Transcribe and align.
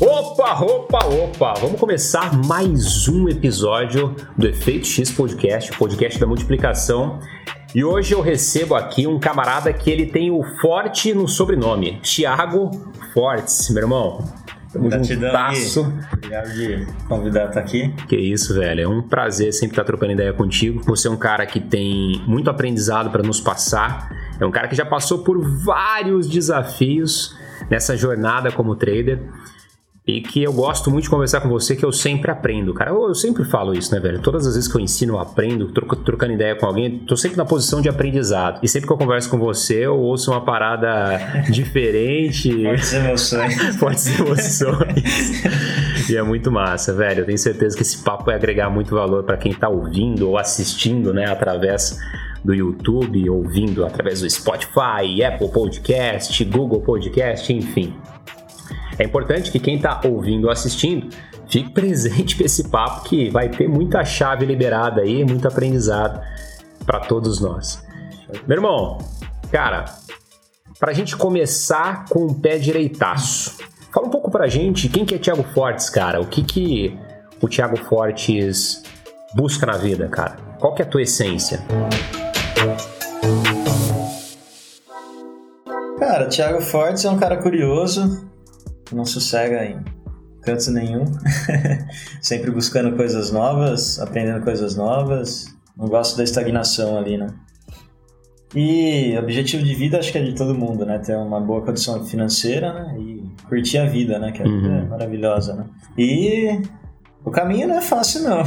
Opa, 0.00 0.60
opa, 0.60 1.06
opa! 1.06 1.54
Vamos 1.60 1.80
começar 1.80 2.32
mais 2.46 3.08
um 3.08 3.28
episódio 3.28 4.14
do 4.38 4.46
Efeito 4.46 4.86
X 4.86 5.10
Podcast, 5.10 5.76
podcast 5.76 6.20
da 6.20 6.26
multiplicação. 6.28 7.18
E 7.74 7.82
hoje 7.82 8.14
eu 8.14 8.20
recebo 8.20 8.76
aqui 8.76 9.04
um 9.04 9.18
camarada 9.18 9.72
que 9.72 9.90
ele 9.90 10.06
tem 10.06 10.30
o 10.30 10.44
Forte 10.60 11.12
no 11.12 11.26
sobrenome, 11.26 12.00
Thiago 12.02 12.70
Fortes, 13.12 13.68
meu 13.70 13.82
irmão. 13.82 14.24
Tamo 14.72 14.90
juntasso. 15.02 15.92
Obrigado 16.12 16.52
de 16.52 16.86
convidar 17.08 17.46
estar 17.46 17.60
aqui. 17.60 17.92
Que 18.06 18.16
isso, 18.16 18.54
velho. 18.54 18.80
É 18.82 18.88
um 18.88 19.02
prazer 19.02 19.52
sempre 19.52 19.72
estar 19.72 19.84
trocando 19.84 20.12
ideia 20.12 20.32
contigo. 20.32 20.82
Você 20.84 21.08
é 21.08 21.10
um 21.10 21.16
cara 21.16 21.46
que 21.46 21.58
tem 21.58 22.22
muito 22.26 22.48
aprendizado 22.48 23.10
para 23.10 23.22
nos 23.22 23.40
passar. 23.40 24.08
É 24.40 24.46
um 24.46 24.50
cara 24.50 24.68
que 24.68 24.76
já 24.76 24.84
passou 24.84 25.18
por 25.24 25.40
vários 25.40 26.28
desafios 26.28 27.36
nessa 27.70 27.96
jornada 27.96 28.50
como 28.52 28.76
trader 28.76 29.20
e 30.06 30.20
que 30.20 30.40
eu 30.40 30.52
gosto 30.52 30.88
muito 30.88 31.04
de 31.04 31.10
conversar 31.10 31.40
com 31.40 31.48
você, 31.48 31.74
que 31.74 31.84
eu 31.84 31.90
sempre 31.90 32.30
aprendo, 32.30 32.72
cara. 32.72 32.92
Eu, 32.92 33.08
eu 33.08 33.14
sempre 33.14 33.44
falo 33.44 33.74
isso, 33.74 33.92
né, 33.92 33.98
velho? 33.98 34.20
Todas 34.20 34.46
as 34.46 34.54
vezes 34.54 34.70
que 34.70 34.76
eu 34.76 34.80
ensino, 34.80 35.14
eu 35.14 35.18
aprendo, 35.18 35.72
troco, 35.72 35.96
trocando 35.96 36.32
ideia 36.32 36.54
com 36.54 36.64
alguém, 36.64 37.00
tô 37.00 37.16
sempre 37.16 37.36
na 37.36 37.44
posição 37.44 37.80
de 37.80 37.88
aprendizado. 37.88 38.60
E 38.62 38.68
sempre 38.68 38.86
que 38.86 38.92
eu 38.92 38.96
converso 38.96 39.28
com 39.28 39.36
você, 39.36 39.84
eu 39.86 39.98
ouço 39.98 40.30
uma 40.30 40.44
parada 40.44 41.18
diferente. 41.50 42.62
Fortes 42.62 42.92
emoções. 42.92 43.76
Fortes 43.76 44.20
emoções. 44.20 46.08
e 46.08 46.16
é 46.16 46.22
muito 46.22 46.52
massa, 46.52 46.94
velho. 46.94 47.22
Eu 47.22 47.26
tenho 47.26 47.38
certeza 47.38 47.76
que 47.76 47.82
esse 47.82 47.98
papo 47.98 48.26
vai 48.26 48.36
agregar 48.36 48.70
muito 48.70 48.94
valor 48.94 49.24
para 49.24 49.36
quem 49.36 49.52
tá 49.52 49.68
ouvindo 49.68 50.28
ou 50.28 50.38
assistindo, 50.38 51.12
né, 51.12 51.28
através 51.28 51.98
do 52.46 52.54
YouTube, 52.54 53.28
ouvindo 53.28 53.84
através 53.84 54.20
do 54.20 54.30
Spotify, 54.30 55.24
Apple 55.24 55.48
Podcast, 55.48 56.44
Google 56.44 56.80
Podcast, 56.80 57.52
enfim. 57.52 57.94
É 58.98 59.04
importante 59.04 59.50
que 59.50 59.58
quem 59.58 59.76
está 59.76 60.00
ouvindo 60.04 60.44
ou 60.44 60.50
assistindo 60.50 61.08
fique 61.48 61.70
presente 61.70 62.36
para 62.36 62.46
esse 62.46 62.68
papo 62.68 63.08
que 63.08 63.28
vai 63.30 63.48
ter 63.48 63.68
muita 63.68 64.04
chave 64.04 64.46
liberada 64.46 65.02
aí, 65.02 65.24
muito 65.24 65.46
aprendizado 65.48 66.20
para 66.86 67.00
todos 67.00 67.40
nós. 67.40 67.84
Meu 68.46 68.56
irmão, 68.56 68.98
cara, 69.50 69.84
para 70.78 70.92
a 70.92 70.94
gente 70.94 71.16
começar 71.16 72.04
com 72.08 72.26
o 72.26 72.34
pé 72.34 72.58
direitaço, 72.58 73.58
fala 73.92 74.06
um 74.06 74.10
pouco 74.10 74.30
para 74.30 74.44
a 74.44 74.48
gente 74.48 74.88
quem 74.88 75.04
que 75.04 75.16
é 75.16 75.18
Thiago 75.18 75.42
Fortes, 75.42 75.90
cara. 75.90 76.20
O 76.20 76.26
que 76.26 76.44
que 76.44 76.96
o 77.42 77.48
Thiago 77.48 77.76
Fortes 77.76 78.82
busca 79.34 79.66
na 79.66 79.76
vida, 79.76 80.08
cara? 80.08 80.36
Qual 80.60 80.74
que 80.74 80.82
é 80.82 80.84
a 80.84 80.88
tua 80.88 81.02
essência? 81.02 81.60
Cara, 86.06 86.28
Thiago 86.28 86.60
Fortes 86.60 87.04
é 87.04 87.10
um 87.10 87.18
cara 87.18 87.36
curioso, 87.36 88.30
não 88.92 89.04
sossega 89.04 89.64
em 89.64 89.82
canto 90.40 90.70
nenhum, 90.70 91.04
sempre 92.22 92.52
buscando 92.52 92.96
coisas 92.96 93.32
novas, 93.32 93.98
aprendendo 93.98 94.44
coisas 94.44 94.76
novas. 94.76 95.46
Não 95.76 95.88
gosto 95.88 96.16
da 96.16 96.22
estagnação 96.22 96.96
ali, 96.96 97.18
né? 97.18 97.26
E 98.54 99.18
objetivo 99.18 99.64
de 99.64 99.74
vida 99.74 99.98
acho 99.98 100.12
que 100.12 100.18
é 100.18 100.22
de 100.22 100.36
todo 100.36 100.54
mundo, 100.54 100.86
né? 100.86 101.00
Ter 101.00 101.16
uma 101.16 101.40
boa 101.40 101.62
condição 101.62 102.04
financeira 102.06 102.72
né? 102.72 102.96
e 103.00 103.24
curtir 103.48 103.78
a 103.78 103.86
vida, 103.86 104.16
né? 104.20 104.30
Que 104.30 104.42
a 104.42 104.44
vida 104.44 104.68
é 104.68 104.82
uhum. 104.82 104.88
maravilhosa, 104.88 105.56
né? 105.56 105.66
E 105.98 106.62
o 107.26 107.30
caminho 107.32 107.66
não 107.66 107.78
é 107.78 107.82
fácil, 107.82 108.22
não. 108.22 108.40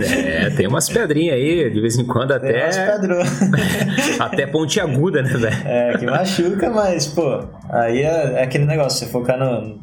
É, 0.00 0.48
tem 0.50 0.68
umas 0.68 0.88
pedrinhas 0.88 1.34
aí, 1.34 1.68
de 1.68 1.80
vez 1.80 1.98
em 1.98 2.06
quando 2.06 2.30
até. 2.30 2.52
Tem 2.52 2.62
umas 2.62 2.76
pedras. 2.76 3.28
até 4.20 4.46
pontiaguda, 4.46 5.22
né, 5.22 5.30
velho? 5.30 5.56
É, 5.66 5.98
que 5.98 6.06
machuca, 6.06 6.70
mas, 6.70 7.08
pô, 7.08 7.44
aí 7.68 8.02
é, 8.02 8.34
é 8.34 8.42
aquele 8.44 8.64
negócio, 8.64 9.00
você 9.00 9.10
focar 9.10 9.36
no, 9.36 9.80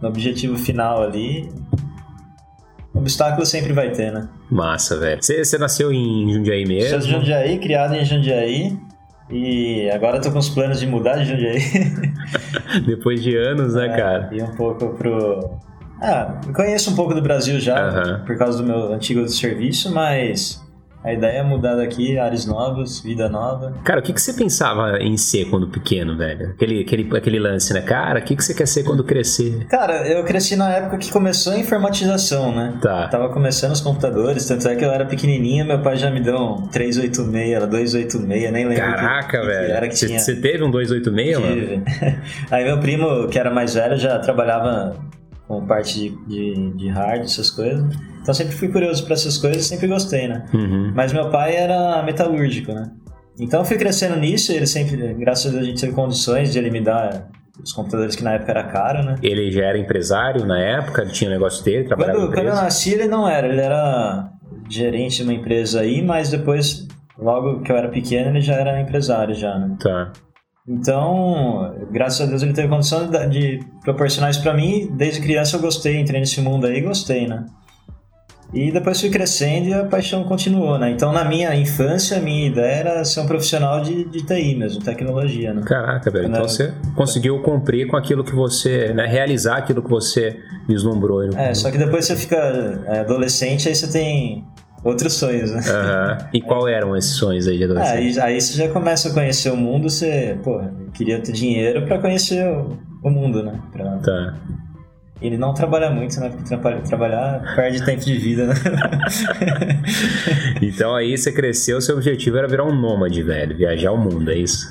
no 0.00 0.08
objetivo 0.08 0.56
final 0.56 1.02
ali. 1.02 1.48
Obstáculo 2.94 3.44
sempre 3.44 3.72
vai 3.72 3.90
ter, 3.90 4.12
né? 4.12 4.28
Massa, 4.48 4.96
velho. 4.96 5.20
Você, 5.20 5.44
você 5.44 5.58
nasceu 5.58 5.92
em 5.92 6.32
Jundiaí 6.32 6.64
mesmo? 6.64 6.90
Sou 6.90 6.98
de 7.00 7.10
Jundiaí, 7.10 7.58
criado 7.58 7.96
em 7.96 8.04
Jundiaí. 8.04 8.78
E 9.28 9.90
agora 9.90 10.20
tô 10.20 10.30
com 10.30 10.38
os 10.38 10.48
planos 10.48 10.78
de 10.78 10.86
mudar 10.86 11.16
de 11.16 11.24
Jundiaí. 11.24 11.58
Depois 12.86 13.20
de 13.20 13.36
anos, 13.36 13.74
né, 13.74 13.86
é, 13.86 13.96
cara? 13.96 14.30
E 14.32 14.40
um 14.40 14.54
pouco 14.54 14.90
pro 14.90 15.58
ah, 16.04 16.40
conheço 16.54 16.90
um 16.90 16.94
pouco 16.94 17.14
do 17.14 17.22
Brasil 17.22 17.58
já, 17.58 17.88
uhum. 17.88 18.24
por 18.26 18.36
causa 18.36 18.58
do 18.58 18.64
meu 18.64 18.92
antigo 18.92 19.26
serviço, 19.28 19.92
mas 19.92 20.62
a 21.04 21.12
ideia 21.12 21.40
é 21.40 21.42
mudar 21.42 21.74
daqui, 21.74 22.18
áreas 22.18 22.46
novas, 22.46 23.00
vida 23.00 23.28
nova. 23.28 23.74
Cara, 23.84 24.00
o 24.00 24.02
que, 24.02 24.10
que 24.10 24.20
você 24.20 24.32
pensava 24.32 24.96
em 25.02 25.18
ser 25.18 25.50
quando 25.50 25.68
pequeno, 25.68 26.16
velho? 26.16 26.52
Aquele, 26.52 26.80
aquele, 26.80 27.16
aquele 27.16 27.38
lance, 27.38 27.74
né? 27.74 27.82
Cara, 27.82 28.20
o 28.20 28.22
que, 28.22 28.34
que 28.34 28.42
você 28.42 28.54
quer 28.54 28.66
ser 28.66 28.84
quando 28.84 29.04
crescer? 29.04 29.66
Cara, 29.66 30.08
eu 30.08 30.24
cresci 30.24 30.56
na 30.56 30.70
época 30.70 30.96
que 30.96 31.12
começou 31.12 31.52
a 31.52 31.58
informatização, 31.58 32.54
né? 32.54 32.78
Tá. 32.80 33.08
Tava 33.08 33.28
começando 33.28 33.72
os 33.72 33.82
computadores, 33.82 34.48
tanto 34.48 34.66
é 34.66 34.74
que 34.76 34.82
eu 34.82 34.90
era 34.90 35.04
pequenininho, 35.04 35.66
meu 35.66 35.82
pai 35.82 35.98
já 35.98 36.10
me 36.10 36.20
deu 36.20 36.38
um 36.38 36.68
386, 36.68 37.52
era 37.52 37.66
286, 37.66 38.50
nem 38.50 38.66
lembro. 38.66 38.82
Caraca, 38.82 39.40
que, 39.40 39.46
velho. 39.46 39.72
era 39.72 39.88
que 39.88 39.96
você, 39.96 40.06
tinha. 40.06 40.18
Você 40.18 40.36
teve 40.36 40.64
um 40.64 40.70
286, 40.70 41.36
Tive. 41.36 41.76
mano? 41.76 41.84
Aí 42.50 42.64
meu 42.64 42.80
primo, 42.80 43.28
que 43.28 43.38
era 43.38 43.50
mais 43.50 43.74
velho, 43.74 43.98
já 43.98 44.18
trabalhava 44.20 44.96
com 45.46 45.66
parte 45.66 46.10
de, 46.10 46.26
de, 46.26 46.76
de 46.76 46.88
hard, 46.88 47.22
essas 47.22 47.50
coisas. 47.50 47.84
Então 48.20 48.32
sempre 48.32 48.54
fui 48.54 48.68
curioso 48.68 49.04
para 49.04 49.14
essas 49.14 49.36
coisas, 49.36 49.66
sempre 49.66 49.86
gostei, 49.86 50.28
né? 50.28 50.46
Uhum. 50.52 50.92
Mas 50.94 51.12
meu 51.12 51.30
pai 51.30 51.54
era 51.56 52.02
metalúrgico, 52.02 52.72
né? 52.72 52.90
Então 53.38 53.60
eu 53.60 53.64
fui 53.64 53.76
crescendo 53.76 54.16
nisso, 54.16 54.52
ele 54.52 54.66
sempre, 54.66 55.14
graças 55.14 55.46
a 55.46 55.50
Deus, 55.50 55.64
a 55.64 55.66
gente 55.66 55.80
teve 55.80 55.92
condições 55.92 56.52
de 56.52 56.58
ele 56.58 56.70
me 56.70 56.80
dar 56.80 57.28
os 57.62 57.72
computadores 57.72 58.16
que 58.16 58.22
na 58.22 58.32
época 58.32 58.52
era 58.52 58.64
caro, 58.64 59.04
né? 59.04 59.16
Ele 59.22 59.50
já 59.50 59.64
era 59.64 59.78
empresário 59.78 60.46
na 60.46 60.58
época, 60.58 61.02
ele 61.02 61.12
tinha 61.12 61.28
o 61.30 61.32
negócio 61.32 61.64
dele, 61.64 61.84
trabalhava 61.84 62.18
quando, 62.20 62.34
quando 62.34 62.46
eu 62.46 62.54
nasci 62.54 62.94
ele 62.94 63.06
não 63.06 63.28
era, 63.28 63.46
ele 63.46 63.60
era 63.60 64.30
gerente 64.68 65.16
de 65.16 65.22
uma 65.22 65.34
empresa 65.34 65.80
aí, 65.80 66.02
mas 66.02 66.30
depois, 66.30 66.86
logo 67.18 67.60
que 67.60 67.70
eu 67.70 67.76
era 67.76 67.88
pequeno, 67.88 68.30
ele 68.30 68.40
já 68.40 68.54
era 68.54 68.80
empresário 68.80 69.34
já, 69.34 69.58
né? 69.58 69.76
Tá. 69.80 70.12
Então, 70.66 71.74
graças 71.90 72.22
a 72.22 72.26
Deus 72.26 72.42
ele 72.42 72.54
teve 72.54 72.68
condição 72.68 73.10
de 73.28 73.60
proporcionar 73.82 74.30
isso 74.30 74.42
para 74.42 74.54
mim. 74.54 74.90
Desde 74.96 75.20
criança 75.20 75.56
eu 75.56 75.60
gostei, 75.60 76.00
entrei 76.00 76.20
nesse 76.20 76.40
mundo 76.40 76.66
aí 76.66 76.78
e 76.78 76.80
gostei, 76.80 77.26
né? 77.26 77.44
E 78.54 78.70
depois 78.70 79.00
fui 79.00 79.10
crescendo 79.10 79.68
e 79.68 79.74
a 79.74 79.84
paixão 79.84 80.22
continuou, 80.24 80.78
né? 80.78 80.90
Então, 80.90 81.12
na 81.12 81.24
minha 81.24 81.54
infância, 81.56 82.18
a 82.18 82.20
minha 82.20 82.46
ideia 82.46 82.74
era 82.74 83.04
ser 83.04 83.20
um 83.20 83.26
profissional 83.26 83.80
de, 83.80 84.04
de 84.04 84.24
TI 84.24 84.54
mesmo, 84.54 84.80
tecnologia, 84.82 85.52
né? 85.52 85.62
Caraca, 85.66 86.08
velho. 86.08 86.28
Então, 86.28 86.48
você 86.48 86.72
conseguiu 86.94 87.42
cumprir 87.42 87.88
com 87.88 87.96
aquilo 87.96 88.22
que 88.22 88.34
você... 88.34 88.94
Né, 88.94 89.06
realizar 89.06 89.56
aquilo 89.56 89.82
que 89.82 89.90
você 89.90 90.38
vislumbrou. 90.68 91.24
É, 91.36 91.52
só 91.52 91.68
que 91.70 91.76
depois 91.76 92.04
você 92.04 92.14
fica 92.14 92.36
é, 92.86 93.00
adolescente, 93.00 93.68
aí 93.68 93.74
você 93.74 93.90
tem 93.90 94.44
outros 94.84 95.14
sonhos, 95.14 95.50
né? 95.50 95.60
Uhum. 95.60 96.28
E 96.34 96.42
qual 96.42 96.68
eram 96.68 96.94
esses 96.94 97.12
sonhos 97.12 97.48
aí 97.48 97.56
de 97.56 97.64
adolescente? 97.64 98.20
aí, 98.20 98.34
aí 98.34 98.40
você 98.40 98.52
já 98.52 98.68
começa 98.68 99.08
a 99.08 99.14
conhecer 99.14 99.50
o 99.50 99.56
mundo, 99.56 99.88
você, 99.88 100.38
pô, 100.44 100.60
queria 100.92 101.18
ter 101.20 101.32
dinheiro 101.32 101.86
para 101.86 101.98
conhecer 101.98 102.46
o, 102.46 102.78
o, 103.02 103.10
mundo, 103.10 103.42
né? 103.42 103.58
Pra... 103.72 103.96
Tá. 103.96 104.34
Ele 105.22 105.38
não 105.38 105.54
trabalha 105.54 105.90
muito, 105.90 106.20
né? 106.20 106.28
Porque 106.28 106.56
tra 106.56 106.80
trabalhar 106.82 107.54
perde 107.56 107.82
tempo 107.84 108.04
de 108.04 108.18
vida, 108.18 108.46
né? 108.46 108.54
então 110.60 110.94
aí 110.94 111.16
você 111.16 111.32
cresceu, 111.32 111.80
seu 111.80 111.96
objetivo 111.96 112.36
era 112.36 112.46
virar 112.46 112.64
um 112.64 112.78
nômade, 112.78 113.22
velho, 113.22 113.56
viajar 113.56 113.92
o 113.92 113.96
mundo, 113.96 114.30
é 114.30 114.36
isso? 114.36 114.68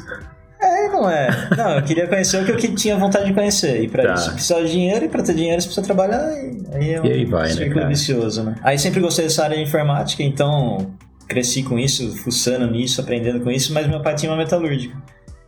Não 0.94 1.10
é. 1.10 1.28
Não, 1.58 1.72
eu 1.78 1.84
queria 1.84 2.08
conhecer 2.08 2.42
o 2.42 2.46
que 2.46 2.68
eu 2.68 2.76
tinha 2.76 2.98
vontade 2.98 3.26
de 3.26 3.34
conhecer. 3.34 3.84
E 3.84 3.88
pra 3.88 4.04
tá. 4.04 4.14
isso 4.14 4.32
precisa 4.32 4.64
de 4.64 4.72
dinheiro, 4.72 5.06
e 5.06 5.10
pra 5.10 5.24
ter 5.24 5.34
dinheiro 5.34 5.62
você 5.62 5.68
precisa 5.68 5.86
trabalhar. 5.86 6.32
E 6.32 6.76
aí 6.76 6.94
é 6.94 7.02
um 7.02 7.06
e 7.06 7.12
aí 7.12 7.26
vai, 7.26 7.48
né, 7.48 7.54
círculo 7.54 7.82
né, 7.82 7.88
vicioso, 7.88 8.44
né? 8.44 8.56
Aí 8.64 8.78
sempre 8.78 9.00
gostei 9.02 9.26
dessa 9.26 9.44
área 9.44 9.58
de 9.58 9.64
informática, 9.64 10.24
então 10.24 10.94
cresci 11.28 11.64
com 11.64 11.80
isso, 11.80 12.16
fuçando 12.18 12.70
nisso, 12.70 13.02
aprendendo 13.02 13.42
com 13.42 13.50
isso, 13.50 13.74
mas 13.74 13.88
meu 13.88 14.02
pai 14.02 14.16
tinha 14.16 14.32
uma 14.32 14.38
metalúrgica. 14.38 14.96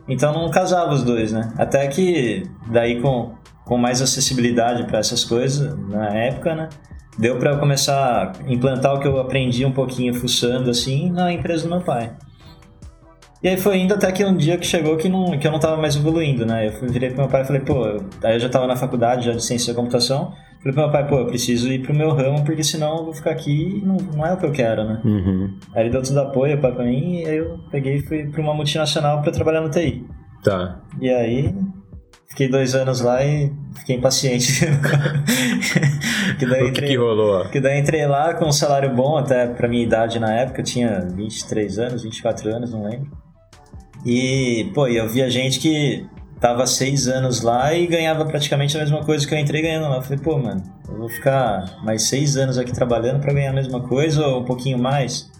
Então 0.07 0.33
não 0.33 0.49
casava 0.49 0.93
os 0.93 1.03
dois, 1.03 1.31
né? 1.31 1.51
Até 1.57 1.87
que 1.87 2.43
daí 2.67 3.01
com, 3.01 3.33
com 3.63 3.77
mais 3.77 4.01
acessibilidade 4.01 4.85
para 4.85 4.99
essas 4.99 5.23
coisas 5.23 5.77
na 5.89 6.07
época, 6.09 6.55
né? 6.55 6.69
Deu 7.17 7.37
para 7.37 7.57
começar 7.57 8.33
a 8.33 8.51
implantar 8.51 8.93
o 8.93 8.99
que 8.99 9.07
eu 9.07 9.19
aprendi 9.19 9.65
um 9.65 9.71
pouquinho 9.71 10.13
fuçando 10.13 10.69
assim 10.69 11.09
na 11.11 11.31
empresa 11.31 11.63
do 11.63 11.69
meu 11.69 11.81
pai. 11.81 12.11
E 13.45 13.47
aí 13.47 13.57
foi 13.57 13.77
indo 13.77 13.93
até 13.93 14.11
que 14.11 14.25
um 14.25 14.35
dia 14.35 14.57
que 14.57 14.65
chegou 14.65 14.97
que, 14.97 15.07
não, 15.07 15.37
que 15.37 15.45
eu 15.45 15.51
não 15.51 15.59
tava 15.59 15.77
mais 15.77 15.95
evoluindo, 15.95 16.47
né? 16.47 16.65
Eu 16.65 16.89
virei 16.89 17.09
pro 17.11 17.19
meu 17.19 17.27
pai 17.27 17.43
e 17.43 17.45
falei, 17.45 17.61
pô, 17.61 17.85
eu, 17.85 18.03
aí 18.23 18.37
eu 18.37 18.39
já 18.39 18.49
tava 18.49 18.65
na 18.65 18.75
faculdade 18.75 19.27
já 19.27 19.33
de 19.33 19.45
ciência 19.45 19.71
da 19.71 19.79
computação. 19.79 20.33
Falei 20.63 20.73
pro 20.73 20.81
meu 20.81 20.91
pai, 20.91 21.07
pô, 21.07 21.19
eu 21.19 21.27
preciso 21.27 21.71
ir 21.71 21.83
pro 21.83 21.93
meu 21.93 22.09
ramo, 22.09 22.43
porque 22.43 22.63
senão 22.63 22.97
eu 22.97 23.03
vou 23.03 23.13
ficar 23.13 23.29
aqui 23.29 23.77
e 23.77 23.85
não, 23.85 23.97
não 23.97 24.25
é 24.25 24.33
o 24.33 24.37
que 24.37 24.47
eu 24.47 24.51
quero, 24.51 24.83
né? 24.83 24.99
Uhum. 25.05 25.59
Aí 25.75 25.83
ele 25.83 25.91
deu 25.91 26.01
todo 26.01 26.17
apoio 26.21 26.59
pra 26.59 26.71
mim 26.71 27.19
e 27.19 27.27
aí 27.27 27.37
eu 27.37 27.59
peguei 27.69 27.97
e 27.97 28.01
fui 28.01 28.25
pra 28.25 28.41
uma 28.41 28.55
multinacional 28.55 29.21
pra 29.21 29.31
trabalhar 29.31 29.61
no 29.61 29.69
TI. 29.69 30.03
Tá. 30.43 30.81
E 30.99 31.07
aí 31.07 31.55
fiquei 32.27 32.49
dois 32.49 32.73
anos 32.73 32.99
lá 32.99 33.23
e 33.23 33.53
fiquei 33.77 33.95
impaciente. 33.95 34.65
que 36.39 36.47
daí 36.47 36.61
o 36.61 36.63
que, 36.63 36.69
entrei, 36.71 36.89
que 36.89 36.97
rolou? 36.97 37.45
Que 37.49 37.59
daí 37.59 37.79
entrei 37.79 38.07
lá 38.07 38.33
com 38.33 38.45
um 38.45 38.51
salário 38.51 38.91
bom 38.91 39.17
até 39.17 39.45
pra 39.45 39.67
minha 39.67 39.83
idade 39.83 40.19
na 40.19 40.33
época, 40.33 40.61
eu 40.61 40.65
tinha 40.65 40.99
23 41.13 41.77
anos, 41.77 42.01
24 42.01 42.49
anos, 42.49 42.71
não 42.71 42.85
lembro. 42.85 43.24
E, 44.05 44.71
pô, 44.73 44.87
eu 44.87 45.07
via 45.09 45.29
gente 45.29 45.59
que 45.59 46.05
tava 46.39 46.67
seis 46.67 47.07
anos 47.07 47.41
lá 47.41 47.73
e 47.73 47.87
ganhava 47.87 48.23
praticamente 48.25 48.77
a 48.77 48.81
mesma 48.81 49.03
coisa 49.03 49.27
que 49.27 49.33
eu 49.33 49.39
entrei 49.39 49.61
ganhando 49.61 49.89
lá. 49.89 49.95
Eu 49.95 50.01
falei, 50.01 50.19
pô, 50.19 50.37
mano, 50.37 50.61
eu 50.87 50.97
vou 50.97 51.09
ficar 51.09 51.79
mais 51.83 52.03
seis 52.03 52.37
anos 52.37 52.57
aqui 52.57 52.71
trabalhando 52.71 53.19
para 53.19 53.33
ganhar 53.33 53.49
a 53.49 53.53
mesma 53.53 53.81
coisa 53.81 54.25
ou 54.27 54.41
um 54.41 54.45
pouquinho 54.45 54.77
mais? 54.77 55.31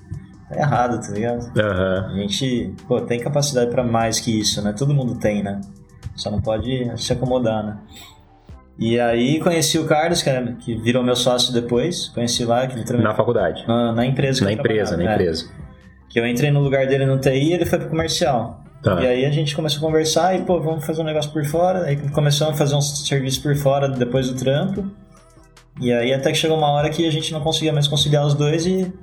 Tá 0.49 0.57
errado, 0.57 0.99
tá 0.99 1.13
ligado? 1.13 1.41
Uhum. 1.55 2.15
A 2.15 2.19
gente, 2.21 2.73
pô, 2.87 3.01
tem 3.01 3.19
capacidade 3.19 3.69
para 3.69 3.83
mais 3.83 4.19
que 4.19 4.39
isso, 4.39 4.61
né? 4.63 4.73
Todo 4.73 4.93
mundo 4.93 5.15
tem, 5.15 5.43
né? 5.43 5.61
Só 6.15 6.31
não 6.31 6.41
pode 6.41 6.91
se 6.97 7.13
acomodar, 7.13 7.63
né? 7.63 7.77
E 8.77 8.99
aí 8.99 9.39
conheci 9.39 9.79
o 9.79 9.85
Carlos, 9.85 10.21
que, 10.21 10.31
que 10.59 10.75
virou 10.75 11.03
meu 11.03 11.15
sócio 11.15 11.53
depois. 11.53 12.09
Conheci 12.09 12.43
lá. 12.43 12.67
Que 12.67 12.93
na 12.93 13.13
faculdade? 13.13 13.65
Na, 13.67 13.93
na 13.93 14.05
empresa. 14.05 14.43
na 14.43 14.51
empresa, 14.51 14.97
na 14.97 15.03
é. 15.03 15.13
empresa. 15.13 15.49
Que 16.15 16.21
eu 16.21 16.25
entrei 16.25 16.49
no 16.49 16.61
lugar 16.61 16.87
dele 16.87 17.05
no 17.05 17.19
TI 17.19 17.49
e 17.49 17.51
ele 17.51 17.65
foi 17.65 17.77
pro 17.77 17.89
comercial. 17.89 18.63
Tá. 18.81 19.03
E 19.03 19.05
aí 19.05 19.25
a 19.25 19.31
gente 19.31 19.53
começou 19.53 19.79
a 19.79 19.81
conversar 19.81 20.33
e, 20.33 20.43
pô, 20.43 20.61
vamos 20.61 20.85
fazer 20.85 21.01
um 21.01 21.03
negócio 21.03 21.29
por 21.29 21.43
fora. 21.43 21.83
Aí 21.83 21.97
começamos 21.97 22.53
a 22.53 22.57
fazer 22.57 22.73
uns 22.73 23.05
serviços 23.05 23.43
por 23.43 23.53
fora 23.57 23.89
depois 23.89 24.29
do 24.29 24.39
trampo. 24.39 24.89
E 25.81 25.91
aí 25.91 26.13
até 26.13 26.31
que 26.31 26.37
chegou 26.37 26.57
uma 26.57 26.71
hora 26.71 26.89
que 26.89 27.05
a 27.05 27.11
gente 27.11 27.33
não 27.33 27.41
conseguia 27.41 27.73
mais 27.73 27.85
conciliar 27.89 28.25
os 28.25 28.33
dois 28.33 28.65
e 28.65 28.93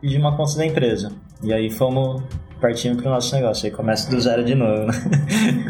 pedir 0.00 0.16
uma 0.16 0.36
conta 0.36 0.56
da 0.56 0.64
empresa. 0.64 1.10
E 1.42 1.52
aí 1.52 1.70
fomos 1.70 2.22
partindo 2.60 3.00
pro 3.00 3.10
nosso 3.10 3.34
negócio. 3.34 3.66
Aí 3.66 3.70
começa 3.70 4.10
do 4.10 4.20
zero 4.20 4.44
de 4.44 4.54
novo, 4.54 4.86
né? 4.86 4.92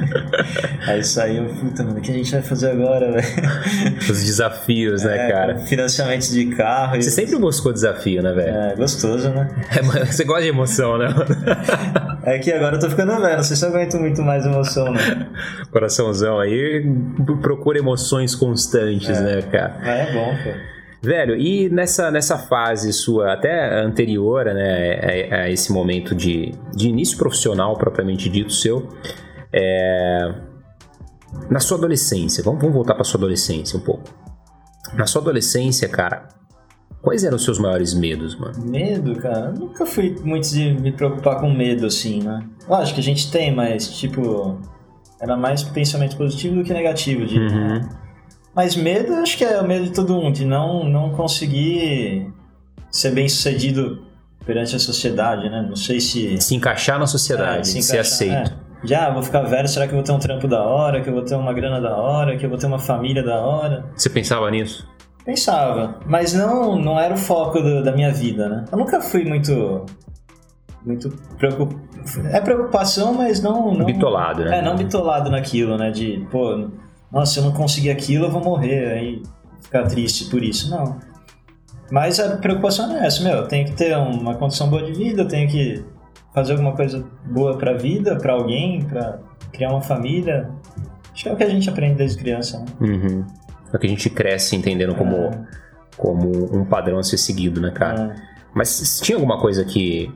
aí 0.86 1.04
saiu, 1.04 1.46
puta, 1.54 1.84
mano, 1.84 1.98
o 1.98 2.00
que 2.00 2.10
a 2.10 2.14
gente 2.14 2.30
vai 2.30 2.42
fazer 2.42 2.70
agora, 2.70 3.12
velho? 3.12 3.98
Os 3.98 4.24
desafios, 4.24 5.02
né, 5.02 5.26
é, 5.26 5.30
cara? 5.30 5.58
Financiamento 5.60 6.30
de 6.30 6.46
carro. 6.56 7.00
Você 7.00 7.08
e... 7.08 7.12
sempre 7.12 7.38
buscou 7.38 7.72
desafio, 7.72 8.22
né, 8.22 8.32
velho? 8.32 8.56
É, 8.56 8.74
gostoso, 8.76 9.28
né? 9.30 9.48
É, 9.70 10.04
você 10.04 10.24
gosta 10.24 10.42
de 10.42 10.48
emoção, 10.48 10.98
né? 10.98 11.08
é 12.24 12.38
que 12.38 12.52
agora 12.52 12.76
eu 12.76 12.80
tô 12.80 12.90
ficando 12.90 13.20
velho, 13.20 13.36
não 13.36 13.44
sei 13.44 13.56
se 13.56 13.64
eu 13.64 13.68
aguento 13.70 13.98
muito 13.98 14.22
mais 14.22 14.44
emoção, 14.44 14.92
né? 14.92 15.28
Coraçãozão 15.70 16.38
aí 16.38 16.84
procura 17.42 17.78
emoções 17.78 18.34
constantes, 18.34 19.18
é. 19.18 19.20
né, 19.20 19.42
cara? 19.42 19.78
É, 19.82 20.10
é 20.10 20.12
bom, 20.12 20.36
cara. 20.42 20.77
Velho, 21.00 21.36
e 21.36 21.68
nessa, 21.68 22.10
nessa 22.10 22.36
fase 22.36 22.92
sua, 22.92 23.32
até 23.32 23.80
anterior 23.80 24.44
né, 24.46 25.28
a, 25.30 25.42
a 25.42 25.50
esse 25.50 25.72
momento 25.72 26.14
de, 26.14 26.52
de 26.74 26.88
início 26.88 27.16
profissional 27.16 27.76
propriamente 27.76 28.28
dito 28.28 28.52
seu, 28.52 28.88
é, 29.52 30.34
na 31.48 31.60
sua 31.60 31.78
adolescência, 31.78 32.42
vamos, 32.42 32.60
vamos 32.60 32.74
voltar 32.74 32.94
para 32.94 33.04
sua 33.04 33.18
adolescência 33.18 33.78
um 33.78 33.82
pouco. 33.82 34.12
Na 34.94 35.06
sua 35.06 35.22
adolescência, 35.22 35.88
cara, 35.88 36.28
quais 37.00 37.22
eram 37.22 37.36
os 37.36 37.44
seus 37.44 37.58
maiores 37.58 37.94
medos, 37.94 38.36
mano? 38.36 38.54
Medo, 38.64 39.14
cara? 39.16 39.50
Eu 39.50 39.54
nunca 39.54 39.86
fui 39.86 40.16
muito 40.24 40.48
de 40.48 40.72
me 40.72 40.90
preocupar 40.90 41.40
com 41.40 41.50
medo, 41.50 41.86
assim, 41.86 42.22
né? 42.22 42.44
Lógico 42.68 42.96
que 42.96 43.00
a 43.00 43.04
gente 43.04 43.30
tem, 43.30 43.54
mas, 43.54 43.88
tipo, 43.98 44.58
era 45.20 45.36
mais 45.36 45.62
pensamento 45.62 46.16
positivo 46.16 46.56
do 46.56 46.64
que 46.64 46.72
negativo, 46.72 47.24
de, 47.24 47.38
uhum. 47.38 47.68
né? 47.68 47.88
Mas 48.58 48.74
medo, 48.74 49.14
acho 49.14 49.38
que 49.38 49.44
é 49.44 49.60
o 49.60 49.64
medo 49.64 49.84
de 49.84 49.92
todo 49.92 50.12
mundo, 50.14 50.32
de 50.32 50.44
não, 50.44 50.82
não 50.82 51.10
conseguir 51.10 52.28
ser 52.90 53.12
bem 53.12 53.28
sucedido 53.28 54.02
perante 54.44 54.74
a 54.74 54.80
sociedade, 54.80 55.48
né? 55.48 55.64
Não 55.68 55.76
sei 55.76 56.00
se. 56.00 56.40
Se 56.40 56.56
encaixar 56.56 56.98
na 56.98 57.06
sociedade, 57.06 57.60
é, 57.60 57.62
se 57.62 57.78
encaixar, 57.78 58.04
ser 58.04 58.24
aceito. 58.32 58.52
É. 58.82 58.84
Já, 58.84 59.10
vou 59.10 59.22
ficar 59.22 59.42
velho, 59.42 59.68
será 59.68 59.86
que 59.86 59.92
eu 59.92 59.98
vou 59.98 60.02
ter 60.02 60.10
um 60.10 60.18
trampo 60.18 60.48
da 60.48 60.60
hora, 60.60 61.00
que 61.00 61.08
eu 61.08 61.14
vou 61.14 61.22
ter 61.22 61.36
uma 61.36 61.52
grana 61.52 61.80
da 61.80 61.96
hora, 61.96 62.36
que 62.36 62.44
eu 62.44 62.50
vou 62.50 62.58
ter 62.58 62.66
uma 62.66 62.80
família 62.80 63.22
da 63.22 63.38
hora? 63.38 63.84
Você 63.94 64.10
pensava 64.10 64.50
nisso? 64.50 64.88
Pensava, 65.24 66.00
mas 66.04 66.32
não, 66.32 66.74
não 66.74 66.98
era 66.98 67.14
o 67.14 67.16
foco 67.16 67.60
do, 67.60 67.84
da 67.84 67.92
minha 67.92 68.12
vida, 68.12 68.48
né? 68.48 68.64
Eu 68.72 68.78
nunca 68.78 69.00
fui 69.00 69.24
muito 69.24 69.86
muito 70.84 71.10
preocup... 71.38 71.76
é 72.32 72.40
preocupação, 72.40 73.14
mas 73.14 73.40
não, 73.40 73.72
não 73.72 73.86
bitolado, 73.86 74.44
né? 74.44 74.58
É, 74.58 74.62
não 74.62 74.74
bitolado 74.74 75.30
naquilo, 75.30 75.78
né? 75.78 75.92
De, 75.92 76.26
pô, 76.28 76.68
nossa, 77.10 77.32
se 77.32 77.38
eu 77.38 77.44
não 77.44 77.52
conseguir 77.52 77.90
aquilo, 77.90 78.26
eu 78.26 78.30
vou 78.30 78.42
morrer, 78.42 78.92
aí 78.92 79.22
ficar 79.60 79.84
triste 79.84 80.26
por 80.26 80.42
isso. 80.42 80.70
Não. 80.70 80.98
Mas 81.90 82.20
a 82.20 82.36
preocupação 82.36 82.94
é 82.96 83.06
essa, 83.06 83.22
meu, 83.22 83.32
eu 83.32 83.48
tenho 83.48 83.66
que 83.66 83.72
ter 83.72 83.96
uma 83.96 84.34
condição 84.34 84.68
boa 84.68 84.82
de 84.82 84.92
vida, 84.92 85.22
eu 85.22 85.28
tenho 85.28 85.48
que 85.48 85.82
fazer 86.34 86.52
alguma 86.52 86.72
coisa 86.72 87.04
boa 87.24 87.56
pra 87.56 87.72
vida, 87.72 88.16
pra 88.16 88.34
alguém, 88.34 88.82
pra 88.84 89.18
criar 89.52 89.70
uma 89.70 89.80
família. 89.80 90.50
Acho 91.12 91.24
que 91.24 91.28
é 91.28 91.32
o 91.32 91.36
que 91.36 91.44
a 91.44 91.48
gente 91.48 91.68
aprende 91.68 91.96
desde 91.96 92.18
criança, 92.18 92.60
né? 92.60 92.66
Uhum. 92.80 93.24
É 93.72 93.76
o 93.76 93.80
que 93.80 93.86
a 93.86 93.90
gente 93.90 94.10
cresce 94.10 94.54
entendendo 94.54 94.94
como, 94.94 95.16
é. 95.16 95.46
como 95.96 96.54
um 96.54 96.64
padrão 96.64 96.98
a 96.98 97.02
ser 97.02 97.16
seguido, 97.16 97.60
né, 97.60 97.70
cara? 97.70 98.14
É. 98.16 98.38
Mas 98.54 99.00
tinha 99.00 99.16
alguma 99.16 99.40
coisa 99.40 99.64
que 99.64 100.12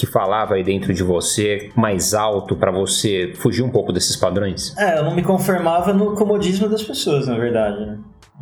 que 0.00 0.06
falava 0.06 0.54
aí 0.54 0.64
dentro 0.64 0.94
de 0.94 1.02
você 1.02 1.70
mais 1.76 2.14
alto 2.14 2.56
para 2.56 2.72
você 2.72 3.34
fugir 3.36 3.62
um 3.62 3.68
pouco 3.68 3.92
desses 3.92 4.16
padrões? 4.16 4.74
É, 4.78 4.98
eu 4.98 5.04
não 5.04 5.14
me 5.14 5.22
conformava 5.22 5.92
no 5.92 6.14
comodismo 6.14 6.68
das 6.68 6.82
pessoas, 6.82 7.26
na 7.26 7.36
verdade, 7.36 7.84
né? 7.84 7.98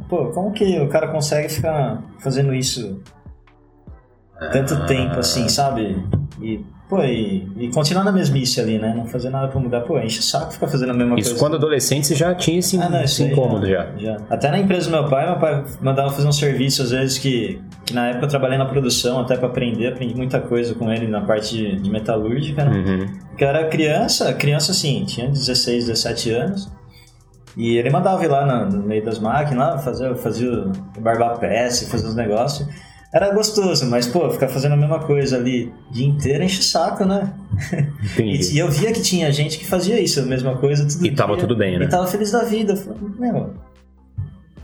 Pô, 0.08 0.26
como 0.26 0.52
que 0.52 0.78
o 0.78 0.88
cara 0.88 1.08
consegue 1.08 1.48
ficar 1.48 2.00
fazendo 2.20 2.54
isso 2.54 3.02
tanto 4.52 4.74
ah. 4.74 4.86
tempo 4.86 5.18
assim, 5.18 5.48
sabe? 5.48 6.00
E 6.40 6.64
Pô, 6.88 7.04
e, 7.04 7.46
e, 7.58 7.68
continuar 7.70 8.02
na 8.02 8.10
mesmice 8.10 8.58
ali, 8.60 8.78
né? 8.78 8.94
Não 8.96 9.04
fazer 9.04 9.28
nada 9.28 9.48
pra 9.48 9.60
mudar. 9.60 9.82
Pô, 9.82 9.98
enche 9.98 10.20
o 10.20 10.22
saco 10.22 10.54
ficar 10.54 10.68
fazendo 10.68 10.90
a 10.90 10.94
mesma 10.94 11.18
isso 11.18 11.28
coisa. 11.28 11.30
Isso 11.32 11.38
quando 11.38 11.56
adolescente 11.56 12.06
você 12.06 12.14
já 12.14 12.34
tinha 12.34 12.58
esse, 12.58 12.80
ah, 12.80 12.88
não, 12.88 13.02
esse 13.02 13.22
incômodo 13.22 13.66
já, 13.66 13.90
já, 13.98 14.14
já. 14.14 14.16
Até 14.30 14.50
na 14.50 14.58
empresa 14.58 14.86
do 14.90 14.92
meu 14.92 15.06
pai, 15.06 15.26
meu 15.26 15.38
pai 15.38 15.64
mandava 15.82 16.08
fazer 16.08 16.26
um 16.26 16.32
serviço 16.32 16.82
às 16.82 16.90
vezes 16.90 17.18
que, 17.18 17.60
que 17.84 17.92
na 17.92 18.08
época 18.08 18.24
eu 18.24 18.28
trabalhei 18.30 18.56
na 18.56 18.64
produção 18.64 19.20
até 19.20 19.36
pra 19.36 19.48
aprender, 19.48 19.88
aprendi 19.88 20.14
muita 20.14 20.40
coisa 20.40 20.74
com 20.74 20.90
ele 20.90 21.06
na 21.06 21.20
parte 21.20 21.54
de, 21.54 21.76
de 21.76 21.90
metalúrgica, 21.90 22.64
né? 22.64 22.78
Uhum. 22.78 23.06
Porque 23.28 23.44
eu 23.44 23.48
era 23.48 23.68
criança, 23.68 24.32
criança 24.32 24.72
assim, 24.72 25.04
tinha 25.04 25.28
16, 25.28 25.88
17 25.88 26.30
anos. 26.30 26.72
E 27.54 27.76
ele 27.76 27.90
mandava 27.90 28.24
ir 28.24 28.28
lá 28.28 28.46
no, 28.46 28.78
no 28.78 28.86
meio 28.86 29.04
das 29.04 29.18
máquinas, 29.18 29.58
lá, 29.58 29.78
fazer, 29.78 30.14
fazia 30.16 30.50
o 30.50 31.00
barba 31.00 31.36
peça, 31.36 31.90
fazer 31.90 32.06
os 32.06 32.14
negócios 32.14 32.66
era 33.12 33.32
gostoso, 33.32 33.86
mas, 33.86 34.06
pô, 34.06 34.30
ficar 34.30 34.48
fazendo 34.48 34.72
a 34.72 34.76
mesma 34.76 35.00
coisa 35.00 35.36
ali 35.36 35.72
o 35.88 35.92
dia 35.92 36.06
inteiro 36.06 36.44
enche 36.44 36.60
o 36.60 36.62
saco, 36.62 37.04
né? 37.04 37.32
E, 38.18 38.54
e, 38.54 38.58
eu 38.58 38.70
via 38.70 38.92
que 38.92 39.00
tinha 39.00 39.32
gente 39.32 39.58
que 39.58 39.66
fazia 39.66 40.00
isso, 40.00 40.20
a 40.20 40.24
mesma 40.24 40.56
coisa 40.56 40.86
tudo 40.86 41.06
E 41.06 41.14
tava 41.14 41.36
tudo 41.36 41.56
bem, 41.56 41.78
né? 41.78 41.86
E 41.86 41.88
tava 41.88 42.06
feliz 42.06 42.30
da 42.30 42.44
vida. 42.44 42.76
Falei, 42.76 43.00
meu, 43.18 43.54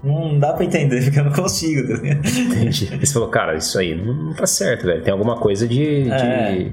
não 0.02 0.38
dá 0.38 0.52
pra 0.52 0.64
entender, 0.64 1.02
porque 1.04 1.18
eu 1.18 1.24
não 1.24 1.32
consigo. 1.32 1.88
Tá 1.88 2.06
Entendi. 2.06 2.86
Você 3.00 3.12
falou, 3.12 3.28
cara, 3.28 3.56
isso 3.56 3.78
aí 3.78 3.94
não, 3.94 4.12
não 4.12 4.34
tá 4.34 4.46
certo, 4.46 4.84
velho. 4.84 5.02
Tem 5.02 5.12
alguma 5.12 5.36
coisa 5.36 5.66
de... 5.66 6.10
É. 6.10 6.52
de 6.52 6.72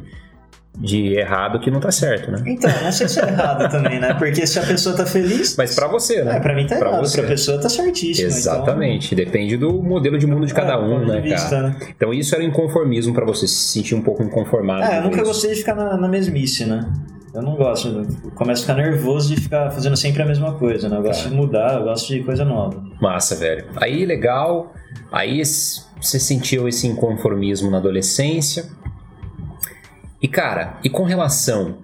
de 0.78 1.14
errado 1.18 1.60
que 1.60 1.70
não 1.70 1.80
tá 1.80 1.92
certo, 1.92 2.32
né? 2.32 2.42
Então, 2.46 2.72
não 2.84 2.92
sei 2.92 3.08
se 3.08 3.20
é 3.20 3.28
errado 3.28 3.70
também, 3.70 4.00
né? 4.00 4.14
Porque 4.14 4.48
se 4.48 4.58
a 4.58 4.64
pessoa 4.64 4.96
tá 4.96 5.06
feliz. 5.06 5.56
Mas 5.58 5.76
para 5.76 5.88
você, 5.88 6.24
né? 6.24 6.38
É, 6.38 6.40
pra 6.40 6.56
mim 6.56 6.66
tá 6.66 6.78
pra 6.78 6.90
errado, 6.90 7.06
você. 7.06 7.20
pra 7.20 7.30
pessoa 7.30 7.60
tá 7.60 7.68
certíssimo. 7.68 8.28
Então. 8.28 8.38
Exatamente. 8.38 9.14
Então... 9.14 9.26
Depende 9.26 9.58
do 9.58 9.84
modelo 9.84 10.18
de 10.18 10.26
mundo 10.26 10.46
de 10.46 10.54
cada 10.54 10.74
é, 10.74 10.78
um, 10.78 11.06
né, 11.06 11.20
vista, 11.20 11.50
cara? 11.50 11.70
Né? 11.70 11.78
Então 11.96 12.14
isso 12.14 12.34
era 12.34 12.44
inconformismo 12.44 13.14
para 13.14 13.26
você, 13.26 13.48
se 13.48 13.56
sentir 13.56 13.96
um 13.96 14.02
pouco 14.02 14.24
inconformado. 14.24 14.84
É, 14.84 15.00
eu 15.00 15.04
nunca 15.04 15.18
isso. 15.18 15.26
gostei 15.26 15.52
de 15.52 15.58
ficar 15.58 15.76
na, 15.76 15.98
na, 15.98 16.08
mesmice, 16.08 16.66
né? 16.66 16.92
Eu 17.34 17.42
não 17.42 17.56
gosto. 17.56 17.88
Eu 17.90 18.32
começo 18.32 18.64
a 18.64 18.74
ficar 18.74 18.82
nervoso 18.82 19.34
de 19.34 19.42
ficar 19.42 19.72
fazendo 19.72 19.96
sempre 19.96 20.22
a 20.24 20.26
mesma 20.26 20.54
coisa, 20.54 20.90
né? 20.90 20.98
Eu 20.98 21.04
gosto 21.04 21.24
tá. 21.24 21.30
de 21.30 21.36
mudar, 21.36 21.76
eu 21.76 21.84
gosto 21.84 22.08
de 22.08 22.24
coisa 22.24 22.44
nova. 22.44 22.82
Massa, 23.02 23.36
velho. 23.36 23.66
Aí, 23.76 24.06
legal. 24.06 24.74
Aí 25.12 25.42
você 25.46 26.20
sentiu 26.20 26.68
esse 26.68 26.88
inconformismo 26.88 27.70
na 27.70 27.78
adolescência 27.78 28.66
e 30.22 30.28
cara, 30.28 30.78
e 30.84 30.90
com 30.90 31.04
relação 31.04 31.80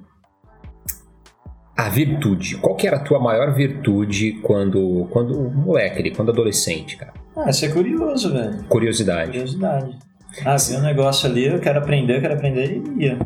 à 1.75 1.89
virtude, 1.89 2.57
qual 2.57 2.75
que 2.75 2.87
era 2.87 2.97
a 2.97 2.99
tua 2.99 3.19
maior 3.19 3.53
virtude 3.53 4.33
quando, 4.43 5.07
quando 5.11 5.49
moleque, 5.49 6.11
quando 6.11 6.31
adolescente, 6.31 6.97
cara? 6.97 7.13
Ah, 7.35 7.51
ser 7.51 7.73
curioso, 7.73 8.33
velho. 8.33 8.63
Curiosidade. 8.65 9.31
Curiosidade. 9.31 9.97
Ah, 10.45 10.55
vi 10.57 10.75
um 10.75 10.81
negócio 10.81 11.29
ali, 11.29 11.47
eu 11.47 11.59
quero 11.59 11.79
aprender, 11.79 12.17
eu 12.17 12.21
quero 12.21 12.33
aprender 12.33 12.81
e 12.97 13.03
ia. 13.03 13.19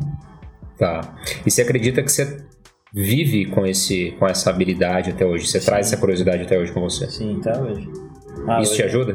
Tá. 0.78 1.14
E 1.44 1.50
você 1.50 1.62
acredita 1.62 2.02
que 2.02 2.10
você 2.10 2.44
vive 2.92 3.46
com, 3.46 3.66
esse, 3.66 4.12
com 4.18 4.26
essa 4.26 4.50
habilidade 4.50 5.10
até 5.10 5.24
hoje? 5.24 5.46
Você 5.46 5.60
Sim. 5.60 5.66
traz 5.66 5.86
essa 5.86 5.96
curiosidade 5.96 6.42
até 6.42 6.58
hoje 6.58 6.72
com 6.72 6.80
você? 6.80 7.06
Sim, 7.10 7.38
até 7.40 7.60
hoje. 7.60 7.90
Ah, 8.46 8.60
Isso 8.60 8.72
hoje... 8.72 8.82
te 8.82 8.86
ajuda? 8.86 9.14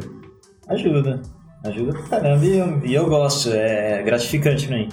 Ajuda. 0.67 1.21
Ajuda 1.63 1.93
pra 1.93 2.19
caramba 2.19 2.45
e 2.45 2.57
eu, 2.57 2.85
e 2.85 2.93
eu 2.93 3.07
gosto, 3.07 3.51
é 3.51 4.03
gratificante 4.03 4.67
pra 4.67 4.77
mim. 4.77 4.89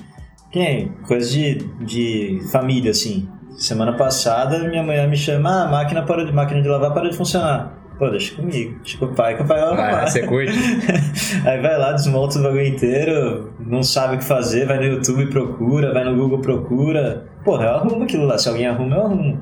Quem? 0.54 0.92
Coisa 1.08 1.28
de, 1.28 1.54
de 1.80 2.40
família, 2.52 2.92
assim. 2.92 3.28
Semana 3.58 3.92
passada, 3.94 4.61
minha 4.68 4.84
mulher 4.84 5.08
me 5.08 5.16
chama, 5.16 5.50
ah, 5.50 5.64
a 5.64 5.68
máquina, 5.68 6.02
para 6.04 6.25
de, 6.25 6.32
máquina 6.32 6.62
de 6.62 6.68
lavar 6.68 6.94
para 6.94 7.11
de 7.11 7.16
funcionar. 7.16 7.76
Pô, 7.99 8.08
deixa 8.08 8.37
comigo. 8.37 8.78
Deixa 8.84 8.96
com 8.99 9.06
o 9.06 9.14
pai, 9.16 9.37
que 9.37 9.42
o 9.42 9.46
pai 9.46 9.58
vai 9.58 9.68
arrumar. 9.68 10.02
Ah, 10.04 10.06
você 10.06 10.23
curte? 10.23 10.52
Aí 11.44 11.61
vai 11.61 11.76
lá, 11.76 11.90
desmonta 11.90 12.38
o 12.38 12.42
bagulho 12.44 12.66
inteiro, 12.66 13.52
não 13.58 13.82
sabe 13.82 14.14
o 14.14 14.18
que 14.20 14.25
fazer, 14.25 14.64
vai 14.64 14.78
no 14.78 14.84
YouTube 14.84 15.26
procura, 15.26 15.92
vai 15.92 16.04
no 16.04 16.14
Google 16.14 16.38
procura. 16.38 17.26
Porra, 17.44 17.64
eu 17.64 17.70
arrumo 17.70 18.04
aquilo 18.04 18.25
lá. 18.25 18.38
Se 18.38 18.49
alguém 18.49 18.68
arruma, 18.68 18.94
eu 18.94 19.06
arrumo. 19.06 19.40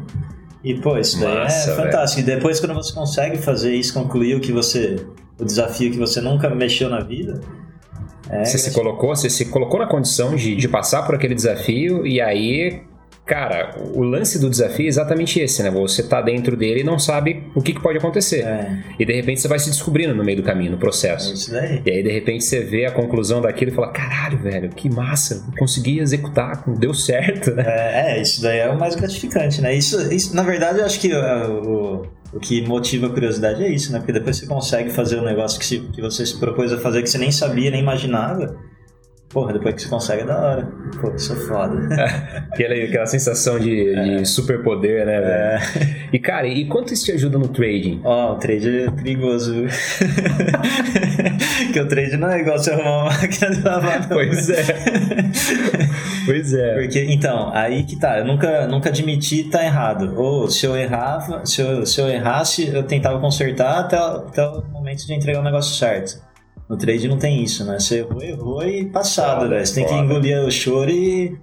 E, 0.64 0.80
pô, 0.80 0.96
isso 0.96 1.20
daí 1.20 1.36
é 1.36 1.44
é 1.44 1.76
fantástico. 1.76 2.22
Véio. 2.22 2.34
E 2.34 2.36
depois, 2.36 2.58
quando 2.58 2.72
você 2.72 2.94
consegue 2.94 3.36
fazer 3.36 3.74
isso, 3.74 3.92
concluir 3.92 4.34
o 4.34 4.40
que 4.40 4.50
você... 4.50 5.04
O 5.38 5.44
desafio 5.44 5.90
que 5.90 5.98
você 5.98 6.22
nunca 6.22 6.48
mexeu 6.48 6.88
na 6.88 7.00
vida 7.00 7.38
é, 8.32 8.44
você 8.44 8.58
se 8.58 8.72
colocou, 8.72 9.14
você 9.14 9.28
se 9.30 9.46
colocou 9.46 9.78
na 9.78 9.86
condição 9.86 10.34
de, 10.34 10.56
de 10.56 10.68
passar 10.68 11.02
por 11.02 11.14
aquele 11.14 11.34
desafio 11.34 12.06
e 12.06 12.20
aí 12.20 12.82
Cara, 13.24 13.76
o 13.94 14.02
lance 14.02 14.36
do 14.40 14.50
desafio 14.50 14.84
é 14.86 14.88
exatamente 14.88 15.38
esse, 15.38 15.62
né? 15.62 15.70
Você 15.70 16.02
tá 16.02 16.20
dentro 16.20 16.56
dele 16.56 16.80
e 16.80 16.84
não 16.84 16.98
sabe 16.98 17.44
o 17.54 17.62
que, 17.62 17.72
que 17.72 17.80
pode 17.80 17.96
acontecer. 17.96 18.40
É. 18.40 18.78
E 18.98 19.04
de 19.04 19.12
repente 19.12 19.40
você 19.40 19.46
vai 19.46 19.60
se 19.60 19.70
descobrindo 19.70 20.12
no 20.12 20.24
meio 20.24 20.38
do 20.38 20.42
caminho, 20.42 20.72
no 20.72 20.76
É 20.76 20.80
processo. 20.80 21.32
isso 21.32 21.52
daí. 21.52 21.80
E 21.86 21.90
aí, 21.90 22.02
de 22.02 22.10
repente, 22.10 22.42
você 22.44 22.60
vê 22.64 22.84
a 22.84 22.90
conclusão 22.90 23.40
daquilo 23.40 23.70
e 23.70 23.74
fala: 23.74 23.92
caralho, 23.92 24.38
velho, 24.38 24.68
que 24.70 24.90
massa, 24.90 25.46
consegui 25.56 26.00
executar, 26.00 26.64
deu 26.66 26.92
certo, 26.92 27.52
né? 27.52 27.62
É, 27.64 28.18
é, 28.18 28.22
isso 28.22 28.42
daí 28.42 28.58
é 28.58 28.68
o 28.68 28.78
mais 28.78 28.96
gratificante, 28.96 29.60
né? 29.60 29.72
Isso, 29.72 30.12
isso 30.12 30.34
na 30.34 30.42
verdade, 30.42 30.80
eu 30.80 30.84
acho 30.84 30.98
que 30.98 31.12
uh, 31.14 31.52
o, 31.52 32.06
o 32.32 32.40
que 32.40 32.62
motiva 32.66 33.06
a 33.06 33.10
curiosidade 33.10 33.62
é 33.62 33.68
isso, 33.68 33.92
né? 33.92 33.98
Porque 33.98 34.12
depois 34.12 34.36
você 34.36 34.46
consegue 34.46 34.90
fazer 34.90 35.18
um 35.20 35.24
negócio 35.24 35.58
que, 35.58 35.66
se- 35.66 35.80
que 35.80 36.00
você 36.00 36.24
se 36.24 36.38
propôs 36.38 36.72
a 36.72 36.78
fazer 36.78 37.02
que 37.02 37.08
você 37.10 37.18
nem 37.18 37.30
sabia, 37.32 37.70
nem 37.70 37.80
imaginava. 37.80 38.56
Porra, 39.32 39.54
depois 39.54 39.74
que 39.74 39.82
você 39.82 39.88
consegue 39.88 40.22
é 40.22 40.26
da 40.26 40.38
hora. 40.38 40.68
Pô, 41.00 41.10
isso 41.14 41.32
é 41.32 41.36
foda. 41.36 41.94
Aquela, 42.52 42.74
aquela 42.74 43.06
sensação 43.06 43.58
de, 43.58 43.94
de 43.94 44.26
superpoder, 44.26 45.06
né, 45.06 45.20
velho? 45.20 45.62
E, 46.12 46.18
cara, 46.18 46.46
e 46.46 46.66
quanto 46.66 46.92
isso 46.92 47.06
te 47.06 47.12
ajuda 47.12 47.38
no 47.38 47.48
trading? 47.48 48.02
Ó, 48.04 48.34
o 48.34 48.36
trade 48.36 48.84
é 48.84 48.90
perigoso, 48.90 49.54
viu? 49.54 49.68
que 51.72 51.80
o 51.80 51.88
trade 51.88 52.18
não 52.18 52.28
é 52.28 52.40
igual 52.40 52.58
você 52.58 52.72
arrumar 52.72 52.90
uma 52.90 53.04
máquina 53.04 53.50
de 53.50 53.62
lavar. 53.62 54.06
Pois 54.06 54.50
é. 54.50 54.64
Pois 56.26 56.52
é. 56.52 56.74
Porque, 56.74 57.04
então, 57.04 57.50
aí 57.54 57.84
que 57.84 57.96
tá, 57.96 58.18
eu 58.18 58.26
nunca, 58.26 58.66
nunca 58.66 58.90
admiti 58.90 59.46
estar 59.46 59.64
errado. 59.64 60.12
Ou 60.14 60.50
se 60.50 60.66
eu 60.66 60.76
errava, 60.76 61.46
se 61.46 61.62
eu, 61.62 61.86
se 61.86 61.98
eu 62.00 62.08
errasse, 62.08 62.68
eu 62.68 62.82
tentava 62.82 63.18
consertar 63.18 63.80
até, 63.80 63.96
até 63.96 64.46
o 64.46 64.62
momento 64.70 65.06
de 65.06 65.14
entregar 65.14 65.40
o 65.40 65.44
negócio 65.44 65.74
certo. 65.74 66.20
No 66.72 66.78
trade 66.78 67.06
não 67.06 67.18
tem 67.18 67.42
isso, 67.42 67.66
né? 67.66 67.78
Você 67.78 67.98
errou, 67.98 68.22
errou 68.22 68.66
e 68.66 68.86
passado, 68.86 69.40
Foda, 69.40 69.50
velho. 69.50 69.66
Você 69.66 69.74
tem 69.74 69.86
que 69.86 69.92
engolir 69.92 70.42
o 70.42 70.50
choro 70.50 70.90
e. 70.90 71.36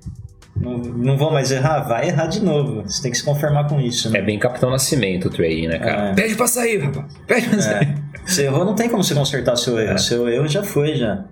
Não, 0.60 0.80
não 0.80 1.18
vou 1.20 1.32
mais 1.32 1.52
errar, 1.52 1.82
vai 1.82 2.08
errar 2.08 2.26
de 2.26 2.44
novo. 2.44 2.82
Você 2.82 3.00
tem 3.00 3.12
que 3.12 3.18
se 3.20 3.24
conformar 3.24 3.70
com 3.70 3.80
isso, 3.80 4.10
né? 4.10 4.18
É 4.18 4.22
bem 4.24 4.40
Capitão 4.40 4.72
Nascimento 4.72 5.28
o 5.28 5.30
trading, 5.30 5.68
né, 5.68 5.78
cara? 5.78 6.10
É. 6.10 6.14
Pede 6.16 6.34
pra 6.34 6.48
sair, 6.48 6.80
rapaz. 6.80 7.06
Pede 7.28 7.48
pra 7.48 7.62
sair. 7.62 7.96
Você 8.26 8.46
errou, 8.46 8.66
não 8.66 8.74
tem 8.74 8.90
como 8.90 9.04
você 9.04 9.14
consertar 9.14 9.56
seu 9.56 9.80
erro. 9.80 9.94
É. 9.94 9.98
Seu 10.00 10.28
erro 10.28 10.48
já 10.48 10.64
foi, 10.64 10.96
já. 10.96 11.24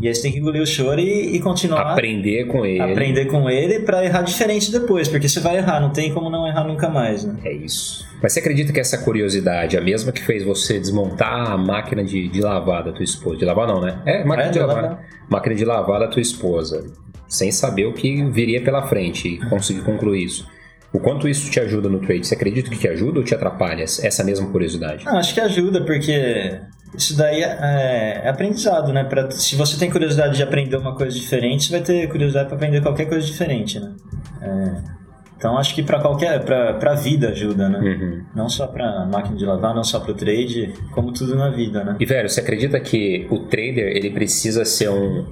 E 0.00 0.08
aí 0.08 0.14
você 0.14 0.22
tem 0.22 0.32
que 0.32 0.38
engolir 0.38 0.62
o 0.62 0.66
choro 0.66 0.98
e, 0.98 1.36
e 1.36 1.40
continuar. 1.40 1.92
Aprender 1.92 2.46
com 2.46 2.64
ele. 2.64 2.80
aprender 2.80 3.26
com 3.26 3.50
ele 3.50 3.80
pra 3.80 4.02
errar 4.02 4.22
diferente 4.22 4.72
depois, 4.72 5.08
porque 5.08 5.28
você 5.28 5.40
vai 5.40 5.58
errar, 5.58 5.78
não 5.78 5.90
tem 5.90 6.10
como 6.14 6.30
não 6.30 6.48
errar 6.48 6.64
nunca 6.64 6.88
mais, 6.88 7.22
né? 7.22 7.36
É 7.44 7.52
isso. 7.52 8.10
Mas 8.22 8.32
você 8.32 8.40
acredita 8.40 8.72
que 8.72 8.78
essa 8.78 8.98
curiosidade, 8.98 9.76
a 9.76 9.80
mesma 9.80 10.12
que 10.12 10.22
fez 10.22 10.44
você 10.44 10.78
desmontar 10.78 11.50
a 11.50 11.58
máquina 11.58 12.04
de, 12.04 12.28
de 12.28 12.40
lavar 12.40 12.84
da 12.84 12.92
tua 12.92 13.02
esposa? 13.02 13.38
De 13.38 13.44
lavar 13.44 13.66
não, 13.66 13.80
né? 13.80 14.00
É, 14.06 14.24
máquina 14.24 14.48
É, 14.48 14.50
de 14.52 14.58
lavar. 14.60 15.04
Máquina 15.28 15.54
de 15.54 15.64
lavar 15.64 16.00
da 16.00 16.06
tua 16.08 16.22
esposa. 16.22 16.84
Sem 17.26 17.50
saber 17.50 17.86
o 17.86 17.92
que 17.92 18.24
viria 18.30 18.62
pela 18.62 18.86
frente 18.86 19.26
e 19.26 19.38
conseguir 19.48 19.82
concluir 19.82 20.24
isso. 20.24 20.46
O 20.92 21.00
quanto 21.00 21.26
isso 21.26 21.50
te 21.50 21.58
ajuda 21.58 21.88
no 21.88 21.98
trade? 21.98 22.26
Você 22.26 22.34
acredita 22.34 22.68
que 22.70 22.76
te 22.78 22.86
ajuda 22.86 23.18
ou 23.18 23.24
te 23.24 23.34
atrapalha 23.34 23.82
essa 23.82 24.22
mesma 24.22 24.50
curiosidade? 24.50 25.04
Ah, 25.06 25.16
acho 25.18 25.32
que 25.32 25.40
ajuda, 25.40 25.82
porque 25.84 26.60
isso 26.96 27.16
daí 27.16 27.42
é, 27.42 28.20
é 28.24 28.28
aprendizado, 28.28 28.92
né? 28.92 29.02
Pra, 29.02 29.30
se 29.30 29.56
você 29.56 29.78
tem 29.78 29.90
curiosidade 29.90 30.36
de 30.36 30.42
aprender 30.42 30.76
uma 30.76 30.94
coisa 30.94 31.18
diferente, 31.18 31.64
você 31.64 31.72
vai 31.72 31.80
ter 31.80 32.08
curiosidade 32.08 32.46
para 32.46 32.56
aprender 32.56 32.82
qualquer 32.82 33.06
coisa 33.06 33.26
diferente, 33.26 33.80
né? 33.80 33.94
É, 34.42 35.01
então 35.42 35.58
acho 35.58 35.74
que 35.74 35.82
para 35.82 35.98
qualquer, 35.98 36.44
pra, 36.44 36.74
pra 36.74 36.94
vida 36.94 37.30
ajuda, 37.30 37.68
né? 37.68 37.80
Uhum. 37.80 38.24
Não 38.32 38.48
só 38.48 38.68
pra 38.68 39.04
máquina 39.06 39.36
de 39.36 39.44
lavar, 39.44 39.74
não 39.74 39.82
só 39.82 39.98
pro 39.98 40.14
trade, 40.14 40.72
como 40.92 41.12
tudo 41.12 41.34
na 41.34 41.50
vida, 41.50 41.82
né? 41.82 41.96
E, 41.98 42.06
velho, 42.06 42.28
você 42.28 42.38
acredita 42.38 42.78
que 42.78 43.26
o 43.28 43.40
trader 43.40 43.88
ele 43.88 44.10
precisa 44.10 44.64
ser 44.64 44.88
um 44.88 45.26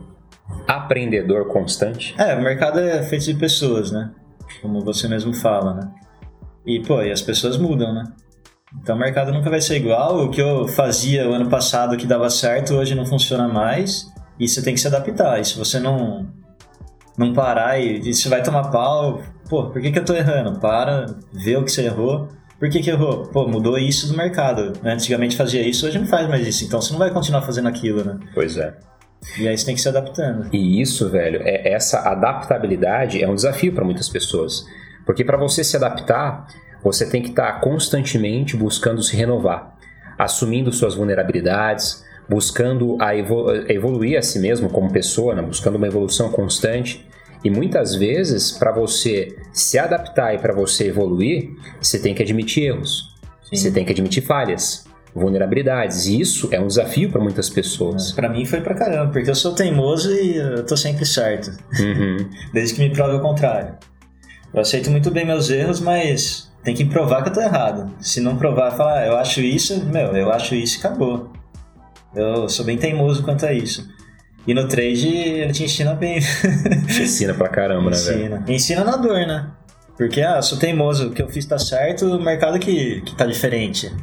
aprendedor 0.67 1.47
constante? 1.47 2.13
É, 2.19 2.35
o 2.35 2.43
mercado 2.43 2.81
é 2.81 3.05
feito 3.05 3.27
de 3.27 3.35
pessoas, 3.35 3.93
né? 3.93 4.11
Como 4.61 4.81
você 4.81 5.07
mesmo 5.07 5.33
fala, 5.33 5.75
né? 5.75 5.89
E, 6.67 6.81
pô, 6.81 7.01
e 7.03 7.13
as 7.13 7.23
pessoas 7.23 7.57
mudam, 7.57 7.95
né? 7.95 8.03
Então 8.83 8.97
o 8.97 8.99
mercado 8.99 9.31
nunca 9.31 9.49
vai 9.49 9.61
ser 9.61 9.77
igual. 9.77 10.25
O 10.25 10.29
que 10.29 10.43
eu 10.43 10.67
fazia 10.67 11.31
o 11.31 11.33
ano 11.33 11.49
passado 11.49 11.97
que 11.97 12.05
dava 12.05 12.29
certo, 12.31 12.75
hoje 12.75 12.97
não 12.97 13.07
funciona 13.07 13.47
mais. 13.47 14.13
E 14.41 14.49
você 14.49 14.61
tem 14.61 14.75
que 14.75 14.81
se 14.81 14.89
adaptar. 14.89 15.39
E 15.39 15.45
se 15.45 15.57
você 15.57 15.79
não, 15.79 16.27
não 17.17 17.33
parar 17.33 17.79
e, 17.79 18.01
e 18.01 18.13
você 18.13 18.29
vai 18.29 18.43
tomar 18.43 18.73
pau, 18.73 19.23
pô, 19.51 19.65
por 19.71 19.83
que, 19.83 19.91
que 19.91 19.99
eu 19.99 20.05
tô 20.05 20.15
errando? 20.15 20.59
Para, 20.61 21.07
vê 21.33 21.57
o 21.57 21.65
que 21.65 21.71
você 21.73 21.85
errou. 21.85 22.29
Por 22.59 22.71
que, 22.71 22.81
que 22.81 22.91
errou? 22.91 23.27
Pô, 23.27 23.47
mudou 23.49 23.77
isso 23.77 24.07
do 24.11 24.17
mercado. 24.17 24.73
né? 24.83 24.93
Antigamente 24.93 25.37
fazia 25.37 25.61
isso, 25.67 25.87
hoje 25.87 25.99
não 25.99 26.07
faz 26.07 26.29
mais 26.29 26.47
isso. 26.47 26.65
Então 26.65 26.81
você 26.81 26.93
não 26.93 26.99
vai 26.99 27.11
continuar 27.11 27.43
fazendo 27.43 27.69
aquilo, 27.69 28.05
né? 28.05 28.19
Pois 28.35 28.57
é. 28.57 28.75
E 29.39 29.49
aí 29.49 29.57
você 29.59 29.67
tem 29.67 29.75
que 29.75 29.81
se 29.81 29.89
adaptando. 29.89 30.49
E 30.53 30.81
isso, 30.81 31.11
velho, 31.11 31.41
é 31.43 31.73
essa 31.73 32.01
adaptabilidade 32.09 33.23
é 33.23 33.29
um 33.29 33.35
desafio 33.35 33.73
para 33.75 33.85
muitas 33.85 34.09
pessoas. 34.09 34.65
Porque 35.05 35.25
para 35.25 35.37
você 35.37 35.65
se 35.65 35.77
adaptar, 35.77 36.47
você 36.83 37.09
tem 37.09 37.21
que 37.23 37.31
estar 37.31 37.61
constantemente 37.61 38.57
buscando 38.57 39.03
se 39.03 39.17
renovar, 39.17 39.75
assumindo 40.19 40.73
suas 40.73 40.95
vulnerabilidades, 40.95 42.05
buscando 42.29 42.97
a 43.01 43.15
evolu- 43.17 43.71
evoluir 43.71 44.19
a 44.19 44.23
si 44.23 44.39
mesmo 44.39 44.71
como 44.71 44.93
pessoa, 44.93 45.35
né? 45.35 45.43
buscando 45.43 45.77
uma 45.77 45.87
evolução 45.87 46.31
constante. 46.31 47.07
E 47.45 47.51
muitas 47.51 47.95
vezes, 47.95 48.53
para 48.53 48.71
você 48.73 49.37
se 49.53 49.79
adaptar 49.79 50.35
e 50.35 50.39
para 50.39 50.53
você 50.55 50.89
evoluir, 50.89 51.51
você 51.81 51.99
tem 51.99 52.15
que 52.15 52.23
admitir 52.23 52.65
erros, 52.65 53.15
Sim. 53.43 53.57
você 53.57 53.71
tem 53.71 53.85
que 53.85 53.93
admitir 53.93 54.23
falhas, 54.23 54.85
vulnerabilidades. 55.15 56.07
E 56.07 56.21
isso 56.21 56.49
é 56.53 56.61
um 56.61 56.67
desafio 56.67 57.11
para 57.11 57.21
muitas 57.21 57.49
pessoas. 57.49 58.13
Pra 58.13 58.29
mim 58.29 58.45
foi 58.45 58.61
pra 58.61 58.75
caramba, 58.75 59.11
porque 59.11 59.31
eu 59.31 59.35
sou 59.35 59.55
teimoso 59.55 60.13
e 60.13 60.37
eu 60.37 60.65
tô 60.67 60.77
sempre 60.77 61.07
certo, 61.07 61.51
Uhum. 61.81 62.17
desde 62.53 62.75
que 62.75 62.81
me 62.81 62.91
prove 62.91 63.17
o 63.17 63.21
contrário. 63.21 63.75
Eu 64.53 64.61
aceito 64.61 64.91
muito 64.91 65.11
bem 65.11 65.25
meus 65.25 65.49
erros, 65.49 65.81
mas 65.81 66.51
tem 66.63 66.75
que 66.75 66.85
provar 66.85 67.23
que 67.23 67.31
eu 67.31 67.33
tô 67.33 67.41
errado. 67.41 67.91
Se 68.01 68.21
não 68.21 68.37
provar, 68.37 68.73
falar, 68.73 68.99
ah, 69.01 69.07
eu 69.07 69.17
acho 69.17 69.41
isso, 69.41 69.83
meu, 69.87 70.15
eu 70.17 70.31
acho 70.31 70.55
isso 70.55 70.77
e 70.77 70.79
acabou. 70.81 71.31
Eu 72.15 72.49
sou 72.49 72.65
bem 72.65 72.77
teimoso 72.77 73.23
quanto 73.23 73.47
a 73.47 73.53
isso. 73.53 73.89
E 74.47 74.55
no 74.55 74.67
trade 74.67 75.09
ele 75.09 75.53
te 75.53 75.65
ensina 75.65 75.95
bem. 75.95 76.19
Ensina 76.89 77.35
pra 77.35 77.49
caramba, 77.49 77.91
né, 77.91 77.97
velho? 77.97 78.45
ensina. 78.49 78.85
Na 78.85 78.97
dor, 78.97 79.27
né? 79.27 79.51
Porque, 79.97 80.23
ah, 80.23 80.41
sou 80.41 80.59
teimoso, 80.59 81.09
o 81.09 81.13
que 81.13 81.21
eu 81.21 81.29
fiz 81.29 81.45
tá 81.45 81.59
certo, 81.59 82.07
o 82.07 82.23
mercado 82.23 82.59
que, 82.59 83.03
que 83.03 83.15
tá 83.15 83.27
diferente. 83.27 83.95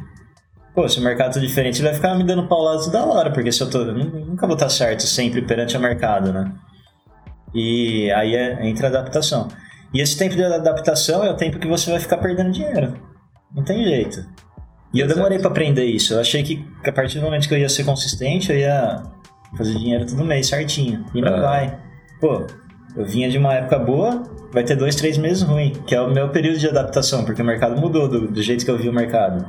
Pô, 0.72 0.88
se 0.88 1.00
o 1.00 1.02
mercado 1.02 1.34
tá 1.34 1.40
diferente, 1.40 1.80
ele 1.80 1.88
vai 1.88 1.94
ficar 1.94 2.14
me 2.14 2.22
dando 2.22 2.46
paulado 2.46 2.84
toda 2.84 3.04
hora, 3.04 3.32
porque 3.32 3.50
se 3.50 3.60
eu 3.60 3.68
tô. 3.68 3.80
eu 3.80 3.94
Nunca 3.94 4.46
vou 4.46 4.54
estar 4.54 4.68
certo 4.68 5.02
sempre 5.02 5.42
perante 5.42 5.76
o 5.76 5.80
mercado, 5.80 6.32
né? 6.32 6.52
E 7.52 8.10
aí 8.12 8.36
é, 8.36 8.64
entra 8.68 8.86
a 8.86 8.90
adaptação. 8.90 9.48
E 9.92 10.00
esse 10.00 10.16
tempo 10.16 10.36
de 10.36 10.44
adaptação 10.44 11.24
é 11.24 11.30
o 11.30 11.36
tempo 11.36 11.58
que 11.58 11.66
você 11.66 11.90
vai 11.90 11.98
ficar 11.98 12.18
perdendo 12.18 12.52
dinheiro. 12.52 12.94
Não 13.52 13.64
tem 13.64 13.82
jeito. 13.82 14.24
E 14.94 15.00
eu 15.00 15.06
Exato. 15.06 15.16
demorei 15.16 15.38
pra 15.38 15.50
aprender 15.50 15.84
isso. 15.84 16.14
Eu 16.14 16.20
achei 16.20 16.42
que 16.42 16.64
a 16.84 16.92
partir 16.92 17.18
do 17.18 17.24
momento 17.24 17.48
que 17.48 17.54
eu 17.54 17.58
ia 17.58 17.68
ser 17.68 17.84
consistente, 17.84 18.52
eu 18.52 18.58
ia 18.58 19.02
fazer 19.56 19.74
dinheiro 19.74 20.06
todo 20.06 20.24
mês 20.24 20.46
certinho. 20.48 21.04
E 21.14 21.20
não 21.20 21.34
Ah. 21.36 21.40
vai. 21.40 21.78
Pô, 22.20 22.42
eu 22.96 23.04
vinha 23.06 23.28
de 23.30 23.38
uma 23.38 23.54
época 23.54 23.78
boa, 23.78 24.22
vai 24.52 24.64
ter 24.64 24.74
dois, 24.76 24.94
três 24.96 25.16
meses 25.18 25.42
ruim, 25.42 25.72
que 25.86 25.94
é 25.94 26.00
o 26.00 26.10
meu 26.12 26.28
período 26.30 26.58
de 26.58 26.68
adaptação, 26.68 27.24
porque 27.24 27.40
o 27.42 27.44
mercado 27.44 27.80
mudou 27.80 28.08
do, 28.08 28.28
do 28.28 28.42
jeito 28.42 28.64
que 28.64 28.70
eu 28.70 28.76
vi 28.78 28.88
o 28.88 28.92
mercado. 28.92 29.46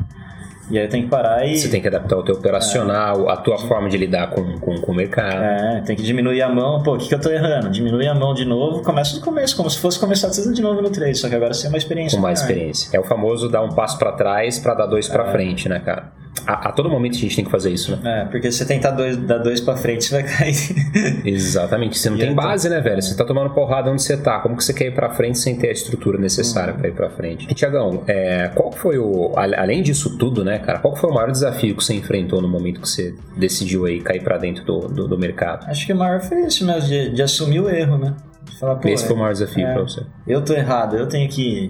E 0.72 0.78
aí 0.78 0.86
eu 0.86 0.90
tenho 0.90 1.06
que 1.06 1.10
parar 1.10 1.44
e. 1.48 1.58
Você 1.58 1.68
tem 1.68 1.82
que 1.82 1.88
adaptar 1.88 2.16
o 2.16 2.22
teu 2.22 2.36
operacional, 2.36 3.28
a 3.28 3.36
tua 3.38 3.58
forma 3.58 3.90
de 3.90 3.98
lidar 3.98 4.30
com, 4.30 4.60
com, 4.60 4.76
com 4.80 4.92
o 4.92 4.96
mercado. 4.96 5.42
É, 5.44 5.82
tem 5.84 5.96
que 5.96 6.04
diminuir 6.04 6.44
a 6.44 6.50
mão. 6.50 6.84
Pô, 6.84 6.94
o 6.94 6.98
que, 7.00 7.08
que 7.08 7.16
eu 7.16 7.20
tô 7.20 7.32
errando? 7.32 7.72
Diminui 7.72 8.06
a 8.08 8.14
mão 8.14 8.36
de 8.36 8.46
novo, 8.46 8.84
começa 8.84 9.16
do 9.16 9.22
começo, 9.26 9.58
como 9.58 9.68
se 9.68 9.80
fosse 9.80 10.00
começar 10.00 10.30
tudo 10.30 10.54
de 10.54 10.62
novo 10.62 10.80
no 10.80 10.92
trade, 10.92 11.18
só 11.18 11.28
que 11.28 11.34
agora 11.34 11.56
você 11.56 11.62
tem 11.64 11.72
uma 11.72 11.78
experiência. 11.80 12.16
com 12.18 12.22
mais 12.22 12.42
experiência. 12.42 12.96
É 12.96 13.00
o 13.00 13.04
famoso 13.04 13.50
dar 13.50 13.64
um 13.64 13.70
passo 13.70 13.98
pra 13.98 14.12
trás 14.12 14.60
pra 14.60 14.76
dar 14.76 14.86
dois 14.86 15.08
pra 15.08 15.24
É. 15.28 15.32
frente, 15.32 15.68
né, 15.68 15.80
cara? 15.80 16.12
A, 16.48 16.70
a 16.70 16.72
todo 16.72 16.90
momento 16.90 17.16
a 17.16 17.20
gente 17.20 17.36
tem 17.36 17.46
que 17.46 17.52
fazer 17.52 17.72
isso, 17.72 17.96
né? 17.96 18.22
É, 18.22 18.26
porque 18.26 18.52
se 18.52 18.58
você 18.60 18.66
tentar 18.66 18.92
dois, 18.92 19.18
dar 19.18 19.38
dois 19.40 19.60
pra 19.62 19.76
frente, 19.76 20.06
você 20.06 20.22
vai 20.22 20.24
cair. 20.24 20.56
Exatamente. 21.26 21.98
Você 21.98 22.10
não 22.10 22.18
E 22.18 22.20
tem 22.22 22.30
eu 22.30 22.36
tô- 22.36 22.42
base, 22.42 22.70
né, 22.70 22.80
velho? 22.82 23.02
Você 23.02 23.16
tá 23.16 23.26
tomando 23.26 23.50
porrada 23.52 23.90
onde 23.92 24.02
você 24.02 24.18
tá. 24.18 24.40
Como 24.40 24.56
que 24.58 24.64
você 24.64 24.74
quer 24.74 24.88
ir 24.88 24.96
pra 24.96 25.10
frente 25.12 25.38
sem 25.40 25.56
ter 25.58 25.70
a 25.70 25.72
estrutura 25.72 26.18
necessária 26.18 26.74
Uhum. 26.74 26.80
pra 26.80 26.88
ir 26.90 26.94
pra 26.94 27.10
frente? 27.10 27.48
E, 27.50 27.54
Tiagão, 27.54 28.04
é, 28.08 28.50
qual 28.56 28.72
foi 28.72 28.98
o. 28.98 29.34
Além 29.36 29.82
disso 29.82 30.18
tudo, 30.18 30.44
né, 30.44 30.60
cara? 30.60 30.80
Qual 30.80 30.96
foi 30.96 31.10
o 31.10 31.14
maior 31.14 31.32
desafio 31.32 31.76
que 31.76 31.84
você 31.84 31.94
enfrentou 31.94 32.42
no 32.42 32.48
momento 32.48 32.82
que 32.82 32.88
você 32.90 33.14
decidiu 33.38 33.86
aí 33.86 34.02
cair 34.02 34.24
pra 34.24 34.38
dentro 34.38 34.64
do, 34.66 34.80
do, 34.88 35.08
do 35.08 35.18
mercado? 35.18 35.66
Acho 35.70 35.86
que 35.86 35.94
o 35.94 35.98
maior 35.98 36.22
foi 36.22 36.46
isso 36.46 36.66
mesmo, 36.66 36.88
de, 36.88 37.10
de 37.14 37.22
assumir 37.22 37.60
o 37.60 37.70
erro, 37.70 37.98
né? 37.98 38.16
De 38.46 38.58
falar, 38.60 38.80
Esse 38.86 39.06
foi 39.06 39.16
o 39.16 39.20
maior 39.20 39.34
desafio 39.34 39.66
é. 39.66 39.74
pra 39.74 39.82
você. 39.84 40.02
eu 40.28 40.42
tô 40.44 40.54
errado, 40.54 40.96
eu 40.96 41.08
tenho 41.08 41.30
que, 41.30 41.70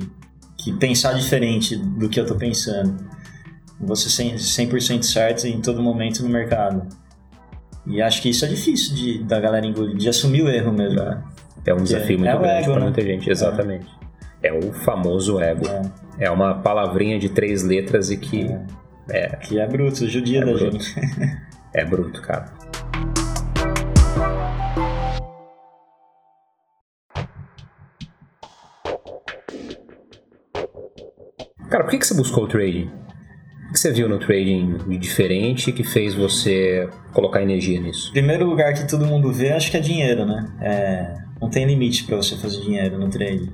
que 0.58 0.72
pensar 0.74 1.14
diferente 1.14 1.76
do 1.76 2.08
que 2.10 2.20
eu 2.20 2.26
tô 2.26 2.36
pensando. 2.36 2.96
Vou 3.80 3.96
ser 3.96 4.10
100%, 4.10 4.36
100% 4.70 5.04
certo 5.04 5.48
em 5.48 5.62
todo 5.62 5.82
momento 5.82 6.22
no 6.24 6.30
mercado. 6.30 6.88
E 7.88 8.02
acho 8.02 8.22
que 8.22 8.30
isso 8.30 8.46
é 8.46 8.48
difícil 8.48 8.96
de, 8.96 9.24
da 9.24 9.40
galera 9.40 9.66
engolir, 9.66 9.96
de 9.96 10.10
assumir 10.10 10.42
o 10.44 10.50
erro 10.50 10.72
mesmo. 10.72 11.00
né? 11.02 11.24
É 11.66 11.74
um 11.74 11.84
desafio 11.84 12.18
muito 12.20 12.30
é 12.32 12.38
grande 12.38 12.66
pra 12.66 12.76
né? 12.76 12.82
muita 12.82 13.02
gente, 13.02 13.30
exatamente. 13.30 13.88
É. 14.42 14.52
o 14.54 14.72
famoso 14.74 15.40
ego. 15.40 15.68
É, 15.68 16.26
É 16.26 16.32
uma 16.32 16.56
palavrinha 16.56 17.18
de 17.20 17.30
três 17.30 17.64
letras 17.64 18.10
e 18.10 18.18
que 18.18 18.50
é, 19.10 19.36
que 19.38 19.60
é 19.60 19.68
bruto, 19.68 20.08
judia 20.08 20.42
É 20.42 20.46
da 20.46 20.52
bruto. 20.54 20.72
gente. 20.80 20.96
é 21.74 21.86
bruto, 21.86 22.22
cara. 22.22 22.60
por 31.70 31.90
que, 31.90 31.98
que 31.98 32.06
você 32.08 32.14
buscou 32.14 32.44
o 32.44 32.48
trading? 32.48 32.90
O 33.70 33.72
que 33.72 33.80
você 33.80 33.92
viu 33.92 34.10
no 34.10 34.18
trading 34.18 34.78
de 34.88 34.98
diferente 34.98 35.72
que 35.72 35.84
fez 35.84 36.16
você 36.16 36.90
colocar 37.14 37.44
energia 37.44 37.80
nisso? 37.80 38.12
Primeiro 38.12 38.48
lugar 38.48 38.74
que 38.74 38.88
todo 38.88 39.06
mundo 39.06 39.32
vê, 39.32 39.52
acho 39.52 39.70
que 39.70 39.78
é 39.78 39.80
dinheiro, 39.80 40.26
né? 40.26 40.48
É, 40.60 41.14
não 41.40 41.52
tem 41.52 41.66
limite 41.66 42.04
para 42.06 42.18
você 42.18 42.36
fazer 42.36 42.62
dinheiro 42.62 42.98
no 42.98 43.08
trading. 43.10 43.54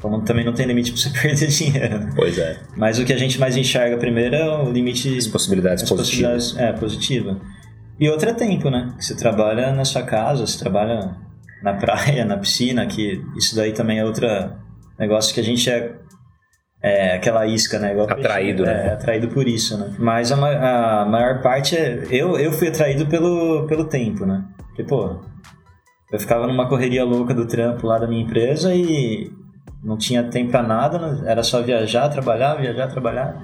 Como 0.00 0.20
também 0.22 0.44
não 0.44 0.52
tem 0.52 0.66
limite 0.66 0.92
para 0.92 1.00
você 1.00 1.08
perder 1.18 1.48
dinheiro. 1.48 1.98
Né? 2.00 2.10
Pois 2.14 2.38
é. 2.38 2.60
Mas 2.76 2.98
o 2.98 3.04
que 3.06 3.14
a 3.14 3.16
gente 3.16 3.40
mais 3.40 3.56
enxerga 3.56 3.96
primeiro 3.96 4.36
é 4.36 4.62
o 4.62 4.70
limite. 4.70 5.16
As 5.16 5.26
possibilidades 5.26 5.84
as 5.84 5.88
positivas. 5.88 6.52
Possibilidades, 6.52 6.76
é, 6.76 6.78
positiva. 6.78 7.40
E 7.98 8.10
outra 8.10 8.32
é 8.32 8.34
tempo, 8.34 8.68
né? 8.68 8.92
Que 8.98 9.06
você 9.06 9.16
trabalha 9.16 9.72
na 9.72 9.86
sua 9.86 10.02
casa, 10.02 10.46
você 10.46 10.58
trabalha 10.58 11.16
na 11.62 11.72
praia, 11.72 12.24
na 12.28 12.36
piscina, 12.36 12.86
que 12.86 13.22
isso 13.38 13.56
daí 13.56 13.72
também 13.72 14.00
é 14.00 14.04
outro 14.04 14.26
negócio 14.98 15.34
que 15.34 15.40
a 15.40 15.44
gente 15.44 15.68
é 15.70 15.94
é, 16.86 17.14
aquela 17.16 17.44
isca, 17.44 17.80
né? 17.80 17.90
Igual 17.90 18.08
atraído, 18.08 18.62
peixe, 18.62 18.78
né? 18.78 18.86
É, 18.86 18.92
atraído 18.92 19.28
por 19.28 19.48
isso, 19.48 19.76
né? 19.76 19.92
Mas 19.98 20.30
a, 20.30 20.36
a, 20.36 21.04
maior 21.04 21.42
parte 21.42 21.76
é... 21.76 22.06
Eu, 22.08 22.38
eu 22.38 22.52
fui 22.52 22.68
atraído 22.68 23.06
pelo, 23.06 23.66
pelo 23.66 23.86
tempo, 23.86 24.24
né? 24.24 24.44
Porque, 24.68 24.84
pô, 24.84 25.16
eu 26.12 26.20
ficava 26.20 26.46
numa 26.46 26.68
correria 26.68 27.04
louca 27.04 27.34
do 27.34 27.44
trampo 27.44 27.88
lá 27.88 27.98
da 27.98 28.06
minha 28.06 28.22
empresa 28.22 28.72
e 28.72 29.32
não 29.82 29.98
tinha 29.98 30.22
tempo 30.22 30.52
pra 30.52 30.62
nada, 30.62 30.96
né? 30.96 31.22
era 31.26 31.42
só 31.42 31.60
viajar, 31.60 32.08
trabalhar, 32.08 32.54
viajar, 32.54 32.86
trabalhar. 32.86 33.42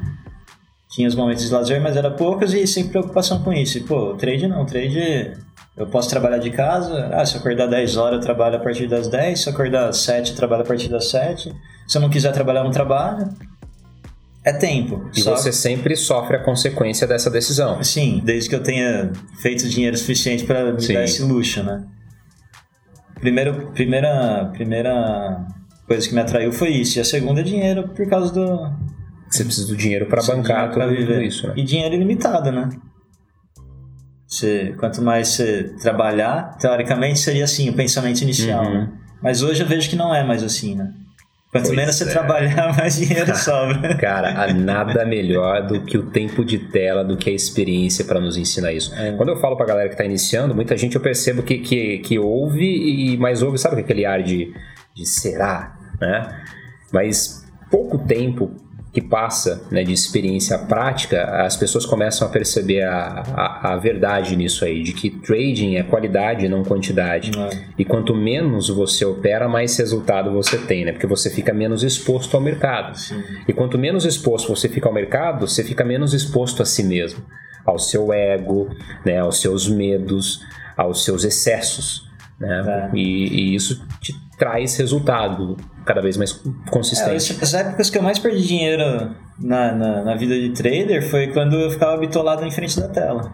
Tinha 0.88 1.08
os 1.08 1.16
momentos 1.16 1.44
de 1.44 1.52
lazer, 1.52 1.80
mas 1.80 1.96
era 1.96 2.12
poucos 2.12 2.54
e 2.54 2.64
sem 2.64 2.86
preocupação 2.86 3.42
com 3.42 3.52
isso. 3.52 3.76
E, 3.76 3.80
pô, 3.80 4.12
o 4.12 4.16
trade 4.16 4.46
não, 4.46 4.62
o 4.62 4.66
trade 4.66 5.32
eu 5.76 5.86
posso 5.86 6.08
trabalhar 6.08 6.38
de 6.38 6.50
casa, 6.50 7.10
ah, 7.12 7.24
se 7.24 7.34
eu 7.34 7.40
acordar 7.40 7.66
10 7.66 7.96
horas, 7.96 8.14
eu 8.16 8.20
trabalho 8.20 8.56
a 8.56 8.60
partir 8.60 8.86
das 8.86 9.08
10, 9.08 9.40
se 9.40 9.48
eu 9.48 9.52
acordar 9.52 9.92
7, 9.92 10.30
eu 10.30 10.36
trabalho 10.36 10.62
a 10.62 10.66
partir 10.66 10.88
das 10.88 11.08
7. 11.08 11.52
Se 11.88 11.98
eu 11.98 12.02
não 12.02 12.10
quiser 12.10 12.32
trabalhar, 12.32 12.62
não 12.62 12.70
trabalho. 12.70 13.28
É 14.44 14.52
tempo. 14.52 15.08
E 15.14 15.20
só... 15.20 15.36
você 15.36 15.52
sempre 15.52 15.96
sofre 15.96 16.36
a 16.36 16.42
consequência 16.42 17.06
dessa 17.06 17.30
decisão. 17.30 17.82
Sim, 17.82 18.20
desde 18.24 18.50
que 18.50 18.54
eu 18.54 18.62
tenha 18.62 19.12
feito 19.40 19.68
dinheiro 19.68 19.96
suficiente 19.96 20.44
para 20.44 20.72
me 20.72 20.86
dar 20.86 21.04
esse 21.04 21.22
luxo, 21.22 21.62
né? 21.62 21.84
Primeiro, 23.20 23.70
primeira, 23.72 24.50
primeira 24.52 25.46
coisa 25.86 26.08
que 26.08 26.14
me 26.14 26.20
atraiu 26.20 26.52
foi 26.52 26.70
isso. 26.70 26.98
E 26.98 27.00
a 27.00 27.04
segunda 27.04 27.40
é 27.40 27.44
dinheiro 27.44 27.88
por 27.88 28.08
causa 28.08 28.32
do... 28.32 28.68
Você 29.30 29.44
precisa 29.44 29.68
do 29.68 29.76
dinheiro 29.76 30.06
para 30.06 30.22
bancar 30.22 30.70
dinheiro 30.70 30.96
tudo, 30.96 31.06
tudo 31.06 31.22
isso, 31.22 31.46
né? 31.46 31.54
E 31.56 31.62
dinheiro 31.62 31.94
ilimitado, 31.94 32.50
né? 32.50 32.68
Você, 34.32 34.74
quanto 34.78 35.02
mais 35.02 35.28
você 35.28 35.74
trabalhar, 35.82 36.56
teoricamente 36.58 37.18
seria 37.18 37.44
assim 37.44 37.68
o 37.68 37.74
pensamento 37.74 38.22
inicial, 38.22 38.64
uhum. 38.64 38.72
né? 38.72 38.88
Mas 39.22 39.42
hoje 39.42 39.62
eu 39.62 39.66
vejo 39.66 39.90
que 39.90 39.94
não 39.94 40.14
é 40.14 40.24
mais 40.24 40.42
assim, 40.42 40.74
né? 40.74 40.90
Quanto 41.50 41.66
pois 41.66 41.76
menos 41.76 41.94
você 41.94 42.04
é. 42.04 42.06
trabalhar, 42.06 42.72
mais 42.74 42.96
dinheiro 42.96 43.36
sobra. 43.36 43.94
Cara, 43.98 44.42
há 44.42 44.54
nada 44.54 45.04
melhor 45.04 45.66
do 45.66 45.82
que 45.82 45.98
o 45.98 46.04
tempo 46.04 46.46
de 46.46 46.58
tela, 46.58 47.04
do 47.04 47.14
que 47.14 47.28
a 47.28 47.32
experiência 47.34 48.06
para 48.06 48.18
nos 48.18 48.38
ensinar 48.38 48.72
isso. 48.72 48.94
É. 48.94 49.12
Quando 49.12 49.28
eu 49.28 49.36
falo 49.36 49.54
pra 49.54 49.66
galera 49.66 49.90
que 49.90 49.96
tá 49.98 50.04
iniciando, 50.06 50.54
muita 50.54 50.78
gente 50.78 50.96
eu 50.96 51.02
percebo 51.02 51.42
que, 51.42 51.58
que, 51.58 51.98
que 51.98 52.18
ouve 52.18 52.64
e 52.64 53.18
mais 53.18 53.42
ouve, 53.42 53.58
sabe 53.58 53.82
aquele 53.82 54.06
ar 54.06 54.22
de, 54.22 54.50
de 54.94 55.06
será, 55.06 55.76
né? 56.00 56.42
Mas 56.90 57.46
pouco 57.70 57.98
tempo 57.98 58.50
que 58.92 59.00
passa 59.00 59.62
né, 59.70 59.82
de 59.82 59.92
experiência 59.92 60.58
prática, 60.58 61.24
as 61.44 61.56
pessoas 61.56 61.86
começam 61.86 62.28
a 62.28 62.30
perceber 62.30 62.82
a, 62.82 63.22
a, 63.34 63.72
a, 63.72 63.76
verdade 63.78 64.36
nisso 64.36 64.66
aí, 64.66 64.82
de 64.82 64.92
que 64.92 65.08
trading 65.08 65.76
é 65.76 65.82
qualidade, 65.82 66.46
não 66.46 66.62
quantidade. 66.62 67.30
É. 67.36 67.64
E 67.78 67.86
quanto 67.86 68.14
menos 68.14 68.68
você 68.68 69.02
opera, 69.06 69.48
mais 69.48 69.74
resultado 69.78 70.30
você 70.30 70.58
tem, 70.58 70.84
né? 70.84 70.92
Porque 70.92 71.06
você 71.06 71.30
fica 71.30 71.54
menos 71.54 71.82
exposto 71.82 72.36
ao 72.36 72.42
mercado. 72.42 72.94
Sim. 72.98 73.22
E 73.48 73.52
quanto 73.54 73.78
menos 73.78 74.04
exposto 74.04 74.54
você 74.54 74.68
fica 74.68 74.88
ao 74.88 74.94
mercado, 74.94 75.48
você 75.48 75.64
fica 75.64 75.82
menos 75.82 76.12
exposto 76.12 76.60
a 76.60 76.66
si 76.66 76.84
mesmo, 76.84 77.24
ao 77.64 77.78
seu 77.78 78.12
ego, 78.12 78.68
né, 79.06 79.20
aos 79.20 79.40
seus 79.40 79.70
medos, 79.70 80.42
aos 80.76 81.02
seus 81.02 81.24
excessos. 81.24 82.10
Né? 82.38 82.90
É. 82.92 82.96
E, 82.96 83.28
e 83.28 83.54
isso 83.54 83.86
te 84.02 84.14
traz 84.36 84.76
resultado 84.76 85.56
cada 85.84 86.00
vez 86.00 86.16
mais 86.16 86.32
consistente. 86.70 87.38
É, 87.38 87.42
as 87.42 87.54
épocas 87.54 87.90
que 87.90 87.98
eu 87.98 88.02
mais 88.02 88.18
perdi 88.18 88.46
dinheiro 88.46 89.14
na, 89.38 89.72
na, 89.72 90.04
na, 90.04 90.14
vida 90.14 90.34
de 90.34 90.50
trader 90.50 91.08
foi 91.08 91.28
quando 91.28 91.56
eu 91.56 91.70
ficava 91.70 91.96
bitolado 91.96 92.44
em 92.44 92.50
frente 92.50 92.78
da 92.78 92.88
tela. 92.88 93.32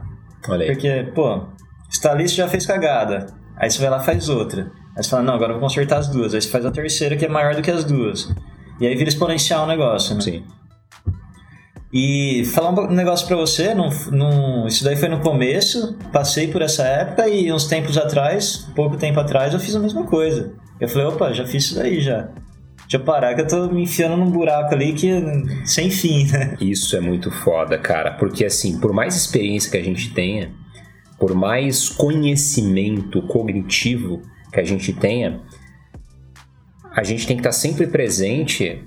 Olha 0.49 0.65
aí. 0.65 0.73
Porque, 0.73 1.11
pô, 1.15 1.47
Stalist 1.91 2.37
já 2.37 2.49
fez 2.49 2.67
cagada. 2.67 3.27
Aí 3.57 3.71
você 3.71 3.81
vai 3.81 3.91
lá 3.91 3.99
e 3.99 4.05
faz 4.05 4.29
outra. 4.29 4.71
Aí 4.97 5.03
você 5.03 5.11
fala, 5.11 5.23
não, 5.23 5.35
agora 5.35 5.53
eu 5.53 5.59
vou 5.59 5.69
consertar 5.69 5.99
as 5.99 6.09
duas. 6.09 6.35
Aí 6.35 6.41
você 6.41 6.49
faz 6.49 6.65
a 6.65 6.71
terceira 6.71 7.17
que 7.17 7.25
é 7.25 7.29
maior 7.29 7.55
do 7.55 7.63
que 7.63 7.71
as 7.71 7.85
duas. 7.85 8.33
E 8.81 8.87
aí 8.87 8.95
vira 8.95 9.09
exponencial 9.09 9.65
o 9.65 9.67
negócio, 9.67 10.15
né? 10.15 10.21
Sim. 10.21 10.45
E 11.93 12.45
falar 12.45 12.71
um 12.71 12.93
negócio 12.93 13.27
para 13.27 13.37
você, 13.37 13.75
não, 13.75 13.89
não, 14.13 14.67
isso 14.67 14.85
daí 14.85 14.95
foi 14.95 15.09
no 15.09 15.21
começo, 15.21 15.97
passei 16.13 16.49
por 16.49 16.61
essa 16.61 16.83
época 16.83 17.27
e 17.29 17.51
uns 17.51 17.65
tempos 17.65 17.97
atrás, 17.97 18.69
pouco 18.77 18.99
tempo 18.99 19.19
atrás, 19.19 19.55
eu 19.55 19.61
fiz 19.61 19.75
a 19.75 19.81
mesma 19.81 20.05
coisa. 20.05 20.53
Eu 20.81 20.89
falei, 20.89 21.07
opa, 21.07 21.33
já 21.33 21.47
fiz 21.47 21.65
isso 21.65 21.75
daí 21.75 22.01
já. 22.01 22.29
Deixa 22.89 22.97
eu 22.97 23.05
parar 23.05 23.35
que 23.35 23.43
eu 23.43 23.47
tô 23.47 23.69
me 23.69 23.83
enfiando 23.83 24.17
num 24.17 24.31
buraco 24.31 24.75
ali 24.75 24.95
que 24.95 25.11
sem 25.67 25.91
fim, 25.91 26.27
né? 26.31 26.57
Isso 26.59 26.97
é 26.97 27.01
muito 27.01 27.31
foda, 27.31 27.77
cara. 27.77 28.13
Porque 28.13 28.45
assim, 28.45 28.81
por 28.81 28.93
mais 28.93 29.15
experiência 29.15 29.71
que 29.71 29.77
a 29.77 29.83
gente 29.83 30.15
tenha, 30.15 30.51
por 31.19 31.35
mais 31.35 31.89
conhecimento 31.91 33.21
cognitivo 33.23 34.23
que 34.53 34.61
a 34.61 34.65
gente 34.65 34.93
tenha, 34.95 35.41
a 36.93 37.03
gente 37.03 37.27
tem 37.27 37.37
que 37.37 37.41
estar 37.41 37.53
sempre 37.53 37.87
presente 37.87 38.83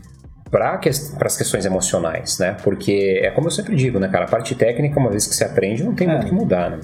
para 0.49 0.77
que, 0.77 0.89
as 0.89 1.37
questões 1.37 1.65
emocionais, 1.65 2.39
né? 2.39 2.57
Porque 2.63 3.21
é 3.23 3.31
como 3.31 3.47
eu 3.47 3.51
sempre 3.51 3.75
digo, 3.75 3.99
né, 3.99 4.09
cara? 4.09 4.25
A 4.25 4.27
parte 4.27 4.55
técnica, 4.55 4.99
uma 4.99 5.09
vez 5.09 5.25
que 5.25 5.35
você 5.35 5.45
aprende, 5.45 5.83
não 5.83 5.93
tem 5.93 6.09
é. 6.09 6.11
muito 6.11 6.25
que 6.25 6.33
mudar, 6.33 6.71
né? 6.71 6.79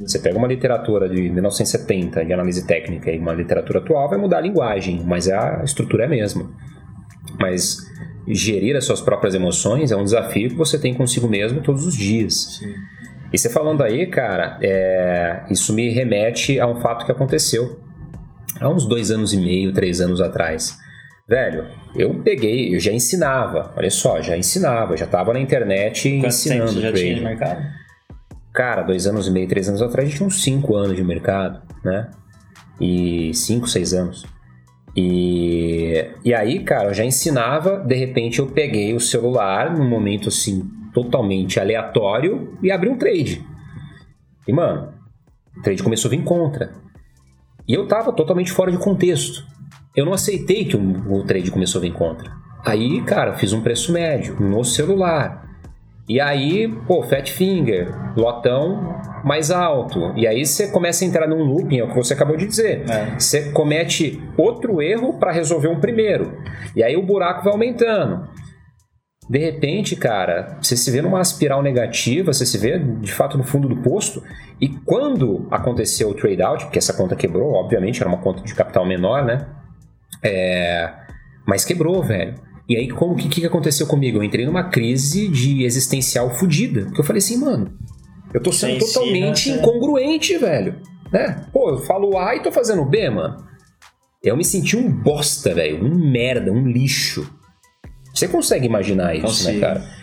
Você 0.00 0.18
pega 0.18 0.36
uma 0.36 0.46
literatura 0.46 1.08
de 1.08 1.28
1970 1.30 2.24
de 2.24 2.32
análise 2.32 2.66
técnica 2.66 3.10
e 3.10 3.18
uma 3.18 3.32
literatura 3.34 3.78
atual, 3.78 4.08
vai 4.08 4.18
mudar 4.18 4.38
a 4.38 4.40
linguagem, 4.40 5.02
mas 5.04 5.28
a 5.28 5.62
estrutura 5.64 6.04
é 6.04 6.06
a 6.06 6.10
mesma. 6.10 6.50
Mas 7.38 7.78
gerir 8.28 8.76
as 8.76 8.84
suas 8.84 9.00
próprias 9.00 9.34
emoções 9.34 9.92
é 9.92 9.96
um 9.96 10.04
desafio 10.04 10.50
que 10.50 10.56
você 10.56 10.78
tem 10.78 10.94
consigo 10.94 11.28
mesmo 11.28 11.62
todos 11.62 11.86
os 11.86 11.96
dias. 11.96 12.58
Sim. 12.58 12.74
E 13.32 13.38
você 13.38 13.50
falando 13.50 13.82
aí, 13.82 14.06
cara, 14.06 14.58
é... 14.62 15.44
isso 15.50 15.72
me 15.74 15.90
remete 15.90 16.58
a 16.60 16.66
um 16.66 16.76
fato 16.76 17.04
que 17.04 17.12
aconteceu 17.12 17.80
há 18.60 18.68
uns 18.68 18.86
dois 18.86 19.10
anos 19.10 19.32
e 19.32 19.36
meio, 19.36 19.72
três 19.72 20.00
anos 20.00 20.20
atrás. 20.20 20.78
Velho, 21.28 21.66
eu 21.94 22.14
peguei, 22.22 22.74
eu 22.74 22.78
já 22.78 22.92
ensinava, 22.92 23.72
olha 23.76 23.90
só, 23.90 24.20
já 24.22 24.36
ensinava, 24.36 24.96
já 24.96 25.06
tava 25.06 25.32
na 25.32 25.40
internet 25.40 26.08
Quanto 26.08 26.26
ensinando 26.26 26.66
tempo 26.66 26.74
você 26.74 26.80
já 26.80 26.92
trading. 26.92 27.04
tinha 27.04 27.14
de 27.16 27.24
mercado? 27.24 27.85
Cara, 28.56 28.82
dois 28.82 29.06
anos 29.06 29.28
e 29.28 29.30
meio, 29.30 29.46
três 29.46 29.68
anos 29.68 29.82
atrás, 29.82 30.06
a 30.06 30.10
gente 30.10 30.16
tinha 30.16 30.26
uns 30.26 30.42
cinco 30.42 30.74
anos 30.74 30.96
de 30.96 31.04
mercado, 31.04 31.62
né? 31.84 32.10
E 32.80 33.32
cinco, 33.34 33.68
seis 33.68 33.92
anos. 33.92 34.24
E, 34.96 36.10
e 36.24 36.34
aí, 36.34 36.64
cara, 36.64 36.88
eu 36.88 36.94
já 36.94 37.04
ensinava, 37.04 37.78
de 37.78 37.94
repente 37.94 38.38
eu 38.38 38.46
peguei 38.46 38.94
o 38.94 39.00
celular 39.00 39.76
num 39.76 39.88
momento 39.88 40.30
assim, 40.30 40.68
totalmente 40.94 41.60
aleatório 41.60 42.56
e 42.62 42.72
abri 42.72 42.88
um 42.88 42.96
trade. 42.96 43.44
E, 44.48 44.52
mano, 44.52 44.94
o 45.56 45.60
trade 45.60 45.82
começou 45.82 46.08
a 46.08 46.12
vir 46.12 46.24
contra. 46.24 46.72
E 47.68 47.74
eu 47.74 47.86
tava 47.86 48.10
totalmente 48.12 48.50
fora 48.50 48.72
de 48.72 48.78
contexto 48.78 49.44
eu 49.96 50.04
não 50.04 50.12
aceitei 50.12 50.66
que 50.66 50.76
o, 50.76 51.12
o 51.12 51.24
trade 51.24 51.50
começou 51.50 51.78
a 51.78 51.82
vir 51.82 51.94
contra. 51.94 52.30
Aí, 52.64 53.02
cara, 53.02 53.32
fiz 53.32 53.54
um 53.54 53.62
preço 53.62 53.92
médio 53.92 54.38
no 54.38 54.62
celular. 54.62 55.45
E 56.08 56.20
aí, 56.20 56.68
pô, 56.86 57.02
Fat 57.02 57.28
Finger, 57.32 57.92
lotão 58.16 59.00
mais 59.24 59.50
alto. 59.50 60.12
E 60.14 60.24
aí 60.26 60.46
você 60.46 60.70
começa 60.70 61.04
a 61.04 61.08
entrar 61.08 61.26
num 61.26 61.42
looping, 61.42 61.78
é 61.78 61.84
o 61.84 61.88
que 61.88 61.96
você 61.96 62.14
acabou 62.14 62.36
de 62.36 62.46
dizer. 62.46 62.88
É. 62.88 63.18
Você 63.18 63.50
comete 63.50 64.22
outro 64.36 64.80
erro 64.80 65.18
para 65.18 65.32
resolver 65.32 65.66
um 65.66 65.80
primeiro. 65.80 66.38
E 66.76 66.82
aí 66.82 66.96
o 66.96 67.02
buraco 67.02 67.42
vai 67.42 67.52
aumentando. 67.52 68.28
De 69.28 69.38
repente, 69.38 69.96
cara, 69.96 70.56
você 70.62 70.76
se 70.76 70.88
vê 70.92 71.02
numa 71.02 71.20
espiral 71.20 71.60
negativa, 71.60 72.32
você 72.32 72.46
se 72.46 72.56
vê 72.56 72.78
de 72.78 73.12
fato 73.12 73.36
no 73.36 73.42
fundo 73.42 73.68
do 73.68 73.82
posto. 73.82 74.22
E 74.60 74.68
quando 74.68 75.48
aconteceu 75.50 76.10
o 76.10 76.14
trade 76.14 76.40
out, 76.40 76.64
porque 76.64 76.78
essa 76.78 76.92
conta 76.92 77.16
quebrou, 77.16 77.52
obviamente, 77.54 78.00
era 78.00 78.08
uma 78.08 78.18
conta 78.18 78.44
de 78.44 78.54
capital 78.54 78.86
menor, 78.86 79.24
né? 79.24 79.44
É, 80.22 80.92
mas 81.44 81.64
quebrou, 81.64 82.00
velho. 82.04 82.45
E 82.68 82.76
aí, 82.76 82.88
como 82.88 83.14
que, 83.14 83.28
que 83.28 83.46
aconteceu 83.46 83.86
comigo? 83.86 84.18
Eu 84.18 84.24
entrei 84.24 84.44
numa 84.44 84.64
crise 84.64 85.28
de 85.28 85.64
existencial 85.64 86.30
fodida. 86.34 86.86
Porque 86.86 87.00
eu 87.00 87.04
falei 87.04 87.18
assim, 87.18 87.36
mano, 87.38 87.72
eu 88.34 88.42
tô 88.42 88.50
sendo 88.50 88.84
Sim, 88.84 88.92
totalmente 88.92 89.50
né? 89.50 89.58
incongruente, 89.58 90.36
velho. 90.36 90.76
Né? 91.12 91.46
Pô, 91.52 91.70
eu 91.70 91.78
falo 91.78 92.18
A 92.18 92.34
e 92.34 92.42
tô 92.42 92.50
fazendo 92.50 92.84
B, 92.84 93.08
mano. 93.08 93.36
Eu 94.22 94.36
me 94.36 94.44
senti 94.44 94.76
um 94.76 94.90
bosta, 94.90 95.54
velho. 95.54 95.84
Um 95.84 96.10
merda, 96.10 96.50
um 96.50 96.66
lixo. 96.66 97.32
Você 98.12 98.26
consegue 98.26 98.66
imaginar 98.66 99.14
isso, 99.14 99.22
né, 99.22 99.28
Consigo. 99.28 99.52
né, 99.52 99.60
cara? 99.60 99.96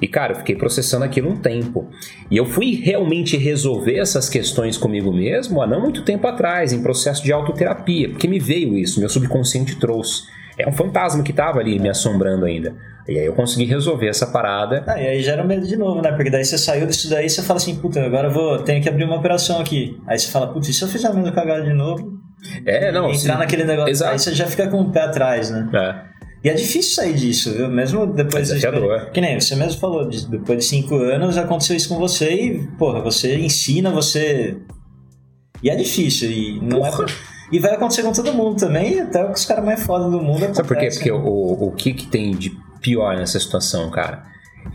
E, 0.00 0.06
cara, 0.06 0.32
eu 0.32 0.36
fiquei 0.36 0.54
processando 0.54 1.04
aquilo 1.04 1.28
um 1.28 1.36
tempo. 1.36 1.88
E 2.30 2.36
eu 2.36 2.46
fui 2.46 2.76
realmente 2.76 3.36
resolver 3.36 3.98
essas 3.98 4.28
questões 4.28 4.76
comigo 4.76 5.12
mesmo 5.12 5.60
há 5.60 5.66
não 5.66 5.80
muito 5.80 6.04
tempo 6.04 6.26
atrás, 6.28 6.72
em 6.72 6.80
processo 6.82 7.24
de 7.24 7.32
autoterapia, 7.32 8.10
porque 8.10 8.28
me 8.28 8.38
veio 8.38 8.78
isso, 8.78 9.00
meu 9.00 9.08
subconsciente 9.08 9.76
trouxe. 9.76 10.22
É 10.58 10.68
um 10.68 10.72
fantasma 10.72 11.22
que 11.22 11.32
tava 11.32 11.60
ali 11.60 11.78
me 11.78 11.88
assombrando 11.88 12.44
ainda. 12.44 12.74
E 13.08 13.18
aí 13.18 13.24
eu 13.24 13.32
consegui 13.32 13.64
resolver 13.64 14.08
essa 14.08 14.26
parada. 14.26 14.84
Ah, 14.86 15.00
e 15.00 15.06
aí 15.06 15.22
gera 15.22 15.42
medo 15.44 15.66
de 15.66 15.76
novo, 15.76 16.02
né? 16.02 16.12
Porque 16.12 16.30
daí 16.30 16.44
você 16.44 16.58
saiu 16.58 16.86
disso 16.86 17.08
daí 17.08 17.28
você 17.30 17.42
fala 17.42 17.56
assim, 17.58 17.76
puta, 17.76 18.04
agora 18.04 18.28
eu 18.28 18.32
vou, 18.32 18.58
tenho 18.58 18.82
que 18.82 18.88
abrir 18.88 19.04
uma 19.04 19.16
operação 19.16 19.60
aqui. 19.60 19.98
Aí 20.06 20.18
você 20.18 20.28
fala, 20.30 20.48
puta, 20.52 20.68
e 20.68 20.72
se 20.74 20.82
eu 20.82 20.88
fizer 20.88 21.08
a 21.08 21.12
mesma 21.14 21.32
cagada 21.32 21.62
de 21.62 21.72
novo? 21.72 22.18
É, 22.66 22.92
não. 22.92 23.06
Entrar 23.10 23.34
sim. 23.34 23.38
naquele 23.38 23.64
negócio, 23.64 23.90
Exato. 23.90 24.12
aí 24.12 24.18
você 24.18 24.34
já 24.34 24.46
fica 24.46 24.68
com 24.68 24.80
o 24.82 24.90
pé 24.92 25.02
atrás, 25.02 25.50
né? 25.50 25.68
É. 25.72 26.08
E 26.44 26.50
é 26.50 26.54
difícil 26.54 26.94
sair 26.94 27.14
disso, 27.14 27.52
viu? 27.52 27.68
Mesmo 27.68 28.06
depois 28.06 28.50
É 28.50 28.54
de. 28.54 28.60
desafiador. 28.60 29.10
Que 29.10 29.20
nem 29.20 29.40
você 29.40 29.56
mesmo 29.56 29.80
falou, 29.80 30.08
de- 30.08 30.28
depois 30.28 30.58
de 30.58 30.64
cinco 30.66 30.94
anos 30.96 31.36
aconteceu 31.38 31.74
isso 31.76 31.88
com 31.88 31.96
você 31.96 32.30
e, 32.32 32.66
porra, 32.78 33.00
você 33.00 33.36
ensina, 33.38 33.90
você. 33.90 34.56
E 35.62 35.70
é 35.70 35.74
difícil, 35.74 36.30
e 36.30 36.60
não 36.62 36.84
é. 36.86 36.90
E 37.50 37.58
vai 37.58 37.74
acontecer 37.74 38.02
com 38.02 38.12
todo 38.12 38.32
mundo 38.32 38.58
também, 38.58 39.00
até 39.00 39.30
os 39.30 39.44
caras 39.44 39.64
mais 39.64 39.82
foda 39.82 40.04
do 40.04 40.20
mundo 40.20 40.44
acontece. 40.44 40.54
Sabe 40.54 40.68
por 40.68 40.76
quê? 40.76 40.88
Porque 40.90 41.10
né? 41.10 41.18
o, 41.18 41.68
o 41.68 41.72
que, 41.72 41.94
que 41.94 42.06
tem 42.06 42.32
de 42.32 42.50
pior 42.80 43.16
nessa 43.16 43.38
situação, 43.40 43.90
cara? 43.90 44.24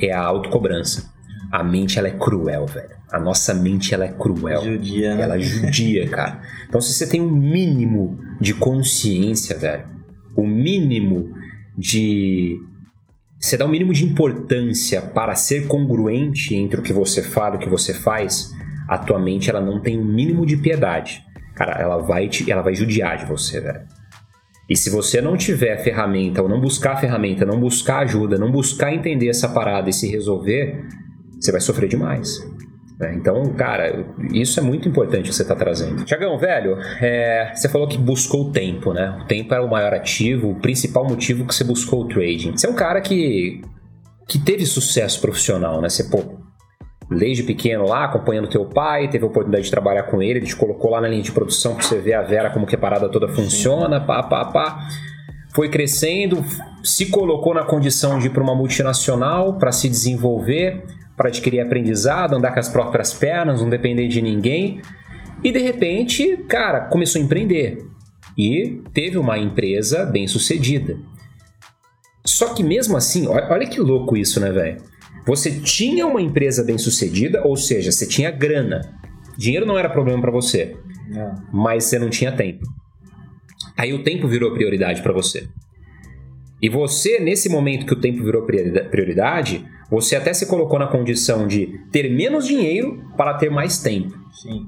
É 0.02 0.12
a 0.12 0.22
autocobrança. 0.22 1.12
A 1.52 1.64
mente, 1.64 2.00
ela 2.00 2.08
é 2.08 2.12
cruel, 2.12 2.66
velho. 2.66 2.90
A 3.12 3.20
nossa 3.20 3.54
mente, 3.54 3.94
ela 3.94 4.06
é 4.06 4.12
cruel. 4.12 4.64
Judia, 4.64 5.14
né? 5.14 5.22
Ela 5.22 5.40
judia, 5.40 6.10
cara. 6.10 6.42
Então, 6.68 6.82
se 6.82 6.94
você 6.94 7.06
tem 7.06 7.22
um 7.22 7.30
mínimo 7.30 8.18
de 8.42 8.56
consciência, 8.56 9.56
velho, 9.56 9.86
o 10.36 10.48
mínimo 10.48 11.32
de. 11.78 12.58
Você 13.40 13.56
dá 13.58 13.66
um 13.66 13.70
mínimo 13.70 13.94
de 13.94 14.06
importância 14.06 15.02
para 15.02 15.36
ser 15.36 15.68
congruente 15.68 16.56
entre 16.56 16.80
o 16.80 16.84
que 16.84 16.94
você 16.94 17.22
fala 17.22 17.56
e 17.56 17.58
o 17.58 17.62
que 17.62 17.70
você 17.70 17.94
faz, 17.94 18.52
a 18.88 18.98
tua 18.98 19.20
mente 19.20 19.50
ela 19.50 19.62
não 19.62 19.82
tem 19.82 20.00
um 20.00 20.06
mínimo 20.06 20.46
de 20.46 20.58
piedade. 20.58 21.24
Cara, 21.56 21.80
ela 21.82 21.98
vai 21.98 22.28
te, 22.28 22.50
ela 22.52 22.62
vai 22.62 22.74
judiar 22.74 23.18
de 23.18 23.26
você, 23.26 23.60
velho. 23.60 23.82
E 24.70 24.76
se 24.76 24.90
você 24.90 25.22
não 25.22 25.36
tiver 25.36 25.78
ferramenta, 25.84 26.42
ou 26.42 26.48
não 26.50 26.60
buscar 26.60 26.96
ferramenta, 27.00 27.46
não 27.46 27.60
buscar 27.60 28.00
ajuda, 28.00 28.38
não 28.38 28.52
buscar 28.52 28.94
entender 28.94 29.28
essa 29.28 29.50
parada 29.50 29.90
e 29.90 29.94
se 29.94 30.10
resolver, 30.10 30.86
você 31.40 31.52
vai 31.52 31.60
sofrer 31.62 31.90
demais. 31.90 32.40
né? 32.98 33.14
Então, 33.16 33.44
cara, 33.56 34.06
isso 34.32 34.60
é 34.60 34.64
muito 34.64 34.88
importante 34.88 35.30
que 35.30 35.36
você 35.36 35.42
está 35.42 35.56
trazendo. 35.56 36.06
Tiagão, 36.06 36.38
velho, 36.38 36.78
é, 37.02 37.52
você 37.54 37.68
falou 37.68 37.88
que 37.88 37.98
buscou 37.98 38.48
o 38.48 38.52
tempo, 38.52 38.94
né? 38.94 39.20
O 39.22 39.28
tempo 39.28 39.54
era 39.54 39.64
o 39.64 39.70
maior 39.70 39.94
ativo, 39.94 40.52
o 40.52 40.56
principal 40.60 41.06
motivo 41.06 41.46
que 41.46 41.54
você 41.54 41.66
buscou 41.66 42.04
o 42.04 42.08
trading. 42.08 42.54
Você 42.54 42.66
é 42.66 42.70
um 42.70 42.76
cara 42.76 43.02
que, 43.02 43.62
que 44.28 44.40
teve 44.40 44.66
sucesso 44.66 45.20
profissional, 45.20 45.82
né? 45.82 45.90
Você, 45.90 46.06
pô, 46.06 46.43
desde 47.10 47.44
pequeno 47.44 47.88
lá, 47.88 48.06
acompanhando 48.06 48.48
teu 48.48 48.66
pai, 48.66 49.10
teve 49.10 49.24
a 49.24 49.28
oportunidade 49.28 49.66
de 49.66 49.72
trabalhar 49.72 50.04
com 50.04 50.22
ele, 50.22 50.40
ele 50.40 50.46
te 50.46 50.56
colocou 50.56 50.92
lá 50.92 51.02
na 51.02 51.08
linha 51.08 51.22
de 51.22 51.32
produção 51.32 51.76
pra 51.76 51.84
você 51.84 52.00
ver 52.00 52.14
a 52.14 52.22
Vera 52.22 52.50
como 52.50 52.66
que 52.66 52.76
a 52.76 52.78
parada 52.78 53.10
toda 53.10 53.28
funciona, 53.28 54.00
pá, 54.02 54.24
pá, 54.24 54.46
pá. 54.46 54.88
Foi 55.54 55.70
crescendo, 55.70 56.44
se 56.84 57.08
colocou 57.08 57.54
na 57.54 57.64
condição 57.64 58.18
de 58.18 58.28
ir 58.28 58.30
para 58.32 58.42
uma 58.42 58.56
multinacional 58.56 59.58
para 59.58 59.72
se 59.72 59.88
desenvolver, 59.88 60.84
para 61.16 61.30
adquirir 61.30 61.60
aprendizado, 61.60 62.36
andar 62.36 62.54
com 62.54 62.60
as 62.60 62.70
próprias 62.70 63.14
pernas, 63.14 63.62
não 63.62 63.70
depender 63.70 64.08
de 64.08 64.22
ninguém. 64.22 64.82
E 65.44 65.52
de 65.52 65.60
repente, 65.60 66.38
cara, 66.48 66.82
começou 66.82 67.22
a 67.22 67.24
empreender. 67.24 67.86
E 68.36 68.82
teve 68.94 69.18
uma 69.18 69.38
empresa 69.38 70.06
bem 70.06 70.28
sucedida. 70.28 70.98
Só 72.26 72.54
que 72.54 72.64
mesmo 72.64 72.98
assim, 72.98 73.28
olha 73.28 73.68
que 73.68 73.80
louco 73.80 74.18
isso, 74.18 74.40
né, 74.40 74.52
velho? 74.52 74.82
Você 75.26 75.60
tinha 75.62 76.06
uma 76.06 76.22
empresa 76.22 76.64
bem 76.64 76.78
sucedida, 76.78 77.42
ou 77.46 77.56
seja, 77.56 77.92
você 77.92 78.06
tinha 78.06 78.30
grana. 78.30 78.82
Dinheiro 79.38 79.66
não 79.66 79.78
era 79.78 79.90
problema 79.90 80.22
para 80.22 80.32
você, 80.32 80.76
Não. 81.10 81.34
mas 81.52 81.86
você 81.86 81.98
não 81.98 82.10
tinha 82.10 82.32
tempo. 82.32 82.66
Aí 83.78 83.94
o 83.94 84.04
tempo 84.04 84.28
virou 84.28 84.54
prioridade 84.54 85.02
para 85.02 85.14
você. 85.14 85.48
E 86.62 86.70
você, 86.70 87.20
nesse 87.20 87.50
momento 87.50 87.86
que 87.86 87.94
o 87.94 88.00
tempo 88.00 88.24
virou 88.24 88.44
priorida- 88.44 88.86
prioridade, 88.86 89.66
você 89.90 90.16
até 90.16 90.34
se 90.34 90.46
colocou 90.46 90.78
na 90.80 90.88
condição 90.88 91.48
de 91.48 91.80
ter 91.92 92.10
menos 92.10 92.46
dinheiro 92.48 93.04
para 93.18 93.34
ter 93.36 93.50
mais 93.50 93.80
tempo. 93.80 94.14
Sim. 94.32 94.68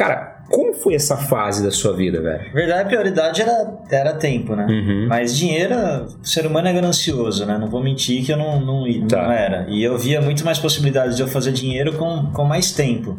Cara, 0.00 0.38
como 0.48 0.72
foi 0.72 0.94
essa 0.94 1.14
fase 1.14 1.62
da 1.62 1.70
sua 1.70 1.94
vida, 1.94 2.22
velho? 2.22 2.42
Na 2.46 2.52
verdade, 2.54 2.80
a 2.82 2.84
prioridade 2.86 3.42
era, 3.42 3.78
era 3.90 4.14
tempo, 4.14 4.56
né? 4.56 4.64
Uhum. 4.66 5.06
Mas 5.06 5.36
dinheiro, 5.36 5.74
o 5.74 6.26
ser 6.26 6.46
humano 6.46 6.68
é 6.68 6.72
ganancioso, 6.72 7.44
né? 7.44 7.58
Não 7.58 7.68
vou 7.68 7.82
mentir 7.82 8.24
que 8.24 8.32
eu 8.32 8.38
não, 8.38 8.58
não, 8.58 8.86
não 8.86 9.06
Tá. 9.06 9.30
era. 9.34 9.66
E 9.68 9.82
eu 9.82 9.98
via 9.98 10.22
muito 10.22 10.42
mais 10.42 10.58
possibilidades 10.58 11.16
de 11.16 11.22
eu 11.22 11.28
fazer 11.28 11.52
dinheiro 11.52 11.92
com, 11.98 12.32
com 12.32 12.44
mais 12.46 12.72
tempo. 12.72 13.16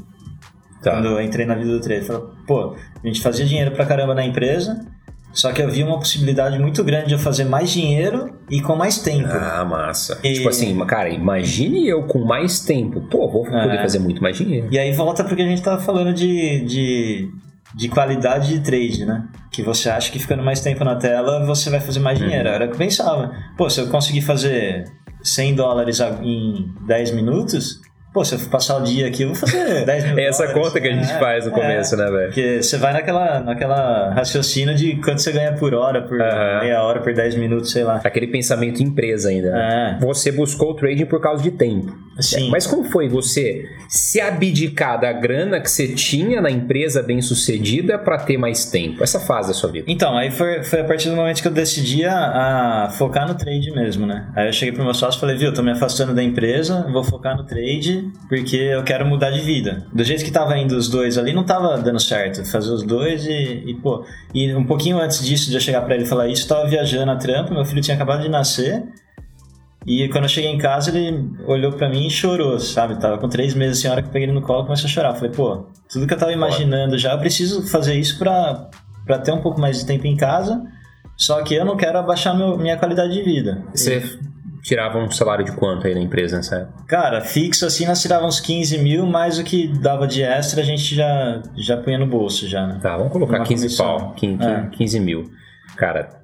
Tá. 0.82 0.94
Quando 0.94 1.06
eu 1.10 1.22
entrei 1.22 1.46
na 1.46 1.54
vida 1.54 1.70
do 1.70 1.80
trade. 1.80 2.04
Falei, 2.04 2.24
pô, 2.48 2.76
a 3.04 3.08
gente 3.08 3.22
fazia 3.22 3.46
dinheiro 3.46 3.70
pra 3.70 3.86
caramba 3.86 4.16
na 4.16 4.26
empresa, 4.26 4.84
só 5.34 5.52
que 5.52 5.62
eu 5.62 5.70
via 5.70 5.86
uma 5.86 5.98
possibilidade 5.98 6.58
muito 6.60 6.84
grande 6.84 7.08
de 7.08 7.14
eu 7.14 7.20
fazer 7.20 7.46
mais 7.46 7.70
dinheiro 7.72 8.34
e 8.50 8.62
com 8.62 8.76
mais 8.76 9.00
tempo. 9.00 9.30
Ah, 9.30 9.64
massa. 9.64 10.20
E- 10.24 10.34
Tipo 10.34 10.50
assim, 10.50 10.78
cara, 10.86 11.10
imagine 11.10 11.88
eu 11.88 12.04
com 12.04 12.20
mais 12.26 12.60
tempo. 12.60 13.02
Pô, 13.10 13.30
vou 13.30 13.44
poder 13.44 13.76
É. 13.78 13.82
fazer 13.82 14.00
muito 14.00 14.22
mais 14.22 14.38
dinheiro. 14.38 14.68
E 14.72 14.78
aí 14.78 14.92
volta 14.92 15.24
porque 15.24 15.42
a 15.42 15.46
gente 15.48 15.62
tava 15.62 15.82
falando 15.82 16.14
de, 16.14 16.62
de, 16.66 17.30
de 17.76 17.88
qualidade 17.90 18.50
de 18.50 18.60
trade, 18.60 19.06
né? 19.06 19.24
Que 19.52 19.62
você 19.62 19.90
acha 19.90 20.12
que 20.12 20.20
ficando 20.20 20.44
mais 20.44 20.60
tempo 20.62 20.84
na 20.84 20.96
tela 20.96 21.46
você 21.46 21.70
vai 21.70 21.80
fazer 21.80 22.00
mais 22.00 22.18
dinheiro. 22.20 22.48
Uhum. 22.50 22.56
Era 22.56 22.66
o 22.66 22.68
que 22.68 22.74
eu 22.76 22.80
pensava. 22.80 23.32
Pô, 23.58 23.70
se 23.70 23.80
eu 23.80 23.88
conseguir 23.88 24.22
fazer 24.22 24.86
100 25.24 25.56
dólares 25.56 26.00
em 26.22 26.70
10 26.88 27.12
minutos, 27.12 27.80
pô, 28.14 28.24
se 28.26 28.36
eu 28.36 28.40
passar 28.50 28.78
o 28.78 28.84
dia 28.84 29.08
aqui, 29.08 29.24
eu 29.24 29.28
vou 29.30 29.36
fazer 29.36 29.86
10 29.86 30.04
mil 30.06 30.20
É 30.20 30.26
essa 30.28 30.46
dólares. 30.46 30.64
conta 30.68 30.82
que 30.82 30.88
a 30.88 30.92
gente 30.92 31.12
É, 31.12 31.20
faz 31.20 31.46
no 31.46 31.52
é. 31.52 31.54
começo, 31.54 31.96
né, 31.98 32.06
velho? 32.12 32.26
Porque 32.28 32.62
você 32.62 32.78
vai 32.78 32.94
naquela, 32.94 33.40
naquela 33.40 34.14
raciocínio 34.14 34.76
de 34.76 34.96
quanto 34.98 35.22
você 35.22 35.32
ganha 35.32 35.54
por 35.54 35.74
hora, 35.74 36.02
por 36.02 36.22
Aham. 36.22 36.60
meia 36.62 36.82
hora, 36.84 37.00
por 37.02 37.14
10 37.14 37.36
minutos, 37.36 37.72
sei 37.72 37.84
lá. 37.84 38.02
Aquele 38.04 38.28
pensamento 38.28 38.82
empresa 38.84 39.30
ainda. 39.30 39.52
né? 39.52 39.98
É, 40.02 40.06
Você 40.06 40.32
buscou 40.32 40.72
o 40.72 40.74
trading 40.76 41.06
por 41.06 41.20
causa 41.22 41.42
de 41.44 41.52
tempo. 41.52 41.94
sim. 42.20 42.50
Mas 42.50 42.68
como 42.68 42.84
foi 42.84 43.08
você 43.08 43.66
se 43.88 44.20
abdicar 44.20 45.00
da 45.00 45.12
grana 45.14 45.60
que 45.60 45.70
você 45.72 45.88
tinha 45.90 46.42
na 46.42 46.52
empresa 46.52 47.02
bem 47.02 47.22
sucedida 47.22 47.98
para 47.98 48.18
ter 48.18 48.38
mais 48.38 48.66
tempo? 48.66 49.04
Essa 49.04 49.20
fase 49.20 49.48
da 49.50 49.54
sua 49.54 49.72
vida. 49.72 49.86
Então, 49.88 50.18
aí 50.18 50.30
foi, 50.32 50.64
foi 50.64 50.82
a 50.82 50.84
partir 50.84 51.10
do 51.10 51.16
momento 51.16 51.42
que 51.42 51.48
eu 51.48 51.52
decidi 51.52 52.06
a, 52.06 52.86
a 52.86 52.90
focar 52.90 53.28
no 53.28 53.36
trade 53.36 53.72
mesmo, 53.72 54.06
né? 54.06 54.28
Aí 54.36 54.48
eu 54.48 54.54
cheguei 54.54 54.74
pro 54.74 54.84
meu 54.84 54.94
sócio 54.94 55.18
e 55.18 55.22
falei, 55.22 55.38
viu, 55.38 55.54
tô 55.54 55.64
me 55.64 55.72
afastando 55.72 56.14
da 56.14 56.22
empresa, 56.22 56.86
vou 56.92 57.04
focar 57.04 57.36
no 57.38 57.44
trade 57.46 58.01
porque 58.30 58.56
eu 58.56 58.84
quero 58.84 59.06
mudar 59.06 59.32
de 59.32 59.42
vida. 59.42 59.86
Do 59.94 60.04
jeito 60.04 60.24
que 60.24 60.32
tava 60.32 60.58
indo 60.58 60.76
os 60.76 60.90
dois 60.90 61.18
ali, 61.18 61.34
não 61.34 61.44
tava 61.44 61.78
dando 61.78 62.00
certo. 62.00 62.44
Fazer 62.50 62.72
os 62.72 62.84
dois 62.84 63.26
e, 63.26 63.64
e 63.68 63.74
pô... 63.76 64.04
E 64.34 64.54
um 64.56 64.66
pouquinho 64.66 65.00
antes 65.00 65.26
disso, 65.26 65.50
de 65.50 65.56
eu 65.58 65.62
chegar 65.62 65.82
pra 65.82 65.96
ele 65.96 66.04
e 66.04 66.08
falar 66.08 66.28
isso, 66.28 66.46
eu 66.46 66.50
tava 66.56 66.68
viajando 66.70 67.12
a 67.12 67.16
trampa, 67.16 67.54
meu 67.54 67.66
filho 67.66 67.82
tinha 67.82 67.96
acabado 67.96 68.22
de 68.22 68.30
nascer... 68.30 68.84
E 69.84 70.08
quando 70.10 70.26
eu 70.26 70.30
cheguei 70.30 70.52
em 70.52 70.60
casa, 70.60 70.96
ele 70.96 71.28
olhou 71.48 71.72
pra 71.72 71.90
mim 71.90 72.06
e 72.06 72.10
chorou, 72.12 72.60
sabe? 72.60 73.00
Tava 73.00 73.18
com 73.18 73.28
três 73.28 73.56
meses, 73.56 73.80
assim, 73.80 73.88
a 73.88 73.92
hora 73.94 74.04
que 74.04 74.10
eu 74.10 74.12
peguei 74.12 74.28
ele 74.28 74.32
no 74.32 74.44
colo, 74.44 74.64
começou 74.64 74.86
a 74.86 74.90
chorar. 74.90 75.10
Eu 75.10 75.16
Falei, 75.16 75.32
pô, 75.32 75.66
tudo 75.92 76.06
que 76.06 76.14
eu 76.14 76.18
tava 76.20 76.32
imaginando 76.32 77.00
já, 77.00 77.14
eu 77.14 77.18
preciso 77.18 77.68
fazer 77.68 77.96
isso 77.96 78.20
pra, 78.20 78.70
pra 79.08 79.18
ter 79.18 79.32
um 79.32 79.42
pouco 79.42 79.60
mais 79.60 79.80
de 79.80 79.88
tempo 79.88 80.06
em 80.06 80.16
casa, 80.16 80.62
só 81.18 81.42
que 81.42 81.56
eu 81.56 81.66
não 81.66 81.76
quero 81.76 81.98
abaixar 81.98 82.38
meu- 82.38 82.60
minha 82.60 82.78
qualidade 82.78 83.12
de 83.12 83.24
vida. 83.24 83.64
Você 83.74 84.20
tirava 84.62 85.00
um 85.00 85.10
salário 85.12 85.44
de 85.46 85.52
quanto 85.54 85.88
aí 85.88 85.94
na 85.94 86.02
empresa 86.02 86.38
nessa 86.38 86.56
época? 86.58 86.84
Cara, 86.88 87.22
fixo 87.22 87.66
assim, 87.66 87.86
nós 87.86 88.02
tirávamos 88.02 88.40
15 88.40 88.78
mil, 88.80 89.06
mais 89.06 89.40
o 89.40 89.44
que 89.44 89.68
dava 89.68 90.08
de 90.08 90.22
extra, 90.24 90.62
a 90.62 90.66
gente 90.66 90.94
já, 90.96 91.42
já 91.56 91.78
punha 91.78 91.98
no 91.98 92.06
bolso, 92.08 92.48
já, 92.48 92.66
né? 92.68 92.80
Tá, 92.82 92.96
vamos 92.98 93.12
colocar 93.12 93.38
Uma 93.38 93.46
15 93.46 93.64
comissão. 93.64 93.86
pau. 94.00 94.14
15, 94.16 94.44
É. 94.44 94.68
15 94.72 95.00
mil. 95.00 95.32
Cara, 95.76 96.22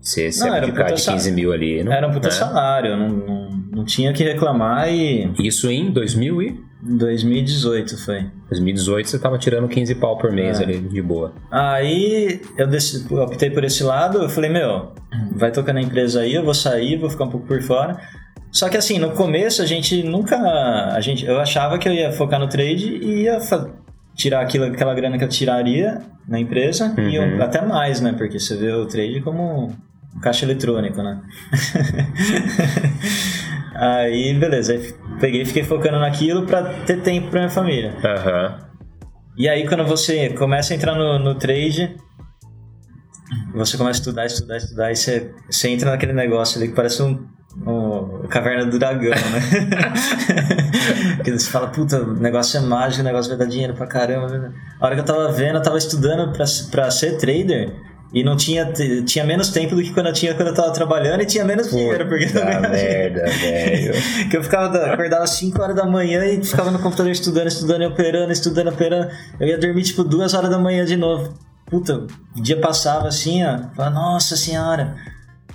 você 0.00 0.30
se 0.32 0.48
abdicar 0.48 0.92
de 0.92 1.00
sa- 1.00 1.12
15 1.12 1.30
mil 1.32 1.52
ali. 1.52 1.82
Não, 1.84 1.92
Era 1.92 2.08
um 2.08 2.12
puta 2.12 2.28
né? 2.28 2.34
salário, 2.34 2.96
não, 2.96 3.08
não, 3.08 3.50
não 3.72 3.84
tinha 3.84 4.10
o 4.10 4.14
que 4.14 4.24
reclamar 4.24 4.88
e 4.88 5.30
Isso 5.38 5.70
em 5.70 5.90
2000 5.90 6.42
e... 6.42 6.67
em 6.82 6.96
2018 6.96 7.96
foi. 8.04 8.26
2018 8.50 9.08
você 9.08 9.18
tava 9.18 9.36
tirando 9.38 9.66
15 9.68 9.94
pau 9.96 10.16
por 10.18 10.30
mês 10.32 10.60
É. 10.60 10.64
ali, 10.64 10.78
de 10.78 11.02
boa. 11.02 11.32
Aí 11.50 12.40
eu 12.56 12.66
decidi, 12.66 13.12
eu 13.12 13.22
optei 13.22 13.50
por 13.50 13.64
esse 13.64 13.82
lado, 13.82 14.18
eu 14.22 14.28
falei, 14.28 14.50
meu, 14.50 14.92
vai 15.32 15.50
tocando 15.50 15.78
a 15.78 15.82
empresa 15.82 16.20
aí, 16.20 16.34
eu 16.34 16.44
vou 16.44 16.54
sair, 16.54 16.96
vou 16.96 17.10
ficar 17.10 17.24
um 17.24 17.30
pouco 17.30 17.46
por 17.46 17.60
fora. 17.62 17.96
Só 18.50 18.68
que 18.68 18.76
assim, 18.76 18.98
no 18.98 19.10
começo 19.10 19.60
a 19.60 19.66
gente 19.66 20.02
nunca. 20.02 20.36
A 20.94 21.00
gente, 21.00 21.26
eu 21.26 21.38
achava 21.38 21.78
que 21.78 21.86
eu 21.88 21.92
ia 21.92 22.10
focar 22.12 22.40
no 22.40 22.48
trade 22.48 22.86
e 22.96 23.22
ia 23.24 23.38
tirar 24.14 24.40
aquilo, 24.40 24.64
aquela 24.64 24.94
grana 24.94 25.18
que 25.18 25.24
eu 25.24 25.28
tiraria 25.28 25.98
na 26.26 26.40
empresa 26.40 26.94
e 26.98 27.14
eu- 27.14 27.22
Uhum. 27.22 27.42
até 27.42 27.60
mais, 27.60 28.00
né? 28.00 28.14
Porque 28.16 28.38
você 28.40 28.56
vê 28.56 28.72
o 28.72 28.86
trade 28.86 29.20
como 29.20 29.66
um 30.16 30.20
caixa 30.20 30.44
eletrônico, 30.46 31.02
né? 31.02 31.20
aí, 33.78 34.34
beleza, 34.34 34.72
aí 34.72 34.94
peguei 35.20 35.42
e 35.42 35.44
fiquei 35.44 35.62
focando 35.62 35.98
naquilo 35.98 36.44
pra 36.46 36.62
ter 36.84 37.00
tempo 37.00 37.30
pra 37.30 37.40
minha 37.40 37.50
família. 37.50 37.94
Aham. 38.04 38.68
E 39.36 39.48
aí, 39.48 39.68
quando 39.68 39.84
você 39.84 40.30
começa 40.30 40.72
a 40.72 40.76
entrar 40.76 40.96
no, 40.96 41.18
no 41.18 41.34
trade, 41.36 41.96
você 43.54 43.76
começa 43.76 43.98
a 43.98 44.00
estudar, 44.00 44.26
estudar, 44.26 44.56
estudar, 44.56 44.90
e 44.90 44.96
você, 44.96 45.30
você 45.48 45.68
entra 45.68 45.90
naquele 45.90 46.12
negócio 46.12 46.58
ali 46.58 46.68
que 46.68 46.74
parece 46.74 47.02
um, 47.02 47.24
um 47.66 48.26
caverna 48.28 48.66
do 48.66 48.78
dragão, 48.78 49.10
né? 49.10 49.40
que 51.22 51.30
você 51.30 51.48
fala, 51.48 51.68
puta, 51.68 52.02
o 52.02 52.14
negócio 52.14 52.58
é 52.58 52.60
mágico, 52.60 53.02
o 53.02 53.04
negócio 53.04 53.28
vai 53.28 53.38
dar 53.38 53.50
dinheiro 53.50 53.74
pra 53.74 53.86
caramba. 53.86 54.52
A 54.80 54.86
hora 54.86 54.94
que 54.94 55.00
eu 55.02 55.04
tava 55.04 55.30
vendo, 55.30 55.56
eu 55.56 55.62
tava 55.62 55.78
estudando 55.78 56.32
pra, 56.32 56.44
pra 56.70 56.90
ser 56.90 57.16
trader, 57.16 57.74
E 58.12 58.24
não 58.24 58.36
tinha, 58.36 58.72
tinha 59.04 59.22
menos 59.24 59.50
tempo 59.50 59.74
do 59.76 59.82
que 59.82 59.92
quando 59.92 60.06
eu 60.06 60.12
tinha 60.14 60.34
quando 60.34 60.48
eu 60.48 60.54
tava 60.54 60.72
trabalhando 60.72 61.20
e 61.22 61.26
tinha 61.26 61.44
menos 61.44 61.68
dinheiro, 61.70 62.06
porque 62.08 62.26
Puta 62.26 62.42
não 62.44 62.60
merda, 62.70 63.24
velho. 63.28 63.92
que 64.30 64.36
eu 64.36 64.42
ficava 64.42 64.68
da- 64.70 64.94
acordava 64.94 65.24
às 65.24 65.30
5 65.30 65.60
horas 65.62 65.76
da 65.76 65.84
manhã 65.84 66.24
e 66.24 66.42
ficava 66.42 66.70
no 66.70 66.78
computador 66.78 67.12
estudando, 67.12 67.48
estudando 67.48 67.82
e 67.82 67.86
operando, 67.86 68.32
estudando, 68.32 68.68
operando. 68.68 69.10
Eu 69.38 69.48
ia 69.48 69.58
dormir 69.58 69.82
tipo 69.82 70.02
2 70.04 70.32
horas 70.32 70.48
da 70.48 70.58
manhã 70.58 70.86
de 70.86 70.96
novo. 70.96 71.34
Puta, 71.66 72.06
o 72.34 72.42
dia 72.42 72.58
passava 72.58 73.08
assim, 73.08 73.44
ó. 73.44 73.58
Falava, 73.76 73.94
nossa 73.94 74.36
senhora. 74.38 74.94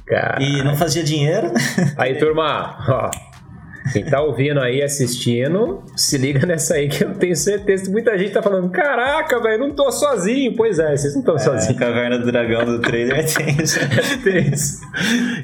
Cara. 0.06 0.44
E 0.44 0.62
não 0.62 0.76
fazia 0.78 1.04
dinheiro. 1.04 1.52
Aí, 1.98 2.20
turma, 2.20 2.78
ó. 2.88 3.10
Quem 3.92 4.06
tá 4.06 4.22
ouvindo 4.22 4.60
aí, 4.62 4.82
assistindo, 4.82 5.84
se 5.96 6.18
liga 6.18 6.46
nessa 6.48 6.76
aí 6.76 6.88
que 6.88 7.04
eu 7.04 7.14
tenho 7.16 7.36
certeza 7.36 7.84
que 7.86 7.92
muita 7.92 8.18
gente 8.18 8.32
tá 8.32 8.42
falando: 8.42 8.70
Caraca, 8.70 9.42
velho, 9.42 9.68
não 9.68 9.76
tô 9.76 9.92
sozinho. 9.92 10.56
Pois 10.56 10.80
é, 10.80 10.96
vocês 10.96 11.14
não 11.14 11.20
estão 11.20 11.36
A 11.36 11.40
sozinhos. 11.40 11.78
caverna 11.78 12.18
do 12.18 12.26
dragão 12.32 12.64
do 12.66 12.80
tem 12.80 13.08
isso. 13.62 13.80
Tem 14.24 14.54
isso. 14.54 14.82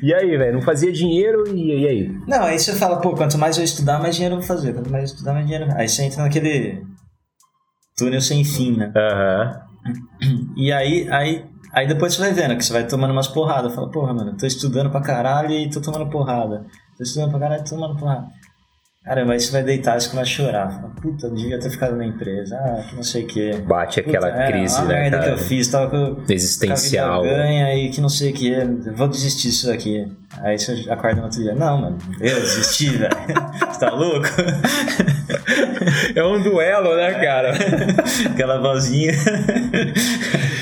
E 0.02 0.13
aí, 0.13 0.38
velho, 0.38 0.54
não 0.54 0.62
fazia 0.62 0.91
dinheiro 0.91 1.43
e, 1.54 1.82
e 1.82 1.88
aí? 1.88 2.12
Não, 2.28 2.43
aí 2.43 2.58
você 2.58 2.73
fala, 2.75 3.02
pô, 3.02 3.13
quanto 3.13 3.38
mais 3.38 3.58
eu 3.58 3.63
estudar, 3.63 3.99
mais 3.99 4.15
dinheiro 4.15 4.36
eu 4.36 4.39
vou 4.39 4.47
fazer. 4.47 4.73
Quanto 4.73 4.89
mais 4.89 5.10
eu 5.10 5.15
estudar, 5.15 5.34
mais 5.34 5.45
dinheiro. 5.45 5.67
Aí 5.75 5.89
você 5.89 6.04
entra 6.04 6.23
naquele 6.23 6.82
túnel 7.97 8.21
sem 8.21 8.43
fim, 8.45 8.78
né? 8.78 8.91
Aham. 8.95 9.62
E 10.56 10.71
aí, 10.71 11.08
aí, 11.10 11.45
aí 11.73 11.88
depois 11.88 12.13
você 12.13 12.21
vai 12.21 12.34
vendo 12.34 12.56
que 12.56 12.63
você 12.63 12.71
vai 12.73 12.88
tomando 12.88 13.12
umas 13.12 13.28
porradas. 13.28 13.73
Fala, 13.75 13.89
porra, 13.91 14.13
mano, 14.13 14.38
tô 14.38 14.45
estudando 14.45 14.89
pra 14.89 15.02
caralho 15.02 15.52
e 15.52 15.69
tô 15.69 15.82
tomando 15.82 16.10
porrada. 16.10 16.65
Tô 16.99 17.03
estudando 17.03 17.31
pra 17.31 17.39
caralho 17.39 17.63
tô 17.63 17.69
tomando 17.69 17.97
porrada. 17.97 18.27
Caramba, 19.05 19.31
aí 19.31 19.39
você 19.39 19.53
vai 19.53 19.63
deitar 19.63 19.99
você 19.99 20.19
a 20.19 20.25
chorar. 20.25 20.69
Fala, 20.69 20.89
puta, 21.01 21.27
eu 21.27 21.33
devia 21.33 21.57
ter 21.57 21.69
ficado 21.69 21.95
na 21.95 22.05
empresa. 22.05 22.57
Ah, 22.57 22.83
que 22.89 22.93
não 22.97 23.03
sei 23.03 23.23
o 23.23 23.27
quê. 23.27 23.51
Bate 23.65 24.01
aquela 24.01 24.27
Puta, 24.27 24.41
é, 24.43 24.51
crise, 24.51 24.81
né, 24.83 25.09
cara? 25.09 25.23
que 25.23 25.29
eu 25.29 25.38
fiz, 25.38 25.69
tava 25.69 25.89
com, 25.89 26.21
Existencial. 26.29 27.23
ganha 27.23 27.73
e 27.73 27.89
que 27.89 28.01
não 28.01 28.09
sei 28.09 28.31
o 28.31 28.33
que, 28.33 28.53
vou 28.97 29.07
desistir 29.07 29.47
disso 29.47 29.67
daqui. 29.67 30.05
Aí 30.41 30.59
você 30.59 30.85
acorda 30.89 31.19
no 31.21 31.23
outro 31.27 31.41
dia, 31.41 31.55
não, 31.55 31.79
mano, 31.79 31.97
eu 32.19 32.41
desisti, 32.41 32.89
velho. 32.99 33.15
Você 33.71 33.79
tá 33.79 33.89
louco? 33.91 34.27
É 36.15 36.24
um 36.24 36.41
duelo, 36.41 36.95
né, 36.95 37.13
cara? 37.15 37.54
Aquela 38.32 38.60
vozinha. 38.60 39.13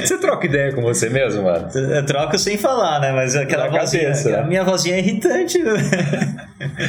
Você 0.04 0.18
troca 0.20 0.46
ideia 0.46 0.74
com 0.74 0.82
você 0.82 1.10
mesmo, 1.10 1.44
mano? 1.44 1.68
Eu 1.76 2.06
troco 2.06 2.38
sem 2.38 2.58
falar, 2.58 3.00
né? 3.00 3.12
Mas 3.12 3.36
aquela 3.36 3.70
Na 3.70 3.80
vozinha. 3.80 4.04
cabeça, 4.04 4.30
né? 4.30 4.40
A 4.40 4.44
minha 4.46 4.64
vozinha 4.64 4.96
é 4.96 5.00
irritante, 5.00 5.62
velho. 5.62 5.78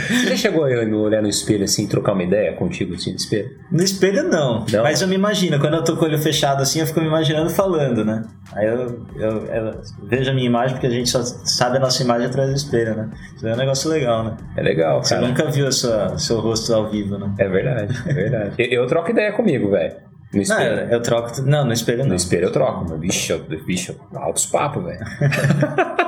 Você 0.09 0.29
já 0.31 0.37
chegou 0.37 0.65
a 0.65 0.69
olhar 0.69 1.23
no 1.23 1.29
espelho 1.29 1.65
assim, 1.65 1.87
trocar 1.87 2.13
uma 2.13 2.23
ideia 2.23 2.53
contigo 2.53 2.95
assim 2.95 3.11
no 3.11 3.17
espelho? 3.17 3.51
No 3.71 3.83
espelho 3.83 4.23
não. 4.25 4.65
Não? 4.71 4.83
Mas 4.83 5.01
eu 5.03 5.09
me 5.09 5.15
imagino, 5.15 5.59
quando 5.59 5.75
eu 5.75 5.85
tô 5.85 5.97
com 5.97 6.05
o 6.05 6.09
olho 6.09 6.19
fechado 6.19 6.63
assim, 6.63 6.81
eu 6.81 6.87
fico 6.87 7.01
me 7.01 7.07
imaginando 7.07 7.51
falando, 7.51 8.05
né? 8.05 8.25
Aí 8.55 8.67
eu, 8.67 9.07
eu, 9.17 9.47
eu 9.47 9.81
vejo 10.05 10.31
a 10.31 10.35
minha 10.35 10.47
imagem, 10.47 10.73
porque 10.75 10.87
a 10.87 10.91
gente 10.91 11.11
só 11.11 11.23
sabe 11.23 11.77
a 11.77 11.81
nossa 11.81 12.03
imagem 12.03 12.27
atrás 12.29 12.51
do 12.51 12.57
espelho, 12.57 12.95
né? 12.97 13.09
Isso 13.37 13.47
é 13.47 13.53
um 13.53 13.57
negócio 13.57 13.91
legal, 13.91 14.25
né? 14.25 14.37
É 14.57 14.63
legal, 14.63 15.03
Você 15.03 15.15
cara. 15.15 15.27
nunca 15.27 15.51
viu 15.51 15.71
sua, 15.71 16.19
seu 16.19 16.41
rosto 16.41 16.73
ao 16.75 16.89
vivo, 16.91 17.19
né? 17.19 17.31
É 17.39 17.49
verdade, 17.49 17.95
é 18.07 18.13
verdade. 18.13 18.48
Eu, 18.59 18.67
eu 18.83 18.87
troco 18.87 19.11
ideia 19.11 19.33
comigo, 19.33 19.71
velho. 19.71 19.95
No 20.33 20.37
Não, 20.37 20.43
espelho. 20.43 20.81
eu, 20.81 20.89
eu 20.89 21.03
troco. 21.03 21.43
Não, 21.43 21.65
no 21.65 21.73
espelho 21.73 22.01
não. 22.01 22.09
No 22.09 22.15
espelho 22.15 22.45
eu 22.45 22.53
troco, 22.53 22.85
mas 22.89 22.99
bicho, 23.01 23.33
eu- 23.33 23.65
bicho, 23.65 23.97
altos 24.15 24.47
papos, 24.47 24.85
velho. 24.85 25.01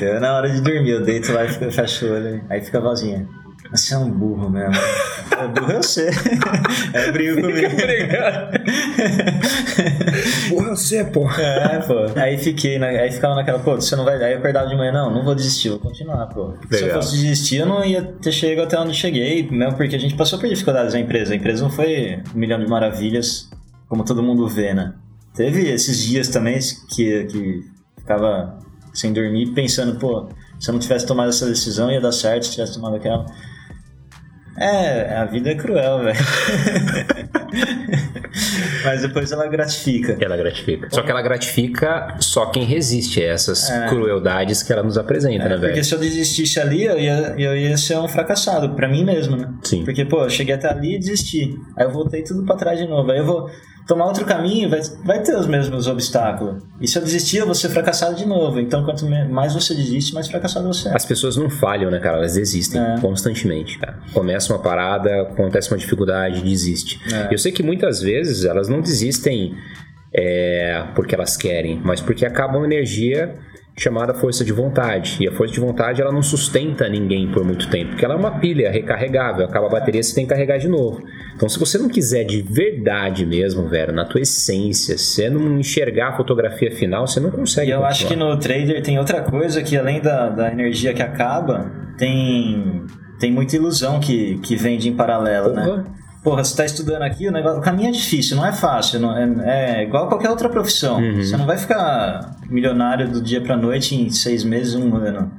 Eu, 0.00 0.20
na 0.20 0.36
hora 0.36 0.48
de 0.50 0.60
dormir, 0.60 0.90
eu 0.90 1.02
deito 1.02 1.32
lá 1.32 1.44
e 1.44 1.48
fecho 1.48 2.06
o 2.06 2.12
olho. 2.12 2.44
Aí 2.50 2.60
fica 2.60 2.78
a 2.78 2.80
vozinha. 2.80 3.26
Você 3.70 3.94
é 3.94 3.98
um 3.98 4.10
burro 4.10 4.48
mesmo. 4.50 4.74
É 5.38 5.48
burro 5.48 5.72
eu 5.72 5.82
sei. 5.82 6.08
Aí 6.94 7.12
briga 7.12 7.40
comigo. 7.40 7.68
Porra, 10.48 10.70
você, 10.76 11.04
pô. 11.04 11.30
É, 11.30 11.78
pô. 11.80 11.94
Aí 12.20 12.38
fiquei, 12.38 12.78
na- 12.78 12.86
aí 12.88 13.10
ficava 13.10 13.34
naquela, 13.34 13.58
pô, 13.58 13.74
você 13.76 13.94
não 13.96 14.04
vai. 14.04 14.22
Aí 14.22 14.32
eu 14.32 14.38
acordava 14.38 14.68
de 14.68 14.76
manhã, 14.76 14.92
não, 14.92 15.12
não 15.12 15.24
vou 15.24 15.34
desistir, 15.34 15.68
vou 15.70 15.78
continuar, 15.78 16.26
pô. 16.26 16.54
Se 16.70 16.80
eu 16.80 16.86
Legal. 16.86 17.02
fosse 17.02 17.16
desistir, 17.16 17.56
eu 17.56 17.66
não 17.66 17.84
ia 17.84 18.02
ter 18.02 18.32
chegado 18.32 18.66
até 18.66 18.78
onde 18.78 18.94
cheguei, 18.94 19.48
mesmo 19.50 19.76
porque 19.76 19.96
a 19.96 19.98
gente 19.98 20.14
passou 20.16 20.38
por 20.38 20.48
dificuldades 20.48 20.94
na 20.94 21.00
empresa. 21.00 21.32
A 21.32 21.36
empresa 21.36 21.62
não 21.62 21.70
foi 21.70 22.22
um 22.34 22.38
milhão 22.38 22.58
de 22.60 22.68
maravilhas, 22.68 23.50
como 23.88 24.04
todo 24.04 24.22
mundo 24.22 24.46
vê, 24.48 24.72
né? 24.74 24.94
Teve 25.34 25.68
esses 25.70 26.02
dias 26.02 26.28
também 26.28 26.58
que, 26.94 27.24
que 27.24 27.60
ficava 27.98 28.58
sem 28.94 29.12
dormir, 29.12 29.52
pensando, 29.52 29.98
pô, 29.98 30.28
se 30.58 30.70
eu 30.70 30.72
não 30.72 30.78
tivesse 30.80 31.04
tomado 31.06 31.28
essa 31.28 31.46
decisão 31.46 31.90
ia 31.90 32.00
dar 32.00 32.12
certo, 32.12 32.46
se 32.46 32.52
tivesse 32.52 32.74
tomado 32.74 32.96
aquela. 32.96 33.26
É, 34.58 35.16
a 35.16 35.24
vida 35.26 35.50
é 35.50 35.54
cruel, 35.54 36.04
velho. 36.04 36.18
Mas 38.84 39.02
depois 39.02 39.32
ela 39.32 39.46
gratifica. 39.48 40.16
Ela 40.20 40.36
gratifica. 40.36 40.88
Só 40.90 41.02
que 41.02 41.10
ela 41.10 41.22
gratifica 41.22 42.16
só 42.20 42.46
quem 42.46 42.64
resiste 42.64 43.20
a 43.22 43.28
essas 43.32 43.68
É. 43.70 43.88
crueldades 43.88 44.62
que 44.62 44.72
ela 44.72 44.82
nos 44.82 44.96
apresenta, 44.98 45.44
né, 45.48 45.56
Porque 45.56 45.66
velho? 45.72 45.84
se 45.84 45.94
eu 45.94 45.98
desistisse 45.98 46.60
ali, 46.60 46.84
eu 46.84 46.98
ia, 46.98 47.34
eu 47.38 47.56
ia 47.56 47.76
ser 47.76 47.96
um 47.98 48.08
fracassado, 48.08 48.74
pra 48.74 48.88
mim 48.88 49.04
mesmo, 49.04 49.36
né? 49.36 49.52
Sim. 49.62 49.84
Porque, 49.84 50.04
pô, 50.04 50.22
eu 50.24 50.30
cheguei 50.30 50.54
até 50.54 50.68
ali 50.68 50.96
e 50.96 50.98
desisti. 50.98 51.54
Aí 51.76 51.84
eu 51.86 51.90
voltei 51.90 52.22
tudo 52.22 52.44
pra 52.44 52.56
trás 52.56 52.78
de 52.78 52.86
novo. 52.86 53.10
Aí 53.10 53.18
eu 53.18 53.26
vou 53.26 53.50
tomar 53.86 54.06
outro 54.06 54.24
caminho, 54.24 54.68
vai, 54.68 54.80
vai 55.04 55.22
ter 55.22 55.36
os 55.36 55.46
mesmos 55.46 55.86
obstáculos. 55.86 56.62
E 56.80 56.88
se 56.88 56.98
eu 56.98 57.02
desistir, 57.02 57.38
eu 57.38 57.46
vou 57.46 57.54
ser 57.54 57.68
fracassado 57.68 58.16
de 58.16 58.26
novo. 58.26 58.58
Então, 58.60 58.84
quanto 58.84 59.06
mais 59.30 59.54
você 59.54 59.74
desiste, 59.74 60.12
mais 60.12 60.28
fracassado 60.28 60.66
você 60.66 60.88
é. 60.88 60.94
As 60.94 61.04
pessoas 61.04 61.36
não 61.36 61.48
falham, 61.48 61.90
né, 61.90 61.98
cara? 62.00 62.18
Elas 62.18 62.34
desistem 62.34 62.80
É. 62.80 62.98
constantemente, 63.00 63.78
cara. 63.78 63.98
Começa 64.12 64.52
uma 64.52 64.58
parada, 64.60 65.22
acontece 65.22 65.70
uma 65.70 65.78
dificuldade, 65.78 66.42
desiste. 66.42 67.00
É. 67.12 67.32
Eu 67.32 67.38
sei 67.38 67.52
que 67.52 67.62
muitas 67.62 68.00
vezes 68.00 68.44
elas 68.44 68.68
não 68.68 68.80
desistem 68.80 69.54
é, 70.14 70.84
porque 70.94 71.14
elas 71.14 71.36
querem, 71.36 71.80
mas 71.84 72.00
porque 72.00 72.24
acaba 72.24 72.56
uma 72.58 72.66
energia 72.66 73.36
chamada 73.78 74.14
força 74.14 74.44
de 74.44 74.52
vontade. 74.52 75.18
E 75.20 75.28
a 75.28 75.32
força 75.32 75.52
de 75.52 75.60
vontade 75.60 76.00
ela 76.00 76.10
não 76.10 76.22
sustenta 76.22 76.88
ninguém 76.88 77.30
por 77.30 77.44
muito 77.44 77.68
tempo, 77.68 77.90
porque 77.90 78.04
ela 78.04 78.14
é 78.14 78.16
uma 78.16 78.38
pilha 78.38 78.70
recarregável, 78.70 79.44
acaba 79.44 79.66
a 79.66 79.70
bateria, 79.70 80.02
você 80.02 80.14
tem 80.14 80.24
que 80.24 80.30
carregar 80.30 80.58
de 80.58 80.68
novo. 80.68 81.02
Então, 81.34 81.48
se 81.48 81.58
você 81.58 81.76
não 81.76 81.88
quiser 81.88 82.24
de 82.24 82.40
verdade 82.40 83.26
mesmo, 83.26 83.68
velho, 83.68 83.92
na 83.92 84.06
tua 84.06 84.22
essência, 84.22 84.96
você 84.96 85.28
não 85.28 85.58
enxergar 85.58 86.08
a 86.08 86.16
fotografia 86.16 86.70
final, 86.70 87.06
você 87.06 87.20
não 87.20 87.30
consegue. 87.30 87.70
E 87.70 87.74
eu 87.74 87.84
acho 87.84 88.06
que 88.06 88.16
no 88.16 88.38
trader 88.38 88.82
tem 88.82 88.98
outra 88.98 89.20
coisa 89.20 89.62
que 89.62 89.76
além 89.76 90.00
da, 90.00 90.30
da 90.30 90.50
energia 90.50 90.94
que 90.94 91.02
acaba, 91.02 91.70
tem, 91.98 92.82
tem 93.20 93.30
muita 93.30 93.56
ilusão 93.56 94.00
que, 94.00 94.38
que 94.38 94.56
vende 94.56 94.88
em 94.88 94.96
paralelo, 94.96 95.52
né? 95.52 95.84
Porra. 96.26 96.42
Você 96.42 96.56
tá 96.56 96.64
estudando 96.64 97.02
aqui, 97.02 97.28
o, 97.28 97.30
negócio, 97.30 97.60
o 97.60 97.62
caminho 97.62 97.88
é 97.88 97.92
difícil, 97.92 98.36
não 98.36 98.44
é 98.44 98.52
fácil, 98.52 98.98
não, 98.98 99.16
é, 99.16 99.78
é 99.78 99.82
igual 99.84 100.08
qualquer 100.08 100.28
outra 100.28 100.48
profissão. 100.48 100.98
Uhum. 100.98 101.22
Você 101.22 101.36
não 101.36 101.46
vai 101.46 101.56
ficar 101.56 102.36
milionário 102.50 103.08
do 103.08 103.20
dia 103.22 103.40
pra 103.40 103.56
noite 103.56 103.94
em 103.94 104.10
seis 104.10 104.42
meses, 104.42 104.74
um 104.74 104.96
ano. 104.96 105.30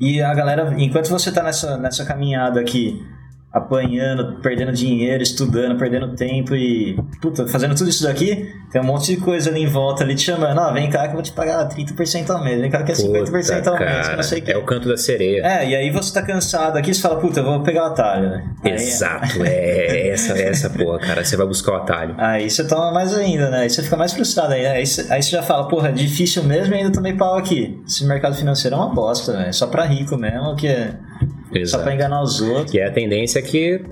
E 0.00 0.22
a 0.22 0.32
galera, 0.32 0.72
enquanto 0.78 1.08
você 1.08 1.32
tá 1.32 1.42
nessa, 1.42 1.76
nessa 1.78 2.04
caminhada 2.04 2.60
aqui, 2.60 3.04
apanhando, 3.54 4.40
perdendo 4.42 4.72
dinheiro, 4.72 5.22
estudando, 5.22 5.78
perdendo 5.78 6.08
tempo 6.16 6.54
e, 6.56 6.98
puta, 7.22 7.46
fazendo 7.46 7.74
tudo 7.76 7.88
isso 7.88 8.02
daqui, 8.02 8.52
tem 8.72 8.80
um 8.82 8.84
monte 8.84 9.14
de 9.14 9.20
coisa 9.20 9.48
ali 9.48 9.62
em 9.62 9.66
volta 9.66 10.02
ali 10.02 10.16
te 10.16 10.22
chamando, 10.22 10.58
ó, 10.60 10.72
vem 10.72 10.90
cá 10.90 11.02
que 11.02 11.08
eu 11.10 11.12
vou 11.14 11.22
te 11.22 11.30
pagar 11.30 11.66
30% 11.68 12.28
ao 12.30 12.42
mês, 12.42 12.60
vem 12.60 12.68
cá 12.70 12.82
que 12.82 12.90
é 12.90 12.94
50% 12.94 13.66
ao 13.68 13.78
mês, 13.78 14.08
que 14.08 14.16
não 14.16 14.22
sei 14.24 14.40
o 14.40 14.42
que. 14.42 14.50
é 14.52 14.56
o 14.58 14.64
canto 14.64 14.88
da 14.88 14.96
sereia. 14.96 15.40
É, 15.46 15.68
e 15.70 15.76
aí 15.76 15.90
você 15.90 16.12
tá 16.12 16.20
cansado 16.22 16.76
aqui, 16.76 16.92
você 16.92 17.00
fala, 17.00 17.20
puta, 17.20 17.40
eu 17.40 17.44
vou 17.44 17.62
pegar 17.62 17.84
o 17.84 17.86
atalho, 17.86 18.28
né? 18.28 18.44
Aí- 18.64 18.72
Exato, 18.72 19.44
é 19.44 20.08
essa, 20.08 20.32
essa 20.36 20.68
porra, 20.70 20.98
cara. 20.98 21.24
Você 21.24 21.36
vai 21.36 21.46
buscar 21.46 21.72
o 21.72 21.76
atalho. 21.76 22.14
Aí 22.18 22.50
você 22.50 22.66
toma 22.66 22.92
mais 22.92 23.16
ainda, 23.16 23.50
né? 23.50 23.58
Aí 23.60 23.70
você 23.70 23.82
fica 23.82 23.96
mais 23.96 24.12
frustrado. 24.12 24.52
Aí, 24.52 24.66
aí, 24.66 24.84
você, 24.86 25.06
aí 25.12 25.22
você 25.22 25.30
já 25.30 25.42
fala, 25.42 25.68
porra, 25.68 25.90
é 25.90 25.92
difícil 25.92 26.42
mesmo 26.42 26.74
e 26.74 26.78
ainda 26.78 26.90
tomei 26.92 27.12
pau 27.12 27.36
aqui. 27.38 27.80
Esse 27.86 28.04
mercado 28.04 28.34
financeiro 28.34 28.74
é 28.76 28.78
uma 28.78 28.92
bosta, 28.92 29.32
velho. 29.32 29.46
É 29.48 29.52
Só 29.52 29.66
pra 29.68 29.84
rico 29.84 30.16
mesmo, 30.16 30.56
que 30.56 30.66
é 30.66 30.94
só 31.52 31.58
Exato. 31.58 31.84
pra 31.84 31.94
enganar 31.94 32.22
os 32.22 32.40
outros. 32.40 32.74
E 32.74 32.78
é 32.78 32.86
a 32.86 32.92
tendência 32.92 33.40
que 33.42 33.84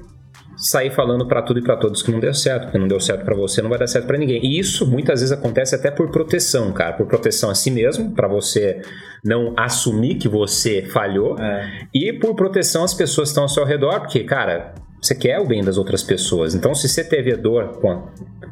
sair 0.57 0.91
falando 0.93 1.27
pra 1.27 1.43
tudo 1.43 1.59
e 1.59 1.63
pra 1.63 1.77
todos 1.77 2.03
que 2.03 2.13
não 2.13 2.21
deu 2.21 2.33
certo, 2.33 2.65
porque 2.65 2.79
não 2.79 2.87
deu 2.87 3.01
certo 3.01 3.25
pra 3.25 3.35
você, 3.35 3.61
não 3.61 3.69
vai 3.71 3.79
dar 3.79 3.87
certo 3.89 4.07
pra 4.07 4.17
ninguém. 4.17 4.45
E 4.45 4.59
isso 4.61 4.87
muitas 4.87 5.21
vezes 5.21 5.33
acontece 5.37 5.75
até 5.75 5.91
por 5.91 6.11
proteção, 6.11 6.71
cara, 6.73 6.93
por 6.93 7.07
proteção 7.07 7.51
a 7.51 7.55
si 7.55 7.71
mesmo, 7.71 8.13
pra 8.15 8.29
você 8.29 8.81
não 9.25 9.55
assumir 9.57 10.17
que 10.17 10.29
você 10.29 10.83
falhou, 10.83 11.37
É. 11.41 11.69
e 11.93 12.13
por 12.13 12.37
proteção 12.37 12.85
às 12.85 12.95
pessoas 12.95 13.29
que 13.29 13.31
estão 13.33 13.43
ao 13.45 13.49
seu 13.49 13.65
redor, 13.65 14.01
porque, 14.01 14.23
cara, 14.23 14.75
você 15.03 15.17
quer 15.17 15.41
o 15.41 15.45
bem 15.45 15.65
das 15.65 15.77
outras 15.77 16.01
pessoas. 16.03 16.55
Então, 16.55 16.73
se 16.77 16.89
você 16.89 17.03
teve 17.03 17.33
a 17.33 17.37
dor 17.37 17.81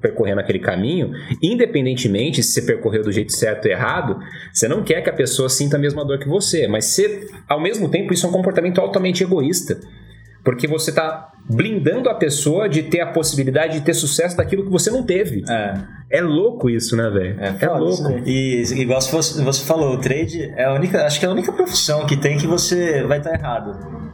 percorrendo 0.01 0.41
aquele 0.41 0.59
caminho, 0.59 1.13
independentemente 1.41 2.43
se 2.43 2.53
você 2.53 2.63
percorreu 2.63 3.05
do 3.05 3.13
jeito 3.13 3.33
certo 3.33 3.67
ou 3.67 3.71
errado, 3.71 4.19
você 4.53 4.67
não 4.67 4.83
quer 4.83 5.01
que 5.01 5.09
a 5.11 5.13
pessoa 5.13 5.49
sinta 5.49 5.77
a 5.77 5.79
mesma 5.79 6.05
dor 6.05 6.19
que 6.19 6.29
você. 6.29 6.67
Mas 6.67 6.87
você, 6.87 7.29
ao 7.49 7.61
mesmo 7.61 7.89
tempo, 7.89 8.13
isso 8.13 8.27
é 8.27 8.29
um 8.29 8.33
comportamento 8.33 8.81
altamente 8.81 9.23
egoísta. 9.23 9.79
Porque 10.43 10.67
você 10.67 10.91
está 10.91 11.31
blindando 11.49 12.09
a 12.09 12.15
pessoa 12.15 12.69
de 12.69 12.83
ter 12.85 13.01
a 13.01 13.07
possibilidade 13.07 13.75
de 13.75 13.85
ter 13.85 13.95
sucesso 13.95 14.37
daquilo 14.37 14.65
que 14.65 14.71
você 14.71 14.91
não 14.91 15.05
teve. 15.05 15.45
É, 15.49 15.75
É 16.19 16.21
louco 16.23 16.69
isso, 16.71 16.97
né, 16.97 17.11
velho? 17.11 17.39
é, 17.39 17.55
É, 17.61 17.69
louco. 17.69 18.03
daí. 18.03 18.23
E 18.27 18.63
igual 18.81 19.01
se 19.01 19.13
você, 19.13 19.43
você 19.45 19.65
falou, 19.65 19.95
o 19.95 19.99
trade 19.99 20.51
é 20.57 20.65
a 20.65 20.73
única, 20.73 21.05
acho 21.05 21.21
que 21.21 21.27
é 21.27 21.29
a 21.29 21.33
única 21.33 21.53
profissão 21.53 22.07
que 22.07 22.17
tem 22.17 22.39
que 22.39 22.47
você 22.47 23.03
vai 23.05 23.19
estar 23.19 23.35
errado. 23.35 24.10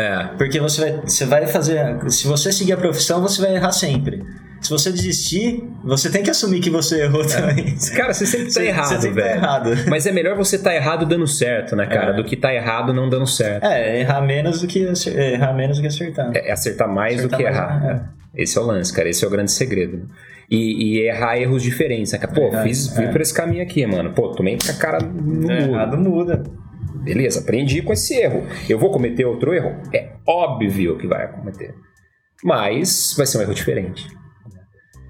É. 0.00 0.30
Porque 0.38 0.58
você 0.60 0.80
vai, 0.80 1.00
você 1.04 1.24
vai 1.26 1.46
fazer. 1.46 1.98
Se 2.10 2.26
você 2.26 2.52
seguir 2.52 2.72
a 2.72 2.76
profissão, 2.76 3.20
você 3.20 3.40
vai 3.42 3.54
errar 3.54 3.72
sempre. 3.72 4.22
Se 4.60 4.68
você 4.68 4.92
desistir, 4.92 5.64
você 5.82 6.10
tem 6.10 6.22
que 6.22 6.28
assumir 6.28 6.60
que 6.60 6.68
você 6.68 7.04
errou 7.04 7.24
também. 7.26 7.74
Cara, 7.96 8.12
você 8.12 8.26
sempre 8.26 8.46
tá 8.46 8.52
Você- 8.52 8.66
errado, 8.66 8.88
você 9.00 9.08
tá 9.08 9.14
velho. 9.14 9.28
errado. 9.36 9.70
Mas 9.88 10.06
é 10.06 10.12
melhor 10.12 10.36
você 10.36 10.58
tá 10.58 10.74
errado 10.74 11.06
dando 11.06 11.26
certo, 11.26 11.74
né, 11.74 11.86
cara? 11.86 12.10
É. 12.10 12.12
Do 12.14 12.24
que 12.24 12.36
tá 12.36 12.52
errado 12.54 12.92
não 12.92 13.08
dando 13.08 13.26
certo. 13.26 13.64
É, 13.64 14.00
errar 14.00 14.20
menos 14.20 14.60
do 14.60 14.66
que 14.66 14.80
errar 15.16 15.54
menos 15.54 15.78
do 15.78 15.80
que 15.82 15.88
acertar. 15.88 16.30
É 16.34 16.52
acertar 16.52 16.88
mais 16.88 17.14
Acertar 17.20 17.30
do 17.30 17.36
que 17.38 17.50
mais, 17.50 17.56
errar. 17.56 18.12
Esse 18.36 18.58
é 18.58 18.60
o 18.60 18.64
lance, 18.64 18.92
cara. 18.92 19.08
Esse 19.08 19.24
é 19.24 19.28
o 19.28 19.30
grande 19.30 19.50
segredo. 19.50 20.06
E, 20.50 20.98
e 20.98 21.06
errar 21.08 21.38
erros 21.38 21.62
diferentes, 21.62 22.12
né? 22.12 22.18
Pô, 22.26 22.42
Verdade, 22.42 22.68
fiz, 22.68 22.92
é. 22.92 22.94
fui 22.96 23.08
por 23.08 23.20
esse 23.22 23.32
caminho 23.32 23.62
aqui, 23.62 23.86
mano. 23.86 24.12
Pô, 24.12 24.28
tomei 24.32 24.58
com 24.62 24.70
a 24.70 24.74
cara 24.74 24.98
É, 24.98 25.06
muro. 25.06 25.52
errado 25.52 25.96
muda. 25.96 26.42
Beleza, 27.02 27.40
aprendi 27.40 27.82
com 27.82 27.92
esse 27.92 28.14
erro. 28.14 28.46
Eu 28.68 28.78
vou 28.78 28.90
cometer 28.90 29.24
outro 29.24 29.52
erro? 29.54 29.80
É 29.92 30.12
óbvio 30.26 30.98
que 30.98 31.06
vai 31.06 31.30
cometer. 31.32 31.74
Mas 32.44 33.14
vai 33.16 33.26
ser 33.26 33.38
um 33.38 33.42
erro 33.42 33.54
diferente. 33.54 34.06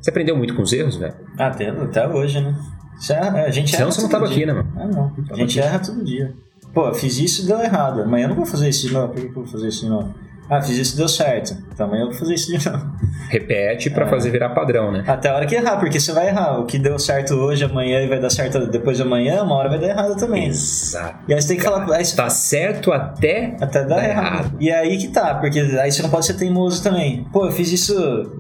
Você 0.01 0.11
aprendeu 0.11 0.37
muito 0.37 0.55
com 0.55 0.63
os 0.63 0.73
erros, 0.73 0.97
velho? 0.97 1.15
Até, 1.39 1.69
até 1.69 2.09
hoje, 2.09 2.41
né? 2.41 2.55
Você 2.99 3.13
erra- 3.13 3.43
a 3.45 3.51
gente 3.51 3.71
Senão 3.71 3.83
erra 3.85 3.93
você 3.93 4.01
não 4.03 4.09
todo 4.09 4.21
tava 4.21 4.33
dia. 4.33 4.37
aqui, 4.37 4.47
né, 4.47 4.53
mano? 4.53 4.73
Ah, 4.77 4.87
não. 4.87 5.15
A 5.31 5.37
gente 5.37 5.59
erra 5.61 5.79
todo 5.79 6.05
dia. 6.05 6.35
Pô, 6.73 6.93
fiz 6.95 7.19
isso 7.19 7.43
e 7.43 7.47
deu 7.47 7.59
errado. 7.61 8.03
Amanhã 8.03 8.25
eu 8.25 8.29
não 8.29 8.37
vou 8.37 8.47
fazer 8.47 8.69
isso 8.69 8.87
de 8.87 8.93
novo. 8.95 9.09
Por 9.13 9.17
que 9.17 9.23
que 9.23 9.29
eu 9.31 9.43
vou 9.43 9.47
fazer 9.47 9.69
isso 9.69 9.85
de 9.85 9.91
novo? 9.91 10.15
Ah, 10.51 10.61
fiz 10.61 10.77
isso 10.77 10.95
e 10.95 10.97
deu 10.99 11.09
certo. 11.09 11.57
Então 11.73 11.87
amanhã 11.87 12.03
eu 12.03 12.11
vou 12.11 12.19
fazer 12.19 12.35
isso 12.35 12.59
de 12.59 12.65
novo. 12.69 12.85
Repete 13.31 13.89
pra 13.91 14.07
fazer 14.09 14.31
virar 14.31 14.51
padrão, 14.51 14.91
né? 14.91 15.05
Até 15.07 15.29
a 15.29 15.37
hora 15.37 15.47
que 15.47 15.55
errar, 15.55 15.77
porque 15.79 16.01
você 16.01 16.13
vai 16.13 16.27
errar. 16.29 16.59
O 16.59 16.67
que 16.67 16.79
deu 16.79 16.99
certo 16.99 17.35
hoje, 17.35 17.65
amanhã 17.65 18.01
e 18.01 18.09
vai 18.09 18.19
dar 18.19 18.29
certo 18.31 18.67
depois 18.67 18.97
de 18.97 19.05
amanhã, 19.05 19.43
uma 19.45 19.55
hora 19.55 19.69
vai 19.69 19.79
dar 19.79 19.89
errado 19.89 20.17
também. 20.17 20.49
Exato. 20.49 21.21
E 21.29 21.35
aí 21.35 21.41
você 21.41 21.49
tem 21.49 21.57
que 21.57 21.63
falar. 21.63 21.89
Aí 21.95 22.05
você 22.05 22.17
Tá 22.17 22.29
certo 22.29 22.93
até. 22.93 23.57
Até 23.61 23.85
dar 23.85 24.03
errado. 24.05 24.25
errado. 24.27 24.57
E 24.59 24.69
é 24.69 24.79
aí 24.79 24.99
que 24.99 25.09
tá, 25.09 25.37
porque 25.37 25.61
aí 25.61 25.93
você 25.93 26.03
não 26.03 26.11
pode 26.11 26.27
ser 26.27 26.35
teimoso 26.35 26.83
também. 26.83 27.25
Pô, 27.33 27.47
eu 27.47 27.53
fiz 27.53 27.71
isso 27.71 27.95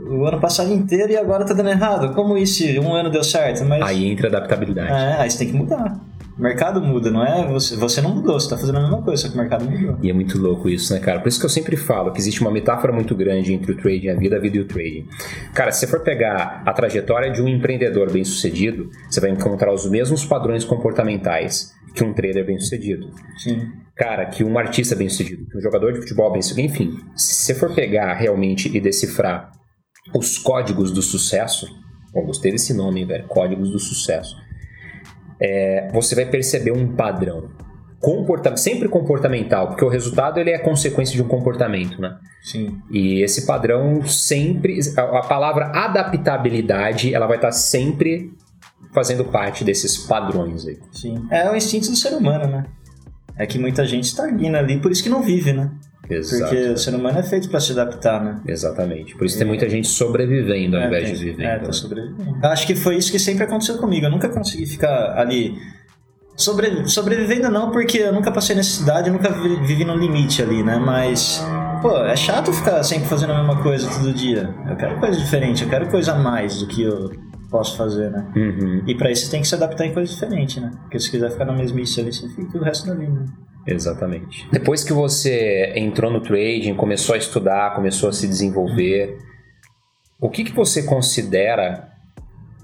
o 0.08 0.26
ano 0.26 0.40
passado 0.40 0.72
inteiro 0.72 1.12
e 1.12 1.16
agora 1.16 1.44
tá 1.44 1.54
dando 1.54 1.70
errado. 1.70 2.12
Como 2.14 2.36
isso? 2.36 2.64
Um 2.80 2.92
ano 2.92 3.10
deu 3.10 3.22
certo, 3.22 3.64
mas. 3.64 3.80
Aí 3.82 4.10
entra 4.10 4.26
a 4.26 4.30
adaptabilidade. 4.30 4.90
É, 4.90 5.22
aí 5.22 5.30
você 5.30 5.38
tem 5.38 5.48
que 5.48 5.54
mudar. 5.54 5.94
O 6.40 6.42
mercado 6.42 6.80
muda, 6.80 7.10
não 7.10 7.22
é? 7.22 7.46
Você, 7.48 7.76
você 7.76 8.00
não 8.00 8.14
mudou, 8.14 8.40
você 8.40 8.48
tá 8.48 8.56
fazendo 8.56 8.78
a 8.78 8.80
mesma 8.80 9.02
coisa, 9.02 9.20
só 9.20 9.28
que 9.28 9.34
o 9.34 9.38
mercado 9.38 9.62
mudou. 9.70 9.98
E 10.02 10.08
é 10.08 10.12
muito 10.14 10.38
louco 10.38 10.70
isso, 10.70 10.90
né, 10.94 10.98
cara? 10.98 11.20
Por 11.20 11.28
isso 11.28 11.38
que 11.38 11.44
eu 11.44 11.50
sempre 11.50 11.76
falo 11.76 12.10
que 12.12 12.18
existe 12.18 12.40
uma 12.40 12.50
metáfora 12.50 12.94
muito 12.94 13.14
grande 13.14 13.52
entre 13.52 13.72
o 13.72 13.76
trading, 13.76 14.08
a 14.08 14.14
vida, 14.14 14.36
a 14.36 14.40
vida 14.40 14.56
e 14.56 14.60
o 14.60 14.64
trading. 14.64 15.06
Cara, 15.52 15.70
se 15.70 15.80
você 15.80 15.86
for 15.86 16.00
pegar 16.00 16.62
a 16.64 16.72
trajetória 16.72 17.30
de 17.30 17.42
um 17.42 17.46
empreendedor 17.46 18.10
bem 18.10 18.24
sucedido, 18.24 18.88
você 19.10 19.20
vai 19.20 19.28
encontrar 19.28 19.70
os 19.70 19.84
mesmos 19.90 20.24
padrões 20.24 20.64
comportamentais 20.64 21.74
que 21.94 22.02
um 22.02 22.14
trader 22.14 22.46
bem 22.46 22.58
sucedido. 22.58 23.10
Sim. 23.36 23.60
Cara, 23.94 24.24
que 24.24 24.42
um 24.42 24.58
artista 24.58 24.96
bem 24.96 25.10
sucedido, 25.10 25.44
que 25.46 25.58
um 25.58 25.60
jogador 25.60 25.92
de 25.92 25.98
futebol 25.98 26.32
bem 26.32 26.40
sucedido, 26.40 26.72
enfim. 26.72 26.96
Se 27.14 27.34
você 27.34 27.54
for 27.54 27.74
pegar 27.74 28.14
realmente 28.14 28.74
e 28.74 28.80
decifrar 28.80 29.52
os 30.14 30.38
códigos 30.38 30.90
do 30.90 31.02
sucesso, 31.02 31.66
bom, 32.14 32.24
gostei 32.24 32.50
desse 32.50 32.72
nome, 32.72 33.04
velho, 33.04 33.26
códigos 33.28 33.70
do 33.70 33.78
sucesso, 33.78 34.34
é, 35.40 35.88
você 35.92 36.14
vai 36.14 36.26
perceber 36.26 36.72
um 36.72 36.94
padrão. 36.94 37.48
Comporta 37.98 38.56
sempre 38.56 38.88
comportamental, 38.88 39.68
porque 39.68 39.84
o 39.84 39.88
resultado 39.88 40.40
ele 40.40 40.50
é 40.50 40.58
consequência 40.58 41.14
de 41.14 41.22
um 41.22 41.28
comportamento, 41.28 42.00
né? 42.00 42.16
Sim. 42.42 42.80
E 42.90 43.22
esse 43.22 43.46
padrão 43.46 44.02
sempre, 44.06 44.78
a 44.96 45.18
a 45.18 45.22
palavra 45.22 45.66
adaptabilidade, 45.66 47.14
ela 47.14 47.26
vai 47.26 47.36
estar 47.36 47.52
sempre 47.52 48.32
fazendo 48.92 49.24
parte 49.24 49.62
desses 49.64 49.98
padrões 49.98 50.66
aí. 50.66 50.78
Sim. 50.92 51.26
É 51.30 51.50
o 51.50 51.54
instinto 51.54 51.90
do 51.90 51.96
ser 51.96 52.14
humano, 52.14 52.46
né? 52.50 52.66
É 53.36 53.46
que 53.46 53.58
muita 53.58 53.84
gente 53.86 54.04
estagna 54.04 54.58
ali, 54.58 54.78
por 54.80 54.90
isso 54.90 55.02
que 55.02 55.08
não 55.08 55.22
vive, 55.22 55.52
né? 55.52 55.70
Exato. 56.10 56.42
Porque 56.54 56.68
o 56.70 56.76
ser 56.76 56.94
humano 56.94 57.18
é 57.18 57.22
feito 57.22 57.48
pra 57.48 57.60
se 57.60 57.72
adaptar, 57.72 58.22
né? 58.22 58.40
Exatamente. 58.46 59.16
Por 59.16 59.24
isso 59.26 59.38
tem 59.38 59.46
muita 59.46 59.68
gente 59.68 59.86
sobrevivendo 59.88 60.76
ao 60.76 60.82
É, 60.82 60.86
invés 60.86 61.04
tem- 61.04 61.14
de 61.14 61.24
vivendo. 61.24 61.46
É, 61.46 61.58
né? 61.58 61.64
tá 61.64 61.72
sobrevivendo. 61.72 62.36
Eu 62.42 62.48
Acho 62.50 62.66
que 62.66 62.74
foi 62.74 62.96
isso 62.96 63.10
que 63.12 63.18
sempre 63.18 63.44
aconteceu 63.44 63.78
comigo. 63.78 64.06
Eu 64.06 64.10
nunca 64.10 64.28
consegui 64.28 64.66
ficar 64.66 65.16
ali. 65.18 65.54
Sobre, 66.36 66.88
sobrevivendo 66.88 67.50
não, 67.50 67.70
porque 67.70 67.98
eu 67.98 68.12
nunca 68.14 68.32
passei 68.32 68.56
necessidade, 68.56 69.08
eu 69.08 69.12
nunca 69.12 69.30
vi- 69.30 69.56
vivi 69.66 69.84
no 69.84 69.94
limite 69.94 70.42
ali, 70.42 70.62
né? 70.62 70.78
Mas, 70.78 71.44
pô, 71.82 71.94
é 71.98 72.16
chato 72.16 72.50
ficar 72.50 72.82
sempre 72.82 73.08
fazendo 73.08 73.32
a 73.34 73.38
mesma 73.38 73.62
coisa 73.62 73.86
todo 73.90 74.10
dia. 74.14 74.54
Eu 74.68 74.74
quero 74.76 74.98
coisa 74.98 75.18
diferente, 75.18 75.62
eu 75.64 75.68
quero 75.68 75.88
coisa 75.90 76.12
a 76.12 76.18
mais 76.18 76.60
do 76.60 76.66
que 76.66 76.82
eu 76.82 77.10
posso 77.50 77.76
fazer, 77.76 78.10
né? 78.10 78.26
Uhum, 78.34 78.82
E 78.86 78.94
pra 78.94 79.10
isso 79.10 79.26
você 79.26 79.32
tem 79.32 79.42
que 79.42 79.48
se 79.48 79.54
adaptar 79.54 79.84
em 79.84 79.92
coisa 79.92 80.10
diferente, 80.10 80.58
né? 80.60 80.70
Porque 80.82 80.98
se 80.98 81.10
quiser 81.10 81.30
ficar 81.30 81.44
na 81.44 81.52
mesmice 81.52 82.00
ali, 82.00 82.10
você 82.12 82.26
fica 82.30 82.56
o 82.56 82.62
resto 82.62 82.86
da 82.86 82.94
vida. 82.94 83.22
Exatamente. 83.74 84.48
Depois 84.50 84.84
que 84.84 84.92
você 84.92 85.72
entrou 85.76 86.10
no 86.10 86.20
trading, 86.20 86.74
começou 86.74 87.14
a 87.14 87.18
estudar, 87.18 87.74
começou 87.74 88.08
a 88.08 88.12
se 88.12 88.26
desenvolver, 88.26 89.16
o 90.20 90.28
que, 90.28 90.44
que 90.44 90.52
você 90.52 90.82
considera 90.82 91.88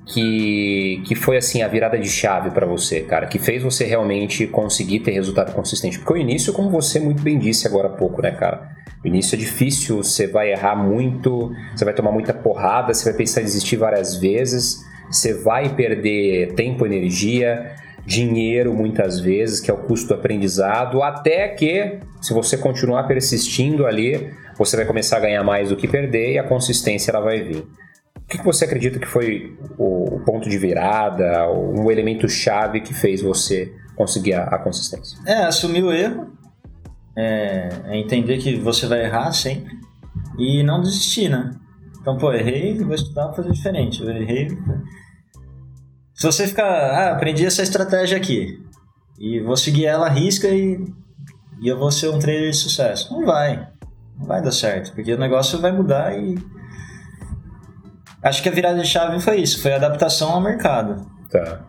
que, 0.06 1.02
que 1.04 1.14
foi 1.14 1.36
assim 1.36 1.62
a 1.62 1.68
virada 1.68 1.98
de 1.98 2.08
chave 2.08 2.50
pra 2.50 2.64
você, 2.64 3.00
cara? 3.00 3.26
Que 3.26 3.38
fez 3.38 3.62
você 3.62 3.84
realmente 3.84 4.46
conseguir 4.46 5.00
ter 5.00 5.10
resultado 5.10 5.52
consistente? 5.52 5.98
Porque 5.98 6.14
o 6.14 6.16
início, 6.16 6.52
como 6.52 6.70
você 6.70 7.00
muito 7.00 7.22
bem 7.22 7.38
disse 7.38 7.66
agora 7.66 7.88
há 7.88 7.92
pouco, 7.92 8.22
né, 8.22 8.30
cara? 8.30 8.70
O 9.04 9.08
início 9.08 9.34
é 9.34 9.38
difícil, 9.38 9.96
você 9.96 10.26
vai 10.26 10.52
errar 10.52 10.76
muito, 10.76 11.52
você 11.74 11.84
vai 11.84 11.92
tomar 11.92 12.12
muita 12.12 12.32
porrada, 12.32 12.94
você 12.94 13.04
vai 13.04 13.14
pensar 13.14 13.40
em 13.40 13.44
desistir 13.44 13.76
várias 13.76 14.16
vezes, 14.16 14.84
você 15.10 15.34
vai 15.34 15.74
perder 15.74 16.54
tempo, 16.54 16.86
energia, 16.86 17.74
dinheiro 18.06 18.72
muitas 18.72 19.18
vezes, 19.18 19.60
que 19.60 19.70
é 19.70 19.74
o 19.74 19.78
custo 19.78 20.08
do 20.08 20.14
aprendizado, 20.14 21.02
até 21.02 21.48
que, 21.48 21.98
se 22.22 22.32
você 22.32 22.56
continuar 22.56 23.04
persistindo 23.04 23.84
ali, 23.84 24.32
você 24.56 24.76
vai 24.76 24.86
começar 24.86 25.16
a 25.16 25.20
ganhar 25.20 25.42
mais 25.42 25.70
do 25.70 25.76
que 25.76 25.88
perder 25.88 26.34
e 26.34 26.38
a 26.38 26.44
consistência 26.44 27.10
ela 27.10 27.20
vai 27.20 27.42
vir. 27.42 27.66
O 28.16 28.28
que 28.28 28.42
você 28.42 28.64
acredita 28.64 28.98
que 28.98 29.06
foi 29.06 29.56
o 29.76 30.20
ponto 30.24 30.48
de 30.48 30.56
virada, 30.56 31.50
um 31.50 31.90
elemento 31.90 32.28
chave 32.28 32.80
que 32.80 32.94
fez 32.94 33.20
você 33.20 33.72
conseguir 33.94 34.34
a, 34.34 34.58
consistência? 34.58 35.18
É, 35.26 35.44
assumir 35.44 35.82
o 35.82 35.92
erro, 35.92 36.32
é, 37.16 37.68
é 37.86 37.98
entender 37.98 38.38
que 38.38 38.56
você 38.56 38.86
vai 38.86 39.04
errar 39.04 39.32
sempre 39.32 39.72
e 40.38 40.62
não 40.62 40.80
desistir, 40.80 41.28
né? 41.28 41.52
Então, 42.00 42.16
pô, 42.18 42.32
errei, 42.32 42.78
vou 42.78 42.94
estudar 42.94 43.26
pra 43.26 43.36
fazer 43.36 43.50
diferente. 43.50 44.02
Eu 44.02 44.10
errei. 44.10 44.48
Se 46.16 46.26
você 46.26 46.46
ficar, 46.48 46.64
ah, 46.64 47.12
aprendi 47.12 47.44
essa 47.44 47.62
estratégia 47.62 48.16
aqui 48.16 48.64
e 49.18 49.38
vou 49.40 49.56
seguir 49.56 49.84
ela 49.84 50.06
à 50.06 50.10
risca 50.10 50.48
e, 50.48 50.82
e 51.60 51.68
eu 51.68 51.78
vou 51.78 51.90
ser 51.90 52.08
um 52.08 52.18
trader 52.18 52.50
de 52.50 52.56
sucesso. 52.56 53.12
Não 53.12 53.24
vai. 53.24 53.68
Não 54.18 54.26
vai 54.26 54.40
dar 54.42 54.52
certo, 54.52 54.94
porque 54.94 55.12
o 55.12 55.18
negócio 55.18 55.60
vai 55.60 55.72
mudar 55.72 56.16
e. 56.18 56.38
Acho 58.22 58.42
que 58.42 58.48
a 58.48 58.52
virada 58.52 58.80
de 58.80 58.88
chave 58.88 59.20
foi 59.20 59.36
isso, 59.40 59.60
foi 59.62 59.74
a 59.74 59.76
adaptação 59.76 60.30
ao 60.30 60.40
mercado 60.40 61.06
Tá. 61.30 61.60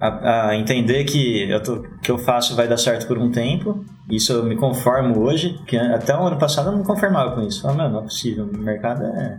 a, 0.00 0.48
a 0.48 0.56
entender 0.56 1.04
que 1.04 1.50
eu 1.50 1.62
tô, 1.62 1.82
que 2.02 2.10
eu 2.10 2.18
faço 2.18 2.56
vai 2.56 2.66
dar 2.66 2.78
certo 2.78 3.06
por 3.06 3.18
um 3.18 3.30
tempo. 3.30 3.84
Isso 4.08 4.32
eu 4.32 4.44
me 4.44 4.56
conformo 4.56 5.20
hoje, 5.20 5.60
que 5.66 5.76
até 5.76 6.16
o 6.16 6.26
ano 6.26 6.38
passado 6.38 6.68
eu 6.68 6.72
não 6.72 6.78
me 6.78 6.84
conformava 6.84 7.34
com 7.34 7.42
isso. 7.42 7.62
Falei, 7.62 7.76
não, 7.76 7.90
não 7.90 7.98
é 8.00 8.02
possível, 8.02 8.46
o 8.46 8.58
mercado 8.58 9.04
é 9.04 9.38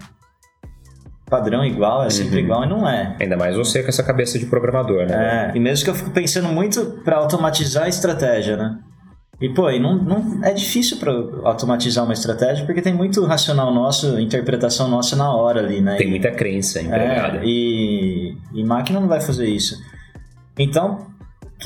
padrão 1.33 1.65
igual, 1.65 2.03
é 2.03 2.09
sempre 2.11 2.35
Uhum. 2.37 2.43
igual 2.45 2.63
e 2.63 2.69
não 2.69 2.87
é. 2.87 3.15
Ainda 3.19 3.35
mais 3.35 3.55
você 3.55 3.81
com 3.81 3.89
essa 3.89 4.03
cabeça 4.03 4.37
de 4.37 4.45
programador, 4.45 5.05
né? 5.07 5.51
É, 5.53 5.57
e 5.57 5.59
mesmo 5.59 5.83
que 5.85 5.89
eu 5.89 5.95
fico 5.95 6.11
pensando 6.11 6.47
muito 6.49 7.01
para 7.03 7.17
automatizar 7.17 7.85
a 7.85 7.89
estratégia, 7.89 8.55
né? 8.55 8.77
E 9.41 9.49
pô, 9.49 9.69
e 9.69 9.79
não, 9.79 9.95
não 9.95 10.39
é 10.43 10.53
difícil 10.53 10.97
para 10.97 11.11
automatizar 11.43 12.03
uma 12.03 12.13
estratégia 12.13 12.65
porque 12.65 12.81
tem 12.81 12.93
muito 12.93 13.25
racional 13.25 13.73
nosso, 13.73 14.19
interpretação 14.19 14.87
nossa 14.87 15.15
na 15.15 15.35
hora 15.35 15.59
ali, 15.59 15.81
né? 15.81 15.95
Tem 15.97 16.07
muita 16.09 16.29
crença 16.31 16.79
empregada. 16.81 17.39
é, 17.39 17.41
e, 17.43 18.37
e 18.53 18.63
máquina 18.63 18.99
não 18.99 19.07
vai 19.07 19.19
fazer 19.19 19.47
isso. 19.47 19.75
Então, 20.57 21.07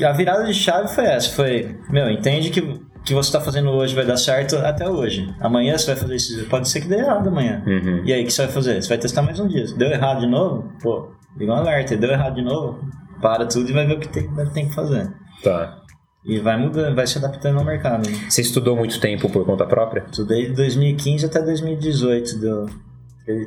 a 0.02 0.12
virada 0.12 0.44
de 0.44 0.54
chave 0.54 0.88
foi 0.88 1.04
essa, 1.04 1.30
foi, 1.30 1.76
meu, 1.90 2.10
entende 2.10 2.48
que 2.50 2.60
que 3.08 3.14
você 3.14 3.28
está 3.28 3.40
fazendo 3.40 3.70
hoje 3.70 3.94
vai 3.94 4.06
dar 4.06 4.16
certo 4.16 4.56
até 4.56 4.88
hoje. 4.88 5.28
Amanhã 5.40 5.76
você 5.76 5.86
vai 5.86 5.96
fazer 5.96 6.16
isso, 6.16 6.44
pode 6.48 6.68
ser 6.68 6.80
que 6.80 6.88
dê 6.88 6.96
errado 6.96 7.28
amanhã. 7.28 7.62
Uhum. 7.66 8.02
E 8.04 8.12
aí, 8.12 8.22
o 8.22 8.26
que 8.26 8.32
você 8.32 8.44
vai 8.44 8.52
fazer? 8.52 8.82
Você 8.82 8.88
vai 8.88 8.98
testar 8.98 9.22
mais 9.22 9.40
um 9.40 9.48
dia. 9.48 9.66
Se 9.66 9.76
deu 9.76 9.88
errado 9.90 10.20
de 10.20 10.26
novo, 10.26 10.72
pô, 10.82 11.10
liga 11.36 11.52
um 11.52 11.56
alerta. 11.56 11.96
Deu 11.96 12.10
errado 12.10 12.34
de 12.34 12.42
novo, 12.42 12.78
para 13.20 13.46
tudo 13.46 13.68
e 13.68 13.72
vai 13.72 13.86
ver 13.86 13.94
o 13.94 14.00
que 14.00 14.08
tem, 14.08 14.28
tem 14.52 14.68
que 14.68 14.74
fazer. 14.74 15.12
Tá. 15.42 15.82
E 16.24 16.38
vai 16.40 16.58
mudando, 16.58 16.94
vai 16.94 17.06
se 17.06 17.16
adaptando 17.18 17.58
ao 17.58 17.64
mercado. 17.64 18.08
Né? 18.08 18.16
Você 18.28 18.42
estudou 18.42 18.76
muito 18.76 19.00
tempo 19.00 19.30
por 19.30 19.44
conta 19.46 19.64
própria? 19.64 20.04
Estudei 20.10 20.48
de 20.48 20.54
2015 20.54 21.26
até 21.26 21.40
2018, 21.40 22.38
deu 22.38 22.66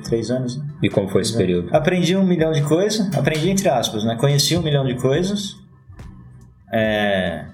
três 0.04 0.30
anos, 0.30 0.58
né? 0.58 0.66
E 0.84 0.90
como 0.90 1.08
foi 1.10 1.22
esse 1.22 1.36
período? 1.36 1.76
Aprendi 1.76 2.16
um 2.16 2.24
milhão 2.24 2.52
de 2.52 2.62
coisas, 2.62 3.16
aprendi 3.16 3.50
entre 3.50 3.68
aspas, 3.68 4.04
né? 4.04 4.16
Conheci 4.16 4.56
um 4.56 4.62
milhão 4.62 4.86
de 4.86 4.96
coisas. 4.96 5.56
É, 6.72 7.46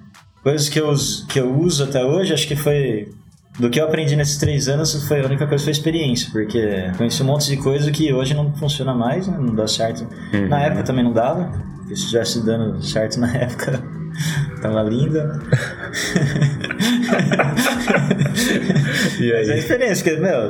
coisas 0.43 0.69
que 0.69 0.79
eu, 0.79 0.93
que 1.27 1.39
eu 1.39 1.55
uso 1.59 1.83
até 1.83 2.03
hoje, 2.03 2.33
acho 2.33 2.47
que 2.47 2.55
foi. 2.55 3.11
Do 3.59 3.71
que 3.71 3.79
eu 3.81 3.85
aprendi 3.85 4.15
nesses 4.15 4.37
três 4.37 4.67
anos, 4.67 5.07
foi 5.07 5.21
a 5.21 5.25
única 5.25 5.47
coisa 5.47 5.63
foi 5.63 5.71
experiência, 5.71 6.29
porque 6.31 6.91
conheci 6.95 7.23
um 7.23 7.25
monte 7.25 7.47
de 7.47 7.57
coisa 7.57 7.91
que 7.91 8.13
hoje 8.13 8.35
não 8.35 8.55
funciona 8.55 8.93
mais, 8.93 9.27
né? 9.27 9.35
não 9.35 9.55
dá 9.55 9.67
certo. 9.67 10.07
Uhum. 10.31 10.47
Na 10.47 10.61
época 10.61 10.83
também 10.83 11.03
não 11.03 11.11
dava, 11.11 11.51
se 11.87 11.93
estivesse 11.93 12.45
dando 12.45 12.79
certo 12.83 13.19
na 13.19 13.33
época, 13.35 13.81
Tava 14.61 14.81
linda. 14.83 15.39
E 19.19 19.31
Mas 19.31 19.47
é 19.47 19.51
a 19.51 19.55
aí? 19.55 19.61
diferença, 19.61 20.03
porque, 20.03 20.19
meu, 20.19 20.49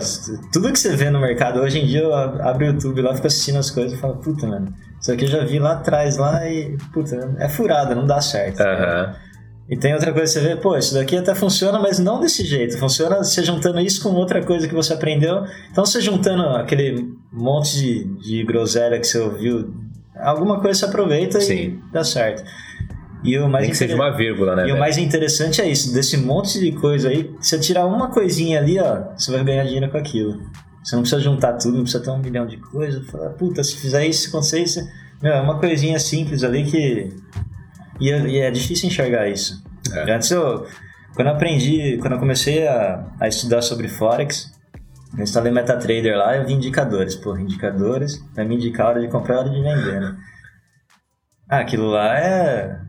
tudo 0.52 0.72
que 0.72 0.80
você 0.80 0.96
vê 0.96 1.10
no 1.10 1.20
mercado, 1.20 1.60
hoje 1.60 1.80
em 1.80 1.86
dia 1.86 2.02
eu 2.02 2.14
abro 2.14 2.66
o 2.66 2.68
YouTube 2.68 3.02
lá, 3.02 3.14
fico 3.16 3.28
assistindo 3.28 3.58
as 3.58 3.70
coisas 3.70 3.94
e 3.94 3.98
falo, 3.98 4.16
puta, 4.18 4.48
mano, 4.48 4.74
isso 5.00 5.12
aqui 5.12 5.26
eu 5.26 5.30
já 5.30 5.44
vi 5.44 5.60
lá 5.60 5.74
atrás 5.74 6.18
lá 6.18 6.48
e, 6.50 6.78
puta, 6.94 7.36
é 7.40 7.50
furada, 7.50 7.94
não 7.96 8.06
dá 8.06 8.22
certo. 8.22 8.62
Aham. 8.62 9.16
E 9.70 9.76
tem 9.76 9.94
outra 9.94 10.14
coisa 10.14 10.34
que 10.34 10.40
você 10.40 10.56
vê, 10.56 10.62
pô, 10.62 10.78
isso 10.78 10.94
daqui 10.94 11.18
até 11.18 11.36
funciona, 11.36 11.78
mas 11.78 12.00
não 12.00 12.20
desse 12.20 12.46
jeito. 12.46 12.78
Funciona 12.78 13.18
você 13.18 13.44
juntando 13.44 13.80
isso 13.82 14.02
com 14.02 14.10
outra 14.16 14.42
coisa 14.44 14.68
que 14.68 14.74
você 14.74 14.94
aprendeu. 14.94 15.44
Então 15.72 15.86
você 15.86 16.00
juntando 16.00 16.44
aquele 16.44 17.14
monte 17.32 17.76
de, 17.76 18.04
de 18.22 18.44
groselha 18.46 18.98
que 19.00 19.06
você 19.06 19.20
ouviu, 19.20 19.74
alguma 20.16 20.62
coisa 20.62 20.80
você 20.80 20.86
aproveita 20.86 21.42
Sim. 21.42 21.56
e 21.56 21.80
dá 21.92 22.04
certo. 22.04 22.44
E 23.24 23.38
o 23.38 23.50
mais 23.50 23.64
Nem 23.64 23.72
que 23.72 23.78
seja 23.78 23.96
uma 23.96 24.16
vírgula, 24.16 24.56
né? 24.56 24.62
e 24.62 24.66
o 24.66 24.68
velho? 24.68 24.80
mais 24.80 24.98
interessante 24.98 25.60
é 25.60 25.68
isso, 25.68 25.94
desse 25.94 26.16
monte 26.16 26.60
de 26.60 26.72
coisa 26.72 27.10
aí, 27.10 27.30
você 27.42 27.60
tirar 27.60 27.86
uma 27.86 28.10
coisinha 28.10 28.60
ali, 28.60 28.80
ó, 28.80 29.04
você 29.18 29.32
vai 29.32 29.44
ganhar 29.44 29.64
dinheiro 29.66 29.90
com 29.90 29.98
aquilo. 29.98 30.40
Você 30.88 30.96
não 30.96 31.02
precisa 31.02 31.22
juntar 31.22 31.54
tudo, 31.54 31.76
não 31.76 31.84
precisa 31.84 32.02
ter 32.02 32.12
um 32.12 32.20
milhão 32.20 32.48
de 32.48 32.56
coisas. 32.56 33.06
Falar, 33.08 33.32
puta, 33.32 33.62
se 33.62 33.76
fizer 33.76 34.06
isso, 34.06 34.22
se 34.22 34.28
acontecer 34.30 34.62
isso. 34.62 34.80
Meu, 35.22 35.34
é 35.34 35.42
uma 35.42 35.60
coisinha 35.60 36.00
simples 36.00 36.46
ali 36.46 36.64
que. 36.64 37.10
E 38.00 38.12
é, 38.12 38.28
e 38.28 38.40
é 38.40 38.52
difícil 38.52 38.88
enxergar 38.88 39.28
isso. 39.28 39.64
É. 39.94 40.12
Antes 40.12 40.32
eu. 40.32 40.66
Quando 41.16 41.28
eu 41.28 41.34
aprendi, 41.34 41.98
quando 42.00 42.14
eu 42.14 42.20
comecei 42.20 42.68
a, 42.68 43.06
a 43.20 43.28
estudar 43.28 43.62
sobre 43.64 43.88
Forex, 43.88 44.52
eu 45.18 45.24
instalei 45.24 45.52
MetaTrader 45.52 46.16
lá 46.16 46.36
e 46.36 46.40
eu 46.40 46.46
vi 46.46 46.54
indicadores. 46.54 47.16
Porra, 47.16 47.42
indicadores, 47.42 48.24
vai 48.36 48.46
me 48.46 48.56
indicar 48.56 48.86
a 48.86 48.90
hora 48.90 49.02
de 49.02 49.08
comprar 49.08 49.36
e 49.36 49.38
a 49.38 49.42
hora 49.42 49.50
de 49.50 49.62
vender, 49.62 50.00
né? 50.00 50.18
Ah, 51.50 51.60
aquilo 51.60 51.88
lá 51.88 52.18
é. 52.20 52.87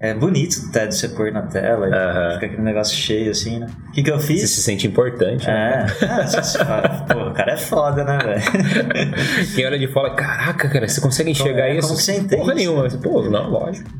É 0.00 0.14
bonito 0.14 0.66
até 0.68 0.86
de 0.86 0.94
você 0.96 1.08
pôr 1.08 1.32
na 1.32 1.42
tela, 1.42 1.88
e 1.88 2.34
fica 2.34 2.46
aquele 2.46 2.62
negócio 2.62 2.96
cheio 2.96 3.32
assim, 3.32 3.58
né? 3.58 3.66
O 3.88 3.92
que, 3.92 4.02
que 4.04 4.10
eu 4.12 4.20
Você 4.20 4.26
fiz? 4.28 4.50
se 4.50 4.62
sente 4.62 4.86
importante, 4.86 5.44
né? 5.44 5.86
É, 6.00 6.04
ah, 6.04 6.24
você 6.24 6.58
pô, 7.12 7.30
o 7.30 7.32
cara 7.34 7.52
é 7.54 7.56
foda, 7.56 8.04
né, 8.04 8.16
velho? 8.18 8.40
Quem 9.56 9.66
olha 9.66 9.76
de 9.76 9.88
fora, 9.88 10.14
caraca, 10.14 10.68
cara, 10.68 10.86
você 10.86 11.00
consegue 11.00 11.32
enxergar 11.32 11.66
é? 11.68 11.78
isso? 11.78 11.88
Como 11.88 11.98
que 11.98 12.04
você 12.04 12.12
entende 12.16 12.36
Porra 12.36 12.54
nenhuma. 12.54 12.88
Pô, 13.02 13.28
não, 13.28 13.50
lógico. 13.50 13.90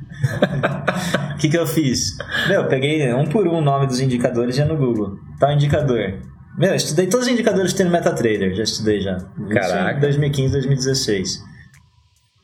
O 1.35 1.41
que, 1.41 1.49
que 1.49 1.57
eu 1.57 1.67
fiz? 1.69 2.17
Meu, 2.49 2.63
eu 2.63 2.69
peguei 2.69 3.13
um 3.15 3.25
por 3.25 3.47
um 3.47 3.59
o 3.59 3.61
nome 3.61 3.87
dos 3.87 4.01
indicadores 4.01 4.57
e 4.57 4.59
ia 4.59 4.65
no 4.67 4.77
Google. 4.77 5.17
Tá 5.39 5.49
o 5.51 5.53
indicador. 5.53 6.15
Meu, 6.59 6.71
eu 6.71 6.75
estudei 6.75 7.07
todos 7.07 7.27
os 7.27 7.33
indicadores 7.33 7.71
que 7.71 7.79
tem 7.79 7.87
no 7.87 7.93
MetaTrader, 7.93 8.57
já 8.57 8.65
estudei 8.65 9.01
já. 9.01 9.17
Isso 9.17 9.49
Caraca. 9.55 9.99
em 9.99 10.01
2015, 10.01 10.53
2016. 10.53 11.45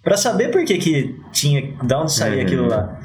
Pra 0.01 0.17
saber 0.17 0.53
por 0.53 0.65
que 0.65 0.79
que 0.79 1.17
tinha, 1.33 1.75
da 1.83 2.03
onde 2.03 2.13
saía 2.13 2.37
Uhum. 2.37 2.43
aquilo 2.43 2.69
lá. 2.69 3.01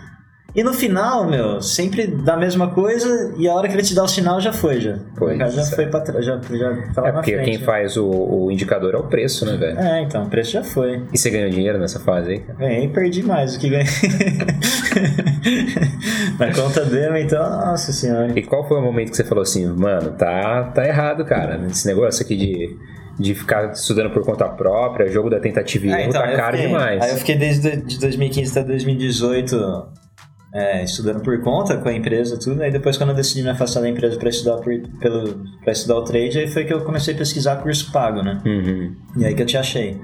E 0.56 0.64
no 0.64 0.74
final, 0.74 1.30
meu, 1.30 1.62
sempre 1.62 2.08
da 2.08 2.36
mesma 2.36 2.72
coisa 2.72 3.34
e 3.38 3.48
a 3.48 3.54
hora 3.54 3.68
que 3.68 3.76
ele 3.76 3.84
te 3.84 3.94
dá 3.94 4.04
o 4.04 4.08
sinal 4.08 4.42
já 4.42 4.52
foi, 4.52 4.82
já. 4.82 4.98
Pois 5.18 5.36
o 5.36 5.38
cara 5.38 5.52
já 5.52 5.62
é. 5.62 5.66
foi 5.66 5.86
pra 5.86 6.02
trás, 6.02 6.26
já, 6.26 6.40
já 6.52 6.92
tá 6.94 7.02
lá 7.04 7.10
É 7.10 7.12
porque 7.12 7.34
frente. 7.34 7.46
quem 7.46 7.58
né? 7.60 7.66
faz 7.66 7.96
o, 7.98 8.08
o 8.10 8.52
indicador 8.52 8.96
é 8.96 8.98
o 8.98 9.04
preço, 9.04 9.46
né, 9.46 9.56
velho? 9.58 9.80
É, 9.80 10.02
então, 10.02 10.24
o 10.24 10.30
preço 10.30 10.52
já 10.52 10.64
foi. 10.64 11.04
E 11.14 11.18
você 11.18 11.30
ganhou 11.30 11.50
dinheiro 11.52 11.78
nessa 11.78 12.00
fase 12.00 12.32
aí? 12.32 12.40
Ganhei 12.58 12.86
e 12.86 12.90
perdi 12.90 13.22
mais 13.24 13.54
do 13.54 13.60
que 13.60 13.70
ganhei. 13.70 13.86
Na 16.40 16.54
conta 16.54 16.84
dele, 16.86 17.22
então, 17.22 17.42
nossa 17.50 17.92
senhora. 17.92 18.32
E 18.38 18.44
qual 18.44 18.68
foi 18.68 18.78
o 18.78 18.82
momento 18.82 19.12
que 19.12 19.18
você 19.18 19.24
falou 19.24 19.42
assim, 19.44 19.66
mano, 19.68 20.12
tá, 20.12 20.64
tá 20.74 20.86
errado, 20.88 21.26
cara. 21.26 21.60
Esse 21.70 21.88
negócio 21.88 22.24
aqui 22.24 22.36
de, 22.36 22.78
de 23.20 23.36
ficar 23.36 23.72
estudando 23.72 24.12
por 24.12 24.24
conta 24.26 24.48
própria, 24.50 25.08
jogo 25.10 25.30
da 25.30 25.40
tentativa 25.40 25.86
e 25.88 25.94
Ah, 25.94 26.00
erro, 26.02 26.10
então, 26.10 26.22
tá 26.22 26.32
caro 26.36 26.58
fiquei- 26.58 26.68
demais. 26.68 27.02
Aí 27.04 27.12
eu 27.12 27.18
fiquei 27.18 27.36
desde 27.38 27.78
de 27.78 28.00
2015 28.00 28.60
até 28.60 28.68
2018 28.68 29.56
é, 30.54 30.84
estudando 30.84 31.22
por 31.22 31.40
conta 31.42 31.78
com 31.78 31.90
a 31.90 31.94
empresa 31.94 32.38
tudo. 32.38 32.62
Aí 32.62 32.72
depois 32.72 32.98
quando 32.98 33.10
eu 33.10 33.16
decidi 33.16 33.44
me 33.44 33.50
afastar 33.50 33.82
da 33.82 33.90
empresa 33.90 34.18
para 34.18 34.30
estudar 34.30 34.58
por, 34.58 34.74
pelo 35.00 35.44
para 35.64 35.72
estudar 35.72 35.98
o 35.98 36.04
trade, 36.04 36.40
aí 36.40 36.48
foi 36.48 36.66
que 36.66 36.74
eu 36.74 36.82
comecei 36.82 37.14
a 37.14 37.18
pesquisar 37.18 37.58
curso 37.58 37.92
pago, 37.92 38.22
né? 38.22 38.42
Uhum. 38.46 38.96
E 39.18 39.26
aí 39.26 39.36
que 39.36 39.42
eu 39.42 39.46
te 39.46 39.58
achei. 39.58 40.00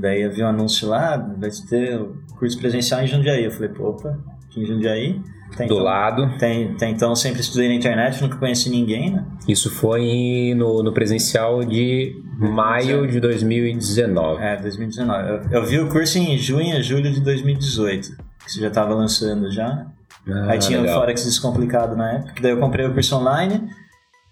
Daí 0.00 0.22
eu 0.22 0.30
vi 0.30 0.42
um 0.42 0.46
anúncio 0.46 0.88
lá, 0.88 1.16
vai 1.16 1.50
ter 1.68 2.00
curso 2.38 2.58
presencial 2.58 3.02
em 3.02 3.06
Jundiaí. 3.06 3.44
Eu 3.44 3.50
falei, 3.50 3.68
pô, 3.70 3.88
opa, 3.88 4.16
aqui 4.44 4.60
em 4.60 4.66
Jundiaí. 4.66 5.20
Tem, 5.56 5.66
Do 5.66 5.74
então, 5.74 5.84
lado, 5.84 6.38
Tem, 6.38 6.74
tem, 6.74 6.92
então 6.92 7.08
eu 7.08 7.16
sempre 7.16 7.40
estudei 7.40 7.68
na 7.68 7.74
internet, 7.74 8.20
nunca 8.20 8.36
conheci 8.36 8.68
ninguém, 8.68 9.12
né? 9.12 9.24
isso 9.48 9.70
foi 9.70 10.52
no, 10.54 10.82
no 10.82 10.92
presencial 10.92 11.64
de 11.64 12.22
maio 12.38 13.06
de 13.06 13.18
2019. 13.18 14.42
É, 14.42 14.60
2019. 14.60 15.28
Eu, 15.28 15.40
eu 15.50 15.66
vi 15.66 15.80
o 15.80 15.88
curso 15.88 16.18
em 16.18 16.36
junho, 16.36 16.82
julho 16.82 17.10
de 17.10 17.20
2018. 17.22 18.27
Que 18.48 18.54
você 18.54 18.60
já 18.62 18.68
estava 18.68 18.94
lançando 18.94 19.50
já. 19.52 19.86
Ah, 20.26 20.46
aí 20.52 20.58
tinha 20.58 20.80
legal. 20.80 20.96
o 20.96 21.00
Forex 21.00 21.22
Descomplicado 21.24 21.94
na 21.94 22.12
época. 22.12 22.32
Daí 22.40 22.52
eu 22.52 22.58
comprei 22.58 22.86
o 22.86 22.94
curso 22.94 23.14
online. 23.14 23.68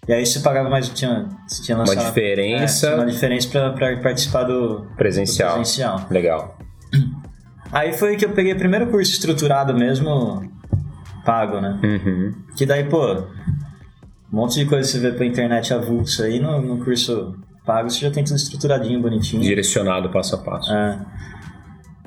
E 0.07 0.13
aí 0.13 0.25
você 0.25 0.39
pagava 0.39 0.67
mais. 0.69 0.89
Tinha, 0.89 1.27
você 1.47 1.61
tinha 1.61 1.77
Uma 1.77 1.85
lançado, 1.85 2.05
diferença 2.05 2.87
É, 2.87 2.95
uma 2.95 3.05
diferença 3.05 3.47
pra, 3.49 3.73
pra 3.73 3.97
participar 3.97 4.43
do, 4.43 4.79
do 4.79 4.95
presencial. 4.95 5.53
presencial. 5.55 6.01
Legal. 6.09 6.57
Aí 7.71 7.91
foi 7.91 8.15
que 8.15 8.23
eu 8.23 8.29
peguei 8.29 8.53
o 8.53 8.57
primeiro 8.57 8.87
curso 8.87 9.11
estruturado 9.11 9.73
mesmo, 9.73 10.49
pago, 11.25 11.59
né? 11.59 11.77
Uhum. 11.83 12.33
Que 12.55 12.65
daí, 12.65 12.85
pô, 12.85 13.13
um 13.13 13.25
monte 14.31 14.55
de 14.59 14.65
coisa 14.65 14.89
você 14.89 14.99
vê 14.99 15.11
pela 15.11 15.25
internet 15.25 15.73
avulso 15.73 16.23
aí, 16.23 16.39
no, 16.39 16.61
no 16.61 16.83
curso 16.83 17.35
pago 17.65 17.89
você 17.89 17.99
já 17.99 18.09
tem 18.09 18.23
tudo 18.23 18.37
estruturadinho, 18.37 19.01
bonitinho. 19.01 19.43
Direcionado 19.43 20.09
passo 20.09 20.35
a 20.35 20.37
passo. 20.37 20.71
É. 20.73 20.97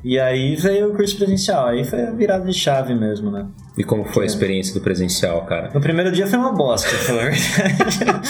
E 0.02 0.18
aí 0.18 0.56
veio 0.56 0.92
o 0.92 0.96
curso 0.96 1.16
presencial, 1.16 1.68
aí 1.68 1.84
foi 1.84 2.02
a 2.02 2.10
virada 2.10 2.44
de 2.44 2.54
chave 2.54 2.94
mesmo, 2.94 3.30
né? 3.30 3.46
E 3.76 3.84
como 3.84 4.04
foi 4.04 4.24
a 4.24 4.26
experiência 4.26 4.74
do 4.74 4.80
presencial, 4.80 5.44
cara? 5.44 5.70
No 5.72 5.80
primeiro 5.80 6.10
dia 6.10 6.26
foi 6.26 6.38
uma 6.38 6.52
bosta, 6.52 6.88
pra 6.88 6.98
falar 6.98 7.22
a 7.22 7.30
verdade. 7.30 8.20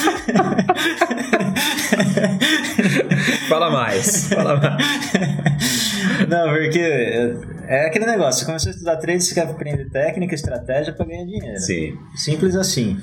Fala 3.49 3.71
mais, 3.71 4.29
fala 4.29 4.57
mais. 4.57 5.93
Não, 6.29 6.49
porque 6.51 7.35
é 7.67 7.87
aquele 7.87 8.07
negócio, 8.07 8.41
você 8.41 8.47
começou 8.47 8.71
a 8.71 8.73
estudar 8.73 8.97
trade, 8.97 9.25
você 9.25 9.35
quer 9.35 9.49
aprender 9.49 9.91
técnica, 9.91 10.35
estratégia 10.35 10.93
pra 10.93 11.05
ganhar 11.05 11.25
dinheiro. 11.25 11.59
Sim. 11.59 11.97
Simples 12.15 12.55
assim. 12.55 12.97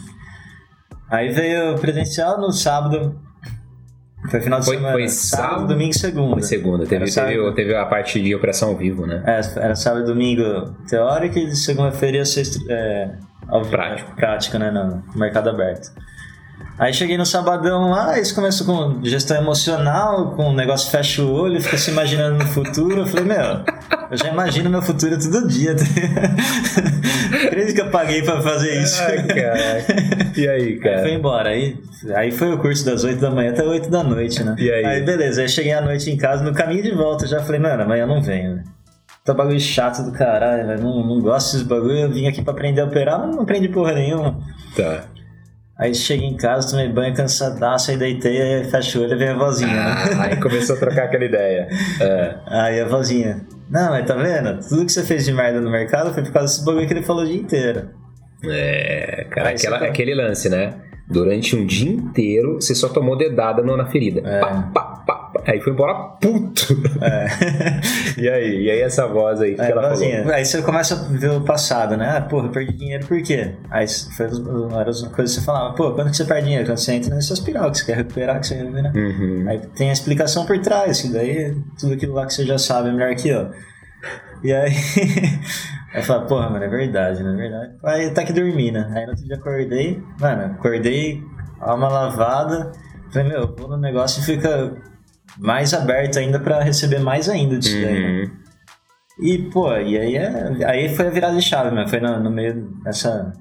Aí 1.09 1.30
veio 1.30 1.76
o 1.76 1.80
presencial 1.80 2.39
no 2.39 2.51
sábado. 2.51 3.20
Foi 4.30 4.41
final 4.41 4.59
de 4.59 4.65
Foi- 4.65 4.76
semana. 4.76 4.93
foi 4.93 5.07
sábado, 5.09 5.49
sábado? 5.49 5.68
domingo 5.68 5.91
e 5.91 5.99
segunda. 5.99 6.34
Foi 6.34 6.43
segunda. 6.43 6.86
Teve, 6.86 7.05
teve, 7.11 7.51
teve 7.53 7.76
a 7.76 7.86
parte 7.86 8.22
de 8.22 8.34
operação 8.36 8.70
ao 8.70 8.76
vivo, 8.76 9.05
né? 9.05 9.24
É, 9.26 9.39
era 9.59 9.76
sábado 9.76 10.03
e 10.03 10.05
domingo 10.05 10.76
teórico 10.89 11.38
e 11.38 11.55
segunda-feira 11.55 12.18
ia 12.18 12.26
ser 12.26 12.43
é, 12.70 13.11
Prático. 13.70 14.15
prático, 14.15 14.57
né? 14.57 14.72
No 14.72 15.03
mercado 15.15 15.49
aberto. 15.49 15.91
Aí 16.80 16.93
cheguei 16.93 17.17
no 17.17 17.25
sabadão 17.25 17.89
lá, 17.89 18.15
eles 18.17 18.32
começam 18.32 18.65
com 18.67 19.03
gestão 19.03 19.36
emocional, 19.38 20.32
com 20.36 20.49
o 20.49 20.53
negócio 20.53 20.91
fecha 20.91 21.23
o 21.23 21.32
olho, 21.34 21.59
fica 21.59 21.75
se 21.75 21.89
imaginando 21.89 22.38
no 22.38 22.45
futuro. 22.45 22.99
Eu 22.99 23.07
falei, 23.07 23.25
meu, 23.25 23.63
eu 24.11 24.17
já 24.17 24.28
imagino 24.30 24.69
meu 24.69 24.82
futuro 24.84 25.17
todo 25.17 25.47
dia. 25.47 25.75
Acredito 27.47 27.73
que 27.73 27.82
eu 27.82 27.89
paguei 27.89 28.21
pra 28.21 28.41
fazer 28.43 28.80
isso. 28.82 29.01
Ai, 29.01 29.23
caraca. 29.25 29.95
E 30.38 30.47
aí, 30.47 30.61
Aí 30.61 30.80
cara? 30.80 31.01
foi 31.01 31.13
embora. 31.13 31.49
Aí, 31.49 31.78
aí 32.15 32.32
foi 32.32 32.53
o 32.53 32.59
curso 32.59 32.86
das 32.86 33.03
8 33.03 33.19
da 33.19 33.32
manhã 33.32 33.51
até 33.51 33.63
8 33.63 33.89
da 33.89 34.03
noite, 34.03 34.43
né? 34.43 34.55
E 34.59 34.71
aí? 34.71 35.01
beleza, 35.03 35.41
aí 35.41 35.49
cheguei 35.49 35.73
à 35.73 35.82
noite 35.82 36.11
em 36.11 36.17
casa, 36.17 36.43
no 36.43 36.53
caminho 36.53 36.84
de 36.84 36.91
volta, 36.91 37.25
já 37.25 37.41
falei, 37.41 37.59
mano, 37.59 37.82
amanhã 37.84 38.03
eu 38.03 38.07
não 38.07 38.21
venho, 38.21 38.55
velho. 38.55 38.78
Tá 39.25 39.34
bagulho 39.34 39.59
chato 39.59 40.03
do 40.03 40.11
caralho, 40.11 40.67
velho. 40.67 40.82
Não, 40.84 41.05
não 41.05 41.19
gosto 41.19 41.51
desses 41.51 41.67
bagulho. 41.67 41.97
Eu 41.97 42.09
vim 42.11 42.28
aqui 42.28 42.41
pra 42.41 42.53
aprender 42.53 42.80
a 42.82 42.86
operar, 42.86 43.19
mas 43.19 43.36
não 43.36 43.41
aprendi 43.41 43.67
porra 43.67 43.91
nenhuma. 43.93 44.38
Tá. 44.75 45.03
Aí 45.80 45.93
cheguei 45.93 46.28
em 46.28 46.36
casa, 46.38 46.71
tomei 46.71 46.89
banho 46.89 47.13
cansadaço, 47.13 47.91
aí 47.91 47.97
deitei, 47.97 48.41
aí 48.41 48.63
fecha 48.63 48.97
o 48.97 49.03
olho 49.03 49.13
e 49.13 49.15
vem 49.15 49.30
a 49.30 49.38
vozinha, 49.38 49.71
né? 49.71 49.93
Ah, 50.17 50.23
aí 50.23 50.36
começou 50.38 50.75
a 50.75 50.80
trocar 50.80 51.03
aquela 51.05 51.25
ideia. 51.25 51.67
É. 52.01 52.36
Aí 52.47 52.82
a 52.82 52.88
vozinha, 52.88 53.45
não, 53.69 53.91
mas 53.91 54.05
tá 54.07 54.15
vendo? 54.15 54.59
Tudo 54.67 54.86
que 54.86 54.91
você 54.91 55.03
fez 55.03 55.23
de 55.25 55.32
merda 55.34 55.61
no 55.61 55.69
mercado 55.69 56.11
foi 56.13 56.23
por 56.23 56.32
causa 56.34 56.51
desse 56.51 56.65
bagulho 56.65 56.88
que 56.88 56.93
ele 56.93 57.03
falou 57.03 57.23
o 57.23 57.28
dia 57.28 57.36
inteiro. 57.39 57.89
É, 58.43 59.28
cara, 59.30 59.49
aquela- 59.49 59.80
tá- 59.80 59.86
aquele 59.86 60.15
lance, 60.15 60.49
né? 60.49 60.73
Durante 61.09 61.55
um 61.55 61.65
dia 61.65 61.91
inteiro, 61.91 62.55
você 62.55 62.73
só 62.75 62.89
tomou 62.89 63.17
dedada 63.17 63.61
na 63.63 63.86
ferida. 63.86 64.21
É. 64.25 64.39
Pá, 64.39 64.71
pá. 64.73 64.96
Aí 65.47 65.61
foi 65.61 65.71
embora 65.71 65.93
puto. 66.19 66.75
e 68.19 68.27
aí? 68.27 68.63
E 68.63 68.69
aí 68.69 68.81
essa 68.81 69.07
voz 69.07 69.39
aí, 69.39 69.55
que 69.55 69.61
Aí, 69.61 69.71
ela 69.71 69.89
vozinha, 69.89 70.17
falou? 70.17 70.33
aí 70.33 70.45
você 70.45 70.61
começa 70.61 70.93
a 70.95 71.17
ver 71.17 71.31
o 71.31 71.41
passado, 71.41 71.95
né? 71.95 72.17
Ah, 72.17 72.21
porra, 72.21 72.47
eu 72.47 72.51
perdi 72.51 72.73
dinheiro 72.73 73.07
por 73.07 73.21
quê? 73.21 73.55
Aí 73.69 73.87
foi 73.87 74.25
as, 74.25 74.39
eram 74.39 74.89
as 74.89 75.01
coisas 75.03 75.13
que 75.13 75.39
você 75.39 75.41
falava, 75.41 75.73
pô, 75.73 75.93
quando 75.93 76.09
que 76.11 76.17
você 76.17 76.25
perde 76.25 76.43
dinheiro? 76.47 76.65
Quando 76.65 76.77
você 76.77 76.93
entra 76.93 77.15
nessa 77.15 77.33
espiral, 77.33 77.71
que 77.71 77.77
você 77.77 77.85
quer 77.85 77.95
recuperar, 77.95 78.39
que 78.41 78.47
você 78.47 78.55
quer 78.55 78.61
recuperar. 78.63 78.93
Uhum. 78.93 79.45
Aí 79.47 79.59
tem 79.73 79.89
a 79.89 79.93
explicação 79.93 80.45
por 80.45 80.59
trás, 80.59 81.01
que 81.01 81.07
daí 81.13 81.55
tudo 81.79 81.93
aquilo 81.93 82.13
lá 82.13 82.25
que 82.25 82.33
você 82.33 82.45
já 82.45 82.57
sabe 82.57 82.89
é 82.89 82.91
melhor 82.91 83.15
que 83.15 83.29
eu. 83.29 83.49
E 84.43 84.51
aí, 84.53 84.73
aí 85.95 86.01
eu 86.01 86.03
falo, 86.03 86.27
porra, 86.27 86.49
mano, 86.49 86.65
é 86.65 86.67
verdade, 86.67 87.23
não 87.23 87.33
é 87.33 87.37
verdade? 87.37 87.73
Aí 87.85 88.09
tá 88.11 88.25
que 88.25 88.33
dormi, 88.33 88.69
né? 88.69 88.85
Aí 88.93 89.05
no 89.05 89.11
outro 89.11 89.25
dia 89.25 89.37
acordei, 89.37 90.03
mano, 90.19 90.43
acordei, 90.55 91.23
alma 91.61 91.87
lavada, 91.87 92.73
falei, 93.11 93.29
meu, 93.29 93.55
vou 93.55 93.69
no 93.69 93.77
negócio 93.77 94.21
e 94.21 94.25
fica 94.25 94.75
mais 95.39 95.73
aberto 95.73 96.19
ainda 96.19 96.39
pra 96.39 96.61
receber 96.61 96.99
mais 96.99 97.29
ainda 97.29 97.57
disso 97.57 97.79
daí, 97.81 97.99
né? 97.99 98.23
Uhum. 98.23 98.31
E, 99.19 99.38
pô, 99.49 99.71
e 99.75 99.97
aí, 99.97 100.15
é, 100.15 100.65
aí 100.65 100.95
foi 100.95 101.07
a 101.07 101.09
virada 101.09 101.35
de 101.35 101.41
chave, 101.41 101.75
né? 101.75 101.88
Foi 101.88 101.99
no, 101.99 102.19
no 102.19 102.29
meio 102.29 102.69
dessa, 102.83 103.33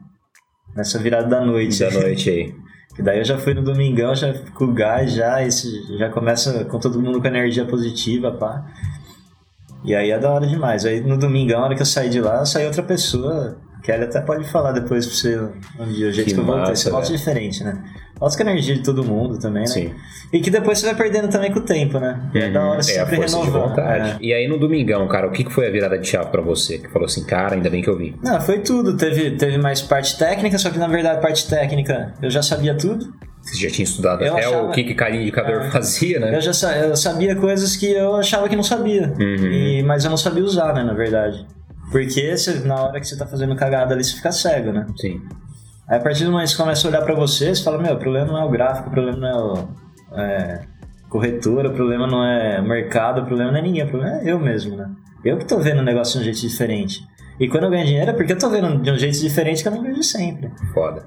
nessa 0.74 0.98
virada 0.98 1.28
da 1.28 1.40
noite. 1.44 1.78
Da 1.80 1.90
noite 1.90 2.30
aí. 2.30 2.54
Que 2.94 3.02
daí 3.02 3.18
eu 3.18 3.24
já 3.26 3.36
fui 3.36 3.52
no 3.52 3.62
domingão, 3.62 4.14
já 4.14 4.32
com 4.54 4.72
gás, 4.72 5.12
já, 5.12 5.42
esse, 5.42 5.98
já 5.98 6.08
começa 6.08 6.64
com 6.64 6.78
todo 6.78 6.98
mundo 6.98 7.20
com 7.20 7.26
energia 7.26 7.66
positiva, 7.66 8.32
pá. 8.32 8.64
E 9.84 9.94
aí 9.94 10.10
é 10.10 10.18
da 10.18 10.32
hora 10.32 10.46
demais. 10.46 10.86
Aí 10.86 11.02
no 11.02 11.18
domingão, 11.18 11.60
na 11.60 11.66
hora 11.66 11.74
que 11.74 11.82
eu 11.82 11.86
saí 11.86 12.08
de 12.08 12.22
lá, 12.22 12.42
saí 12.46 12.64
outra 12.64 12.82
pessoa 12.82 13.58
que 13.82 13.92
ela 13.92 14.04
até 14.04 14.20
pode 14.22 14.44
falar 14.50 14.72
depois 14.72 15.06
pra 15.06 15.14
você 15.14 15.38
um 15.78 15.92
dia, 15.92 16.08
o 16.08 16.12
jeito 16.12 16.28
que, 16.28 16.34
que 16.34 16.40
eu 16.40 16.44
voltei. 16.44 16.74
Você 16.74 16.90
volta 16.90 17.12
diferente, 17.12 17.62
né? 17.62 17.84
Com 18.18 18.26
a 18.26 18.40
energia 18.40 18.74
de 18.74 18.82
todo 18.82 19.04
mundo 19.04 19.38
também, 19.38 19.62
né? 19.62 19.68
Sim. 19.68 19.94
E 20.32 20.40
que 20.40 20.50
depois 20.50 20.78
você 20.78 20.86
vai 20.86 20.94
perdendo 20.94 21.28
também 21.28 21.52
com 21.52 21.58
o 21.58 21.62
tempo, 21.62 21.98
né? 21.98 22.18
Uhum. 22.34 22.40
É 22.40 22.50
da 22.50 22.64
hora 22.64 22.80
é, 22.80 22.82
sempre 22.82 23.20
renovar. 23.20 23.78
É. 23.78 24.16
E 24.20 24.32
aí 24.32 24.48
no 24.48 24.58
domingão, 24.58 25.06
cara, 25.06 25.26
o 25.26 25.30
que 25.30 25.48
foi 25.50 25.68
a 25.68 25.70
virada 25.70 25.98
de 25.98 26.08
chave 26.08 26.30
pra 26.30 26.40
você? 26.40 26.78
Que 26.78 26.88
falou 26.88 27.06
assim, 27.06 27.24
cara, 27.24 27.54
ainda 27.54 27.68
bem 27.68 27.82
que 27.82 27.88
eu 27.88 27.96
vi. 27.96 28.16
Não, 28.22 28.40
foi 28.40 28.60
tudo. 28.60 28.96
Teve, 28.96 29.32
teve 29.32 29.58
mais 29.58 29.82
parte 29.82 30.18
técnica, 30.18 30.58
só 30.58 30.70
que 30.70 30.78
na 30.78 30.88
verdade 30.88 31.20
parte 31.20 31.46
técnica 31.46 32.14
eu 32.22 32.30
já 32.30 32.42
sabia 32.42 32.74
tudo. 32.74 33.12
Você 33.42 33.62
já 33.62 33.70
tinha 33.70 33.84
estudado 33.84 34.24
eu 34.24 34.32
até 34.32 34.46
achava, 34.46 34.62
o 34.66 34.70
que, 34.72 34.82
que 34.82 34.94
cada 34.94 35.14
indicador 35.14 35.62
é, 35.62 35.70
fazia, 35.70 36.18
né? 36.18 36.34
Eu 36.34 36.40
já 36.40 36.74
eu 36.74 36.96
sabia 36.96 37.36
coisas 37.36 37.76
que 37.76 37.92
eu 37.92 38.16
achava 38.16 38.48
que 38.48 38.56
não 38.56 38.62
sabia. 38.62 39.14
Uhum. 39.20 39.52
E, 39.52 39.82
mas 39.84 40.04
eu 40.04 40.10
não 40.10 40.16
sabia 40.16 40.42
usar, 40.42 40.74
né, 40.74 40.82
na 40.82 40.94
verdade. 40.94 41.46
Porque 41.92 42.36
você, 42.36 42.54
na 42.60 42.82
hora 42.82 42.98
que 42.98 43.06
você 43.06 43.16
tá 43.16 43.26
fazendo 43.26 43.54
cagada 43.54 43.94
ali, 43.94 44.02
você 44.02 44.16
fica 44.16 44.32
cego, 44.32 44.72
né? 44.72 44.86
Sim. 44.96 45.20
Aí 45.88 45.98
a 45.98 46.00
partir 46.00 46.24
do 46.24 46.32
momento 46.32 46.48
que 46.48 46.52
você 46.52 46.62
começa 46.62 46.86
a 46.86 46.90
olhar 46.90 47.02
para 47.02 47.14
você, 47.14 47.54
você 47.54 47.62
fala, 47.62 47.78
meu, 47.78 47.94
o 47.94 47.98
problema 47.98 48.32
não 48.32 48.38
é 48.40 48.44
o 48.44 48.50
gráfico, 48.50 48.88
o 48.88 48.92
problema 48.92 49.18
não 49.18 49.28
é 49.28 49.36
o 49.36 50.18
é, 50.18 50.66
corretora, 51.08 51.68
o 51.68 51.72
problema 51.72 52.06
não 52.06 52.24
é 52.24 52.60
mercado, 52.60 53.22
o 53.22 53.24
problema 53.24 53.52
não 53.52 53.58
é 53.58 53.62
ninguém, 53.62 53.84
o 53.84 53.88
problema 53.88 54.16
é 54.18 54.32
eu 54.32 54.38
mesmo, 54.38 54.76
né? 54.76 54.90
Eu 55.24 55.38
que 55.38 55.46
tô 55.46 55.58
vendo 55.58 55.80
o 55.80 55.84
negócio 55.84 56.14
de 56.14 56.20
um 56.20 56.24
jeito 56.24 56.40
diferente. 56.40 57.00
E 57.38 57.48
quando 57.48 57.64
eu 57.64 57.70
ganho 57.70 57.86
dinheiro 57.86 58.10
é 58.10 58.14
porque 58.14 58.32
eu 58.32 58.38
tô 58.38 58.48
vendo 58.48 58.80
de 58.82 58.90
um 58.90 58.96
jeito 58.96 59.18
diferente 59.18 59.62
que 59.62 59.68
eu 59.68 59.72
não 59.72 59.82
vejo 59.82 60.02
sempre. 60.02 60.50
Foda. 60.72 61.06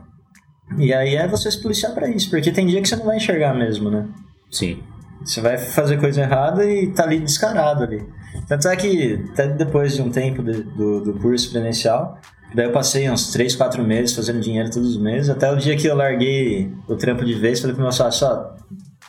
E 0.78 0.94
aí 0.94 1.16
é 1.16 1.28
você 1.28 1.50
se 1.50 1.62
policiar 1.62 1.94
pra 1.94 2.08
isso, 2.08 2.30
porque 2.30 2.52
tem 2.52 2.68
dia 2.68 2.82
que 2.82 2.88
você 2.88 2.96
não 2.96 3.06
vai 3.06 3.18
enxergar 3.18 3.54
mesmo, 3.54 3.90
né? 3.90 4.08
Sim. 4.52 4.82
Você 5.24 5.42
vai 5.42 5.58
fazer 5.58 5.98
coisa 5.98 6.22
errada 6.22 6.66
e 6.66 6.92
tá 6.94 7.04
ali 7.04 7.20
descarado 7.20 7.84
ali. 7.84 8.08
Tanto 8.48 8.68
é 8.68 8.76
que, 8.76 9.26
até 9.32 9.48
depois 9.48 9.96
de 9.96 10.02
um 10.02 10.10
tempo 10.10 10.42
de, 10.44 10.64
do, 10.64 11.02
do 11.02 11.14
curso 11.20 11.52
presencial, 11.52 12.18
daí 12.54 12.66
eu 12.66 12.72
passei 12.72 13.10
uns 13.10 13.32
3, 13.32 13.56
4 13.56 13.84
meses 13.84 14.16
fazendo 14.16 14.40
dinheiro 14.40 14.70
todos 14.70 14.90
os 14.90 14.98
meses, 14.98 15.30
até 15.30 15.52
o 15.52 15.56
dia 15.56 15.76
que 15.76 15.88
eu 15.88 15.96
larguei 15.96 16.72
o 16.88 16.96
trampo 16.96 17.26
de 17.26 17.34
vez, 17.34 17.60
falei 17.60 17.76
pro 17.76 17.84
meu 17.84 17.92
sócio, 17.92 18.20
só, 18.20 18.56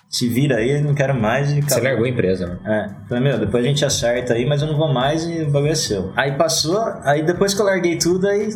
se 0.09 0.29
vira 0.29 0.57
aí, 0.57 0.81
não 0.83 0.93
quero 0.93 1.15
mais. 1.15 1.53
E 1.53 1.63
Você 1.63 1.81
largou 1.81 2.05
a 2.05 2.09
empresa, 2.09 2.47
né? 2.47 2.59
É. 2.65 3.09
Falei, 3.09 3.23
meu, 3.23 3.39
depois 3.39 3.65
a 3.65 3.69
gente 3.69 3.85
acerta 3.85 4.35
aí, 4.35 4.45
mas 4.45 4.61
eu 4.61 4.67
não 4.67 4.77
vou 4.77 4.93
mais 4.93 5.25
e 5.25 5.43
o 5.43 5.51
bagulho 5.51 5.71
é 5.71 5.77
seu. 5.77 6.13
Aí 6.17 6.33
passou, 6.33 6.83
aí 7.05 7.23
depois 7.23 7.55
que 7.55 7.61
eu 7.61 7.67
larguei 7.67 7.97
tudo, 7.97 8.27
aí, 8.27 8.49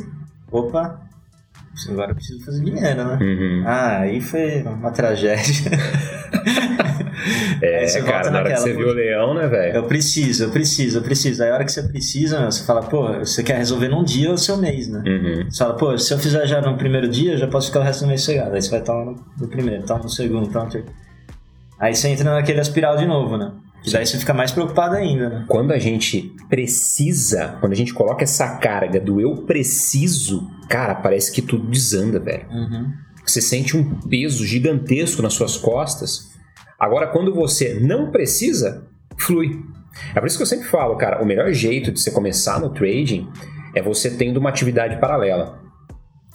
opa, 0.51 1.01
agora 1.89 2.11
eu 2.12 2.14
preciso 2.14 2.45
fazer 2.45 2.64
dinheiro, 2.64 3.05
né? 3.05 3.18
Uhum. 3.20 3.62
Ah, 3.66 3.99
aí 4.01 4.20
foi 4.20 4.62
uma 4.62 4.91
tragédia. 4.91 5.70
É, 7.62 7.87
cara, 8.03 8.31
na 8.31 8.41
hora 8.41 8.53
que 8.53 8.61
você 8.61 8.72
viu 8.75 8.89
o 8.89 8.93
leão, 8.93 9.35
né, 9.35 9.47
velho? 9.47 9.77
Eu 9.77 9.85
preciso, 9.85 10.45
eu 10.45 10.51
preciso, 10.51 10.99
eu 10.99 11.03
preciso. 11.03 11.43
Aí 11.43 11.51
a 11.51 11.55
hora 11.55 11.64
que 11.64 11.72
você 11.72 11.83
precisa, 11.83 12.45
você 12.45 12.64
fala, 12.64 12.83
pô, 12.83 13.12
você 13.18 13.43
quer 13.43 13.57
resolver 13.57 13.89
num 13.89 14.05
dia 14.05 14.31
ou 14.31 14.37
seu 14.37 14.57
mês, 14.57 14.89
né? 14.89 15.03
Uhum. 15.07 15.51
Você 15.51 15.59
fala, 15.59 15.75
pô, 15.75 15.97
se 15.97 16.12
eu 16.12 16.18
fizer 16.18 16.47
já 16.47 16.61
no 16.61 16.77
primeiro 16.77 17.09
dia, 17.09 17.33
eu 17.33 17.39
já 17.39 17.47
posso 17.47 17.68
ficar 17.68 17.81
o 17.81 17.83
resto 17.83 18.03
do 18.05 18.09
mês 18.09 18.22
chegado. 18.22 18.55
Aí 18.55 18.61
você 18.61 18.70
vai 18.70 18.81
estar 18.81 18.95
no, 18.95 19.49
primeiro, 19.49 19.83
estar 19.83 19.99
no 19.99 20.09
segundo, 20.09 20.47
estar 20.47 20.64
no 20.64 20.70
terceiro. 20.70 20.95
Aí 21.79 21.95
você 21.95 22.09
entra 22.09 22.35
naquele 22.35 22.61
espiral 22.61 22.97
de 22.97 23.07
novo, 23.07 23.37
né? 23.37 23.53
E 23.87 23.91
daí 23.91 24.07
você 24.07 24.18
fica 24.18 24.32
mais 24.32 24.51
preocupado 24.51 24.95
ainda, 24.95 25.28
né? 25.28 25.45
Quando 25.49 25.72
a 25.72 25.78
gente 25.78 26.35
precisa, 26.49 27.57
quando 27.61 27.72
a 27.72 27.76
gente 27.76 27.93
coloca 27.93 28.24
essa 28.24 28.57
carga 28.57 28.99
do 28.99 29.20
eu 29.20 29.43
preciso, 29.43 30.51
cara, 30.68 30.95
parece 30.95 31.30
que 31.30 31.43
tudo 31.43 31.68
desanda, 31.68 32.18
velho. 32.18 32.47
Uhum. 32.51 32.93
Você 33.26 33.41
sente 33.41 33.76
um 33.76 34.01
peso 34.01 34.47
gigantesco 34.47 35.22
nas 35.22 35.35
suas 35.35 35.57
costas 35.57 36.35
Agora, 36.78 37.07
quando 37.07 37.32
você 37.35 37.80
não 37.80 38.11
precisa, 38.11 38.87
flui. 39.16 39.59
É 40.14 40.20
por 40.20 40.26
isso 40.26 40.37
que 40.37 40.43
eu 40.43 40.47
sempre 40.47 40.68
falo, 40.68 40.97
cara, 40.97 41.22
o 41.22 41.26
melhor 41.26 41.51
jeito 41.53 41.93
de 41.93 42.01
você 42.01 42.11
começar 42.11 42.61
no 42.61 42.70
trading 42.70 43.26
é 43.74 43.80
você 43.80 44.11
tendo 44.11 44.39
uma 44.39 44.51
atividade 44.51 45.01
paralela. 45.01 45.62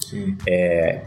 Sim. 0.00 0.36
É, 0.48 1.04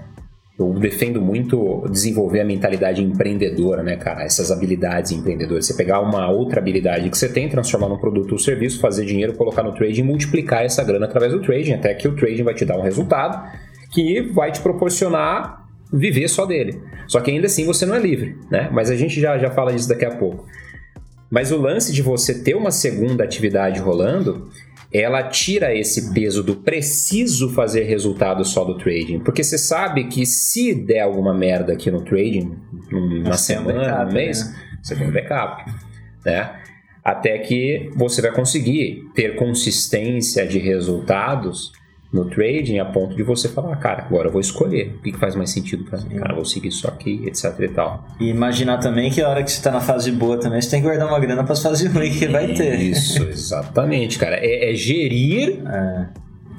eu 0.58 0.72
defendo 0.74 1.20
muito 1.20 1.84
desenvolver 1.90 2.42
a 2.42 2.46
mentalidade 2.46 3.04
empreendedora, 3.04 3.82
né, 3.82 3.96
cara? 3.98 4.24
Essas 4.24 4.52
habilidades 4.52 5.12
empreendedoras. 5.12 5.66
Você 5.66 5.74
pegar 5.74 6.00
uma 6.00 6.30
outra 6.30 6.60
habilidade 6.60 7.10
que 7.10 7.18
você 7.18 7.28
tem, 7.28 7.50
transformar 7.50 7.90
num 7.90 7.98
produto 7.98 8.34
ou 8.34 8.38
serviço, 8.38 8.80
fazer 8.80 9.06
dinheiro, 9.06 9.34
colocar 9.34 9.64
no 9.64 9.74
trading 9.74 10.02
e 10.02 10.04
multiplicar 10.04 10.64
essa 10.64 10.84
grana 10.84 11.06
através 11.06 11.32
do 11.32 11.42
trading, 11.42 11.74
até 11.74 11.94
que 11.96 12.08
o 12.08 12.16
trading 12.16 12.44
vai 12.44 12.54
te 12.54 12.66
dar 12.66 12.78
um 12.78 12.84
resultado 12.84 13.52
que 13.92 14.22
vai 14.32 14.52
te 14.52 14.62
proporcionar 14.62 15.64
viver 15.92 16.28
só 16.28 16.46
dele. 16.46 16.82
Só 17.08 17.20
que 17.20 17.32
ainda 17.32 17.48
assim 17.48 17.66
você 17.66 17.86
não 17.86 17.96
é 17.96 18.00
livre, 18.00 18.38
né? 18.50 18.70
Mas 18.72 18.90
a 18.92 18.96
gente 18.96 19.20
já, 19.20 19.38
já 19.38 19.50
fala 19.50 19.74
disso 19.74 19.90
daqui 19.90 20.06
a 20.06 20.16
pouco. 20.16 20.46
Mas 21.32 21.52
o 21.52 21.58
lance 21.58 21.92
de 21.92 22.04
você 22.04 22.44
ter 22.44 22.56
uma 22.56 22.70
segunda 22.70 23.24
atividade 23.24 23.80
rolando, 23.80 24.50
ela 24.94 25.24
tira 25.24 25.76
esse 25.76 26.14
peso 26.14 26.44
do 26.44 26.58
preciso 26.58 27.50
fazer 27.50 27.84
resultado 27.84 28.46
só 28.46 28.64
do 28.64 28.78
trading. 28.78 29.20
Porque 29.20 29.44
você 29.44 29.58
sabe 29.58 30.04
que 30.06 30.26
se 30.26 30.76
der 30.76 31.02
alguma 31.02 31.34
merda 31.34 31.74
aqui 31.74 31.90
no 31.90 32.02
trading, 32.04 32.56
numa 32.92 33.36
semana, 33.36 33.80
um 33.80 33.84
backup, 33.84 34.12
um 34.12 34.14
mês, 34.14 34.46
né? 34.46 34.56
você 34.82 34.96
tem 34.96 35.08
um 35.08 35.12
backup, 35.12 35.72
né? 36.24 36.60
Até 37.04 37.40
que 37.40 37.90
você 37.96 38.22
vai 38.22 38.32
conseguir 38.32 39.10
ter 39.16 39.36
consistência 39.36 40.46
de 40.46 40.60
resultados 40.60 41.74
no 42.14 42.26
trading 42.26 42.78
a 42.78 42.86
ponto 42.86 43.16
de 43.16 43.24
você 43.24 43.50
falar, 43.50 43.76
cara, 43.78 44.04
agora 44.04 44.28
eu 44.28 44.32
vou 44.32 44.40
escolher 44.40 44.96
o 45.00 45.02
que 45.02 45.18
faz 45.18 45.36
mais 45.36 45.50
sentido 45.50 45.84
para 45.84 46.00
mim, 46.02 46.16
cara, 46.16 46.36
vou 46.36 46.46
seguir 46.46 46.68
isso 46.68 46.88
aqui, 46.88 47.24
etc 47.26 47.60
e 47.60 47.68
tal. 47.70 48.06
E 48.20 48.30
imaginar 48.30 48.78
também 48.78 49.10
que 49.10 49.20
a 49.20 49.28
hora 49.28 49.42
que 49.42 49.52
você 49.52 49.62
tá 49.62 49.72
na 49.72 49.82
fase 49.82 50.12
boa 50.12 50.40
também, 50.40 50.62
você 50.62 50.70
tem 50.70 50.80
que 50.80 50.86
guardar 50.86 51.08
uma 51.08 51.20
grana 51.20 51.44
para 51.44 51.54
as 51.54 51.64
fases 51.64 51.92
ruins 51.92 52.16
que 52.18 52.28
vai 52.28 52.54
ter. 52.54 52.80
Isso, 52.80 53.24
exatamente, 53.24 54.20
cara. 54.20 54.36
É, 54.36 54.72
é 54.72 54.76
gerir 54.76 55.64
é. 55.66 56.06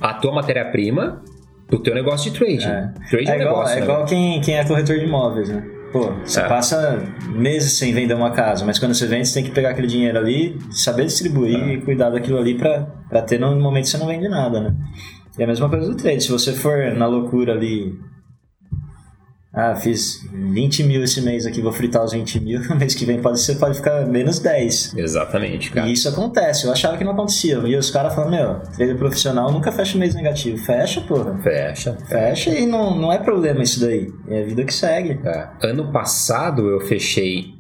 a 0.01 0.15
tua 0.15 0.35
matéria-prima 0.35 1.23
do 1.71 1.79
teu 1.79 1.95
negócio 1.95 2.33
de 2.33 2.37
trading. 2.37 2.67
É, 2.67 2.93
trading 3.09 3.31
é, 3.31 3.37
é 3.37 3.41
igual, 3.41 3.57
negócio, 3.57 3.77
é 3.77 3.77
né? 3.77 3.83
igual 3.85 4.05
quem, 4.07 4.41
quem 4.41 4.57
é 4.57 4.65
corretor 4.65 4.99
de 4.99 5.05
imóveis, 5.05 5.49
né? 5.49 5.65
Pô, 5.93 6.13
você 6.25 6.41
é. 6.41 6.49
passa 6.49 7.01
meses 7.29 7.75
sem 7.75 7.95
vender 7.95 8.15
uma 8.15 8.33
casa, 8.33 8.65
mas 8.65 8.81
quando 8.81 8.93
você 8.93 9.07
vende, 9.07 9.29
você 9.29 9.35
tem 9.35 9.45
que 9.45 9.53
pegar 9.53 9.71
aquele 9.71 9.87
dinheiro 9.87 10.19
ali, 10.19 10.59
saber 10.73 11.05
distribuir 11.05 11.57
é. 11.57 11.75
e 11.75 11.81
cuidar 11.81 12.11
daquilo 12.11 12.37
ali 12.37 12.59
para 12.59 13.23
ter 13.23 13.39
no 13.39 13.55
momento 13.55 13.85
que 13.85 13.91
você 13.91 13.99
não 13.99 14.09
vende 14.09 14.29
nada, 14.29 14.61
né? 14.61 14.75
E 15.39 15.43
a 15.43 15.47
mesma 15.47 15.69
coisa 15.69 15.89
do 15.89 15.97
trade. 15.97 16.23
Se 16.23 16.31
você 16.31 16.53
for 16.53 16.95
na 16.95 17.07
loucura 17.07 17.53
ali. 17.53 17.99
Ah, 19.57 19.77
fiz 19.77 20.29
20 20.33 20.83
mil 20.83 21.05
esse 21.05 21.21
mês 21.21 21.47
aqui, 21.47 21.63
vou 21.63 21.71
fritar 21.71 22.03
os 22.03 22.13
20 22.13 22.41
mil. 22.41 22.61
No 22.69 22.75
mês 22.77 22.93
que 22.93 23.05
vem 23.05 23.23
pode, 23.23 23.41
ser, 23.41 23.55
pode 23.55 23.77
ficar 23.77 24.05
menos 24.05 24.41
10. 24.41 24.95
Exatamente, 24.97 25.71
cara. 25.71 25.87
E 25.87 25.93
isso 25.93 26.09
acontece. 26.09 26.67
Eu 26.67 26.73
achava 26.73 26.97
que 26.97 27.05
não 27.05 27.13
acontecia. 27.13 27.59
E 27.59 27.77
os 27.77 27.91
caras 27.91 28.15
falam: 28.15 28.31
Meu, 28.31 28.61
trader 28.77 28.99
profissional 28.99 29.53
nunca 29.53 29.71
fecha 29.71 29.97
mês 29.97 30.15
negativo. 30.15 30.59
Fecha, 30.59 31.01
porra. 31.03 31.41
Fecha. 31.41 31.97
Fecha 32.09 32.51
e 32.51 32.67
não, 32.67 32.97
não 32.97 33.13
é 33.13 33.19
problema 33.19 33.63
isso 33.63 33.81
daí. 33.81 34.13
É 34.29 34.43
a 34.43 34.45
vida 34.45 34.65
que 34.65 34.75
segue. 34.75 35.21
É. 35.25 35.49
Ano 35.63 35.93
passado 35.93 36.69
eu 36.69 36.81
fechei. 36.81 37.55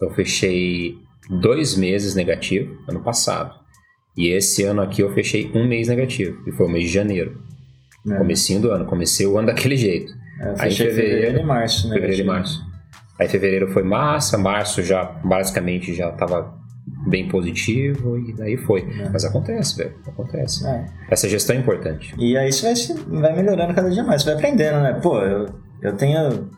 Eu 0.00 0.10
fechei 0.10 0.94
dois 1.40 1.76
meses 1.76 2.14
negativo. 2.14 2.76
Ano 2.88 3.02
passado. 3.02 3.65
E 4.16 4.28
esse 4.28 4.64
ano 4.64 4.80
aqui 4.80 5.02
eu 5.02 5.12
fechei 5.12 5.50
um 5.54 5.66
mês 5.66 5.88
negativo, 5.88 6.42
que 6.42 6.52
foi 6.52 6.66
o 6.66 6.68
mês 6.68 6.84
de 6.84 6.90
janeiro. 6.90 7.40
É. 8.08 8.16
Comecinho 8.16 8.60
do 8.60 8.70
ano, 8.70 8.86
comecei 8.86 9.26
o 9.26 9.36
ano 9.36 9.48
daquele 9.48 9.76
jeito. 9.76 10.12
É, 10.40 10.54
Aí 10.58 10.74
fevereiro, 10.74 10.94
fevereiro 10.94 11.38
e 11.38 11.44
março, 11.44 11.88
né? 11.88 11.94
Fevereiro 11.94 12.22
e 12.22 12.26
março. 12.26 12.64
Aí 13.18 13.28
fevereiro 13.28 13.68
foi 13.72 13.82
massa, 13.82 14.38
março 14.38 14.82
já 14.82 15.04
basicamente 15.24 15.94
já 15.94 16.10
tava 16.12 16.54
bem 17.06 17.28
positivo 17.28 18.18
e 18.18 18.32
daí 18.32 18.56
foi. 18.56 18.82
É. 18.82 19.08
Mas 19.10 19.24
acontece, 19.24 19.76
velho. 19.76 19.94
Acontece. 20.06 20.66
É. 20.66 20.86
Essa 21.10 21.28
gestão 21.28 21.56
é 21.56 21.58
importante. 21.58 22.14
E 22.18 22.36
aí 22.36 22.52
você 22.52 22.94
vai, 23.08 23.20
vai 23.20 23.36
melhorando 23.36 23.74
cada 23.74 23.90
dia 23.90 24.04
mais, 24.04 24.22
você 24.22 24.30
vai 24.30 24.38
aprendendo, 24.38 24.80
né? 24.80 24.98
Pô, 25.02 25.20
eu, 25.20 25.46
eu 25.82 25.96
tenho 25.96 26.48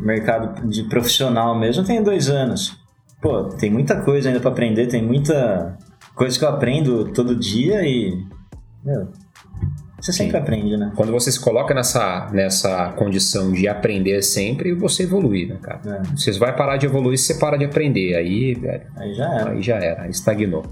mercado 0.00 0.68
de 0.68 0.84
profissional 0.84 1.58
mesmo, 1.58 1.82
eu 1.82 1.86
tenho 1.86 2.04
dois 2.04 2.28
anos. 2.28 2.76
Pô, 3.22 3.44
tem 3.44 3.70
muita 3.70 4.02
coisa 4.02 4.28
ainda 4.28 4.40
para 4.40 4.50
aprender, 4.50 4.86
tem 4.86 5.02
muita 5.02 5.76
coisa 6.18 6.36
que 6.36 6.44
eu 6.44 6.48
aprendo 6.48 7.12
todo 7.12 7.34
dia 7.34 7.82
e. 7.86 8.12
Meu, 8.84 9.08
você 10.00 10.12
sempre 10.12 10.36
Sim. 10.36 10.42
aprende, 10.42 10.76
né? 10.76 10.92
Quando 10.94 11.12
você 11.12 11.30
se 11.30 11.40
coloca 11.40 11.72
nessa, 11.72 12.28
nessa 12.32 12.92
condição 12.92 13.52
de 13.52 13.68
aprender 13.68 14.22
sempre, 14.22 14.74
você 14.74 15.04
evolui, 15.04 15.46
né, 15.46 15.58
cara? 15.62 15.80
É. 15.86 16.16
Você 16.16 16.32
vai 16.32 16.54
parar 16.54 16.76
de 16.76 16.86
evoluir 16.86 17.18
se 17.18 17.32
você 17.32 17.38
para 17.38 17.56
de 17.56 17.64
aprender. 17.64 18.14
Aí, 18.16 18.54
velho. 18.54 18.86
Aí 18.96 19.14
já 19.14 19.24
era. 19.32 19.50
Aí 19.50 19.62
já 19.62 19.76
era, 19.76 20.02
aí 20.02 20.10
estagnou. 20.10 20.64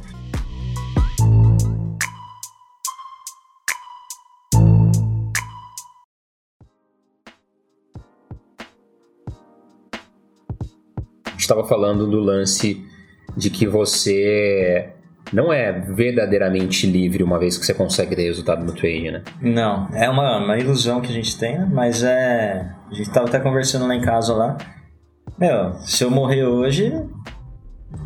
estava 11.36 11.62
falando 11.62 12.11
do 12.11 12.18
lance 12.18 12.84
de 13.36 13.51
que 13.51 13.68
você 13.68 14.95
não 15.33 15.53
é 15.53 15.72
verdadeiramente 15.72 16.87
livre 16.87 17.22
uma 17.22 17.39
vez 17.39 17.59
que 17.59 17.66
você 17.66 17.74
consegue 17.74 18.14
ter 18.14 18.24
resultado 18.24 18.64
no 18.64 18.72
trade, 18.72 19.11
né? 19.11 19.22
Não, 19.41 19.89
é 19.95 20.09
uma, 20.09 20.39
uma 20.39 20.59
ilusão 20.59 21.01
que 21.01 21.11
a 21.11 21.14
gente 21.14 21.39
tem, 21.39 21.59
né? 21.59 21.68
mas 21.70 22.03
é. 22.03 22.70
A 22.91 22.95
gente 22.95 23.11
tava 23.11 23.27
até 23.27 23.41
conversando 23.41 23.87
lá 23.87 23.95
em 23.95 24.01
casa 24.01 24.33
lá. 24.33 24.57
Meu, 25.39 25.74
se 25.81 26.05
eu 26.05 26.11
morrer 26.11 26.45
hoje, 26.45 26.93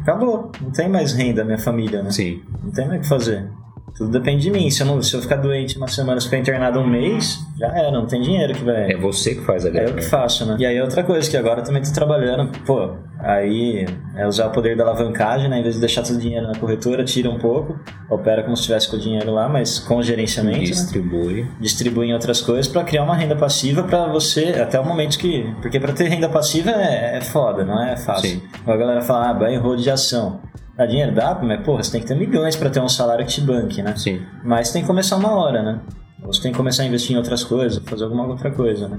acabou. 0.03 0.51
Não 0.61 0.71
tem 0.71 0.89
mais 0.89 1.13
renda 1.13 1.45
minha 1.45 1.59
família, 1.59 2.03
né? 2.03 2.11
Sim. 2.11 2.43
Não 2.63 2.73
tem 2.73 2.89
mais 2.89 3.01
o 3.01 3.03
que 3.03 3.09
fazer. 3.09 3.49
Tudo 3.97 4.11
depende 4.11 4.43
de 4.43 4.51
mim. 4.51 4.71
Se 4.71 4.83
eu, 4.83 4.87
não, 4.87 5.03
se 5.03 5.15
eu 5.15 5.21
ficar 5.21 5.37
doente 5.37 5.77
uma 5.77 5.89
semana, 5.89 6.21
se 6.21 6.27
ficar 6.27 6.39
internado 6.39 6.81
um 6.81 6.87
mês, 6.87 7.39
já 7.59 7.67
era, 7.69 7.91
não 7.91 8.07
tem 8.07 8.21
dinheiro 8.21 8.55
que 8.55 8.65
vai. 8.65 8.93
É 8.93 8.97
você 8.97 9.35
que 9.35 9.43
faz 9.43 9.67
a 9.67 9.71
grana. 9.71 9.89
É 9.89 9.91
eu 9.91 9.97
que 9.97 10.03
faço, 10.05 10.45
né? 10.47 10.57
E 10.59 10.67
aí 10.67 10.81
outra 10.81 11.03
coisa, 11.03 11.29
que 11.31 11.37
agora 11.37 11.61
eu 11.61 11.65
também 11.65 11.83
tô 11.83 11.93
trabalhando, 11.93 12.51
pô, 12.65 12.91
aí 13.19 13.87
é 14.17 14.27
usar 14.27 14.47
o 14.47 14.51
poder 14.51 14.77
da 14.77 14.85
alavancagem, 14.85 15.49
né? 15.49 15.59
Em 15.59 15.63
vez 15.63 15.75
de 15.75 15.81
deixar 15.81 16.03
todo 16.03 16.17
o 16.17 16.19
dinheiro 16.19 16.47
na 16.47 16.55
corretora, 16.55 17.05
tira 17.05 17.29
um 17.31 17.39
pouco, 17.39 17.79
opera 18.09 18.43
como 18.43 18.57
se 18.57 18.63
estivesse 18.63 18.89
com 18.91 18.97
o 18.97 19.01
dinheiro 19.01 19.33
lá, 19.33 19.49
mas 19.49 19.79
com 19.79 20.03
gerenciamento. 20.03 20.59
né? 20.59 20.65
Distribui. 20.65 21.47
Distribui 21.61 22.07
em 22.07 22.15
outras 22.15 22.41
coisas 22.41 22.69
para 22.69 22.83
criar 22.85 23.03
uma 23.03 23.15
renda 23.15 23.37
passiva 23.37 23.83
para 23.83 24.07
você, 24.07 24.55
até 24.61 24.79
o 24.79 24.85
momento 24.85 25.19
que. 25.19 25.53
Porque 25.61 25.79
para 25.79 25.93
ter 25.93 26.09
renda 26.09 26.29
passiva 26.29 26.71
é, 26.71 27.19
é 27.19 27.21
foda, 27.21 27.65
não 27.65 27.83
é 27.83 27.97
fácil. 27.97 28.31
Sim. 28.31 28.43
A 28.67 28.77
galera 28.77 29.01
fala, 29.03 29.31
ah, 29.31 29.35
banho 29.35 29.61
rodo 29.61 29.83
de 29.83 29.91
ação. 29.91 30.41
Dá 30.81 30.87
dinheiro? 30.87 31.13
Dá, 31.13 31.39
mas 31.43 31.61
porra, 31.63 31.83
você 31.83 31.93
tem 31.93 32.01
que 32.01 32.07
ter 32.07 32.15
milhões 32.15 32.57
para 32.57 32.71
ter 32.71 32.81
um 32.81 32.89
salário 32.89 33.27
que 33.27 33.33
te 33.33 33.43
banque, 33.43 33.83
né? 33.83 33.95
Sim. 33.97 34.23
Mas 34.43 34.73
tem 34.73 34.81
que 34.81 34.89
começar 34.89 35.17
uma 35.17 35.31
hora, 35.35 35.63
né? 35.63 35.79
Você 36.23 36.41
tem 36.41 36.53
que 36.53 36.57
começar 36.57 36.85
a 36.85 36.87
investir 36.87 37.15
em 37.15 37.19
outras 37.19 37.45
coisas, 37.45 37.85
fazer 37.85 38.05
alguma 38.05 38.27
outra 38.27 38.51
coisa, 38.51 38.89
né? 38.89 38.99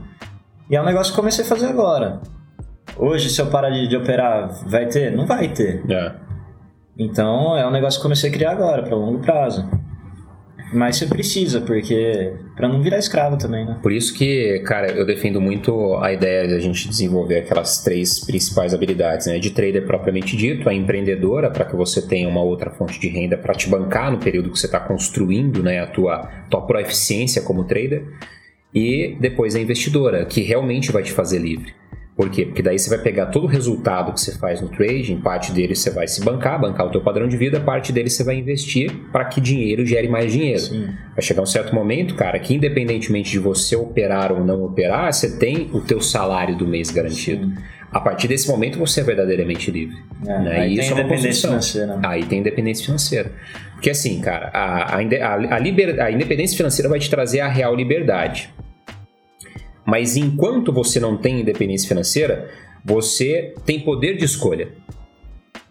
E 0.70 0.76
é 0.76 0.82
um 0.82 0.86
negócio 0.86 1.12
que 1.12 1.18
eu 1.18 1.24
comecei 1.24 1.44
a 1.44 1.48
fazer 1.48 1.66
agora. 1.66 2.22
Hoje, 2.96 3.32
se 3.32 3.42
eu 3.42 3.48
parar 3.48 3.72
de, 3.72 3.88
de 3.88 3.98
operar, 3.98 4.48
vai 4.68 4.86
ter? 4.86 5.12
Não 5.12 5.26
vai 5.26 5.48
ter. 5.48 5.84
É. 5.90 6.12
Então, 7.00 7.58
é 7.58 7.66
um 7.66 7.72
negócio 7.72 8.00
que 8.00 8.02
eu 8.02 8.10
comecei 8.10 8.30
a 8.30 8.34
criar 8.34 8.52
agora, 8.52 8.84
para 8.84 8.96
longo 8.96 9.18
prazo. 9.18 9.68
Mas 10.74 10.98
você 10.98 11.06
precisa, 11.06 11.62
porque. 11.62 12.34
para 12.56 12.68
não 12.68 12.82
virar 12.82 12.98
escravo 12.98 13.38
também, 13.38 13.66
né? 13.66 13.80
Por 13.82 13.92
isso 13.92 14.14
que, 14.14 14.60
cara, 14.60 14.92
eu 14.92 15.06
defendo 15.06 15.42
muito 15.42 15.96
a 15.98 16.14
ideia 16.14 16.48
de 16.48 16.54
a 16.54 16.60
gente 16.60 16.88
desenvolver 16.88 17.40
aquelas 17.40 17.84
três 17.84 18.24
principais 18.24 18.74
habilidades, 18.74 19.28
né? 19.28 19.40
De 19.40 19.52
trader 19.52 19.86
propriamente 19.86 20.36
dito, 20.38 20.70
a 20.70 20.74
empreendedora, 20.74 21.50
para 21.50 21.66
que 21.66 21.76
você 21.76 22.02
tenha 22.02 22.28
uma 22.28 22.42
outra 22.42 22.72
fonte 22.72 23.00
de 23.00 23.08
renda 23.10 23.38
para 23.38 23.54
te 23.54 23.70
bancar 23.70 24.12
no 24.12 24.18
período 24.18 24.52
que 24.52 24.60
você 24.60 24.66
está 24.66 24.80
construindo, 24.80 25.62
né? 25.62 25.80
A 25.80 25.88
tua, 25.88 26.30
tua 26.50 26.62
proeficiência 26.62 27.42
como 27.42 27.66
trader. 27.66 28.06
E 28.74 29.18
depois 29.20 29.56
a 29.56 29.60
investidora, 29.60 30.26
que 30.26 30.42
realmente 30.42 30.92
vai 30.92 31.04
te 31.04 31.12
fazer 31.12 31.40
livre. 31.40 31.81
Por 32.22 32.30
quê? 32.30 32.46
Porque 32.46 32.62
daí 32.62 32.78
você 32.78 32.88
vai 32.88 33.00
pegar 33.00 33.26
todo 33.28 33.46
o 33.46 33.48
resultado 33.48 34.14
que 34.14 34.22
você 34.22 34.38
faz 34.38 34.62
no 34.62 34.70
trading, 34.70 35.20
parte 35.22 35.52
dele 35.52 35.74
você 35.74 35.90
vai 35.90 36.08
se 36.08 36.24
bancar, 36.24 36.62
bancar 36.62 36.86
o 36.86 36.92
teu 36.92 37.02
padrão 37.02 37.28
de 37.28 37.36
vida, 37.36 37.60
parte 37.60 37.92
dele 37.92 38.12
você 38.12 38.24
vai 38.24 38.36
investir 38.36 38.92
para 39.12 39.26
que 39.26 39.42
dinheiro 39.42 39.84
gere 39.88 40.08
mais 40.08 40.32
dinheiro. 40.32 40.60
Sim. 40.60 40.86
Vai 41.16 41.22
chegar 41.24 41.42
um 41.42 41.48
certo 41.48 41.74
momento, 41.74 42.14
cara, 42.14 42.38
que 42.38 42.54
independentemente 42.54 43.32
de 43.32 43.40
você 43.40 43.76
operar 43.76 44.32
ou 44.32 44.46
não 44.46 44.64
operar, 44.64 45.12
você 45.12 45.36
tem 45.40 45.72
o 45.74 45.82
teu 45.82 46.00
salário 46.00 46.56
do 46.56 46.68
mês 46.68 46.92
garantido. 46.92 47.48
Sim. 47.48 47.56
A 47.92 48.00
partir 48.00 48.28
desse 48.28 48.48
momento 48.48 48.78
você 48.78 49.02
é 49.02 49.04
verdadeiramente 49.04 49.72
livre. 49.72 49.98
É, 50.24 50.40
né? 50.40 50.60
aí 50.60 50.74
E 50.74 50.76
tem 50.76 50.86
isso 50.86 50.94
é 50.94 51.02
uma 51.02 51.10
construção. 51.10 51.50
financeira. 51.50 52.00
Aí 52.04 52.24
tem 52.24 52.40
independência 52.40 52.86
financeira. 52.86 53.32
Porque 53.74 53.90
assim, 53.90 54.22
cara, 54.22 54.52
a, 54.54 54.96
a, 54.96 55.56
a 55.56 55.60
liber- 55.60 56.00
a 56.00 56.12
independência 56.12 56.56
financeira 56.56 56.88
vai 56.88 57.00
te 57.00 57.10
trazer 57.10 57.40
a 57.40 57.48
real 57.48 57.76
liberdade. 57.76 58.54
Mas 59.86 60.16
enquanto 60.16 60.72
você 60.72 61.00
não 61.00 61.18
tem 61.18 61.42
independência 61.42 61.88
financeira, 61.88 62.50
você 62.84 63.54
tem 63.66 63.80
poder 63.80 64.16
de 64.16 64.26
escolha. 64.26 64.72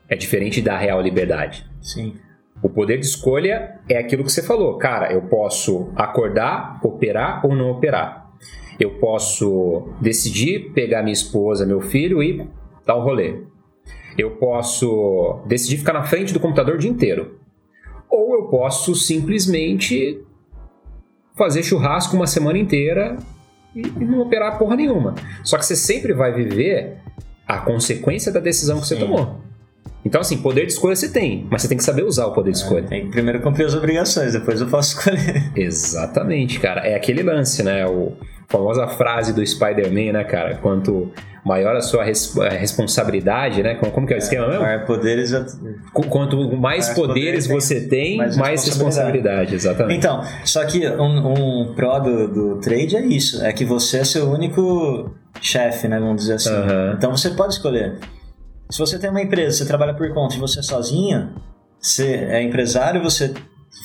É 0.08 0.16
diferente 0.16 0.60
da 0.60 0.76
real 0.76 1.00
liberdade. 1.00 1.64
Sim. 1.80 2.14
O 2.62 2.68
poder 2.68 2.98
de 2.98 3.06
escolha 3.06 3.80
é 3.88 3.98
aquilo 3.98 4.24
que 4.24 4.30
você 4.30 4.42
falou. 4.42 4.76
Cara, 4.76 5.12
eu 5.12 5.22
posso 5.22 5.90
acordar, 5.96 6.80
operar 6.84 7.44
ou 7.46 7.54
não 7.54 7.70
operar. 7.70 8.30
Eu 8.78 8.98
posso 8.98 9.88
decidir 10.00 10.72
pegar 10.72 11.02
minha 11.02 11.12
esposa, 11.12 11.66
meu 11.66 11.80
filho 11.80 12.22
e 12.22 12.46
dar 12.86 12.96
um 12.96 13.02
rolê. 13.02 13.42
Eu 14.18 14.32
posso 14.32 15.40
decidir 15.46 15.78
ficar 15.78 15.92
na 15.92 16.02
frente 16.02 16.32
do 16.32 16.40
computador 16.40 16.74
o 16.74 16.78
dia 16.78 16.90
inteiro. 16.90 17.38
Ou 18.08 18.34
eu 18.34 18.48
posso 18.48 18.94
simplesmente 18.94 20.20
fazer 21.36 21.62
churrasco 21.62 22.16
uma 22.16 22.26
semana 22.26 22.58
inteira 22.58 23.16
e 23.74 23.80
e 23.80 24.04
não 24.04 24.20
operar 24.20 24.58
porra 24.58 24.76
nenhuma. 24.76 25.14
Só 25.44 25.58
que 25.58 25.64
você 25.64 25.76
sempre 25.76 26.12
vai 26.12 26.32
viver 26.32 26.98
a 27.46 27.58
consequência 27.58 28.32
da 28.32 28.40
decisão 28.40 28.80
que 28.80 28.86
você 28.86 28.94
Sim. 28.96 29.02
tomou. 29.02 29.40
Então, 30.04 30.20
assim, 30.20 30.38
poder 30.38 30.66
de 30.66 30.72
escolha 30.72 30.96
você 30.96 31.08
tem, 31.10 31.46
mas 31.50 31.62
você 31.62 31.68
tem 31.68 31.76
que 31.76 31.84
saber 31.84 32.04
usar 32.04 32.26
o 32.26 32.32
poder 32.32 32.52
de 32.52 32.56
escolha. 32.58 32.82
Tem 32.84 33.04
que 33.04 33.10
primeiro 33.10 33.40
cumprir 33.40 33.66
as 33.66 33.74
obrigações, 33.74 34.32
depois 34.32 34.60
eu 34.60 34.66
posso 34.66 34.96
escolher. 34.98 35.50
Exatamente, 35.56 36.58
cara. 36.58 36.86
É 36.86 36.94
aquele 36.94 37.22
lance, 37.22 37.62
né? 37.62 37.86
O 37.86 38.12
a 38.48 38.52
famosa 38.52 38.88
frase 38.88 39.32
do 39.32 39.46
Spider-Man, 39.46 40.12
né, 40.12 40.24
cara? 40.24 40.56
Quanto 40.56 41.12
maior 41.44 41.76
a 41.76 41.80
sua 41.80 42.02
res- 42.02 42.36
a 42.36 42.48
responsabilidade, 42.48 43.62
né? 43.62 43.76
Como, 43.76 43.92
como 43.92 44.06
que 44.08 44.12
é 44.12 44.16
o 44.16 44.18
esquema 44.18 44.48
mesmo? 44.48 44.62
Maior 44.62 44.84
poderes. 44.86 45.30
Quanto 45.92 46.36
mais 46.56 46.86
Mais 46.88 46.90
poderes 46.90 47.46
você 47.46 47.86
tem, 47.86 48.16
mais, 48.16 48.36
mais 48.36 48.64
responsabilidade. 48.64 49.54
Exatamente. 49.54 49.98
Então, 49.98 50.24
só 50.44 50.64
que 50.64 50.84
um, 50.88 51.68
um 51.68 51.74
pró 51.74 52.00
do, 52.00 52.26
do 52.26 52.60
trade 52.60 52.96
é 52.96 53.06
isso: 53.06 53.44
é 53.44 53.52
que 53.52 53.64
você 53.64 53.98
é 53.98 54.04
seu 54.04 54.28
único 54.28 55.10
chefe, 55.40 55.86
né? 55.86 56.00
Vamos 56.00 56.22
dizer 56.22 56.34
assim. 56.34 56.50
Aham. 56.52 56.94
Então 56.98 57.16
você 57.16 57.30
pode 57.30 57.54
escolher. 57.54 57.98
Se 58.70 58.78
você 58.78 58.98
tem 58.98 59.10
uma 59.10 59.20
empresa, 59.22 59.58
você 59.58 59.66
trabalha 59.66 59.94
por 59.94 60.12
conta 60.14 60.34
e 60.36 60.38
você 60.38 60.60
é 60.60 60.62
sozinho, 60.62 61.30
você 61.80 62.06
é 62.14 62.42
empresário, 62.42 63.02
você 63.02 63.32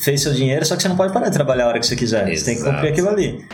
fez 0.03 0.21
seu 0.21 0.33
dinheiro, 0.33 0.65
só 0.65 0.75
que 0.75 0.81
você 0.83 0.87
não 0.89 0.95
pode 0.95 1.11
parar 1.13 1.27
de 1.29 1.33
trabalhar 1.33 1.65
a 1.65 1.67
hora 1.69 1.79
que 1.79 1.85
você 1.87 1.95
quiser. 1.95 2.25
Você 2.35 2.45
tem 2.45 2.55
que 2.55 2.61
Exato. 2.61 2.75
cumprir 2.75 2.91
aquilo 2.91 3.09
ali. 3.09 3.45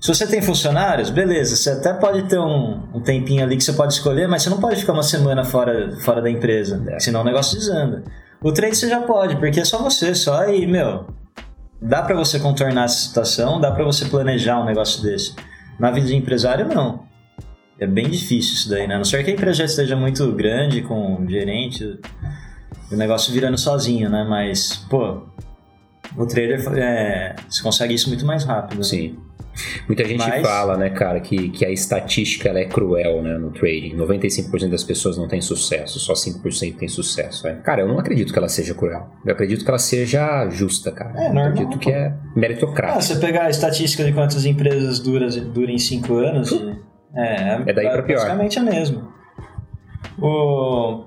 Se 0.00 0.08
você 0.08 0.26
tem 0.26 0.42
funcionários, 0.42 1.10
beleza, 1.10 1.54
você 1.54 1.70
até 1.70 1.92
pode 1.92 2.22
ter 2.24 2.38
um, 2.38 2.82
um 2.94 3.00
tempinho 3.00 3.44
ali 3.44 3.56
que 3.56 3.62
você 3.62 3.72
pode 3.72 3.92
escolher, 3.92 4.26
mas 4.26 4.42
você 4.42 4.50
não 4.50 4.58
pode 4.58 4.76
ficar 4.80 4.94
uma 4.94 5.02
semana 5.02 5.44
fora, 5.44 5.92
fora 6.00 6.20
da 6.20 6.28
empresa, 6.30 6.82
É. 6.88 6.98
senão 6.98 7.20
o 7.20 7.24
negócio 7.24 7.56
desanda. 7.56 8.02
O 8.42 8.50
trade 8.50 8.76
você 8.76 8.88
já 8.88 9.00
pode, 9.00 9.36
porque 9.36 9.60
é 9.60 9.64
só 9.64 9.78
você, 9.78 10.14
só 10.14 10.40
aí, 10.40 10.66
meu. 10.66 11.06
Dá 11.80 12.02
pra 12.02 12.16
você 12.16 12.38
contornar 12.40 12.84
essa 12.84 12.96
situação, 13.08 13.60
dá 13.60 13.70
pra 13.70 13.84
você 13.84 14.06
planejar 14.06 14.60
um 14.60 14.64
negócio 14.64 15.02
desse. 15.02 15.34
Na 15.78 15.90
vida 15.90 16.06
de 16.06 16.16
empresário, 16.16 16.66
não. 16.66 17.04
É 17.78 17.86
bem 17.86 18.08
difícil 18.08 18.54
isso 18.54 18.70
daí, 18.70 18.86
né? 18.86 18.94
A 18.94 18.98
não 18.98 19.04
ser 19.04 19.24
que 19.24 19.30
a 19.30 19.34
empresa 19.34 19.58
já 19.58 19.64
esteja 19.64 19.96
muito 19.96 20.30
grande, 20.32 20.82
com 20.82 21.16
um 21.20 21.28
gerente, 21.28 21.98
o 22.90 22.96
negócio 22.96 23.32
virando 23.32 23.58
sozinho, 23.58 24.08
né? 24.08 24.24
Mas, 24.28 24.76
pô, 24.88 25.22
o 26.16 26.26
trader, 26.26 26.60
é, 26.76 27.34
você 27.48 27.62
consegue 27.62 27.94
isso 27.94 28.08
muito 28.08 28.24
mais 28.24 28.44
rápido. 28.44 28.78
né? 28.78 28.84
Sim. 28.84 29.18
Muita 29.86 30.02
gente 30.06 30.18
Mas- 30.26 30.40
fala, 30.46 30.78
né, 30.78 30.88
cara, 30.88 31.20
que, 31.20 31.50
que 31.50 31.66
a 31.66 31.70
estatística 31.70 32.48
é 32.50 32.64
cruel, 32.64 33.20
né, 33.22 33.36
no 33.36 33.50
trading. 33.50 33.94
95% 33.96 34.70
das 34.70 34.82
pessoas 34.82 35.18
não 35.18 35.28
tem 35.28 35.42
sucesso, 35.42 35.98
só 36.00 36.14
5% 36.14 36.76
tem 36.78 36.88
sucesso. 36.88 37.44
né? 37.46 37.60
Cara, 37.62 37.82
eu 37.82 37.88
não 37.88 37.98
acredito 37.98 38.32
que 38.32 38.38
ela 38.38 38.48
seja 38.48 38.72
cruel. 38.74 39.10
Eu 39.26 39.32
acredito 39.32 39.62
que 39.62 39.68
ela 39.70 39.78
seja 39.78 40.48
justa, 40.48 40.90
cara. 40.90 41.10
É, 41.16 41.28
eu 41.28 41.34
normal, 41.34 41.46
acredito 41.48 41.78
que 41.78 41.90
é 41.90 42.06
Ah, 42.06 42.18
meritocrática. 42.34 43.00
você 43.02 43.16
pegar 43.16 43.44
a 43.44 43.50
estatística 43.50 44.02
de 44.04 44.12
quantas 44.12 44.46
empresas 44.46 44.98
duras, 45.00 45.36
duram 45.36 45.72
em 45.72 45.78
5 45.78 46.14
anos, 46.14 46.50
é, 47.14 47.60
É 47.66 47.72
daí 47.72 47.90
pra 47.90 48.02
pior. 48.02 48.16
basicamente 48.18 48.58
a 48.58 48.62
mesma. 48.62 49.08
O... 50.20 51.04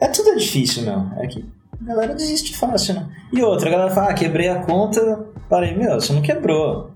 É 0.00 0.08
tudo 0.08 0.36
difícil, 0.36 0.84
meu. 0.84 1.06
É 1.18 1.26
que 1.26 1.44
a 1.82 1.84
galera 1.84 2.14
desiste 2.14 2.56
fácil, 2.56 2.94
né? 2.94 3.06
E 3.32 3.42
outra, 3.42 3.68
a 3.68 3.72
galera 3.72 3.90
fala, 3.90 4.10
ah, 4.10 4.14
quebrei 4.14 4.48
a 4.48 4.62
conta. 4.62 5.26
Parei, 5.48 5.74
meu, 5.76 5.94
você 6.00 6.12
não 6.12 6.22
quebrou. 6.22 6.90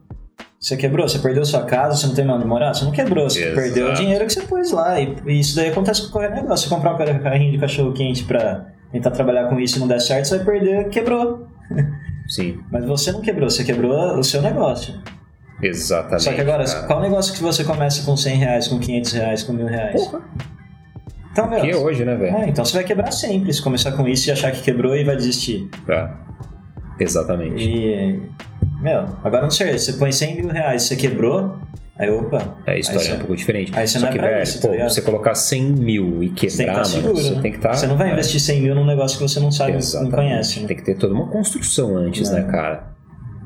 Você 0.58 0.76
quebrou, 0.78 1.06
você 1.06 1.18
perdeu 1.18 1.44
sua 1.44 1.64
casa, 1.64 1.96
você 1.96 2.06
não 2.06 2.14
tem 2.14 2.24
mais 2.24 2.38
onde 2.38 2.48
morar, 2.48 2.72
você 2.72 2.84
não 2.86 2.92
quebrou, 2.92 3.28
você 3.28 3.40
Exato. 3.42 3.54
perdeu 3.54 3.90
o 3.90 3.92
dinheiro 3.94 4.24
que 4.24 4.32
você 4.32 4.42
pôs 4.42 4.70
lá. 4.72 4.98
E, 4.98 5.14
e 5.26 5.40
isso 5.40 5.54
daí 5.56 5.68
acontece 5.68 6.06
com 6.06 6.12
qualquer 6.12 6.30
negócio. 6.30 6.68
Você 6.68 6.74
comprar 6.74 6.94
um 6.94 6.96
car- 6.98 7.22
carrinho 7.22 7.52
de 7.52 7.58
cachorro 7.58 7.92
quente 7.92 8.24
pra 8.24 8.66
tentar 8.90 9.10
trabalhar 9.10 9.48
com 9.48 9.60
isso 9.60 9.76
e 9.76 9.80
não 9.80 9.86
der 9.88 10.00
certo, 10.00 10.26
você 10.26 10.36
vai 10.38 10.46
perder, 10.46 10.88
quebrou. 10.88 11.46
Sim, 12.28 12.58
Mas 12.72 12.86
você 12.86 13.12
não 13.12 13.20
quebrou, 13.20 13.50
você 13.50 13.62
quebrou 13.64 13.92
o 14.18 14.24
seu 14.24 14.40
negócio. 14.40 14.94
Exatamente. 15.68 16.22
Só 16.24 16.32
que 16.32 16.40
agora, 16.40 16.64
cara. 16.64 16.86
qual 16.86 17.00
negócio 17.00 17.32
que 17.34 17.42
você 17.42 17.64
começa 17.64 18.02
com 18.04 18.16
100 18.16 18.36
reais, 18.36 18.68
com 18.68 18.78
500 18.78 19.12
reais, 19.12 19.42
com 19.42 19.52
mil 19.52 19.66
reais? 19.66 19.94
Porra, 20.04 20.20
Então, 21.32 21.48
meu, 21.50 21.60
que 21.60 21.70
é 21.70 21.76
hoje, 21.76 22.04
né, 22.04 22.14
velho? 22.14 22.36
é, 22.36 22.48
então 22.48 22.64
você 22.64 22.74
vai 22.74 22.84
quebrar 22.84 23.10
sempre 23.10 23.52
se 23.52 23.60
começar 23.62 23.92
com 23.92 24.06
isso 24.06 24.28
e 24.28 24.32
achar 24.32 24.50
que 24.52 24.62
quebrou 24.62 24.94
e 24.96 25.02
vai 25.04 25.16
desistir. 25.16 25.68
Tá. 25.86 26.16
Exatamente. 27.00 27.62
E, 27.64 28.22
meu, 28.80 29.00
agora 29.24 29.42
não 29.42 29.50
sei, 29.50 29.76
você 29.78 29.94
põe 29.94 30.12
100 30.12 30.36
mil 30.36 30.48
reais 30.48 30.82
e 30.84 30.86
você 30.88 30.96
quebrou, 30.96 31.56
aí 31.98 32.08
opa. 32.08 32.56
É, 32.66 32.72
a 32.72 32.78
história 32.78 33.00
aí 33.00 33.06
é 33.06 33.10
um 33.10 33.12
você- 33.14 33.18
pouco 33.18 33.36
diferente. 33.36 33.72
aí 33.76 33.86
você 33.88 33.98
Só 33.98 34.00
não 34.06 34.08
é 34.08 34.12
que, 34.12 34.18
velho, 34.20 34.42
isso, 34.42 34.60
tá 34.60 34.68
pô, 34.68 34.72
ligado? 34.74 34.90
você 34.90 35.02
colocar 35.02 35.34
100 35.34 35.62
mil 35.72 36.22
e 36.22 36.28
Você 36.28 36.28
tem 36.28 36.34
que 36.34 36.56
quebrar, 36.56 36.82
estar 36.82 36.96
mano, 36.98 37.02
seguro. 37.08 37.16
você 37.16 37.34
né? 37.34 37.42
tem 37.42 37.50
que 37.50 37.58
estar. 37.58 37.74
Você 37.74 37.86
não 37.88 37.96
vai 37.96 38.12
investir 38.12 38.40
100 38.40 38.62
mil 38.62 38.74
num 38.76 38.86
negócio 38.86 39.18
que 39.18 39.24
você 39.24 39.40
não 39.40 39.50
sabe, 39.50 39.72
não 39.72 39.78
Exatamente. 39.78 40.14
conhece. 40.14 40.60
né? 40.60 40.68
Tem 40.68 40.76
que 40.76 40.84
ter 40.84 40.94
toda 40.96 41.14
uma 41.14 41.26
construção 41.26 41.96
antes, 41.96 42.30
Não. 42.30 42.36
né, 42.38 42.44
cara? 42.50 42.93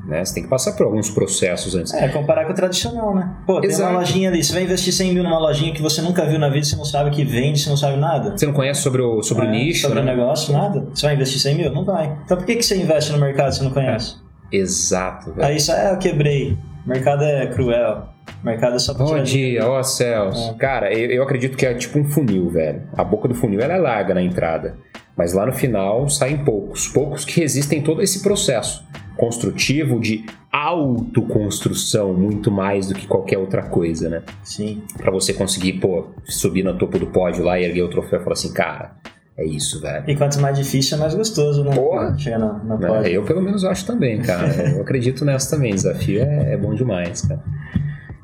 Né? 0.09 0.25
Você 0.25 0.33
tem 0.33 0.43
que 0.43 0.49
passar 0.49 0.73
por 0.73 0.87
alguns 0.87 1.11
processos 1.11 1.75
antes. 1.75 1.93
É, 1.93 2.07
comparar 2.09 2.45
com 2.45 2.51
o 2.51 2.55
tradicional, 2.55 3.13
né? 3.13 3.31
Pô, 3.45 3.61
tem 3.61 3.69
Exato. 3.69 3.91
uma 3.91 3.99
lojinha 3.99 4.29
ali, 4.29 4.43
você 4.43 4.51
vai 4.51 4.63
investir 4.63 4.91
100 4.91 5.13
mil 5.13 5.23
numa 5.23 5.37
lojinha 5.37 5.71
que 5.71 5.83
você 5.83 6.01
nunca 6.01 6.25
viu 6.25 6.39
na 6.39 6.49
vida, 6.49 6.65
você 6.65 6.75
não 6.75 6.83
sabe 6.83 7.11
que 7.11 7.23
vende, 7.23 7.59
você 7.59 7.69
não 7.69 7.77
sabe 7.77 7.97
nada. 7.97 8.35
Você 8.35 8.47
não 8.47 8.53
conhece 8.53 8.81
sobre 8.81 9.03
o, 9.03 9.21
sobre 9.21 9.45
o 9.45 9.49
É, 9.49 9.51
nicho, 9.51 9.81
sobre 9.81 10.01
né? 10.01 10.11
o 10.11 10.17
negócio, 10.17 10.51
nada. 10.51 10.87
Você 10.91 11.05
vai 11.05 11.13
investir 11.13 11.39
100 11.39 11.55
mil? 11.55 11.71
Não 11.71 11.85
vai. 11.85 12.17
Então 12.25 12.35
por 12.37 12.45
que, 12.45 12.55
que 12.55 12.63
você 12.63 12.75
investe 12.75 13.11
no 13.11 13.19
mercado 13.19 13.51
se 13.51 13.59
você 13.59 13.65
não 13.65 13.71
conhece? 13.71 14.15
Exato, 14.51 15.31
velho. 15.31 15.47
Aí 15.47 15.57
isso 15.57 15.71
é, 15.71 15.91
eu 15.91 15.97
quebrei. 15.99 16.57
O 16.85 16.89
mercado 16.89 17.23
é 17.23 17.45
cruel. 17.45 18.09
O 18.41 18.45
mercado 18.45 18.77
é 18.77 18.79
só 18.79 18.95
pra 18.95 19.05
Bom 19.05 19.21
dia, 19.21 19.67
ó 19.67 19.83
céus. 19.83 20.39
É. 20.39 20.53
Cara, 20.55 20.91
eu, 20.91 21.11
eu 21.11 21.21
acredito 21.23 21.55
que 21.55 21.67
é 21.67 21.73
tipo 21.75 21.99
um 21.99 22.05
funil, 22.05 22.49
velho. 22.49 22.81
A 22.97 23.03
boca 23.03 23.27
do 23.27 23.35
funil 23.35 23.59
ela 23.59 23.75
é 23.75 23.77
larga 23.77 24.15
na 24.15 24.23
entrada, 24.23 24.75
mas 25.15 25.33
lá 25.33 25.45
no 25.45 25.53
final 25.53 26.09
saem 26.09 26.37
poucos. 26.43 26.87
Poucos 26.87 27.23
que 27.23 27.39
resistem 27.39 27.81
todo 27.83 28.01
esse 28.01 28.23
processo 28.23 28.83
construtivo 29.19 29.99
de 29.99 30.25
autoconstrução 30.51 32.13
muito 32.13 32.49
mais 32.49 32.87
do 32.87 32.95
que 32.95 33.05
qualquer 33.05 33.37
outra 33.37 33.63
coisa, 33.63 34.09
né? 34.09 34.23
Sim. 34.43 34.81
Pra 34.97 35.11
você 35.11 35.33
conseguir, 35.33 35.73
pô, 35.73 36.07
subir 36.23 36.63
no 36.63 36.77
topo 36.77 36.97
do 36.97 37.07
pódio 37.07 37.43
lá 37.43 37.59
e 37.59 37.65
erguer 37.65 37.83
o 37.83 37.89
troféu 37.89 38.19
e 38.21 38.23
falar 38.23 38.33
assim, 38.33 38.53
cara, 38.53 38.95
é 39.37 39.45
isso, 39.45 39.81
velho. 39.81 40.05
E 40.07 40.15
quanto 40.15 40.39
mais 40.39 40.57
difícil, 40.57 40.97
é 40.97 40.99
mais 41.01 41.13
gostoso, 41.13 41.63
né? 41.65 41.75
Porra. 41.75 42.17
Chegar 42.17 42.39
na, 42.39 42.53
na 42.63 42.77
Né? 42.77 42.87
pódio. 42.87 43.11
Eu 43.11 43.23
pelo 43.23 43.41
menos 43.41 43.65
acho 43.65 43.85
também, 43.85 44.21
cara. 44.21 44.47
Eu 44.75 44.81
acredito 44.81 45.25
nessa 45.25 45.55
também. 45.55 45.73
Desafio 45.73 46.21
é, 46.21 46.53
é 46.53 46.57
bom 46.57 46.73
demais, 46.73 47.21
cara. 47.21 47.43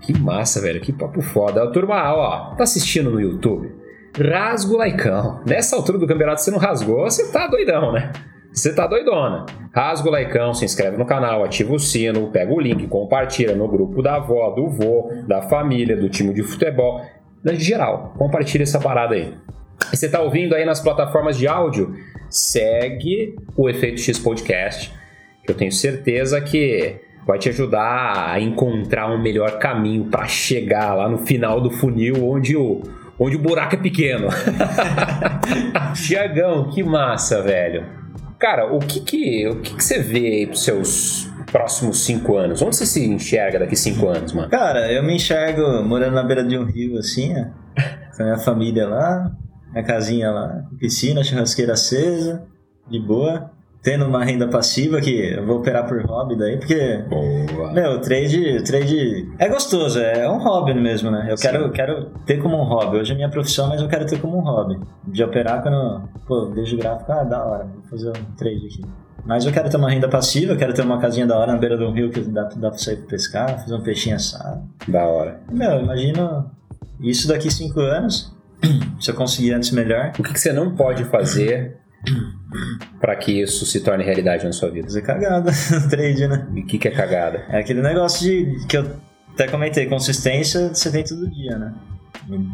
Que 0.01 0.17
massa, 0.17 0.61
velho. 0.61 0.79
Que 0.79 0.93
papo 0.93 1.21
foda. 1.21 1.69
Turma, 1.71 2.13
ó, 2.13 2.55
tá 2.55 2.63
assistindo 2.63 3.11
no 3.11 3.19
YouTube? 3.19 3.69
Rasga 4.17 4.73
o 4.73 4.77
laicão. 4.77 5.41
Nessa 5.45 5.75
altura 5.75 5.97
do 5.97 6.07
campeonato 6.07 6.41
você 6.41 6.51
não 6.51 6.57
rasgou, 6.57 7.03
você 7.03 7.29
tá 7.31 7.47
doidão, 7.47 7.91
né? 7.91 8.11
Você 8.55 8.73
tá 8.73 8.87
doidona. 8.87 9.45
Rasga 9.73 10.07
o 10.07 10.11
laicão, 10.11 10.53
se 10.53 10.63
inscreve 10.63 10.95
no 10.95 11.05
canal, 11.05 11.43
ativa 11.43 11.73
o 11.73 11.79
sino, 11.79 12.31
pega 12.31 12.53
o 12.53 12.59
link, 12.59 12.87
compartilha 12.87 13.53
no 13.53 13.67
grupo 13.67 14.01
da 14.01 14.15
avó, 14.15 14.49
do 14.51 14.69
vô, 14.69 15.11
da 15.27 15.41
família, 15.41 15.97
do 15.97 16.07
time 16.07 16.33
de 16.33 16.41
futebol, 16.41 17.01
de 17.43 17.55
geral. 17.59 18.13
Compartilha 18.17 18.63
essa 18.63 18.79
parada 18.79 19.13
aí. 19.13 19.33
Você 19.91 20.09
tá 20.09 20.21
ouvindo 20.21 20.55
aí 20.55 20.63
nas 20.63 20.79
plataformas 20.79 21.37
de 21.37 21.45
áudio? 21.49 21.93
Segue 22.29 23.35
o 23.57 23.69
Efeito 23.69 23.99
X 23.99 24.17
Podcast, 24.17 24.93
que 25.45 25.51
eu 25.51 25.55
tenho 25.55 25.71
certeza 25.73 26.39
que 26.39 26.95
vai 27.27 27.37
te 27.37 27.49
ajudar 27.49 28.29
a 28.31 28.39
encontrar 28.39 29.11
um 29.11 29.21
melhor 29.21 29.59
caminho 29.59 30.05
para 30.05 30.27
chegar 30.27 30.93
lá 30.93 31.09
no 31.09 31.17
final 31.17 31.59
do 31.59 31.69
funil 31.69 32.25
onde 32.25 32.55
o, 32.55 32.81
onde 33.19 33.35
o 33.35 33.39
buraco 33.39 33.75
é 33.75 33.79
pequeno. 33.79 34.29
Tiagão, 35.93 36.69
que 36.69 36.81
massa, 36.81 37.41
velho. 37.41 38.05
Cara, 38.39 38.73
o 38.73 38.79
que 38.79 38.99
que, 38.99 39.47
o 39.47 39.61
que 39.61 39.75
que 39.75 39.83
você 39.83 39.99
vê 39.99 40.27
aí 40.27 40.47
pros 40.47 40.63
seus 40.63 41.29
próximos 41.51 42.05
cinco 42.05 42.38
anos? 42.38 42.61
Onde 42.61 42.75
você 42.75 42.86
se 42.86 43.05
enxerga 43.05 43.59
daqui 43.59 43.75
cinco 43.75 44.07
anos, 44.07 44.33
mano? 44.33 44.49
Cara, 44.49 44.91
eu 44.91 45.01
me 45.03 45.15
enxergo 45.15 45.83
morando 45.83 46.15
na 46.15 46.23
beira 46.23 46.43
de 46.43 46.57
um 46.57 46.65
rio, 46.65 46.97
assim, 46.97 47.33
ó, 47.33 47.45
com 48.15 48.23
a 48.23 48.25
minha 48.25 48.38
família 48.38 48.88
lá, 48.88 49.31
minha 49.71 49.83
casinha 49.83 50.31
lá, 50.31 50.63
piscina, 50.77 51.23
churrasqueira 51.23 51.73
acesa, 51.73 52.45
de 52.89 52.99
boa, 52.99 53.51
tendo 53.86 54.03
uma 54.03 54.25
renda 54.25 54.47
passiva 54.47 54.99
que 54.99 55.11
eu 55.11 55.45
vou 55.45 55.59
operar 55.59 55.88
por 55.88 56.03
hobby 56.03 56.36
daí, 56.36 56.57
porque, 56.57 57.03
Boa. 57.07 57.71
meu, 57.71 57.91
o 57.91 57.99
trade, 57.99 58.63
trade 58.63 59.31
é 59.38 59.47
gostoso, 59.47 59.99
é 59.99 60.27
um 60.27 60.39
hobby 60.39 60.73
mesmo, 60.73 61.11
né? 61.11 61.27
Eu 61.29 61.38
Sim. 61.38 61.47
quero, 61.47 61.71
quero 61.71 62.05
ter 62.25 62.41
como 62.41 62.57
um 62.57 62.63
hobby. 62.63 62.97
Hoje 62.97 63.11
é 63.11 63.15
minha 63.15 63.29
profissão, 63.29 63.69
mas 63.69 63.79
eu 63.79 63.88
quero 63.88 64.07
ter 64.07 64.19
como 64.19 64.39
um 64.39 64.41
hobby. 64.41 64.79
De 65.07 65.23
operar 65.23 65.61
quando, 65.61 66.01
pô, 66.27 66.49
vejo 66.49 66.75
o 66.75 66.79
gráfico, 66.79 67.11
ah, 67.11 67.23
da 67.23 67.45
hora, 67.45 67.65
vou 67.65 67.83
fazer 67.83 68.09
um 68.09 68.36
trade 68.36 68.65
aqui. 68.65 68.81
Mas 69.23 69.45
eu 69.45 69.51
quero 69.51 69.69
ter 69.69 69.77
uma 69.77 69.91
renda 69.91 70.09
passiva, 70.09 70.53
eu 70.53 70.57
quero 70.57 70.73
ter 70.73 70.81
uma 70.81 70.99
casinha 70.99 71.27
da 71.27 71.38
hora 71.38 71.53
na 71.53 71.59
beira 71.59 71.77
do 71.77 71.91
rio 71.91 72.09
que 72.09 72.21
dá, 72.21 72.43
dá 72.55 72.69
pra 72.71 72.79
sair 72.79 72.97
pra 72.97 73.05
pescar, 73.05 73.59
fazer 73.61 73.75
um 73.75 73.81
peixinho 73.81 74.15
assado. 74.15 74.63
Da 74.88 75.05
hora. 75.05 75.41
Meu, 75.51 75.81
imagina 75.81 76.47
isso 76.99 77.27
daqui 77.27 77.51
cinco 77.51 77.79
anos. 77.81 78.33
Se 78.99 79.11
eu 79.11 79.15
conseguir 79.15 79.53
antes, 79.53 79.69
melhor. 79.69 80.11
O 80.17 80.23
que, 80.23 80.33
que 80.33 80.39
você 80.39 80.51
não 80.51 80.75
pode 80.75 81.03
fazer 81.05 81.84
para 82.99 83.15
que 83.15 83.41
isso 83.41 83.65
se 83.65 83.79
torne 83.81 84.03
realidade 84.03 84.45
na 84.45 84.51
sua 84.51 84.69
vida? 84.69 84.87
Fazer 84.87 85.01
cagada 85.01 85.51
no 85.71 85.89
trade, 85.89 86.27
né? 86.27 86.47
E 86.55 86.61
o 86.61 86.65
que, 86.65 86.77
que 86.77 86.87
é 86.87 86.91
cagada? 86.91 87.43
É 87.49 87.59
aquele 87.59 87.81
negócio 87.81 88.21
de 88.25 88.65
que 88.67 88.77
eu 88.77 88.89
até 89.33 89.47
comentei, 89.47 89.85
consistência 89.87 90.69
você 90.73 90.91
tem 90.91 91.03
todo 91.03 91.29
dia, 91.29 91.57
né? 91.57 91.73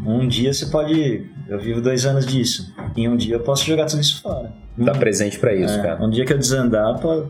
Um 0.05 0.27
dia 0.27 0.53
você 0.53 0.65
pode. 0.65 1.29
Eu 1.47 1.59
vivo 1.59 1.79
dois 1.81 2.05
anos 2.05 2.25
disso. 2.25 2.73
Em 2.95 3.07
um 3.07 3.15
dia 3.15 3.35
eu 3.35 3.39
posso 3.39 3.65
jogar 3.65 3.85
tudo 3.85 4.01
isso 4.01 4.21
fora. 4.21 4.51
Tá 4.83 4.91
presente 4.93 5.37
para 5.39 5.53
isso, 5.53 5.73
É, 5.75 5.81
cara. 5.81 6.03
um 6.03 6.09
dia 6.09 6.25
que 6.25 6.33
eu 6.33 6.37
desandar, 6.37 6.99
pô. 6.99 7.25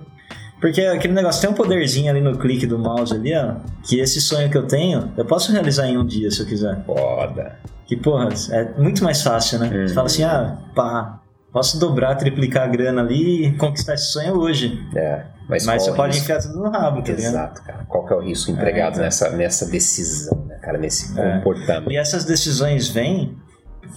Porque 0.60 0.80
aquele 0.82 1.14
negócio 1.14 1.42
tem 1.42 1.50
um 1.50 1.54
poderzinho 1.54 2.10
ali 2.10 2.22
no 2.22 2.38
clique 2.38 2.66
do 2.68 2.78
mouse 2.80 3.14
ali, 3.14 3.36
ó. 3.36 3.56
Que 3.84 4.00
esse 4.00 4.22
sonho 4.22 4.50
que 4.50 4.58
eu 4.58 4.66
tenho, 4.66 5.12
eu 5.18 5.26
posso 5.26 5.52
realizar 5.52 5.88
em 5.88 5.98
um 5.98 6.06
dia 6.06 6.32
se 6.32 6.40
eu 6.40 6.46
quiser. 6.46 6.84
Foda. 6.86 7.60
Que, 7.86 7.96
porra, 7.98 8.30
é 8.52 8.80
muito 8.80 9.04
mais 9.04 9.22
fácil, 9.22 9.60
né? 9.60 9.68
Uhum. 9.68 9.88
Você 9.88 9.94
fala 9.94 10.06
assim, 10.08 10.24
ah, 10.24 10.58
pá, 10.74 11.21
posso 11.52 11.80
dobrar, 11.80 12.16
triplicar 12.16 12.64
a 12.64 12.68
grana 12.68 13.02
ali 13.02 13.48
e 13.48 13.58
conquistar 13.58 13.94
esse 13.96 14.12
sonho 14.12 14.36
hoje. 14.38 14.80
É. 14.96 15.26
Mas, 15.50 15.66
Mas, 15.66 15.84
você 15.84 15.90
é 15.90 15.94
pode 15.94 16.14
risco? 16.18 16.24
enfiar 16.32 16.42
tudo 16.42 16.60
no 16.64 16.70
rabo, 16.70 17.02
tá 17.02 17.12
ligado? 17.12 17.32
Exato, 17.34 17.64
cara. 17.64 17.86
Qual 17.90 18.06
que 18.06 18.14
é 18.14 18.16
o 18.16 18.22
risco 18.22 18.52
empregado 18.52 19.00
É. 19.00 19.02
nessa, 19.04 19.30
nessa 19.32 19.66
decisão, 19.70 20.46
né, 20.46 20.56
cara? 20.62 20.78
Nesse 20.78 21.20
É. 21.20 21.38
comportamento. 21.38 21.92
E 21.92 21.98
essas 21.98 22.24
decisões 22.24 22.88
vêm, 22.88 23.38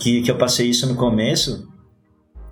que, 0.00 0.22
que 0.22 0.30
eu 0.30 0.36
passei 0.36 0.68
isso 0.68 0.88
no 0.88 0.96
começo, 0.96 1.68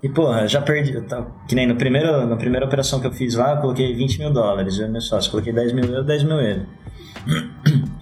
e, 0.01 0.07
porra, 0.07 0.47
já 0.47 0.61
perdi. 0.61 0.93
eu 0.93 1.05
tava- 1.05 1.27
Que 1.49 1.55
nem 1.55 1.67
no 1.67 1.75
primeiro, 1.75 2.25
na 2.25 2.37
primeira 2.37 2.65
operação 2.65 2.99
que 3.01 3.07
eu 3.07 3.11
fiz 3.11 3.35
lá, 3.35 3.55
eu 3.55 3.57
coloquei 3.61 3.93
20 3.93 4.19
mil 4.19 4.31
dólares, 4.31 4.77
eu 4.79 4.87
e 4.87 4.89
meu 4.89 5.01
sócio, 5.01 5.29
coloquei 5.31 5.51
10 5.51 5.73
mil 5.73 5.83
euros, 5.85 6.05
10 6.05 6.23
mil 6.23 6.39
euros. 6.39 6.65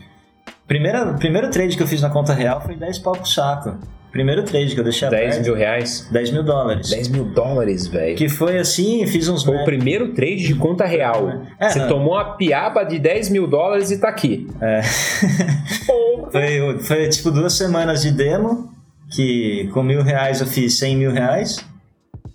Primeira, 0.67 1.13
primeiro 1.15 1.49
trade 1.49 1.75
que 1.75 1.83
eu 1.83 1.87
fiz 1.87 2.01
na 2.01 2.09
conta 2.09 2.33
real 2.33 2.61
foi 2.61 2.75
10 2.75 2.99
pau 2.99 3.13
pro 3.13 3.25
saco. 3.25 3.77
Primeiro 4.11 4.43
trade 4.43 4.73
que 4.73 4.79
eu 4.79 4.83
deixei 4.83 5.09
10 5.09 5.23
aberto, 5.23 5.45
mil 5.45 5.55
reais? 5.55 6.07
10 6.11 6.31
mil 6.31 6.43
dólares. 6.43 6.89
10 6.89 7.07
mil 7.07 7.23
dólares, 7.23 7.87
velho. 7.87 8.17
Que 8.17 8.27
foi 8.27 8.57
assim, 8.57 9.07
fiz 9.07 9.29
uns 9.29 9.43
Foi 9.43 9.55
o 9.55 9.63
primeiro 9.63 10.13
trade 10.13 10.43
de 10.43 10.53
conta 10.53 10.85
real. 10.85 11.43
É, 11.57 11.69
Você 11.69 11.79
não. 11.79 11.87
tomou 11.87 12.13
uma 12.15 12.35
piaba 12.35 12.83
de 12.83 12.99
10 12.99 13.29
mil 13.29 13.47
dólares 13.47 13.89
e 13.89 13.99
tá 13.99 14.09
aqui. 14.09 14.47
É. 14.59 14.81
foi, 16.29 16.79
foi 16.79 17.09
tipo 17.09 17.31
duas 17.31 17.53
semanas 17.53 18.01
de 18.01 18.11
demo, 18.11 18.69
que 19.15 19.69
com 19.73 19.81
mil 19.81 20.03
reais 20.03 20.41
eu 20.41 20.47
fiz 20.47 20.77
100 20.77 20.97
mil 20.97 21.11
reais. 21.11 21.65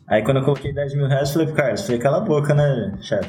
Aí 0.09 0.22
quando 0.22 0.39
eu 0.39 0.45
coloquei 0.45 0.72
10 0.72 0.95
mil 0.95 1.07
reais, 1.07 1.29
eu 1.29 1.33
falei 1.35 1.47
pro 1.49 1.57
Carlos, 1.57 1.83
falei, 1.83 1.99
cala 1.99 2.18
a 2.18 2.20
boca, 2.20 2.55
né, 2.55 2.95
chefe? 3.03 3.29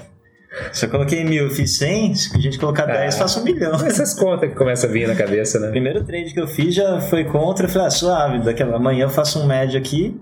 Se 0.72 0.86
eu 0.86 0.90
coloquei 0.90 1.24
mil, 1.24 1.46
eu 1.46 1.50
fiz 1.50 1.78
100, 1.78 2.16
se 2.16 2.36
a 2.36 2.40
gente 2.40 2.58
colocar 2.60 2.86
10, 2.86 3.16
Ah. 3.16 3.18
faço 3.20 3.40
um 3.40 3.44
milhão. 3.44 3.74
Essas 3.86 4.14
contas 4.14 4.50
que 4.50 4.56
começam 4.56 4.90
a 4.90 4.94
vir 4.94 5.08
na 5.08 5.16
cabeça, 5.16 5.58
O 5.58 5.62
né? 5.62 5.70
primeiro 5.70 6.04
trade 6.04 6.34
que 6.34 6.40
eu 6.40 6.48
fiz 6.48 6.74
já 6.74 7.00
foi 7.02 7.24
contra, 7.26 7.66
eu 7.66 7.70
falei, 7.70 7.88
ah, 7.88 7.92
suave, 7.92 8.40
daqui 8.40 8.64
amanhã 8.64 9.04
eu 9.06 9.10
faço 9.10 9.40
um 9.40 9.46
médio 9.48 9.78
aqui, 9.80 10.20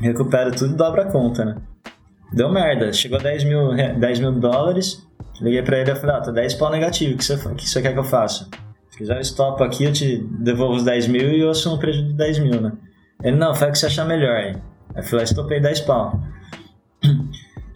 recupero 0.00 0.50
tudo 0.52 0.74
e 0.74 0.76
dobro 0.76 1.00
a 1.02 1.06
conta, 1.06 1.44
né? 1.44 1.56
Deu 2.32 2.50
merda, 2.50 2.92
chegou 2.92 3.18
a 3.18 3.22
10 3.22 3.44
mil, 3.44 3.70
re- 3.72 3.92
10 3.94 4.18
mil 4.20 4.32
dólares, 4.32 5.02
liguei 5.40 5.62
pra 5.62 5.78
ele 5.78 5.90
e 5.92 5.94
falei, 5.96 6.16
ah, 6.16 6.20
tá 6.20 6.30
10 6.32 6.54
pau 6.54 6.70
negativo, 6.70 7.14
o 7.14 7.16
que 7.16 7.24
você, 7.24 7.34
o 7.34 7.54
que 7.54 7.68
você 7.68 7.80
quer 7.80 7.92
que 7.92 7.98
eu 7.98 8.04
faça? 8.04 8.48
Se 8.90 8.98
quiser 8.98 9.16
eu 9.16 9.20
stop 9.20 9.62
aqui, 9.62 9.84
eu 9.84 9.92
te 9.92 10.18
devolvo 10.40 10.76
os 10.76 10.84
10 10.84 11.06
mil 11.08 11.30
e 11.30 11.40
eu 11.40 11.50
assumo 11.50 11.76
o 11.76 11.78
prejuízo 11.78 12.08
de 12.08 12.14
10 12.14 12.38
mil, 12.40 12.60
né? 12.60 12.72
Ele, 13.22 13.36
não, 13.36 13.54
faz 13.54 13.70
o 13.70 13.72
que 13.72 13.78
você 13.78 13.86
achar 13.86 14.04
melhor 14.04 14.34
aí. 14.36 14.50
Aí 14.50 14.56
eu 14.96 15.02
falei, 15.02 15.20
ah, 15.20 15.24
estopei 15.24 15.60
10 15.60 15.80
pau. 15.80 16.20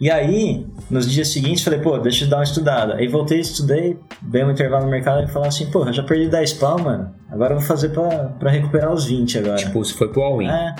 E 0.01 0.09
aí, 0.09 0.65
nos 0.89 1.07
dias 1.09 1.27
seguintes, 1.27 1.63
falei, 1.63 1.79
pô, 1.79 1.97
deixa 1.99 2.25
eu 2.25 2.29
dar 2.29 2.37
uma 2.37 2.43
estudada. 2.43 2.95
Aí 2.95 3.07
voltei, 3.07 3.39
estudei, 3.39 3.99
dei 4.19 4.43
um 4.43 4.49
intervalo 4.49 4.85
no 4.85 4.89
mercado 4.91 5.23
e 5.23 5.27
falei 5.31 5.47
assim, 5.49 5.67
pô, 5.69 5.89
já 5.93 6.01
perdi 6.01 6.27
10 6.27 6.53
pau, 6.53 6.79
mano. 6.81 7.11
Agora 7.29 7.53
eu 7.53 7.59
vou 7.59 7.67
fazer 7.67 7.89
pra, 7.89 8.07
pra 8.39 8.49
recuperar 8.49 8.91
os 8.91 9.05
20 9.05 9.37
agora. 9.37 9.57
Tipo, 9.57 9.85
se 9.85 9.93
foi 9.93 10.07
pro 10.11 10.23
all-in. 10.23 10.47
é, 10.47 10.75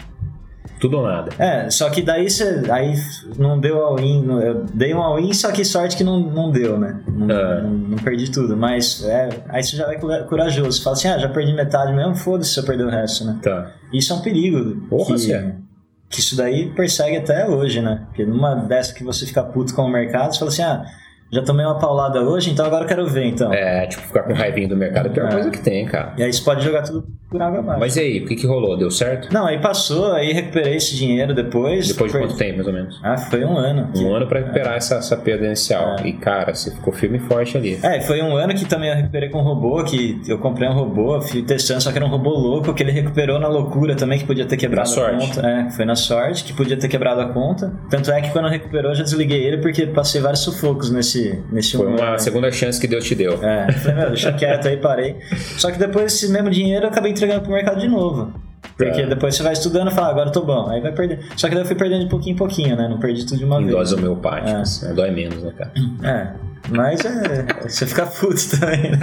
Tudo 0.80 0.98
ou 0.98 1.04
nada. 1.04 1.30
é, 1.38 1.70
só 1.70 1.88
que 1.92 2.02
daí 2.02 2.28
você. 2.32 2.64
Aí 2.72 2.96
não 3.38 3.60
deu 3.60 3.86
all-in. 3.86 4.26
Eu 4.42 4.66
dei 4.74 4.92
um 4.96 5.00
all-in, 5.04 5.34
só 5.34 5.52
que 5.52 5.64
sorte 5.64 5.96
que 5.96 6.04
não, 6.04 6.20
não 6.20 6.50
deu, 6.52 6.80
né? 6.80 7.00
Não, 7.08 7.30
É. 7.30 7.62
não, 7.62 7.70
não 7.70 7.98
perdi 8.00 8.32
tudo. 8.32 8.58
Mas 8.58 9.04
é, 9.06 9.30
aí 9.50 9.62
você 9.64 9.78
já 9.78 9.86
vai 9.86 10.00
cura- 10.00 10.24
corajoso. 10.24 10.72
Você 10.80 10.84
fala 10.84 10.96
assim, 10.96 11.08
ah, 11.10 11.20
já 11.20 11.30
perdi 11.30 11.54
metade 11.54 11.94
mesmo, 11.94 12.16
foda-se 12.16 12.50
se 12.56 12.60
eu 12.60 12.64
perder 12.64 12.86
o 12.86 12.90
resto, 12.90 13.24
né? 13.24 13.38
Tá. 13.44 13.72
Isso 13.94 14.12
é 14.12 14.16
um 14.16 14.22
perigo. 14.22 14.82
Porra, 14.90 15.16
que. 15.16 15.71
Que 16.12 16.20
isso 16.20 16.36
daí 16.36 16.70
persegue 16.70 17.16
até 17.16 17.47
hoje, 17.47 17.82
né? 17.82 18.03
Porque 18.07 18.26
numa 18.26 18.53
dessa 18.53 18.93
que 18.93 19.03
você 19.03 19.26
fica 19.26 19.41
puto 19.41 19.74
com 19.74 19.84
o 19.84 19.89
mercado, 19.89 20.34
você 20.34 20.39
fala 20.39 20.51
assim, 20.51 20.62
ah, 20.62 20.86
já 21.32 21.42
tomei 21.44 21.66
uma 21.66 21.78
paulada 21.80 22.22
hoje, 22.22 22.52
então 22.52 22.66
agora 22.66 22.84
eu 22.84 22.88
quero 22.88 23.08
ver, 23.08 23.26
então. 23.26 23.54
É, 23.54 23.86
tipo, 23.88 24.02
ficar 24.04 24.24
com 24.24 24.34
raivinho 24.34 24.70
do 24.70 24.76
mercado 24.78 25.08
é 25.08 25.10
a 25.10 25.14
pior 25.14 25.28
É. 25.28 25.32
coisa 25.32 25.50
que 25.50 25.60
tem, 25.60 25.86
cara. 25.86 26.14
E 26.18 26.24
aí 26.24 26.32
você 26.34 26.44
pode 26.44 26.64
jogar 26.64 26.84
tudo 26.84 27.06
por 27.30 27.42
água 27.42 27.60
abaixo. 27.60 27.80
Mas 27.80 27.96
e 27.96 28.00
aí, 28.02 28.20
o 28.24 28.28
que, 28.28 28.36
que 28.36 28.46
rolou? 28.46 28.78
Deu 28.78 28.92
certo? 28.92 29.32
Não, 29.34 29.46
aí 29.46 29.60
passou, 29.62 30.12
aí 30.12 30.34
recuperei 30.34 30.76
esse 30.76 30.96
dinheiro 30.96 31.34
depois. 31.34 31.88
Depois 31.88 32.12
de 32.12 32.18
Per- 32.18 32.28
quanto 32.28 32.38
tempo, 32.38 32.56
mais 32.56 32.68
ou 32.68 32.74
menos? 32.74 33.00
Ah, 33.04 33.18
foi 33.18 33.46
um 33.46 33.58
ano. 33.58 33.90
Um 33.96 34.14
ano 34.14 34.28
pra 34.28 34.40
recuperar 34.40 34.76
essa, 34.76 34.96
essa 34.96 35.16
perda 35.16 35.46
inicial. 35.46 35.96
É. 36.00 36.08
E, 36.08 36.14
cara, 36.14 36.54
você 36.54 36.72
ficou 36.72 36.92
firme 36.92 37.18
e 37.18 37.22
forte 37.22 37.56
ali. 37.58 37.80
É, 37.82 38.02
foi 38.02 38.22
um 38.22 38.36
ano 38.36 38.54
que 38.54 38.66
também 38.66 38.90
eu 38.90 38.96
recuperei 38.96 39.30
com 39.30 39.40
um 39.40 39.44
robô, 39.44 39.82
que 39.84 40.22
eu 40.28 40.38
comprei 40.40 40.68
um 40.68 40.74
robô, 40.74 41.22
fui 41.22 41.42
testando, 41.44 41.82
só 41.82 41.92
que 41.92 41.98
era 41.98 42.06
um 42.06 42.10
robô 42.10 42.32
louco, 42.32 42.74
que 42.74 42.84
ele 42.84 42.92
recuperou 42.92 43.40
na 43.40 43.48
loucura 43.48 43.96
também, 43.96 44.20
que 44.20 44.26
podia 44.26 44.46
ter 44.46 44.58
quebrado 44.58 44.90
Na 44.90 44.92
a 44.92 44.96
sorte. 44.96 45.28
conta. 45.36 45.48
É, 45.48 45.70
foi 45.72 45.86
na 45.86 45.96
sorte, 45.96 46.44
que 46.44 46.54
podia 46.54 46.78
ter 46.78 46.90
quebrado 46.90 47.22
a 47.22 47.28
conta. 47.30 47.72
Tanto 47.90 48.12
é 48.12 48.20
que 48.22 48.30
quando 48.32 48.50
recuperou, 48.50 48.92
eu 48.92 48.96
já 48.96 49.04
desliguei 49.04 49.42
ele, 49.44 49.60
porque 49.60 49.86
passei 49.88 50.20
vários 50.20 50.42
sufocos 50.42 50.92
nesse, 50.92 51.21
nesse, 51.30 51.44
nesse 51.52 51.78
Foi 51.78 51.88
uma 51.88 52.18
segunda 52.18 52.52
chance 52.52 52.80
que 52.80 52.88
Deus 52.88 53.06
te 53.06 53.16
deu. 53.16 53.34
É, 53.44 53.72
falei, 53.72 53.98
meu, 53.98 54.08
deixa 54.10 54.32
quieto 54.34 54.68
aí, 54.68 54.78
parei. 54.78 55.18
Só 55.58 55.72
que 55.72 55.78
depois 55.80 56.14
esse 56.14 56.30
mesmo 56.32 56.50
dinheiro 56.50 56.86
eu 56.86 56.90
acabei 56.90 57.12
entregando 57.12 57.42
pro 57.42 57.52
mercado 57.52 57.80
de 57.80 57.88
novo. 57.88 58.34
Porque 58.78 59.04
Tá. 59.04 59.08
depois 59.10 59.36
você 59.36 59.44
vai 59.44 59.54
estudando 59.54 59.92
e 59.92 59.94
fala, 59.94 60.10
agora 60.10 60.30
eu 60.30 60.34
tô 60.34 60.42
bom. 60.44 60.68
Aí 60.70 60.82
vai 60.82 60.92
perder. 60.92 61.20
Só 61.36 61.48
que 61.48 61.54
daí 61.56 61.64
eu 61.64 61.68
fui 61.68 61.76
perdendo 61.76 62.04
de 62.04 62.10
pouquinho 62.10 62.34
em 62.34 62.38
pouquinho, 62.38 62.76
né? 62.76 62.88
Não 62.88 63.00
perdi 63.00 63.26
tudo 63.26 63.38
de 63.38 63.46
uma 63.46 63.58
Em 63.62 63.66
vez. 63.66 63.76
doses 63.76 63.94
homeopáticas. 63.98 64.82
né? 64.84 64.94
Dói 64.94 65.12
menos, 65.12 65.44
né, 65.44 65.52
cara? 65.58 65.72
É, 66.04 66.28
mas 66.70 67.04
é. 67.06 67.46
Você 67.68 67.86
fica 67.86 68.06
puto 68.08 68.36
também, 68.60 68.92
né? 68.92 69.00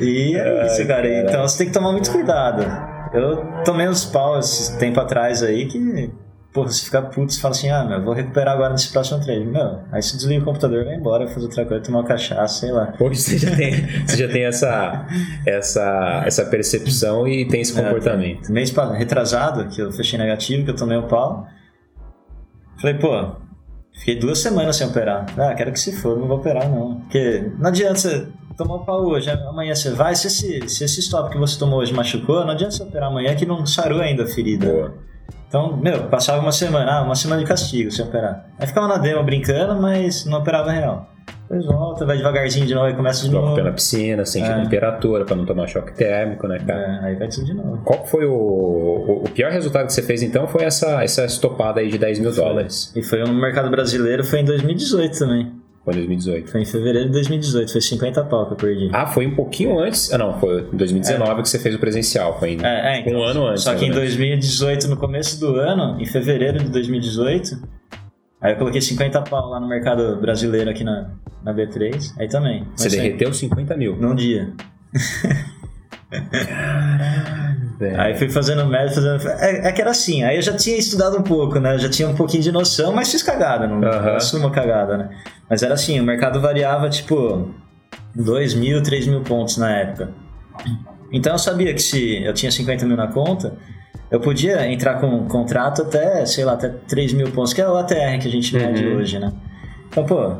e 0.00 0.36
é 0.36 0.66
isso, 0.66 0.86
cara. 0.86 1.08
Então 1.22 1.42
você 1.48 1.58
tem 1.58 1.66
que 1.68 1.72
tomar 1.72 1.92
muito 1.92 2.10
cuidado. 2.10 2.64
Eu 3.12 3.36
tomei 3.64 3.88
uns 3.88 4.04
pau 4.04 4.38
esse 4.38 4.78
tempo 4.78 5.00
atrás 5.00 5.42
aí 5.42 5.66
que. 5.66 6.10
Pô, 6.52 6.64
você 6.64 6.84
fica 6.86 7.02
puto 7.02 7.32
e 7.34 7.38
fala 7.40 7.54
assim, 7.54 7.68
ah, 7.68 7.84
meu, 7.84 8.02
vou 8.02 8.14
recuperar 8.14 8.54
agora 8.54 8.70
nesse 8.72 8.90
próximo 8.90 9.20
trade. 9.22 9.44
Meu, 9.44 9.80
aí 9.92 10.02
você 10.02 10.16
desliga 10.16 10.40
o 10.40 10.44
computador, 10.46 10.84
vai 10.84 10.94
embora, 10.96 11.28
fazer 11.28 11.44
outra 11.44 11.64
coisa, 11.66 11.84
tomar 11.84 12.02
cachaça, 12.04 12.60
sei 12.60 12.72
lá. 12.72 12.94
Hoje 12.98 13.20
você 13.20 13.38
já 13.38 13.54
tem, 13.54 13.72
você 14.06 14.16
já 14.16 14.28
tem 14.32 14.44
essa, 14.44 15.06
essa, 15.46 16.22
essa 16.24 16.44
percepção 16.46 17.28
e 17.28 17.46
tem 17.46 17.60
esse 17.60 17.78
É, 17.78 17.82
comportamento. 17.82 18.50
Mês 18.50 18.70
pa- 18.70 18.92
retrasado, 18.94 19.68
que 19.68 19.80
eu 19.80 19.92
fechei 19.92 20.18
negativo, 20.18 20.64
que 20.64 20.70
eu 20.70 20.76
tomei 20.76 20.96
o 20.96 21.06
pau. 21.06 21.46
Falei, 22.80 22.94
pô, 22.96 23.32
fiquei 23.98 24.16
duas 24.18 24.38
semanas 24.38 24.76
sem 24.76 24.86
operar. 24.86 25.26
Ah, 25.38 25.54
quero 25.54 25.70
que 25.70 25.78
se 25.78 25.92
for, 26.00 26.18
não 26.18 26.26
vou 26.26 26.38
operar 26.38 26.68
não. 26.68 27.00
Porque 27.02 27.52
não 27.58 27.68
adianta 27.68 27.96
você 27.98 28.26
tomar 28.56 28.76
o 28.76 28.84
pau 28.86 29.04
hoje, 29.04 29.30
amanhã 29.30 29.74
você 29.74 29.90
vai. 29.90 30.14
Se 30.16 30.28
esse, 30.28 30.66
se 30.68 30.82
esse 30.82 31.00
stop 31.00 31.30
que 31.30 31.38
você 31.38 31.58
tomou 31.58 31.80
hoje 31.80 31.92
machucou, 31.92 32.40
não 32.44 32.52
adianta 32.52 32.72
você 32.74 32.82
operar 32.82 33.10
amanhã 33.10 33.36
que 33.36 33.44
não 33.44 33.66
sarou 33.66 34.00
ainda 34.00 34.22
a 34.24 34.26
ferida. 34.26 34.66
Boa. 34.66 35.07
Então, 35.48 35.76
meu, 35.78 36.04
passava 36.08 36.40
uma 36.42 36.52
semana, 36.52 36.98
ah, 36.98 37.02
uma 37.02 37.14
semana 37.14 37.40
de 37.40 37.48
castigo 37.48 37.90
sem 37.90 38.04
operar. 38.04 38.46
Aí 38.58 38.66
ficava 38.66 38.86
na 38.86 38.98
demo 38.98 39.22
brincando, 39.24 39.80
mas 39.80 40.26
não 40.26 40.38
operava 40.40 40.70
real. 40.70 41.08
Depois 41.48 41.64
volta, 41.64 42.04
vai 42.04 42.18
devagarzinho 42.18 42.66
de 42.66 42.74
novo 42.74 42.88
e 42.90 42.94
começa 42.94 43.26
de 43.26 43.34
o 43.34 43.40
novo. 43.40 43.54
pé 43.56 43.62
na 43.62 43.72
piscina, 43.72 44.26
sente 44.26 44.46
É. 44.46 44.52
a 44.52 44.60
temperatura 44.62 45.24
pra 45.24 45.34
não 45.34 45.46
tomar 45.46 45.66
choque 45.66 45.94
térmico, 45.94 46.46
né, 46.46 46.58
cara? 46.58 46.78
É, 47.02 47.06
aí 47.06 47.16
vai 47.16 47.28
tudo 47.28 47.46
de 47.46 47.54
novo. 47.54 47.78
Qual 47.84 48.04
foi 48.06 48.26
o, 48.26 48.32
o, 48.34 49.22
o 49.24 49.30
pior 49.30 49.50
resultado 49.50 49.86
que 49.86 49.92
você 49.94 50.02
fez 50.02 50.22
então? 50.22 50.46
Foi 50.46 50.64
essa, 50.64 51.02
essa 51.02 51.24
estopada 51.24 51.80
aí 51.80 51.88
de 51.88 51.96
10 51.96 52.18
mil 52.18 52.34
dólares. 52.34 52.92
E 52.94 53.02
foi 53.02 53.20
no 53.24 53.32
mercado 53.32 53.70
brasileiro, 53.70 54.22
foi 54.24 54.40
em 54.40 54.44
2018 54.44 55.18
também. 55.18 55.50
Foi 55.88 55.94
em 55.94 55.96
2018. 55.96 56.50
Foi 56.50 56.60
em 56.60 56.64
fevereiro 56.66 57.06
de 57.06 57.12
2018, 57.12 57.72
foi 57.72 57.80
50 57.80 58.24
pau 58.24 58.46
que 58.46 58.52
eu 58.52 58.56
perdi. 58.56 58.90
Ah, 58.92 59.06
foi 59.06 59.26
um 59.26 59.34
pouquinho 59.34 59.78
antes. 59.78 60.12
Ah, 60.12 60.18
não, 60.18 60.38
foi 60.38 60.68
em 60.70 60.76
2019 60.76 61.42
que 61.42 61.48
você 61.48 61.58
fez 61.58 61.74
o 61.74 61.78
presencial. 61.78 62.38
Foi 62.38 62.50
em, 62.50 62.62
É, 62.62 62.96
é, 62.96 63.00
então, 63.00 63.14
um 63.14 63.22
ano 63.22 63.46
antes. 63.46 63.62
Só 63.62 63.74
que 63.74 63.86
em 63.86 63.88
né? 63.88 63.94
2018, 63.94 64.86
no 64.88 64.98
começo 64.98 65.40
do 65.40 65.56
ano, 65.56 65.98
em 65.98 66.04
fevereiro 66.04 66.58
de 66.58 66.68
2018, 66.68 67.58
aí 68.38 68.52
eu 68.52 68.56
coloquei 68.58 68.82
50 68.82 69.22
pau 69.22 69.48
lá 69.48 69.58
no 69.58 69.66
mercado 69.66 70.20
brasileiro 70.20 70.68
aqui 70.68 70.84
na, 70.84 71.10
na 71.42 71.54
B3, 71.54 72.12
aí 72.18 72.28
também. 72.28 72.66
Você 72.76 72.90
derreteu 72.90 73.32
50 73.32 73.74
mil. 73.74 73.96
Num 73.96 74.14
dia. 74.14 74.52
Aí 77.96 78.16
fui 78.16 78.28
fazendo 78.28 78.66
média, 78.66 78.90
fazendo. 78.92 79.28
É, 79.40 79.68
é 79.68 79.72
que 79.72 79.80
era 79.80 79.90
assim, 79.90 80.24
aí 80.24 80.36
eu 80.36 80.42
já 80.42 80.56
tinha 80.56 80.76
estudado 80.76 81.16
um 81.16 81.22
pouco, 81.22 81.60
né? 81.60 81.74
Eu 81.74 81.78
já 81.78 81.88
tinha 81.88 82.08
um 82.08 82.14
pouquinho 82.14 82.42
de 82.42 82.50
noção, 82.50 82.92
mas 82.92 83.10
fiz 83.10 83.22
cagada, 83.22 83.66
não, 83.68 83.80
não 83.80 83.88
Aham. 83.88 84.16
assumo 84.16 84.48
a 84.48 84.50
cagada, 84.50 84.96
né? 84.98 85.10
Mas 85.48 85.62
era 85.62 85.74
assim, 85.74 86.00
o 86.00 86.04
mercado 86.04 86.40
variava 86.40 86.88
tipo 86.90 87.50
2 88.14 88.54
mil, 88.54 88.82
3 88.82 89.06
mil 89.06 89.20
pontos 89.22 89.56
na 89.58 89.70
época. 89.76 90.10
Então 91.12 91.32
eu 91.32 91.38
sabia 91.38 91.72
que 91.72 91.80
se 91.80 92.22
eu 92.24 92.34
tinha 92.34 92.50
50 92.50 92.84
mil 92.84 92.96
na 92.96 93.06
conta, 93.06 93.54
eu 94.10 94.20
podia 94.20 94.66
entrar 94.70 94.94
com 95.00 95.06
um 95.06 95.28
contrato 95.28 95.82
até, 95.82 96.26
sei 96.26 96.44
lá, 96.44 96.54
até 96.54 96.68
3 96.68 97.12
mil 97.12 97.30
pontos, 97.30 97.52
que 97.52 97.60
é 97.60 97.68
o 97.68 97.76
ATR 97.76 98.18
que 98.20 98.26
a 98.28 98.30
gente 98.30 98.54
mede 98.56 98.84
Uhum. 98.84 98.96
hoje, 98.96 99.18
né? 99.18 99.32
Então, 99.88 100.04
pô, 100.04 100.32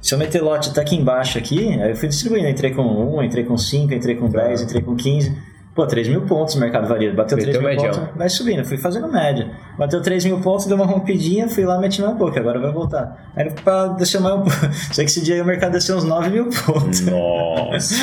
se 0.00 0.14
eu 0.14 0.18
meter 0.18 0.42
lote 0.42 0.70
até 0.70 0.80
aqui 0.82 0.94
embaixo 0.94 1.38
aqui, 1.38 1.80
aí 1.80 1.90
eu 1.90 1.96
fui 1.96 2.08
distribuindo, 2.08 2.48
entrei 2.48 2.72
com 2.72 2.82
1, 2.82 3.22
entrei 3.22 3.44
com 3.44 3.56
5, 3.56 3.94
entrei 3.94 4.14
com 4.14 4.28
10, 4.28 4.62
entrei 4.62 4.82
com 4.82 4.94
15. 4.94 5.36
Pô, 5.76 5.86
3 5.86 6.08
mil 6.08 6.22
pontos 6.22 6.54
o 6.54 6.58
mercado 6.58 6.88
varia. 6.88 7.12
Bateu 7.12 7.36
3 7.36 7.58
Meteu 7.58 7.70
mil 7.70 7.90
pontos, 7.90 8.16
vai 8.16 8.30
subindo. 8.30 8.64
Fui 8.64 8.78
fazendo 8.78 9.12
média. 9.12 9.50
Bateu 9.78 10.00
3 10.00 10.24
mil 10.24 10.40
pontos, 10.40 10.64
deu 10.64 10.74
uma 10.74 10.86
rompidinha, 10.86 11.50
fui 11.50 11.66
lá, 11.66 11.78
meti 11.78 12.00
na 12.00 12.12
boca, 12.12 12.40
agora 12.40 12.58
vai 12.58 12.72
voltar. 12.72 13.30
Aí 13.36 13.50
pra 13.50 13.88
descer 13.88 14.18
mais 14.18 14.36
um 14.36 14.42
pouco. 14.42 14.56
Sei 14.90 15.04
que 15.04 15.10
esse 15.10 15.22
dia 15.22 15.34
aí 15.34 15.42
o 15.42 15.44
mercado 15.44 15.72
desceu 15.72 15.98
uns 15.98 16.04
9 16.04 16.30
mil 16.30 16.48
pontos. 16.48 17.02
Nossa. 17.02 17.94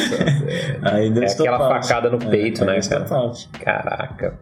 Aí 0.84 1.10
deu 1.10 1.24
É 1.24 1.26
aquela 1.26 1.58
facada 1.82 2.12
no 2.12 2.20
peito, 2.20 2.64
É, 2.64 2.68
né, 2.68 2.80
cara? 2.88 3.06
Caraca. 3.64 4.40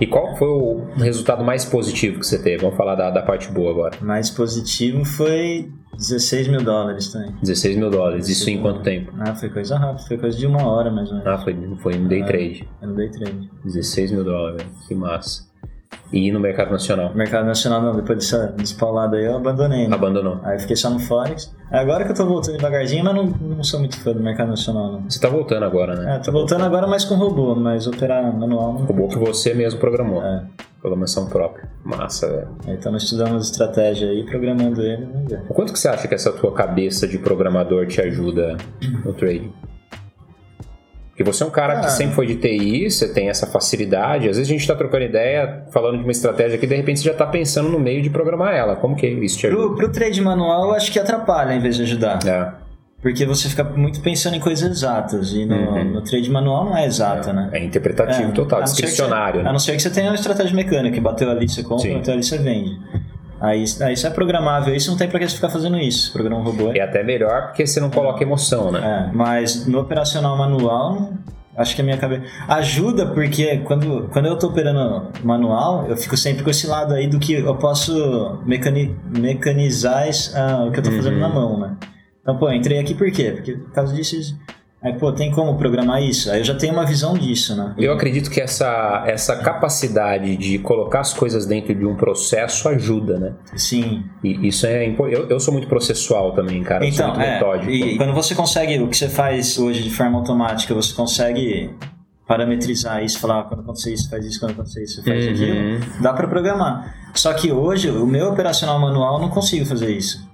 E 0.00 0.06
qual 0.06 0.36
foi 0.36 0.48
o 0.48 0.84
resultado 0.96 1.44
mais 1.44 1.64
positivo 1.64 2.20
que 2.20 2.26
você 2.26 2.40
teve? 2.40 2.58
Vamos 2.62 2.76
falar 2.76 2.94
da, 2.94 3.10
da 3.10 3.22
parte 3.22 3.50
boa 3.50 3.70
agora. 3.70 3.98
Mais 4.00 4.30
positivo 4.30 5.04
foi 5.04 5.70
16 5.96 6.48
mil 6.48 6.62
dólares 6.62 7.08
também. 7.08 7.34
16 7.42 7.76
mil 7.76 7.90
dólares. 7.90 8.28
Isso 8.28 8.48
em 8.48 8.60
quanto 8.60 8.82
tempo? 8.82 9.12
Ah, 9.18 9.34
foi 9.34 9.48
coisa 9.48 9.76
rápida, 9.76 10.06
foi 10.06 10.18
coisa 10.18 10.38
de 10.38 10.46
uma 10.46 10.64
hora 10.66 10.90
mais 10.90 11.08
ou 11.08 11.18
menos. 11.18 11.26
Ah, 11.26 11.38
foi, 11.38 11.56
foi 11.82 11.94
em 11.96 12.06
day 12.06 12.24
trade. 12.24 12.68
Eu 12.80 12.88
não 12.88 12.94
dei 12.94 13.08
trade. 13.10 13.50
16 13.64 14.12
mil 14.12 14.24
dólares, 14.24 14.64
que 14.86 14.94
massa. 14.94 15.47
E 16.12 16.32
no 16.32 16.40
mercado 16.40 16.70
nacional? 16.70 17.14
Mercado 17.14 17.46
Nacional 17.46 17.82
não, 17.82 17.94
depois 17.94 18.18
dessa 18.18 18.54
despaulada 18.56 19.16
aí 19.16 19.26
eu 19.26 19.36
abandonei. 19.36 19.86
Né? 19.86 19.94
Abandonou. 19.94 20.40
Aí 20.42 20.58
fiquei 20.58 20.76
só 20.76 20.88
no 20.88 20.98
Forex. 20.98 21.54
Agora 21.70 22.04
que 22.04 22.12
eu 22.12 22.16
tô 22.16 22.24
voltando 22.24 22.56
devagarzinho, 22.56 23.04
mas 23.04 23.14
não, 23.14 23.26
não 23.26 23.62
sou 23.62 23.80
muito 23.80 24.00
fã 24.00 24.12
do 24.12 24.22
mercado 24.22 24.48
nacional, 24.48 24.92
não. 24.92 25.02
Você 25.02 25.20
tá 25.20 25.28
voltando 25.28 25.64
agora, 25.64 25.94
né? 25.96 26.16
É, 26.16 26.18
tô 26.18 26.32
voltando 26.32 26.64
agora 26.64 26.86
mais 26.86 27.04
com 27.04 27.14
robô, 27.14 27.54
mas 27.54 27.86
operar 27.86 28.22
manual 28.34 28.72
não. 28.72 28.86
Robô 28.86 29.08
que 29.08 29.18
você 29.18 29.52
mesmo 29.52 29.78
programou. 29.78 30.22
É. 30.22 30.44
Programação 30.80 31.26
própria. 31.26 31.68
Massa, 31.84 32.28
velho. 32.28 32.48
Aí 32.66 32.74
estamos 32.74 33.02
estudando 33.02 33.36
as 33.36 33.50
estratégias 33.50 34.10
aí, 34.10 34.24
programando 34.24 34.80
ele, 34.80 35.06
ver. 35.28 35.42
O 35.48 35.52
quanto 35.52 35.72
que 35.72 35.78
você 35.78 35.88
acha 35.88 36.08
que 36.08 36.14
essa 36.14 36.32
tua 36.32 36.52
cabeça 36.52 37.06
de 37.06 37.18
programador 37.18 37.86
te 37.86 38.00
ajuda 38.00 38.56
no 39.04 39.12
trading? 39.12 39.52
Porque 41.18 41.32
você 41.32 41.42
é 41.42 41.46
um 41.46 41.50
cara 41.50 41.78
Ah. 41.78 41.80
que 41.80 41.90
sempre 41.90 42.14
foi 42.14 42.26
de 42.28 42.36
TI, 42.36 42.88
você 42.88 43.12
tem 43.12 43.28
essa 43.28 43.44
facilidade. 43.44 44.28
Às 44.28 44.36
vezes 44.36 44.48
a 44.48 44.52
gente 44.56 44.64
tá 44.64 44.76
trocando 44.76 45.02
ideia, 45.04 45.64
falando 45.72 45.96
de 45.98 46.04
uma 46.04 46.12
estratégia 46.12 46.56
que 46.56 46.64
de 46.64 46.76
repente 46.76 47.00
você 47.00 47.06
já 47.06 47.12
tá 47.14 47.26
pensando 47.26 47.68
no 47.68 47.80
meio 47.80 48.00
de 48.00 48.08
programar 48.08 48.54
ela. 48.54 48.76
Como 48.76 48.94
que 48.94 49.04
isso 49.08 49.36
te 49.36 49.48
ajuda? 49.48 49.74
pro 49.74 49.88
trade 49.90 50.20
manual, 50.20 50.66
eu 50.68 50.74
acho 50.74 50.92
que 50.92 50.98
atrapalha 51.00 51.54
em 51.54 51.58
vez 51.60 51.74
de 51.74 51.82
ajudar. 51.82 52.20
É, 52.24 52.52
Porque 53.02 53.26
você 53.26 53.48
fica 53.48 53.64
muito 53.64 54.00
pensando 54.00 54.36
em 54.36 54.40
coisas 54.40 54.70
exatas. 54.70 55.32
E 55.32 55.44
no, 55.44 55.56
Uhum. 55.56 55.84
no 55.94 56.02
trade 56.02 56.30
manual 56.30 56.64
não 56.66 56.76
é 56.76 56.86
exata, 56.86 57.32
né? 57.32 57.48
é 57.52 57.64
interpretativo 57.64 58.28
É, 58.28 58.32
total, 58.32 58.62
discricionário. 58.62 59.38
você- 59.40 59.42
né? 59.42 59.50
A 59.50 59.52
não 59.52 59.58
ser 59.58 59.72
que 59.74 59.82
você 59.82 59.90
tenha 59.90 60.10
uma 60.10 60.14
estratégia 60.14 60.54
mecânica, 60.54 60.94
que 60.94 61.00
bateu 61.00 61.28
ali 61.30 61.48
você 61.48 61.64
compra, 61.64 61.82
Sim. 61.82 61.94
bateu 61.94 62.14
ali 62.14 62.22
você 62.22 62.38
vende. 62.38 62.78
Aí, 63.40 63.64
aí 63.82 63.92
isso 63.94 64.06
é 64.06 64.10
programável, 64.10 64.74
isso 64.74 64.90
não 64.90 64.98
tem 64.98 65.08
pra 65.08 65.18
que 65.18 65.28
você 65.28 65.36
ficar 65.36 65.48
fazendo 65.50 65.78
isso. 65.78 66.12
Programa 66.12 66.40
um 66.40 66.42
robô 66.44 66.72
É 66.72 66.80
até 66.80 67.02
melhor 67.02 67.46
porque 67.48 67.66
você 67.66 67.78
não 67.80 67.90
coloca 67.90 68.22
emoção, 68.22 68.72
né? 68.72 69.08
É, 69.10 69.16
mas 69.16 69.66
no 69.66 69.78
operacional 69.80 70.36
manual, 70.36 71.12
acho 71.56 71.74
que 71.74 71.80
a 71.80 71.84
minha 71.84 71.96
cabeça. 71.96 72.24
Ajuda 72.48 73.06
porque 73.06 73.58
quando, 73.58 74.08
quando 74.12 74.26
eu 74.26 74.36
tô 74.36 74.48
operando 74.48 75.08
manual, 75.22 75.86
eu 75.88 75.96
fico 75.96 76.16
sempre 76.16 76.42
com 76.42 76.50
esse 76.50 76.66
lado 76.66 76.94
aí 76.94 77.06
do 77.06 77.18
que 77.18 77.34
eu 77.34 77.54
posso 77.56 78.40
mecani 78.44 78.96
mecanizar 79.16 80.04
ah, 80.34 80.64
o 80.66 80.72
que 80.72 80.78
eu 80.80 80.82
tô 80.82 80.90
fazendo 80.90 81.14
Uhum. 81.14 81.20
na 81.20 81.28
mão, 81.28 81.60
né? 81.60 81.76
Então, 82.22 82.36
pô, 82.36 82.48
eu 82.48 82.54
entrei 82.54 82.78
aqui 82.78 82.94
por 82.94 83.10
quê? 83.10 83.30
Porque 83.30 83.52
por 83.52 83.72
causa 83.72 83.94
disso. 83.94 84.36
Aí, 84.80 84.92
pô, 84.92 85.10
tem 85.10 85.32
como 85.32 85.56
programar 85.58 86.00
isso? 86.00 86.30
Aí 86.30 86.38
eu 86.40 86.44
já 86.44 86.54
tenho 86.54 86.72
uma 86.72 86.86
visão 86.86 87.14
disso, 87.14 87.56
né? 87.56 87.74
Eu 87.76 87.92
acredito 87.92 88.30
que 88.30 88.40
essa, 88.40 89.02
essa 89.08 89.34
capacidade 89.36 90.36
de 90.36 90.58
colocar 90.60 91.00
as 91.00 91.12
coisas 91.12 91.46
dentro 91.46 91.74
de 91.74 91.84
um 91.84 91.96
processo 91.96 92.68
ajuda, 92.68 93.18
né? 93.18 93.32
Sim. 93.56 94.04
E 94.22 94.46
isso 94.46 94.66
é. 94.66 94.88
Eu, 94.88 95.28
eu 95.28 95.40
sou 95.40 95.52
muito 95.52 95.66
processual 95.66 96.32
também, 96.32 96.62
cara. 96.62 96.86
Então, 96.86 97.08
muito 97.08 97.20
é, 97.20 97.34
metódico. 97.34 97.70
e 97.72 97.96
quando 97.96 98.12
você 98.12 98.36
consegue, 98.36 98.78
o 98.80 98.86
que 98.88 98.96
você 98.96 99.08
faz 99.08 99.58
hoje 99.58 99.82
de 99.82 99.90
forma 99.90 100.16
automática, 100.16 100.72
você 100.72 100.94
consegue 100.94 101.70
parametrizar 102.28 103.02
isso, 103.02 103.18
falar 103.18 103.40
ah, 103.40 103.44
quando 103.44 103.60
acontecer 103.60 103.94
isso, 103.94 104.08
faz 104.10 104.24
isso, 104.24 104.38
quando 104.38 104.52
acontecer 104.52 104.84
isso, 104.84 105.02
faz 105.02 105.26
Uhum. 105.26 105.32
aquilo, 105.32 106.02
dá 106.02 106.12
para 106.12 106.28
programar. 106.28 106.94
Só 107.14 107.32
que 107.32 107.50
hoje, 107.50 107.90
o 107.90 108.06
meu 108.06 108.28
operacional 108.28 108.78
manual, 108.78 109.14
eu 109.14 109.22
não 109.22 109.30
consigo 109.30 109.64
fazer 109.64 109.90
isso. 109.96 110.27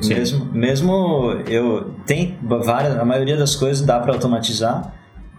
Sim. 0.00 0.14
Mesmo, 0.14 0.44
mesmo 0.52 1.32
eu 1.48 1.90
tem 2.06 2.36
várias, 2.42 2.98
a 2.98 3.04
maioria 3.04 3.36
das 3.36 3.56
coisas 3.56 3.84
dá 3.84 3.98
para 3.98 4.12
automatizar, 4.12 4.92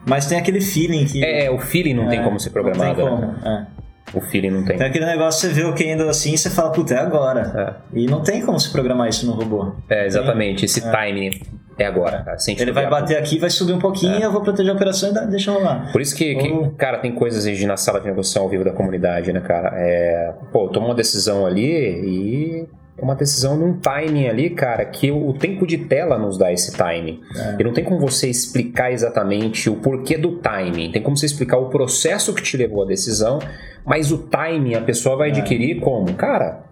mas 0.06 0.26
tem 0.26 0.38
aquele 0.38 0.62
feeling 0.62 1.06
que 1.06 1.24
É, 1.24 1.50
o 1.52 1.60
feeling 1.60 1.94
não 1.94 2.08
tem 2.08 2.20
é, 2.20 2.24
como 2.24 2.40
ser 2.40 2.50
não 2.50 2.64
tem 2.64 2.74
programado, 2.74 3.02
como, 3.02 3.18
né? 3.22 3.68
é. 3.74 3.78
O 4.18 4.22
feeling 4.22 4.52
não 4.52 4.64
tem. 4.64 4.78
Tem 4.78 4.88
aquele 4.88 5.06
negócio, 5.06 5.42
você 5.42 5.54
vê 5.54 5.64
o 5.66 5.74
Kendo 5.74 6.08
assim, 6.10 6.36
você 6.36 6.50
fala, 6.50 6.72
puta, 6.72 6.94
é 6.94 6.98
agora. 6.98 7.82
E 7.94 8.06
não 8.06 8.22
tem 8.24 8.42
como 8.42 8.58
se 8.58 8.72
programar 8.72 9.10
isso 9.10 9.26
no 9.26 9.34
robô. 9.34 9.74
É, 9.90 10.06
exatamente. 10.06 10.64
Esse 10.64 10.80
timing 10.80 11.42
é 11.78 11.86
agora, 11.86 12.24
cara. 12.24 12.38
Ele 12.58 12.72
vai 12.72 12.90
bater 12.90 13.18
aqui, 13.18 13.38
vai 13.38 13.50
subir 13.50 13.74
um 13.74 13.80
pouquinho, 13.80 14.16
eu 14.20 14.32
vou 14.32 14.42
proteger 14.42 14.72
a 14.72 14.76
operação 14.76 15.10
e 15.12 15.28
deixa 15.28 15.52
rolar. 15.52 15.92
Por 15.92 16.00
isso 16.00 16.16
que, 16.16 16.36
que, 16.36 16.48
Ou- 16.50 16.72
cara, 16.72 17.00
tem 17.00 17.12
coisas 17.12 17.46
na 17.66 17.76
sala 17.76 18.00
de 18.00 18.08
negociação 18.08 18.44
ao 18.44 18.50
vivo 18.50 18.64
da 18.64 18.72
comunidade, 18.72 19.34
né, 19.34 19.42
cara? 19.42 19.72
É, 19.76 20.34
pô, 20.54 20.70
toma 20.70 20.88
uma 20.88 20.96
decisão 20.96 21.46
ali 21.46 21.66
e 21.70 22.68
é 22.98 23.04
uma 23.04 23.16
decisão 23.16 23.56
num 23.56 23.78
timing 23.78 24.28
ali, 24.28 24.50
cara, 24.50 24.84
que 24.86 25.12
o, 25.12 25.32
tempo 25.34 25.68
de 25.68 25.78
tela 25.78 26.18
nos 26.18 26.38
dá 26.38 26.52
esse 26.52 26.76
timing. 26.76 27.22
É. 27.36 27.56
E 27.60 27.64
não 27.64 27.72
tem 27.72 27.84
como 27.84 28.00
você 28.00 28.28
explicar 28.30 28.92
exatamente 28.92 29.70
o 29.70 29.76
porquê 29.76 30.18
do 30.18 30.38
timing. 30.40 30.92
Tem 30.92 31.02
como 31.02 31.16
você 31.16 31.28
explicar 31.28 31.58
o 31.58 31.70
processo 31.70 32.34
que 32.34 32.42
te 32.42 32.58
levou 32.58 32.84
à 32.84 32.88
decisão, 32.88 33.40
mas 33.86 34.12
o 34.12 34.18
timing 34.18 34.74
a 34.76 34.82
pessoa 34.82 35.16
É. 35.16 35.18
vai 35.20 35.30
adquirir 35.30 35.80
como? 35.80 36.14
Cara, 36.16 36.64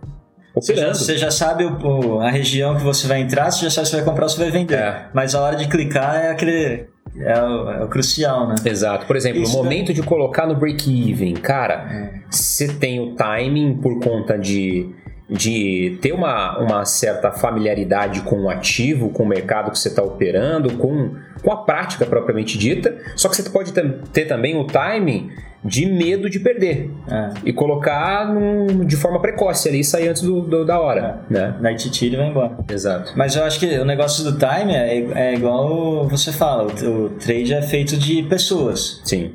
Você 0.55 0.73
já, 0.73 0.93
você 0.93 1.17
já 1.17 1.29
sabe 1.29 1.65
o- 1.65 2.19
a 2.21 2.29
região 2.31 2.77
que 2.77 2.81
você 2.83 3.07
vai 3.07 3.19
entrar, 3.19 3.51
você 3.51 3.65
já 3.65 3.69
sabe 3.69 3.87
se 3.89 3.95
vai 3.97 4.05
comprar 4.05 4.23
ou 4.23 4.29
se 4.29 4.39
vai 4.39 4.49
vender. 4.49 4.75
É. 4.79 5.07
Mas 5.13 5.35
a 5.35 5.41
hora 5.41 5.57
de 5.57 5.67
clicar 5.67 6.15
é 6.15 6.29
aquele. 6.31 6.85
É 7.17 7.41
o, 7.41 7.69
é 7.71 7.83
o 7.83 7.87
crucial, 7.89 8.47
né? 8.47 8.55
Exato. 8.65 9.05
Por 9.05 9.15
exemplo, 9.17 9.41
Isso 9.41 9.53
o 9.59 9.63
momento 9.63 9.93
de 9.93 10.01
colocar 10.01 10.47
no 10.47 10.55
break-even, 10.55 11.33
cara, 11.35 11.73
É. 11.91 12.19
você 12.29 12.67
tem 12.69 12.99
o 13.01 13.15
timing 13.15 13.77
por 13.81 13.99
conta 13.99 14.37
de, 14.37 14.89
de 15.29 15.97
ter 16.01 16.11
uma, 16.13 16.57
uma 16.59 16.85
certa 16.85 17.31
familiaridade 17.31 18.21
com 18.21 18.43
o 18.43 18.49
ativo, 18.49 19.09
com 19.09 19.23
o 19.23 19.27
mercado 19.27 19.71
que 19.71 19.79
você 19.79 19.87
está 19.89 20.03
operando, 20.03 20.77
com, 20.77 21.15
com 21.41 21.51
a 21.51 21.57
prática 21.57 22.05
propriamente 22.05 22.57
dita. 22.57 22.95
Só 23.15 23.27
que 23.29 23.35
você 23.35 23.49
pode 23.49 23.71
ter 24.13 24.25
também 24.25 24.55
o 24.57 24.65
timing 24.65 25.31
de 25.63 25.87
medo 25.87 26.29
de 26.29 26.39
perder 26.39 26.91
É. 27.11 27.29
e 27.43 27.51
colocar 27.51 28.31
num- 28.31 28.85
de 28.85 28.95
forma 28.95 29.19
precoce 29.19 29.67
ali 29.67 29.79
e 29.79 29.83
sair 29.83 30.09
antes 30.09 30.21
do, 30.21 30.41
do- 30.41 30.63
da 30.63 30.79
hora, 30.79 31.21
né? 31.27 31.55
Daí 31.59 31.75
te 31.75 31.89
tira 31.89 32.13
e 32.13 32.17
vai 32.17 32.27
embora. 32.29 32.57
Exato. 32.71 33.13
Mas 33.15 33.35
eu 33.35 33.43
acho 33.43 33.59
que 33.59 33.65
o 33.79 33.83
negócio 33.85 34.23
do 34.23 34.37
time 34.37 34.75
é, 34.75 34.97
é 35.31 35.33
igual 35.33 36.07
você 36.07 36.31
fala, 36.31 36.67
o, 36.71 37.05
o 37.05 37.09
trade 37.09 37.51
é 37.51 37.63
feito 37.63 37.97
de 37.97 38.21
pessoas. 38.23 39.01
Sim. 39.03 39.31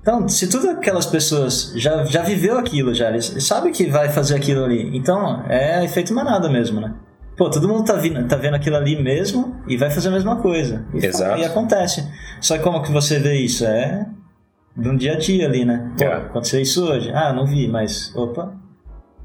Então, 0.00 0.26
se 0.28 0.48
todas 0.48 0.66
aquelas 0.66 1.06
pessoas 1.06 1.72
já, 1.76 2.04
já 2.04 2.22
viveu 2.22 2.58
aquilo, 2.58 2.94
já, 2.94 3.08
eles 3.10 3.34
sabem 3.46 3.70
que 3.72 3.86
vai 3.86 4.08
fazer 4.08 4.34
aquilo 4.36 4.64
ali. 4.64 4.96
Então, 4.96 5.44
é 5.48 5.84
efeito 5.84 6.14
manada 6.14 6.48
mesmo, 6.48 6.80
né? 6.80 6.94
Pô, 7.36 7.50
todo 7.50 7.68
mundo 7.68 7.84
tá, 7.84 7.94
vindo, 7.94 8.26
tá 8.26 8.36
vendo 8.36 8.54
aquilo 8.54 8.76
ali 8.76 9.00
mesmo 9.02 9.56
e 9.66 9.76
vai 9.76 9.90
fazer 9.90 10.08
a 10.08 10.12
mesma 10.12 10.36
coisa. 10.36 10.84
E, 10.94 11.04
Exato. 11.04 11.38
E 11.40 11.44
acontece. 11.44 12.06
Só 12.40 12.56
que 12.56 12.62
como 12.62 12.82
que 12.82 12.90
você 12.92 13.18
vê 13.18 13.34
isso? 13.34 13.64
É 13.64 14.06
no 14.76 14.96
dia 14.96 15.14
a 15.14 15.18
dia 15.18 15.46
ali, 15.46 15.64
né? 15.64 15.90
Pô, 15.98 16.04
É. 16.04 16.14
aconteceu 16.14 16.60
isso 16.60 16.84
hoje? 16.84 17.10
Ah, 17.12 17.32
não 17.32 17.46
vi, 17.46 17.66
mas 17.68 18.14
opa. 18.14 18.54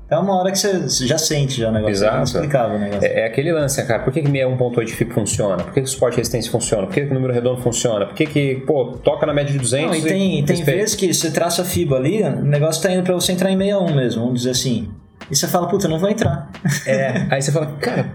É 0.09 0.17
uma 0.17 0.37
hora 0.37 0.51
que 0.51 0.57
você 0.57 1.07
já 1.07 1.17
sente 1.17 1.59
já 1.59 1.69
o 1.69 1.71
negócio. 1.71 1.93
Exato. 1.93 2.13
É 2.13 2.17
inexplicável 2.17 2.77
o 2.77 2.79
negócio. 2.79 3.05
É, 3.05 3.21
é 3.21 3.25
aquele 3.25 3.51
lance, 3.51 3.79
né, 3.79 3.87
cara. 3.87 4.03
Por 4.03 4.13
que, 4.13 4.21
que 4.21 4.29
61.8 4.29 4.89
FIP 4.89 5.13
funciona? 5.13 5.63
Por 5.63 5.73
que, 5.73 5.81
que 5.81 5.87
o 5.87 5.91
suporte 5.91 6.15
e 6.15 6.17
resistência 6.17 6.51
funciona? 6.51 6.85
Por 6.85 6.93
que, 6.93 7.05
que 7.05 7.11
o 7.11 7.13
número 7.13 7.33
redondo 7.33 7.61
funciona? 7.61 8.05
Por 8.05 8.15
que, 8.15 8.25
que 8.25 8.55
pô, 8.67 8.97
toca 9.03 9.25
na 9.25 9.33
média 9.33 9.51
de 9.51 9.59
200 9.59 9.89
Não, 9.89 9.95
e 9.95 10.01
tem, 10.01 10.45
tem 10.45 10.57
respeita? 10.57 10.71
vezes 10.71 10.95
que 10.95 11.11
você 11.13 11.31
traça 11.31 11.63
a 11.63 11.65
FIBA 11.65 11.95
ali, 11.95 12.21
o 12.21 12.43
negócio 12.43 12.83
tá 12.83 12.91
indo 12.91 13.03
pra 13.03 13.15
você 13.15 13.31
entrar 13.31 13.49
em 13.49 13.57
61 13.57 13.95
mesmo, 13.95 14.21
vamos 14.21 14.39
dizer 14.39 14.51
assim. 14.51 14.89
E 15.29 15.35
você 15.35 15.47
fala, 15.47 15.67
puta, 15.67 15.87
eu 15.87 15.89
não 15.89 15.97
vou 15.97 16.09
entrar. 16.09 16.51
É, 16.85 17.25
aí 17.31 17.41
você 17.41 17.51
fala, 17.51 17.65
cara, 17.79 18.13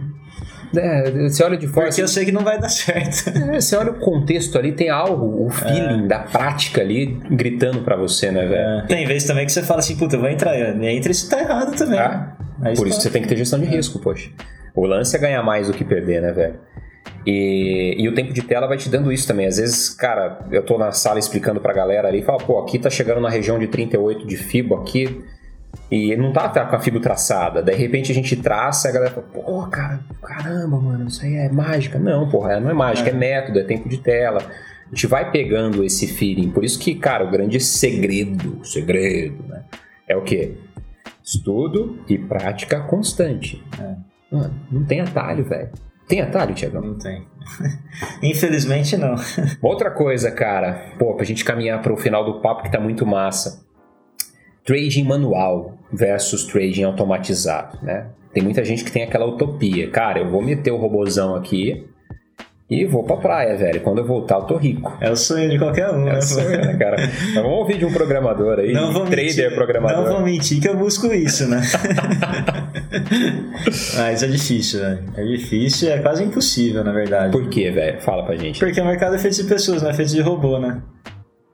é, 0.76 1.10
você 1.28 1.42
olha 1.44 1.56
de 1.56 1.66
fora, 1.66 1.86
Porque 1.86 2.02
eu 2.02 2.08
sei 2.08 2.24
que 2.24 2.32
não 2.32 2.42
vai 2.42 2.58
dar 2.60 2.68
certo. 2.68 3.28
é, 3.36 3.60
você 3.60 3.76
olha 3.76 3.90
o 3.92 3.98
contexto 3.98 4.58
ali, 4.58 4.72
tem 4.72 4.88
algo, 4.90 5.46
o 5.46 5.50
feeling 5.50 6.06
da 6.06 6.20
prática 6.20 6.80
ali 6.80 7.18
gritando 7.30 7.82
pra 7.82 7.96
você, 7.96 8.30
né, 8.30 8.46
velho? 8.46 8.54
É. 8.54 8.86
Tem 8.86 9.06
vezes 9.06 9.26
também 9.26 9.46
que 9.46 9.52
você 9.52 9.62
fala 9.62 9.80
assim, 9.80 9.96
puta, 9.96 10.16
eu 10.16 10.20
vou 10.20 10.28
entrar. 10.28 10.56
Entra 10.58 11.10
e 11.10 11.12
isso 11.12 11.28
tá 11.28 11.40
errado 11.40 11.76
também. 11.76 11.98
Ah, 11.98 12.36
Aí 12.62 12.76
Por 12.76 12.86
isso 12.86 12.98
tá- 12.98 13.02
você 13.04 13.10
tem 13.10 13.22
que 13.22 13.28
ter 13.28 13.36
gestão 13.36 13.58
de 13.58 13.64
risco, 13.66 13.98
poxa. 13.98 14.30
O 14.74 14.84
lance 14.86 15.16
é 15.16 15.18
ganhar 15.18 15.42
mais 15.42 15.66
do 15.68 15.72
que 15.72 15.82
perder, 15.84 16.20
né, 16.22 16.30
velho? 16.32 16.54
E, 17.26 17.94
e 17.98 18.08
o 18.08 18.14
tempo 18.14 18.32
de 18.32 18.42
tela 18.42 18.66
vai 18.66 18.76
te 18.76 18.88
dando 18.88 19.10
isso 19.12 19.26
também. 19.26 19.46
Às 19.46 19.56
vezes, 19.56 19.90
cara, 19.90 20.40
eu 20.50 20.62
tô 20.62 20.78
na 20.78 20.92
sala 20.92 21.18
explicando 21.18 21.60
pra 21.60 21.72
galera 21.72 22.08
ali 22.08 22.20
e 22.20 22.22
falo, 22.22 22.38
pô, 22.38 22.58
aqui 22.60 22.78
tá 22.78 22.88
chegando 22.90 23.20
na 23.20 23.28
região 23.30 23.58
de 23.58 23.66
38 23.66 24.26
de 24.26 24.36
FIBO 24.36 24.74
aqui. 24.76 25.22
E 25.90 26.14
não 26.16 26.32
tá, 26.32 26.48
com 26.66 26.76
a 26.76 26.78
fibra 26.80 27.00
traçada. 27.00 27.62
Daí, 27.62 27.74
de 27.74 27.82
repente, 27.82 28.12
a 28.12 28.14
gente 28.14 28.36
traça 28.36 28.86
e 28.86 28.90
a 28.90 28.94
galera 28.94 29.10
fala, 29.12 29.26
pô, 29.26 29.62
cara, 29.66 30.00
caramba, 30.22 30.78
mano, 30.78 31.08
isso 31.08 31.24
aí 31.24 31.34
é 31.34 31.48
mágica. 31.48 31.98
Não, 31.98 32.28
porra, 32.28 32.60
não 32.60 32.70
é 32.70 32.74
mágica, 32.74 33.10
é, 33.10 33.12
É. 33.12 33.16
método, 33.16 33.58
é 33.58 33.64
tempo 33.64 33.88
de 33.88 33.98
tela. 33.98 34.40
A 34.86 34.94
gente 34.94 35.06
vai 35.08 35.30
pegando 35.32 35.82
esse 35.84 36.06
feeling. 36.06 36.50
Por 36.50 36.64
isso 36.64 36.78
que, 36.78 36.94
cara, 36.94 37.24
o 37.24 37.30
grande 37.30 37.58
segredo, 37.60 38.60
segredo, 38.64 39.44
né? 39.48 39.64
É 40.08 40.16
o 40.16 40.22
quê? 40.22 40.54
Estudo 41.24 41.98
e 42.08 42.16
prática 42.18 42.80
constante. 42.80 43.62
É. 43.80 43.94
Mano, 44.30 44.54
não 44.70 44.84
tem 44.84 45.00
atalho, 45.00 45.44
velho. 45.44 45.70
Tem 46.08 46.20
atalho, 46.20 46.54
Tiagão? 46.54 46.82
Não 46.82 46.98
tem. 46.98 47.24
Infelizmente 48.22 48.96
não. 48.96 49.14
Outra 49.62 49.90
coisa, 49.90 50.30
cara, 50.30 50.92
pô, 50.98 51.14
pra 51.14 51.24
gente 51.24 51.44
caminhar 51.44 51.80
pro 51.82 51.96
final 51.96 52.24
do 52.24 52.40
papo 52.40 52.62
que 52.64 52.70
tá 52.72 52.80
muito 52.80 53.06
massa. 53.06 53.64
Trading 54.64 55.04
manual 55.04 55.78
versus 55.92 56.44
trading 56.44 56.84
automatizado, 56.84 57.78
né? 57.82 58.06
Tem 58.32 58.42
muita 58.42 58.64
gente 58.64 58.84
que 58.84 58.92
tem 58.92 59.02
aquela 59.02 59.26
utopia. 59.26 59.90
Cara, 59.90 60.20
eu 60.20 60.30
vou 60.30 60.42
meter 60.42 60.70
o 60.70 60.76
robozão 60.76 61.34
aqui 61.34 61.84
e 62.70 62.84
vou 62.84 63.02
pra 63.02 63.16
praia, 63.16 63.56
velho. 63.56 63.80
Quando 63.80 63.98
eu 63.98 64.06
voltar, 64.06 64.36
eu 64.36 64.42
tô 64.42 64.56
rico. 64.56 64.96
É 65.00 65.10
o 65.10 65.16
sonho 65.16 65.50
de 65.50 65.58
qualquer 65.58 65.90
um, 65.90 66.06
É 66.06 66.12
né? 66.12 66.18
o 66.18 66.22
sonho, 66.22 66.50
né, 66.50 66.76
cara? 66.76 66.96
Mas 67.00 67.10
vamos 67.34 67.50
ouvir 67.58 67.78
de 67.78 67.84
um 67.84 67.92
programador 67.92 68.60
aí, 68.60 68.72
Não 68.72 68.92
vou 68.92 69.06
trader 69.06 69.26
mentir, 69.26 69.54
programador. 69.56 70.04
Não 70.04 70.12
vou 70.12 70.22
mentir 70.22 70.60
que 70.60 70.68
eu 70.68 70.76
busco 70.76 71.08
isso, 71.08 71.48
né? 71.48 71.60
Mas 73.96 74.22
é 74.22 74.28
difícil, 74.28 74.80
velho. 74.80 75.02
É 75.16 75.24
difícil, 75.24 75.90
é 75.90 75.98
quase 75.98 76.22
impossível, 76.22 76.84
na 76.84 76.92
verdade. 76.92 77.32
Por 77.32 77.48
quê, 77.48 77.72
velho? 77.72 78.00
Fala 78.00 78.24
pra 78.24 78.36
gente. 78.36 78.60
Porque 78.60 78.80
o 78.80 78.84
mercado 78.84 79.16
é 79.16 79.18
feito 79.18 79.34
de 79.36 79.44
pessoas, 79.44 79.82
não 79.82 79.90
é 79.90 79.94
feito 79.94 80.12
de 80.12 80.20
robô, 80.20 80.58
né? 80.60 80.80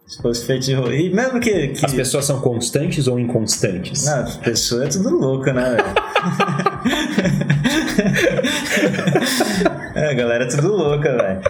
Se 0.06 0.22
fosse 0.22 0.46
feito 0.46 0.64
de 0.64 0.74
robô. 0.74 0.92
E 0.92 1.12
mesmo 1.12 1.40
que. 1.40 1.68
que... 1.68 1.84
As 1.84 1.92
pessoas 1.92 2.24
são 2.24 2.40
constantes 2.40 3.08
ou 3.08 3.18
inconstantes? 3.18 4.04
Não, 4.04 4.20
as 4.20 4.36
pessoas 4.36 4.84
é 4.84 4.88
tudo 4.98 5.16
louca, 5.16 5.52
né, 5.52 5.70
velho? 5.70 5.84
é, 9.96 10.10
a 10.10 10.14
galera 10.14 10.44
é 10.44 10.48
tudo 10.48 10.68
louca, 10.68 11.16
velho. 11.16 11.40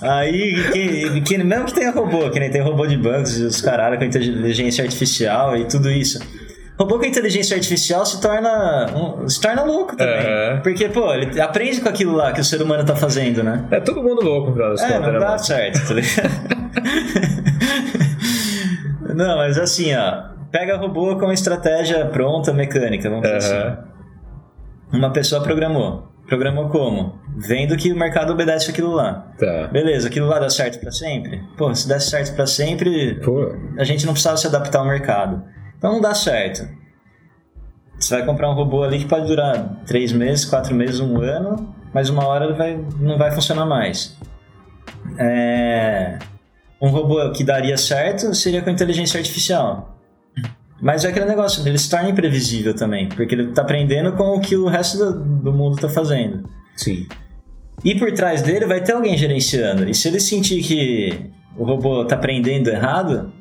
Aí, 0.00 0.54
que, 0.72 1.20
que, 1.20 1.38
mesmo 1.38 1.66
que 1.66 1.74
tenha 1.74 1.90
robô, 1.90 2.30
que 2.30 2.40
nem 2.40 2.50
tem 2.50 2.62
robô 2.62 2.86
de 2.86 2.96
bancos, 2.96 3.38
os 3.40 3.60
caralho 3.60 3.98
com 3.98 4.04
inteligência 4.04 4.82
artificial 4.82 5.54
e 5.56 5.66
tudo 5.66 5.90
isso. 5.90 6.18
Robô 6.78 6.98
com 6.98 7.04
inteligência 7.04 7.56
artificial 7.56 8.06
se 8.06 8.20
torna, 8.20 8.86
um- 8.94 9.28
se 9.28 9.40
torna 9.40 9.64
louco 9.64 9.96
também. 9.96 10.14
É. 10.14 10.56
Porque, 10.62 10.88
pô, 10.88 11.12
ele 11.12 11.40
aprende 11.40 11.80
com 11.80 11.88
aquilo 11.88 12.12
lá 12.14 12.32
que 12.32 12.40
o 12.40 12.44
ser 12.44 12.62
humano 12.62 12.84
tá 12.84 12.94
fazendo, 12.94 13.42
né? 13.42 13.66
É 13.70 13.80
todo 13.80 14.00
mundo 14.02 14.22
louco, 14.22 14.52
das 14.52 14.80
É, 14.82 14.98
não 15.00 15.12
né, 15.12 15.18
dá 15.18 15.36
certo, 15.38 15.88
tá 15.88 15.94
ligado? 15.94 16.30
não, 19.14 19.36
mas 19.38 19.58
assim, 19.58 19.94
ó. 19.94 20.36
Pega 20.50 20.76
robô 20.78 21.16
com 21.18 21.30
estratégia 21.30 22.06
pronta, 22.06 22.52
mecânica, 22.54 23.10
vamos 23.10 23.22
dizer 23.28 23.36
assim. 23.36 23.76
Uma 24.92 25.12
pessoa 25.12 25.42
programou. 25.42 26.08
Programou 26.26 26.68
como? 26.68 27.18
Vendo 27.36 27.76
que 27.76 27.92
o 27.92 27.96
mercado 27.96 28.32
obedece 28.32 28.70
aquilo 28.70 28.92
lá. 28.92 29.26
Tá. 29.38 29.66
Beleza, 29.68 30.08
aquilo 30.08 30.26
lá 30.26 30.38
dá 30.38 30.48
certo 30.48 30.78
pra 30.78 30.90
sempre? 30.90 31.42
Pô, 31.56 31.74
se 31.74 31.88
desse 31.88 32.10
certo 32.10 32.34
pra 32.34 32.46
sempre, 32.46 33.16
Pô, 33.22 33.54
a 33.78 33.84
gente 33.84 34.04
não 34.06 34.12
precisava 34.12 34.36
se 34.36 34.46
adaptar 34.46 34.78
ao 34.78 34.86
mercado. 34.86 35.42
Então 35.78 35.92
não 35.92 36.00
dá 36.00 36.14
certo. 36.14 36.68
Você 37.98 38.16
vai 38.16 38.26
comprar 38.26 38.50
um 38.50 38.54
robô 38.54 38.82
ali 38.84 38.98
que 38.98 39.06
pode 39.06 39.26
durar 39.26 39.82
três 39.86 40.12
meses, 40.12 40.44
quatro 40.44 40.74
meses, 40.74 41.00
um 41.00 41.20
ano, 41.20 41.74
mas 41.94 42.10
uma 42.10 42.26
hora 42.26 42.44
ele 42.44 42.54
vai, 42.54 42.84
não 43.00 43.16
vai 43.16 43.30
funcionar 43.30 43.64
mais. 43.66 44.16
É, 45.18 46.18
Um 46.80 46.90
robô 46.90 47.30
que 47.32 47.42
daria 47.42 47.76
certo 47.76 48.34
seria 48.34 48.62
com 48.62 48.70
inteligência 48.70 49.18
artificial. 49.18 49.96
Mas 50.80 51.04
é 51.04 51.08
aquele 51.08 51.24
negócio, 51.24 51.66
ele 51.66 51.76
se 51.76 51.90
torna 51.90 52.08
imprevisível 52.10 52.72
também, 52.72 53.08
porque 53.08 53.34
ele 53.34 53.48
está 53.48 53.62
aprendendo 53.62 54.12
com 54.12 54.36
o 54.36 54.40
que 54.40 54.54
o 54.56 54.68
resto 54.68 54.96
do, 54.98 55.24
do 55.42 55.52
mundo 55.52 55.74
está 55.74 55.88
fazendo. 55.88 56.48
sim. 56.76 57.06
E 57.84 57.94
por 57.96 58.12
trás 58.12 58.42
dele 58.42 58.66
vai 58.66 58.80
ter 58.80 58.92
alguém 58.92 59.16
gerenciando. 59.16 59.88
E 59.88 59.94
se 59.94 60.08
ele 60.08 60.18
sentir 60.18 60.62
que 60.64 61.30
o 61.56 61.64
robô 61.64 62.04
tá 62.04 62.16
aprendendo 62.16 62.68
errado, 62.68 63.32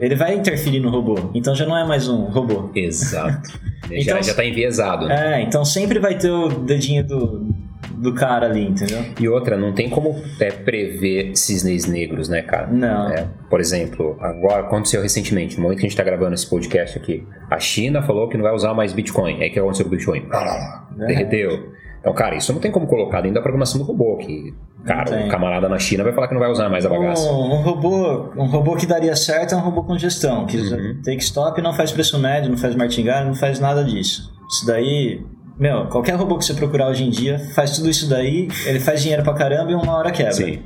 ele 0.00 0.14
vai 0.14 0.34
interferir 0.34 0.80
no 0.80 0.90
robô. 0.90 1.30
Então 1.34 1.54
já 1.54 1.64
não 1.66 1.76
é 1.76 1.84
mais 1.86 2.08
um 2.08 2.24
robô. 2.24 2.70
Exato. 2.74 3.48
já, 3.90 3.96
Então- 3.96 4.22
já 4.22 4.34
tá 4.34 4.44
enviesado, 4.44 5.06
né? 5.06 5.38
É, 5.38 5.42
então 5.42 5.64
sempre 5.64 5.98
vai 5.98 6.16
ter 6.18 6.30
o 6.30 6.48
dedinho 6.48 7.04
do, 7.06 7.54
do 7.96 8.12
cara 8.14 8.46
ali, 8.46 8.66
entendeu? 8.66 9.04
E 9.20 9.28
outra, 9.28 9.56
não 9.56 9.72
tem 9.72 9.88
como 9.88 10.20
é, 10.40 10.50
prever 10.50 11.36
cisnes 11.36 11.86
negros, 11.86 12.28
né, 12.28 12.42
cara? 12.42 12.66
Não. 12.66 13.08
É, 13.10 13.26
por 13.48 13.60
exemplo, 13.60 14.16
agora 14.20 14.60
aconteceu 14.62 15.00
recentemente, 15.02 15.56
no 15.56 15.62
momento 15.62 15.78
que 15.80 15.86
a 15.86 15.88
gente 15.88 15.96
tá 15.96 16.04
gravando 16.04 16.34
esse 16.34 16.48
podcast 16.48 16.98
aqui, 16.98 17.26
a 17.50 17.58
China 17.58 18.02
falou 18.02 18.28
que 18.28 18.36
não 18.36 18.44
vai 18.44 18.52
usar 18.54 18.74
mais 18.74 18.92
Bitcoin. 18.92 19.36
O 19.36 19.38
que 19.50 19.58
aconteceu 19.58 19.84
com 19.86 19.92
o 19.92 19.96
Bitcoin? 19.96 20.26
É. 20.32 21.06
Derreteu. 21.06 21.72
Então, 22.04 22.12
cara, 22.12 22.36
isso 22.36 22.52
não 22.52 22.60
tem 22.60 22.70
como 22.70 22.86
colocar 22.86 23.22
dentro 23.22 23.36
da 23.36 23.40
programação 23.40 23.80
do 23.80 23.86
robô, 23.86 24.18
que, 24.18 24.52
cara, 24.84 25.24
o 25.24 25.28
camarada 25.30 25.70
na 25.70 25.78
China 25.78 26.04
vai 26.04 26.12
falar 26.12 26.28
que 26.28 26.34
não 26.34 26.40
vai 26.40 26.50
usar 26.50 26.68
mais 26.68 26.84
a 26.84 26.90
bagaça. 26.90 27.32
Um, 27.32 27.54
um 27.54 27.62
robô, 27.62 28.30
um 28.36 28.44
robô 28.44 28.76
que 28.76 28.84
daria 28.84 29.16
certo 29.16 29.54
é 29.54 29.56
um 29.56 29.60
robô 29.62 29.84
com 29.84 29.96
gestão, 29.96 30.44
que 30.44 30.58
Uhum. 30.58 31.00
take 31.02 31.22
stop 31.22 31.62
não 31.62 31.72
faz 31.72 31.92
preço 31.92 32.18
médio, 32.18 32.50
não 32.50 32.58
faz 32.58 32.76
martingale, 32.76 33.26
não 33.26 33.34
faz 33.34 33.58
nada 33.58 33.82
disso. 33.82 34.30
Isso 34.50 34.66
daí, 34.66 35.24
meu, 35.58 35.86
qualquer 35.86 36.14
robô 36.16 36.36
que 36.36 36.44
você 36.44 36.52
procurar 36.52 36.88
hoje 36.88 37.04
em 37.04 37.10
dia 37.10 37.38
faz 37.54 37.70
tudo 37.74 37.88
isso 37.88 38.06
daí, 38.06 38.48
ele 38.66 38.80
faz 38.80 39.00
dinheiro 39.00 39.22
pra 39.22 39.32
caramba 39.32 39.72
e 39.72 39.74
uma 39.74 39.94
hora 39.96 40.10
quebra. 40.10 40.32
Sim. 40.32 40.58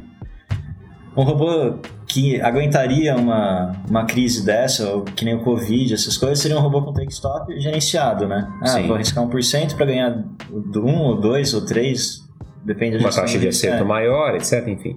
Um 1.19 1.25
robô 1.25 1.75
que 2.07 2.41
aguentaria 2.41 3.17
uma, 3.17 3.73
uma 3.91 4.05
crise 4.05 4.47
dessa, 4.47 4.89
ou 4.89 5.03
que 5.03 5.25
nem 5.25 5.35
o 5.35 5.41
Covid, 5.43 5.93
essas 5.93 6.17
coisas, 6.17 6.39
seria 6.39 6.57
um 6.57 6.61
robô 6.61 6.81
com 6.83 6.93
take 6.93 7.13
stop 7.13 7.59
gerenciado, 7.61 8.29
né? 8.29 8.49
Ah, 8.63 8.69
Sim. 8.69 8.87
vou 8.87 8.95
arriscar 8.95 9.25
1% 9.25 9.75
para 9.75 9.87
ganhar 9.87 10.11
do 10.49 10.87
1 10.87 10.99
ou 11.01 11.21
2 11.21 11.55
ou 11.55 11.67
3, 11.67 12.25
depende 12.65 12.99
da 12.99 13.03
Uma 13.05 13.11
taxa 13.11 13.37
de 13.37 13.49
acerto 13.49 13.83
é. 13.83 13.87
maior, 13.87 14.37
etc, 14.37 14.67
enfim. 14.69 14.97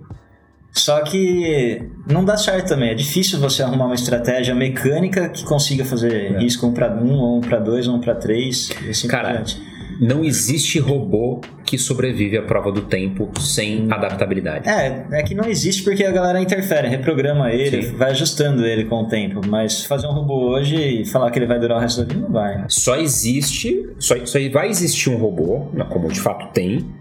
Só 0.71 1.01
que 1.01 1.89
não 2.07 2.23
dá 2.23 2.37
certo 2.37 2.69
também. 2.69 2.91
É 2.91 2.93
difícil 2.93 3.39
você 3.39 3.61
arrumar 3.63 3.87
uma 3.87 3.95
estratégia 3.95 4.55
mecânica 4.55 5.27
que 5.27 5.43
consiga 5.43 5.83
fazer 5.83 6.35
É. 6.35 6.39
risco 6.39 6.67
1 6.67 6.73
para 6.73 6.93
1, 6.95 7.13
ou 7.13 7.37
1 7.39 7.41
para 7.41 7.59
2, 7.59 7.87
ou 7.87 7.95
1 7.95 7.99
para 7.99 8.15
3, 8.15 8.69
e 8.85 8.89
assim 8.91 9.07
Cara, 9.07 9.43
não 9.99 10.23
existe 10.23 10.79
robô 10.79 11.41
que 11.71 11.77
sobrevive 11.77 12.37
à 12.37 12.41
prova 12.41 12.69
do 12.69 12.81
tempo 12.81 13.31
sem 13.39 13.87
adaptabilidade. 13.89 14.67
É, 14.67 15.05
é 15.09 15.23
que 15.23 15.33
não 15.33 15.45
existe 15.45 15.81
porque 15.83 16.03
a 16.03 16.11
galera 16.11 16.41
interfere, 16.41 16.89
reprograma 16.89 17.49
ele, 17.49 17.83
Sim. 17.83 17.95
vai 17.95 18.11
ajustando 18.11 18.65
ele 18.65 18.83
com 18.83 19.03
o 19.03 19.07
tempo. 19.07 19.39
Mas 19.47 19.85
fazer 19.85 20.05
um 20.05 20.11
robô 20.11 20.49
hoje 20.49 20.75
e 20.75 21.05
falar 21.05 21.31
que 21.31 21.39
ele 21.39 21.45
vai 21.45 21.57
durar 21.61 21.77
o 21.77 21.79
resto 21.79 22.01
da 22.01 22.13
vida 22.13 22.19
não 22.19 22.29
vai. 22.29 22.65
Só 22.67 22.97
existe, 22.97 23.89
só, 23.99 24.17
só 24.25 24.37
vai 24.51 24.67
existir 24.67 25.09
um 25.11 25.15
robô, 25.15 25.71
como 25.87 26.09
de 26.09 26.19
fato 26.19 26.51
tem, 26.51 26.91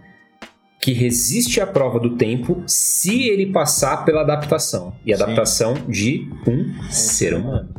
que 0.80 0.92
resiste 0.92 1.60
à 1.60 1.66
prova 1.66 1.98
do 1.98 2.16
tempo 2.16 2.62
se 2.64 3.28
ele 3.28 3.46
passar 3.46 4.04
pela 4.04 4.20
adaptação. 4.20 4.94
E 5.04 5.12
adaptação 5.12 5.74
Sim. 5.74 5.82
de 5.88 6.28
um 6.46 6.72
é 6.88 6.92
ser 6.92 7.34
humano. 7.34 7.74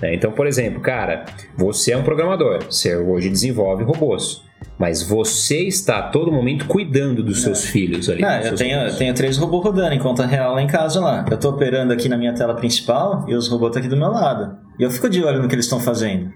Né? 0.00 0.14
Então, 0.14 0.30
por 0.30 0.46
exemplo, 0.46 0.80
cara, 0.80 1.24
você 1.56 1.90
é 1.90 1.96
um 1.96 2.04
programador, 2.04 2.64
você 2.66 2.94
hoje 2.94 3.28
desenvolve 3.28 3.82
robôs. 3.82 4.44
Mas 4.82 5.00
você 5.00 5.60
está 5.68 5.98
a 5.98 6.02
todo 6.08 6.32
momento 6.32 6.66
cuidando 6.66 7.22
dos 7.22 7.40
seus 7.42 7.64
filhos 7.64 8.10
ali. 8.10 8.20
Não, 8.20 8.40
eu 8.40 8.56
tenho, 8.56 8.80
eu 8.80 8.96
tenho 8.96 9.14
três 9.14 9.38
robôs 9.38 9.62
rodando 9.62 9.94
em 9.94 9.98
conta 10.00 10.26
real 10.26 10.54
lá 10.54 10.60
em 10.60 10.66
casa 10.66 10.98
lá. 10.98 11.24
Eu 11.30 11.36
estou 11.36 11.52
operando 11.52 11.92
aqui 11.92 12.08
na 12.08 12.16
minha 12.16 12.34
tela 12.34 12.52
principal 12.52 13.24
e 13.28 13.34
os 13.36 13.46
robôs 13.46 13.68
estão 13.68 13.78
aqui 13.78 13.88
do 13.88 13.96
meu 13.96 14.10
lado. 14.10 14.58
E 14.80 14.82
eu 14.82 14.90
fico 14.90 15.08
de 15.08 15.22
olho 15.22 15.40
no 15.40 15.46
que 15.46 15.54
eles 15.54 15.66
estão 15.66 15.78
fazendo. 15.78 16.32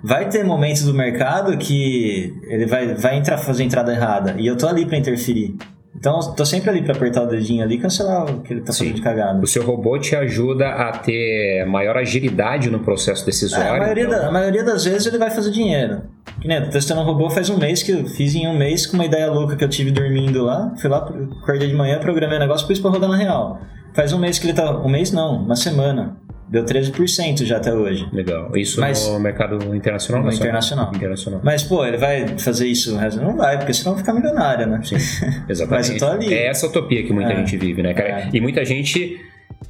Vai 0.00 0.28
ter 0.28 0.44
momentos 0.44 0.84
do 0.84 0.94
mercado 0.94 1.58
que 1.58 2.32
ele 2.44 2.66
vai, 2.66 2.94
vai 2.94 3.16
entrar, 3.16 3.36
fazer 3.36 3.64
entrada 3.64 3.92
errada. 3.92 4.36
E 4.38 4.46
eu 4.46 4.56
tô 4.56 4.68
ali 4.68 4.86
para 4.86 4.96
interferir. 4.96 5.56
Então, 5.96 6.20
tô 6.34 6.46
sempre 6.46 6.70
ali 6.70 6.82
para 6.82 6.94
apertar 6.94 7.22
o 7.22 7.26
dedinho 7.26 7.64
ali 7.64 7.74
e 7.74 7.78
cancelar 7.78 8.30
o 8.30 8.42
que 8.42 8.52
ele 8.52 8.60
tá 8.60 8.72
Sim. 8.72 8.78
fazendo 8.84 8.94
de 8.94 9.02
cagada. 9.02 9.40
O 9.42 9.46
seu 9.46 9.64
robô 9.64 9.98
te 9.98 10.14
ajuda 10.14 10.68
a 10.68 10.92
ter 10.92 11.66
maior 11.66 11.96
agilidade 11.96 12.70
no 12.70 12.78
processo 12.78 13.26
decisório. 13.26 13.66
É, 13.66 13.76
a, 13.76 13.78
maioria 13.78 14.04
então... 14.04 14.18
da, 14.20 14.28
a 14.28 14.30
maioria 14.30 14.62
das 14.62 14.84
vezes 14.84 15.06
ele 15.06 15.18
vai 15.18 15.30
fazer 15.30 15.50
dinheiro. 15.50 16.02
Tô 16.42 16.70
testando 16.70 17.00
um 17.00 17.04
robô 17.04 17.30
faz 17.30 17.48
um 17.50 17.56
mês 17.56 17.82
que 17.82 17.92
eu 17.92 18.04
fiz 18.06 18.34
em 18.34 18.46
um 18.48 18.56
mês 18.56 18.86
com 18.86 18.94
uma 18.94 19.04
ideia 19.04 19.30
louca 19.30 19.56
que 19.56 19.64
eu 19.64 19.68
tive 19.68 19.90
dormindo 19.90 20.42
lá. 20.44 20.74
Fui 20.80 20.90
lá, 20.90 20.98
acordei 21.42 21.68
de 21.68 21.74
manhã, 21.74 21.98
programei 21.98 22.36
o 22.36 22.40
negócio, 22.40 22.66
pus 22.66 22.80
pra 22.80 22.90
rodar 22.90 23.08
na 23.08 23.16
real. 23.16 23.60
Faz 23.94 24.12
um 24.12 24.18
mês 24.18 24.38
que 24.38 24.46
ele 24.46 24.54
tá. 24.54 24.78
Um 24.78 24.88
mês 24.88 25.12
não, 25.12 25.42
uma 25.42 25.56
semana. 25.56 26.16
Deu 26.48 26.64
13% 26.64 27.44
já 27.44 27.56
até 27.56 27.72
hoje. 27.72 28.06
Legal. 28.12 28.54
Isso 28.54 28.78
Mas, 28.78 29.08
no 29.08 29.18
mercado 29.18 29.56
internacional? 29.74 30.22
No 30.22 30.30
internacional. 30.30 30.90
internacional. 30.94 31.40
Mas, 31.42 31.62
pô, 31.62 31.82
ele 31.82 31.96
vai 31.96 32.36
fazer 32.36 32.66
isso? 32.66 32.94
Não 33.22 33.36
vai, 33.38 33.56
porque 33.56 33.72
senão 33.72 33.94
vai 33.94 34.02
ficar 34.02 34.12
milionário, 34.12 34.66
né? 34.66 34.78
Sim, 34.84 34.96
exatamente. 35.48 35.70
Mas 35.70 35.90
eu 35.90 35.98
tô 35.98 36.06
ali. 36.08 36.34
É 36.34 36.48
essa 36.48 36.66
utopia 36.66 37.02
que 37.04 37.12
muita 37.12 37.32
é. 37.32 37.36
gente 37.36 37.56
vive, 37.56 37.82
né, 37.82 37.94
cara? 37.94 38.08
É. 38.08 38.28
E 38.34 38.38
muita 38.38 38.62
gente 38.66 39.18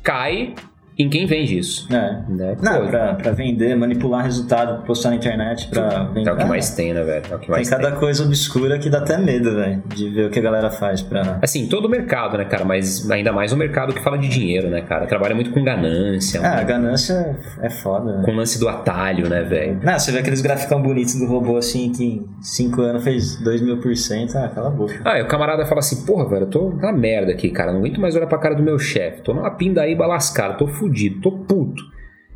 cai 0.03 0.57
em 1.03 1.09
quem 1.09 1.27
vende 1.27 1.59
isso. 1.59 1.87
É. 1.93 2.23
Né? 2.29 2.57
Não, 2.63 2.87
pra, 2.87 3.15
pra, 3.15 3.33
vender, 3.33 3.75
manipular 3.77 4.25
resultado, 4.25 4.85
postar 4.85 5.11
na 5.11 5.17
internet 5.17 5.69
pra 5.69 6.05
vender. 6.05 6.31
É 6.31 6.33
o 6.33 6.37
que 6.37 6.45
mais 6.45 6.71
tem, 6.71 6.95
né, 6.95 7.03
velho? 7.03 7.25
É 7.31 7.35
o 7.35 7.39
que 7.39 7.51
mais 7.51 7.69
tem 7.69 7.79
cada 7.79 7.91
tem. 7.91 8.01
coisa 8.01 8.25
obscura 8.25 8.79
que 8.79 8.89
dá 8.89 8.99
até 8.99 9.19
medo, 9.19 9.55
velho, 9.55 9.83
de 9.95 10.09
ver 10.09 10.27
o 10.27 10.31
que 10.31 10.39
a 10.39 10.43
galera 10.43 10.71
faz 10.71 11.03
pra. 11.03 11.39
Assim, 11.43 11.67
todo 11.67 11.87
o 11.87 11.89
mercado, 11.89 12.39
né, 12.39 12.45
cara? 12.45 12.65
Mas 12.65 13.11
ainda 13.11 13.33
mais 13.33 13.53
o 13.53 13.57
mercado 13.57 13.93
que 13.93 14.03
fala 14.03 14.19
de 14.19 14.29
dinheiro, 14.29 14.69
né, 14.69 14.83
cara? 14.83 15.07
Trabalha 15.07 15.35
muito 15.35 15.51
com 15.51 15.63
ganância. 15.63 16.41
Ah, 16.43 16.61
a 16.61 16.63
ganância 16.63 17.37
é 17.61 17.71
foda. 17.71 18.19
Né? 18.19 18.23
Com 18.25 18.33
o 18.33 18.35
lance 18.35 18.59
do 18.59 18.69
atalho, 18.69 19.29
né, 19.29 19.43
velho? 19.43 19.81
Não, 19.83 19.99
você 19.99 20.13
vê 20.13 20.19
aqueles 20.19 20.41
graficão 20.41 20.81
bonitos 20.81 21.15
do 21.19 21.27
robô 21.27 21.57
assim 21.57 21.93
que 21.93 22.05
em 22.05 22.27
5 22.41 22.81
anos 22.81 23.05
fez 23.05 23.37
2 23.43 23.61
mil 23.61 23.79
por 23.79 23.95
cento. 23.97 24.37
Ah, 24.37 24.49
cala 24.49 24.69
a 24.69 24.71
boca. 24.71 25.01
Ah, 25.05 25.19
e 25.19 25.23
o 25.23 25.27
camarada 25.27 25.65
fala 25.65 25.81
assim, 25.81 26.05
porra, 26.05 26.29
velho, 26.29 26.43
eu 26.43 26.51
tô 26.51 26.71
na 26.71 26.93
merda 26.93 27.33
aqui, 27.33 27.51
cara. 27.51 27.73
Não 27.73 27.81
aguento 27.81 28.01
mais 28.01 28.15
olhar 28.15 28.27
pra 28.27 28.39
cara 28.39 28.55
do 28.55 28.63
meu 28.63 28.79
chefe. 28.79 29.23
Tô 29.23 29.35
numa 29.35 29.51
pindaíba 29.51 30.07
lascada, 30.07 30.55
tô 30.55 30.67
fudido, 30.67 30.92
tô 31.11 31.33
puto 31.33 31.83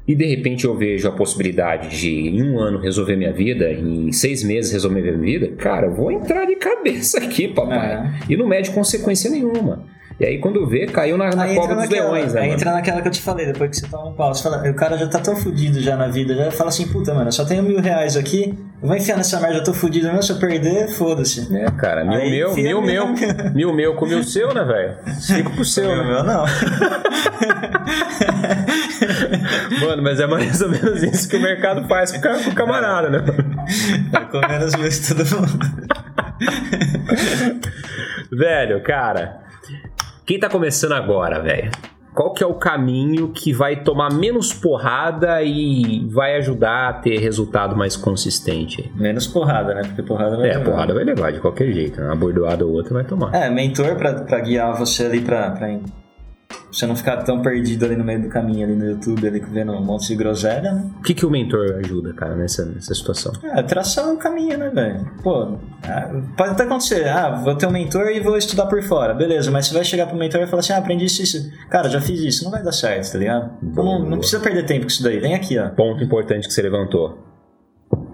e 0.06 0.14
de 0.14 0.24
repente 0.24 0.64
eu 0.64 0.76
vejo 0.76 1.08
a 1.08 1.12
possibilidade 1.12 1.98
de 1.98 2.10
em 2.10 2.42
um 2.42 2.58
ano 2.60 2.78
resolver 2.78 3.16
minha 3.16 3.32
vida, 3.32 3.72
em 3.72 4.12
seis 4.12 4.44
meses 4.44 4.72
resolver 4.72 5.00
minha 5.00 5.18
vida, 5.18 5.48
cara, 5.56 5.88
eu 5.88 5.94
vou 5.94 6.12
entrar 6.12 6.44
de 6.44 6.54
cabeça 6.56 7.18
aqui, 7.18 7.48
papai. 7.48 7.92
É. 7.92 8.32
E 8.32 8.36
não 8.36 8.46
mede 8.46 8.70
consequência 8.70 9.28
nenhuma. 9.28 9.84
E 10.18 10.24
aí 10.24 10.38
quando 10.38 10.66
vê, 10.66 10.86
caiu 10.86 11.18
na, 11.18 11.28
na 11.28 11.46
cova 11.54 11.74
dos 11.74 11.84
naquela, 11.84 12.12
leões, 12.12 12.32
né? 12.32 12.40
Aí 12.40 12.50
entra 12.50 12.72
naquela 12.72 13.02
que 13.02 13.08
eu 13.08 13.12
te 13.12 13.20
falei, 13.20 13.44
depois 13.44 13.68
que 13.68 13.76
você 13.76 13.86
toma 13.86 14.08
um 14.08 14.14
pau. 14.14 14.34
Você 14.34 14.42
fala, 14.42 14.66
o 14.66 14.74
cara 14.74 14.96
já 14.96 15.06
tá 15.06 15.18
tão 15.18 15.36
fudido 15.36 15.78
já 15.82 15.94
na 15.94 16.08
vida, 16.08 16.34
já 16.34 16.50
fala 16.50 16.70
assim, 16.70 16.88
puta, 16.88 17.12
mano, 17.12 17.28
eu 17.28 17.32
só 17.32 17.44
tenho 17.44 17.62
mil 17.62 17.78
reais 17.80 18.16
aqui, 18.16 18.58
eu 18.80 18.88
vou 18.88 18.96
enfiar 18.96 19.18
nessa 19.18 19.38
merda, 19.38 19.58
eu 19.58 19.64
tô 19.64 19.74
fudido 19.74 20.06
mesmo, 20.06 20.22
se 20.22 20.32
eu 20.32 20.38
perder, 20.38 20.88
foda-se. 20.88 21.54
É, 21.54 21.70
cara, 21.70 22.02
mil 22.02 22.18
aí, 22.18 22.30
meu, 22.30 22.54
mil 22.54 22.80
meu, 22.80 23.08
mil 23.54 23.74
meu 23.74 23.94
com 23.94 24.06
mil 24.06 24.24
seu, 24.24 24.54
né, 24.54 24.64
velho? 24.64 24.94
Cinco 25.20 25.50
pro 25.50 25.66
seu, 25.66 25.94
né? 25.94 26.02
meu 26.02 26.24
não. 26.24 26.46
mano, 29.86 30.02
mas 30.02 30.18
é 30.18 30.26
mais 30.26 30.62
ou 30.62 30.70
menos 30.70 31.02
isso 31.02 31.28
que 31.28 31.36
o 31.36 31.42
mercado 31.42 31.86
faz 31.86 32.12
com 32.12 32.50
o 32.50 32.54
camarada, 32.54 33.10
né? 33.10 33.22
Tá 34.10 34.22
comendo 34.22 34.64
as 34.64 34.74
vezes 34.74 35.08
todo 35.08 35.42
mundo. 35.42 35.58
velho, 38.32 38.82
cara... 38.82 39.44
Quem 40.26 40.40
tá 40.40 40.48
começando 40.48 40.92
agora, 40.92 41.40
velho? 41.40 41.70
Qual 42.14 42.32
que 42.32 42.42
é 42.42 42.46
o 42.46 42.54
caminho 42.54 43.28
que 43.28 43.52
vai 43.52 43.76
tomar 43.84 44.10
menos 44.12 44.52
porrada 44.52 45.42
e 45.42 46.04
vai 46.10 46.36
ajudar 46.38 46.88
a 46.88 46.92
ter 46.94 47.18
resultado 47.18 47.76
mais 47.76 47.94
consistente? 47.94 48.90
Menos 48.96 49.26
porrada, 49.26 49.74
né? 49.74 49.82
Porque 49.84 50.02
porrada 50.02 50.36
vai 50.36 50.48
É, 50.48 50.54
levar. 50.54 50.64
porrada 50.64 50.94
vai 50.94 51.04
levar 51.04 51.30
de 51.32 51.40
qualquer 51.40 51.70
jeito. 51.72 52.00
Né? 52.00 52.06
Uma 52.06 52.16
bordoada 52.16 52.64
ou 52.64 52.72
outra 52.72 52.94
vai 52.94 53.04
tomar. 53.04 53.34
É, 53.34 53.50
mentor 53.50 53.94
pra, 53.96 54.14
pra 54.14 54.40
guiar 54.40 54.74
você 54.76 55.04
ali 55.04 55.20
pra, 55.20 55.50
pra 55.50 55.68
você 56.70 56.86
não 56.86 56.96
ficar 56.96 57.18
tão 57.18 57.40
perdido 57.40 57.84
ali 57.84 57.96
no 57.96 58.04
meio 58.04 58.22
do 58.22 58.28
caminho, 58.28 58.66
ali 58.66 58.76
no 58.76 58.84
YouTube, 58.84 59.26
ali 59.26 59.40
vendo 59.40 59.72
um 59.72 59.82
monte 59.82 60.08
de 60.08 60.16
groselha, 60.16 60.72
né? 60.72 60.90
O 60.98 61.02
que, 61.02 61.14
que 61.14 61.24
o 61.24 61.30
mentor 61.30 61.76
ajuda, 61.82 62.12
cara, 62.12 62.34
nessa, 62.36 62.64
nessa 62.66 62.94
situação? 62.94 63.32
É, 63.42 63.62
traçar 63.62 64.12
o 64.12 64.16
caminho, 64.16 64.58
né, 64.58 64.68
velho? 64.70 65.10
Pô, 65.22 65.56
é, 65.84 66.22
pode 66.36 66.50
até 66.50 66.64
acontecer, 66.64 67.08
ah, 67.08 67.30
vou 67.42 67.54
ter 67.54 67.66
um 67.66 67.70
mentor 67.70 68.08
e 68.08 68.20
vou 68.20 68.36
estudar 68.36 68.66
por 68.66 68.82
fora, 68.82 69.14
beleza, 69.14 69.50
mas 69.50 69.66
você 69.66 69.74
vai 69.74 69.84
chegar 69.84 70.06
pro 70.06 70.16
mentor 70.16 70.42
e 70.42 70.46
falar 70.46 70.60
assim, 70.60 70.72
ah, 70.72 70.78
aprendi 70.78 71.04
isso, 71.06 71.22
isso. 71.22 71.50
Cara, 71.70 71.88
já 71.88 72.00
fiz 72.00 72.20
isso, 72.20 72.44
não 72.44 72.50
vai 72.50 72.62
dar 72.62 72.72
certo, 72.72 73.12
tá 73.12 73.18
ligado? 73.18 73.50
Não, 73.62 73.98
não 74.00 74.18
precisa 74.18 74.40
perder 74.40 74.66
tempo 74.66 74.82
com 74.82 74.88
isso 74.88 75.02
daí, 75.02 75.18
vem 75.18 75.34
aqui, 75.34 75.58
ó. 75.58 75.68
Ponto 75.70 76.02
importante 76.02 76.46
que 76.46 76.52
você 76.52 76.62
levantou. 76.62 77.24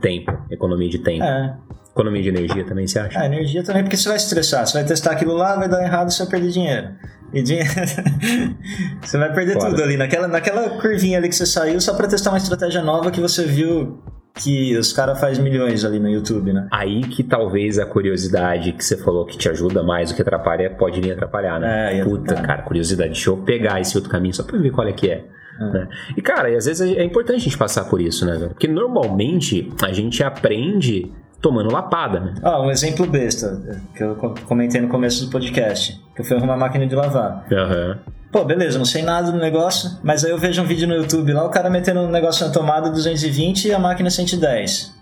Tempo, 0.01 0.33
economia 0.51 0.89
de 0.89 0.99
tempo. 0.99 1.25
É. 1.25 1.57
Economia 1.93 2.23
de 2.23 2.29
energia 2.31 2.65
também, 2.65 2.87
você 2.87 2.99
acha? 2.99 3.21
Ah, 3.21 3.27
energia 3.27 3.63
também, 3.63 3.83
porque 3.83 3.99
você 3.99 4.09
vai 4.09 4.17
estressar. 4.17 4.67
Você 4.67 4.73
vai 4.73 4.85
testar 4.85 5.13
aquilo 5.13 5.35
lá, 5.35 5.57
vai 5.57 5.69
dar 5.69 5.83
errado, 5.83 6.11
você 6.11 6.23
vai 6.23 6.31
perder 6.31 6.51
dinheiro. 6.51 6.89
E 7.35 7.43
dinheiro. 7.43 7.69
você 9.03 9.19
vai 9.19 9.33
perder 9.33 9.55
Foda. 9.55 9.71
tudo 9.71 9.83
ali. 9.83 9.97
Naquela, 9.99 10.27
naquela 10.27 10.71
curvinha 10.81 11.19
ali 11.19 11.29
que 11.29 11.35
você 11.35 11.45
saiu 11.45 11.81
só 11.81 11.95
pra 11.95 12.09
testar 12.09 12.31
uma 12.31 12.39
estratégia 12.39 12.83
nova 12.83 13.11
que 13.11 13.21
você 13.21 13.45
viu 13.45 14.03
que 14.35 14.77
os 14.77 14.93
caras 14.93 15.21
fazem 15.21 15.45
milhões 15.45 15.85
ali 15.85 15.99
no 15.99 16.09
YouTube, 16.09 16.53
né? 16.53 16.67
Aí 16.71 17.03
que 17.03 17.23
talvez 17.23 17.79
a 17.79 17.85
curiosidade 17.85 18.73
que 18.73 18.83
você 18.83 18.97
falou 18.97 19.27
que 19.27 19.37
te 19.37 19.49
ajuda 19.49 19.83
mais 19.83 20.11
do 20.11 20.17
que 20.17 20.23
atrapalha 20.23 20.71
pode 20.71 21.01
vir 21.01 21.13
atrapalhar, 21.13 21.61
né? 21.61 21.99
É, 21.99 22.05
Puta, 22.05 22.35
cara, 22.37 22.63
curiosidade. 22.63 23.11
Deixa 23.11 23.29
eu 23.29 23.37
pegar 23.37 23.81
esse 23.81 23.97
outro 23.97 24.11
caminho 24.11 24.35
só 24.35 24.43
pra 24.43 24.59
ver 24.59 24.71
qual 24.71 24.89
é 24.89 24.93
que 24.93 25.11
é. 25.11 25.25
é. 25.61 25.65
Né? 25.65 25.89
E, 26.17 26.23
cara, 26.23 26.51
e 26.51 26.57
às 26.57 26.65
vezes 26.65 26.97
é 26.97 27.05
importante 27.05 27.37
a 27.37 27.41
gente 27.41 27.59
passar 27.59 27.85
por 27.85 28.01
isso, 28.01 28.25
né? 28.25 28.39
Porque 28.49 28.67
normalmente 28.67 29.71
a 29.83 29.93
gente 29.93 30.23
aprende 30.25 31.13
tomando 31.43 31.71
lapada, 31.73 32.21
né? 32.21 32.35
Ah, 32.43 32.63
um 32.63 32.71
exemplo 32.71 33.05
besta, 33.05 33.61
que 33.95 34.03
eu 34.03 34.15
comentei 34.47 34.81
no 34.81 34.89
começo 34.89 35.27
do 35.27 35.31
podcast, 35.31 36.01
que 36.15 36.23
eu 36.23 36.25
fui 36.25 36.37
arrumar 36.37 36.57
máquina 36.57 36.87
de 36.87 36.95
lavar. 36.95 37.45
Uhum. 37.51 37.97
Pô, 38.31 38.45
beleza, 38.45 38.79
não 38.79 38.85
sei 38.87 39.03
nada 39.03 39.31
do 39.31 39.39
negócio, 39.39 39.99
mas 40.03 40.25
aí 40.25 40.31
eu 40.31 40.39
vejo 40.39 40.63
um 40.63 40.65
vídeo 40.65 40.89
no 40.89 40.95
YouTube 40.95 41.33
lá, 41.33 41.45
o 41.45 41.51
cara 41.51 41.69
metendo 41.69 42.01
um 42.01 42.09
negócio 42.09 42.47
na 42.47 42.53
tomada 42.53 42.89
220 42.89 43.69
e 43.69 43.75
a 43.75 43.79
máquina 43.79 44.09
110. 44.09 44.95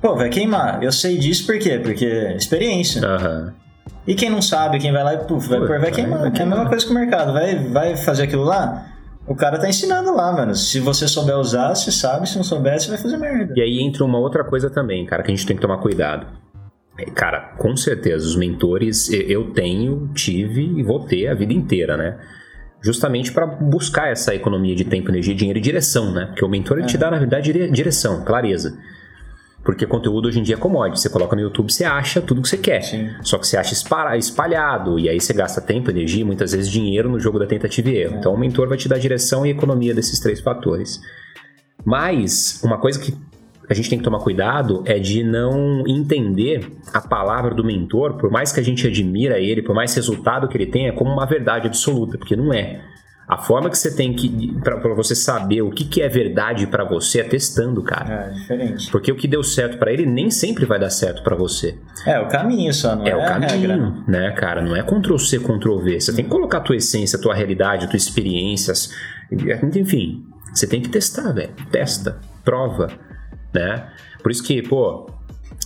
Pô, 0.00 0.14
vai 0.14 0.30
queimar. 0.30 0.82
Eu 0.82 0.92
sei 0.92 1.18
disso 1.18 1.44
por 1.44 1.58
quê? 1.58 1.80
Porque 1.82 2.06
é 2.06 2.36
experiência. 2.36 3.02
Uhum. 3.02 3.52
E 4.06 4.14
quem 4.14 4.30
não 4.30 4.40
sabe, 4.40 4.78
quem 4.78 4.92
vai 4.92 5.02
lá 5.02 5.14
e 5.14 5.18
puf, 5.18 5.48
vai, 5.48 5.58
Pô, 5.58 5.66
vai, 5.66 5.78
vai, 5.80 5.90
queimar. 5.90 6.20
vai 6.20 6.30
queimar. 6.30 6.58
É 6.58 6.60
a 6.60 6.64
mesma 6.64 6.68
coisa 6.70 6.86
que 6.86 6.92
o 6.92 6.94
mercado. 6.94 7.32
Vai, 7.32 7.56
vai 7.56 7.96
fazer 7.96 8.22
aquilo 8.22 8.44
lá? 8.44 8.86
O 9.28 9.34
cara 9.34 9.58
tá 9.58 9.68
ensinando 9.68 10.14
lá, 10.14 10.32
mano. 10.32 10.54
Se 10.54 10.80
você 10.80 11.06
souber 11.06 11.36
usar, 11.36 11.74
você 11.74 11.92
sabe. 11.92 12.28
Se 12.28 12.36
não 12.36 12.42
souber, 12.42 12.80
você 12.80 12.88
vai 12.88 12.98
fazer 12.98 13.18
merda. 13.18 13.52
E 13.54 13.60
aí 13.60 13.80
entra 13.80 14.04
uma 14.04 14.18
outra 14.18 14.42
coisa 14.42 14.70
também, 14.70 15.04
cara, 15.04 15.22
que 15.22 15.30
a 15.30 15.34
gente 15.34 15.46
tem 15.46 15.54
que 15.54 15.60
tomar 15.60 15.78
cuidado. 15.78 16.26
É, 16.98 17.04
cara, 17.10 17.54
com 17.58 17.76
certeza, 17.76 18.26
os 18.26 18.34
mentores 18.34 19.10
eu 19.12 19.52
tenho, 19.52 20.10
tive 20.14 20.62
e 20.62 20.82
vou 20.82 21.00
ter 21.00 21.28
a 21.28 21.34
vida 21.34 21.52
inteira, 21.52 21.96
né? 21.96 22.18
Justamente 22.82 23.30
para 23.30 23.46
buscar 23.46 24.10
essa 24.10 24.34
economia 24.34 24.74
de 24.74 24.84
tempo, 24.84 25.10
energia, 25.10 25.34
dinheiro 25.34 25.58
e 25.58 25.62
direção, 25.62 26.12
né? 26.12 26.26
Porque 26.26 26.44
o 26.44 26.48
mentor 26.48 26.78
ele 26.78 26.86
é. 26.86 26.88
te 26.88 26.96
dá, 26.96 27.10
na 27.10 27.18
verdade, 27.18 27.52
direção, 27.70 28.24
clareza. 28.24 28.78
Porque 29.64 29.86
conteúdo 29.86 30.28
hoje 30.28 30.40
em 30.40 30.42
dia 30.42 30.54
é 30.54 30.58
commodity. 30.58 31.00
Você 31.00 31.10
coloca 31.10 31.36
no 31.36 31.42
YouTube, 31.42 31.70
você 31.70 31.84
acha 31.84 32.20
tudo 32.20 32.40
que 32.40 32.48
você 32.48 32.56
quer. 32.56 32.82
Sim. 32.82 33.10
Só 33.22 33.38
que 33.38 33.46
você 33.46 33.56
acha 33.56 33.74
espalhado. 34.16 34.98
E 34.98 35.08
aí 35.08 35.20
você 35.20 35.32
gasta 35.34 35.60
tempo, 35.60 35.90
energia, 35.90 36.24
muitas 36.24 36.52
vezes 36.52 36.70
dinheiro 36.70 37.10
no 37.10 37.20
jogo 37.20 37.38
da 37.38 37.46
tentativa 37.46 37.90
e 37.90 37.96
erro. 37.96 38.14
É. 38.14 38.18
Então 38.18 38.32
o 38.32 38.38
mentor 38.38 38.68
vai 38.68 38.78
te 38.78 38.88
dar 38.88 38.98
direção 38.98 39.44
e 39.44 39.50
economia 39.50 39.94
desses 39.94 40.20
três 40.20 40.40
fatores. 40.40 41.00
Mas 41.84 42.60
uma 42.64 42.78
coisa 42.78 42.98
que 42.98 43.14
a 43.68 43.74
gente 43.74 43.90
tem 43.90 43.98
que 43.98 44.04
tomar 44.04 44.20
cuidado 44.20 44.82
é 44.86 44.98
de 44.98 45.22
não 45.22 45.84
entender 45.86 46.66
a 46.92 47.00
palavra 47.00 47.54
do 47.54 47.62
mentor, 47.62 48.14
por 48.14 48.30
mais 48.30 48.50
que 48.50 48.60
a 48.60 48.62
gente 48.62 48.86
admira 48.86 49.38
ele, 49.38 49.62
por 49.62 49.74
mais 49.74 49.94
resultado 49.94 50.48
que 50.48 50.56
ele 50.56 50.66
tenha, 50.66 50.92
como 50.92 51.12
uma 51.12 51.26
verdade 51.26 51.66
absoluta, 51.66 52.16
porque 52.16 52.34
não 52.34 52.52
é. 52.52 52.80
A 53.28 53.36
forma 53.36 53.68
que 53.68 53.76
você 53.76 53.94
tem 53.94 54.14
que. 54.14 54.58
para 54.62 54.94
você 54.94 55.14
saber 55.14 55.60
o 55.60 55.70
que, 55.70 55.84
que 55.84 56.00
é 56.00 56.08
verdade 56.08 56.66
para 56.66 56.82
você 56.82 57.20
é 57.20 57.24
testando, 57.24 57.82
cara. 57.82 58.10
É, 58.10 58.30
diferente. 58.30 58.90
Porque 58.90 59.12
o 59.12 59.16
que 59.16 59.28
deu 59.28 59.42
certo 59.42 59.76
para 59.76 59.92
ele 59.92 60.06
nem 60.06 60.30
sempre 60.30 60.64
vai 60.64 60.80
dar 60.80 60.88
certo 60.88 61.22
para 61.22 61.36
você. 61.36 61.76
É, 62.06 62.18
o 62.18 62.28
caminho 62.28 62.72
só, 62.72 62.96
não 62.96 63.06
é? 63.06 63.10
É 63.10 63.16
o 63.16 63.26
caminho, 63.26 63.68
né? 63.68 64.04
né, 64.08 64.30
cara? 64.30 64.62
Não 64.62 64.74
é 64.74 64.82
Ctrl 64.82 65.18
C, 65.18 65.38
Ctrl 65.38 65.76
V. 65.76 66.00
Você 66.00 66.14
tem 66.14 66.24
que 66.24 66.30
colocar 66.30 66.58
a 66.58 66.60
tua 66.62 66.76
essência, 66.76 67.18
a 67.18 67.20
tua 67.20 67.34
realidade, 67.34 67.84
as 67.84 67.90
tuas 67.90 68.04
experiências. 68.04 68.94
Enfim, 69.30 70.24
você 70.54 70.66
tem 70.66 70.80
que 70.80 70.88
testar, 70.88 71.30
velho. 71.32 71.52
Testa, 71.70 72.18
prova, 72.42 72.88
né? 73.52 73.88
Por 74.22 74.32
isso 74.32 74.42
que, 74.42 74.62
pô, 74.62 75.06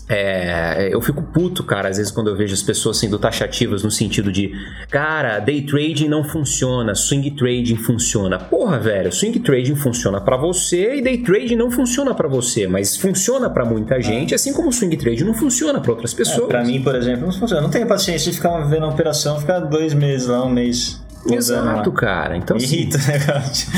é, 0.09 0.91
eu 0.93 1.01
fico 1.01 1.23
puto, 1.23 1.65
cara, 1.65 1.89
às 1.89 1.97
vezes 1.97 2.13
quando 2.13 2.29
eu 2.29 2.37
vejo 2.37 2.53
as 2.53 2.63
pessoas 2.63 2.99
sendo 2.99 3.19
taxativas 3.19 3.83
no 3.83 3.91
sentido 3.91 4.31
de, 4.31 4.53
cara, 4.91 5.39
day 5.39 5.63
trading 5.63 6.09
não 6.09 6.25
funciona, 6.25 6.95
swing 6.95 7.31
trading 7.31 7.77
funciona. 7.77 8.39
Porra, 8.39 8.79
velho, 8.79 9.11
swing 9.13 9.39
trading 9.41 9.75
funciona 9.75 10.21
para 10.21 10.37
você 10.37 10.97
e 10.97 11.03
day 11.03 11.19
trading 11.19 11.57
não 11.57 11.71
funciona 11.71 12.15
para 12.15 12.29
você, 12.29 12.67
mas 12.67 12.97
funciona 12.97 13.49
para 13.49 13.65
muita 13.65 14.01
gente, 14.01 14.35
assim 14.35 14.53
como 14.53 14.73
swing 14.73 14.97
trading 14.97 15.25
não 15.25 15.35
funciona 15.35 15.81
para 15.81 15.93
outras 15.93 16.13
pessoas. 16.13 16.45
É, 16.45 16.49
pra 16.49 16.65
mim, 16.65 16.83
por 16.83 16.95
exemplo, 16.95 17.25
não 17.25 17.33
funciona. 17.33 17.61
Eu 17.61 17.63
não 17.63 17.71
tenho 17.71 17.87
paciência 17.87 18.31
de 18.31 18.37
ficar 18.37 18.59
vendo 18.63 18.85
uma 18.85 18.93
operação, 18.93 19.41
ficar 19.41 19.61
dois 19.61 19.95
meses 19.95 20.27
lá, 20.27 20.45
um 20.45 20.51
mês. 20.51 21.02
Exato, 21.31 21.91
lá. 21.91 21.97
cara. 21.97 22.37
Então, 22.37 22.57
assim, 22.57 22.67
Irrita 22.77 22.99
o 22.99 23.07
negócio. 23.07 23.71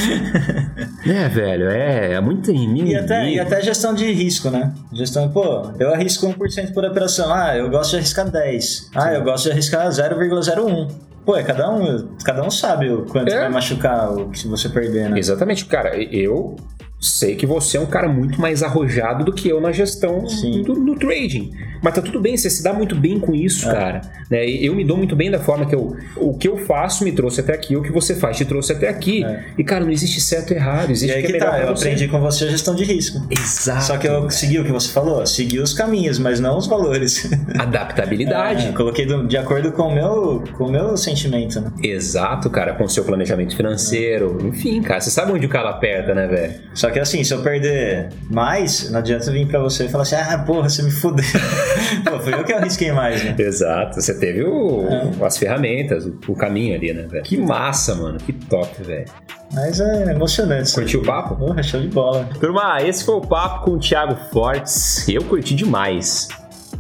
é, 1.07 1.29
velho, 1.29 1.69
é, 1.69 2.12
é 2.15 2.21
muito 2.21 2.51
E 2.51 2.97
até, 2.97 3.31
e 3.31 3.41
até 3.41 3.62
gestão 3.62 3.95
de 3.95 4.11
risco, 4.12 4.51
né? 4.51 4.73
Gestão, 4.93 5.29
pô, 5.31 5.71
eu 5.79 5.93
arrisco 5.93 6.27
1% 6.27 6.73
por 6.73 6.85
operação. 6.85 7.33
Ah, 7.33 7.57
eu 7.57 7.69
gosto 7.71 7.91
de 7.91 7.97
arriscar 7.97 8.31
10. 8.31 8.91
Ah, 8.95 9.12
eu 9.12 9.23
gosto 9.23 9.45
de 9.45 9.53
arriscar 9.53 9.87
0,01. 9.89 10.89
Pô, 11.25 11.37
é 11.37 11.43
cada 11.43 11.71
um, 11.71 12.09
cada 12.23 12.43
um 12.43 12.51
sabe 12.51 12.91
o 12.91 13.07
quanto 13.07 13.33
É. 13.33 13.41
vai 13.41 13.49
machucar 13.49 14.12
o 14.12 14.29
que 14.29 14.39
se 14.39 14.47
você 14.47 14.69
perder, 14.69 15.09
né? 15.09 15.19
Exatamente, 15.19 15.65
cara. 15.65 15.97
Eu 15.97 16.57
sei 17.05 17.35
que 17.37 17.47
você 17.47 17.77
é 17.77 17.81
um 17.81 17.87
cara 17.87 18.09
muito 18.09 18.41
mais 18.41 18.63
arrojado 18.63 19.25
do 19.25 19.33
que 19.33 19.49
eu 19.49 19.61
na 19.61 19.71
gestão 19.73 20.25
do, 20.65 20.75
no 20.75 20.95
trading. 20.97 21.53
Mas 21.83 21.95
tá 21.95 22.01
tudo 22.01 22.19
bem, 22.21 22.37
você 22.37 22.49
se 22.49 22.63
dá 22.63 22.73
muito 22.73 22.95
bem 22.97 23.21
com 23.21 23.35
isso, 23.35 23.67
cara. 23.67 24.01
Né? 24.31 24.49
Eu 24.49 24.75
me 24.75 24.85
dou 24.85 24.97
muito 24.97 25.15
bem 25.15 25.31
da 25.31 25.39
forma 25.39 25.67
que 25.67 25.75
eu. 25.75 25.95
O 26.17 26.33
que 26.39 26.49
eu 26.49 26.57
faço 26.57 27.05
me 27.05 27.13
trouxe 27.13 27.41
até 27.41 27.53
aqui, 27.53 27.77
o 27.77 27.83
que 27.83 27.93
você 27.93 28.15
faz 28.15 28.39
te 28.39 28.45
trouxe 28.47 28.73
até 28.73 28.89
aqui. 28.89 29.23
É. 29.23 29.45
E, 29.59 29.63
cara, 29.63 29.85
não 29.85 29.91
existe 29.93 30.19
certo 30.21 30.53
e 30.53 30.57
errado, 30.57 30.91
existe 30.91 31.13
E 31.13 31.15
aí 31.15 31.21
que 31.23 31.29
que 31.29 31.37
é 31.37 31.39
melhor 31.41 31.51
tá, 31.53 31.61
eu 31.61 31.77
você. 31.77 31.89
aprendi 31.89 32.09
com 32.09 32.21
você 32.21 32.45
a 32.45 32.49
gestão 32.49 32.75
de 32.75 32.85
risco. 32.85 33.21
Exato. 33.31 33.85
Só 33.85 33.99
que 33.99 34.09
eu 34.09 34.31
segui 34.31 34.59
o 34.59 34.65
que 34.65 34.73
você 34.73 34.91
falou, 34.91 35.27
segui 35.27 35.59
os 35.61 35.75
caminhos, 35.75 36.19
mas 36.19 36.41
não 36.41 36.57
os 36.57 36.67
valores. 36.67 37.31
Adaptabilidade. 37.59 38.69
É, 38.69 38.73
coloquei 38.73 39.05
do- 39.05 39.27
de 39.27 39.37
acordo 39.37 39.71
com 39.73 39.83
o 39.83 39.95
meu, 39.95 40.43
com 40.57 40.65
o 40.65 40.71
meu 40.71 40.97
sentimento, 40.97 41.61
né? 41.61 41.71
Exato, 41.83 42.49
cara, 42.49 42.73
com 42.75 42.85
o 42.85 42.89
seu 42.89 43.05
planejamento 43.05 43.55
financeiro. 43.57 44.39
Enfim, 44.47 44.81
cara, 44.81 45.01
você 45.01 45.11
sabe 45.11 45.33
onde 45.33 45.45
o 45.45 45.49
calo 45.49 45.69
aperta, 45.69 46.15
né, 46.15 46.27
velho? 46.27 46.55
Só 46.73 46.91
que 46.91 46.94
assim, 47.01 47.23
se 47.25 47.33
eu 47.35 47.43
perder 47.43 48.09
mais, 48.31 48.91
não 48.91 48.99
adianta 48.99 49.27
eu 49.27 49.33
vir 49.33 49.47
pra 49.47 49.59
você 49.61 49.85
e 49.85 49.89
falar 49.89 50.03
assim, 50.03 50.16
ah, 50.16 50.39
porra, 50.47 50.69
você 50.69 50.83
me 50.83 50.91
fudeu. 50.91 51.25
Pô, 52.05 52.19
foi 52.21 52.35
eu 52.35 52.45
que 52.45 52.53
arrisquei 52.53 52.93
mais, 52.93 53.23
né? 53.25 53.35
Exato, 53.39 54.01
você 54.01 54.19
teve 54.19 54.43
o- 54.45 54.87
É. 55.21 55.25
as 55.27 55.37
ferramentas, 55.39 56.05
o, 56.07 56.19
o 56.29 56.35
caminho 56.37 56.75
ali, 56.75 56.93
né, 56.93 57.03
velho? 57.03 57.23
Que 57.25 57.37
massa, 57.37 57.95
mano, 57.95 58.19
que 58.19 58.33
top, 58.33 58.83
velho. 58.83 59.05
Mas 59.53 59.79
é 59.81 60.11
emocionante. 60.11 60.73
Curtiu 60.75 61.01
o 61.01 61.05
papo? 61.05 61.37
Porra, 61.37 61.62
show 61.62 61.81
de 61.81 61.89
bola. 61.89 62.29
Turma, 62.41 62.83
esse 62.83 63.05
foi 63.05 63.15
o 63.15 63.21
papo 63.21 63.65
com 63.65 63.71
o 63.73 63.79
Thiago 63.79 64.16
Fortes. 64.33 65.09
Eu 65.09 65.23
curti 65.25 65.55
demais. 65.55 66.29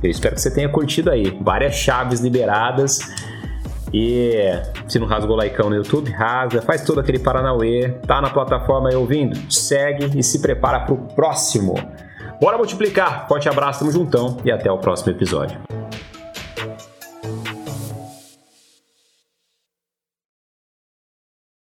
Eu 0.02 0.10
espero 0.10 0.34
que 0.34 0.40
você 0.40 0.50
tenha 0.50 0.68
curtido 0.68 1.10
aí. 1.10 1.36
Várias 1.40 1.74
chaves 1.76 2.20
liberadas. 2.20 2.98
E 3.96 4.60
se 4.88 4.98
não 4.98 5.06
rasgou 5.06 5.36
o 5.36 5.40
likeão 5.40 5.70
no 5.70 5.76
YouTube, 5.76 6.10
rasga, 6.10 6.60
faz 6.60 6.82
todo 6.82 6.98
aquele 6.98 7.20
Paranauê, 7.20 7.90
tá 8.04 8.20
na 8.20 8.28
plataforma 8.28 8.88
aí 8.88 8.96
ouvindo? 8.96 9.38
Segue 9.48 10.18
e 10.18 10.22
se 10.22 10.40
prepara 10.42 10.80
pro 10.80 10.96
próximo. 11.14 11.74
Bora 12.40 12.58
multiplicar. 12.58 13.28
Forte 13.28 13.48
abraço, 13.48 13.78
tamo 13.78 13.92
juntão 13.92 14.38
e 14.44 14.50
até 14.50 14.68
o 14.68 14.78
próximo 14.78 15.12
episódio. 15.12 15.60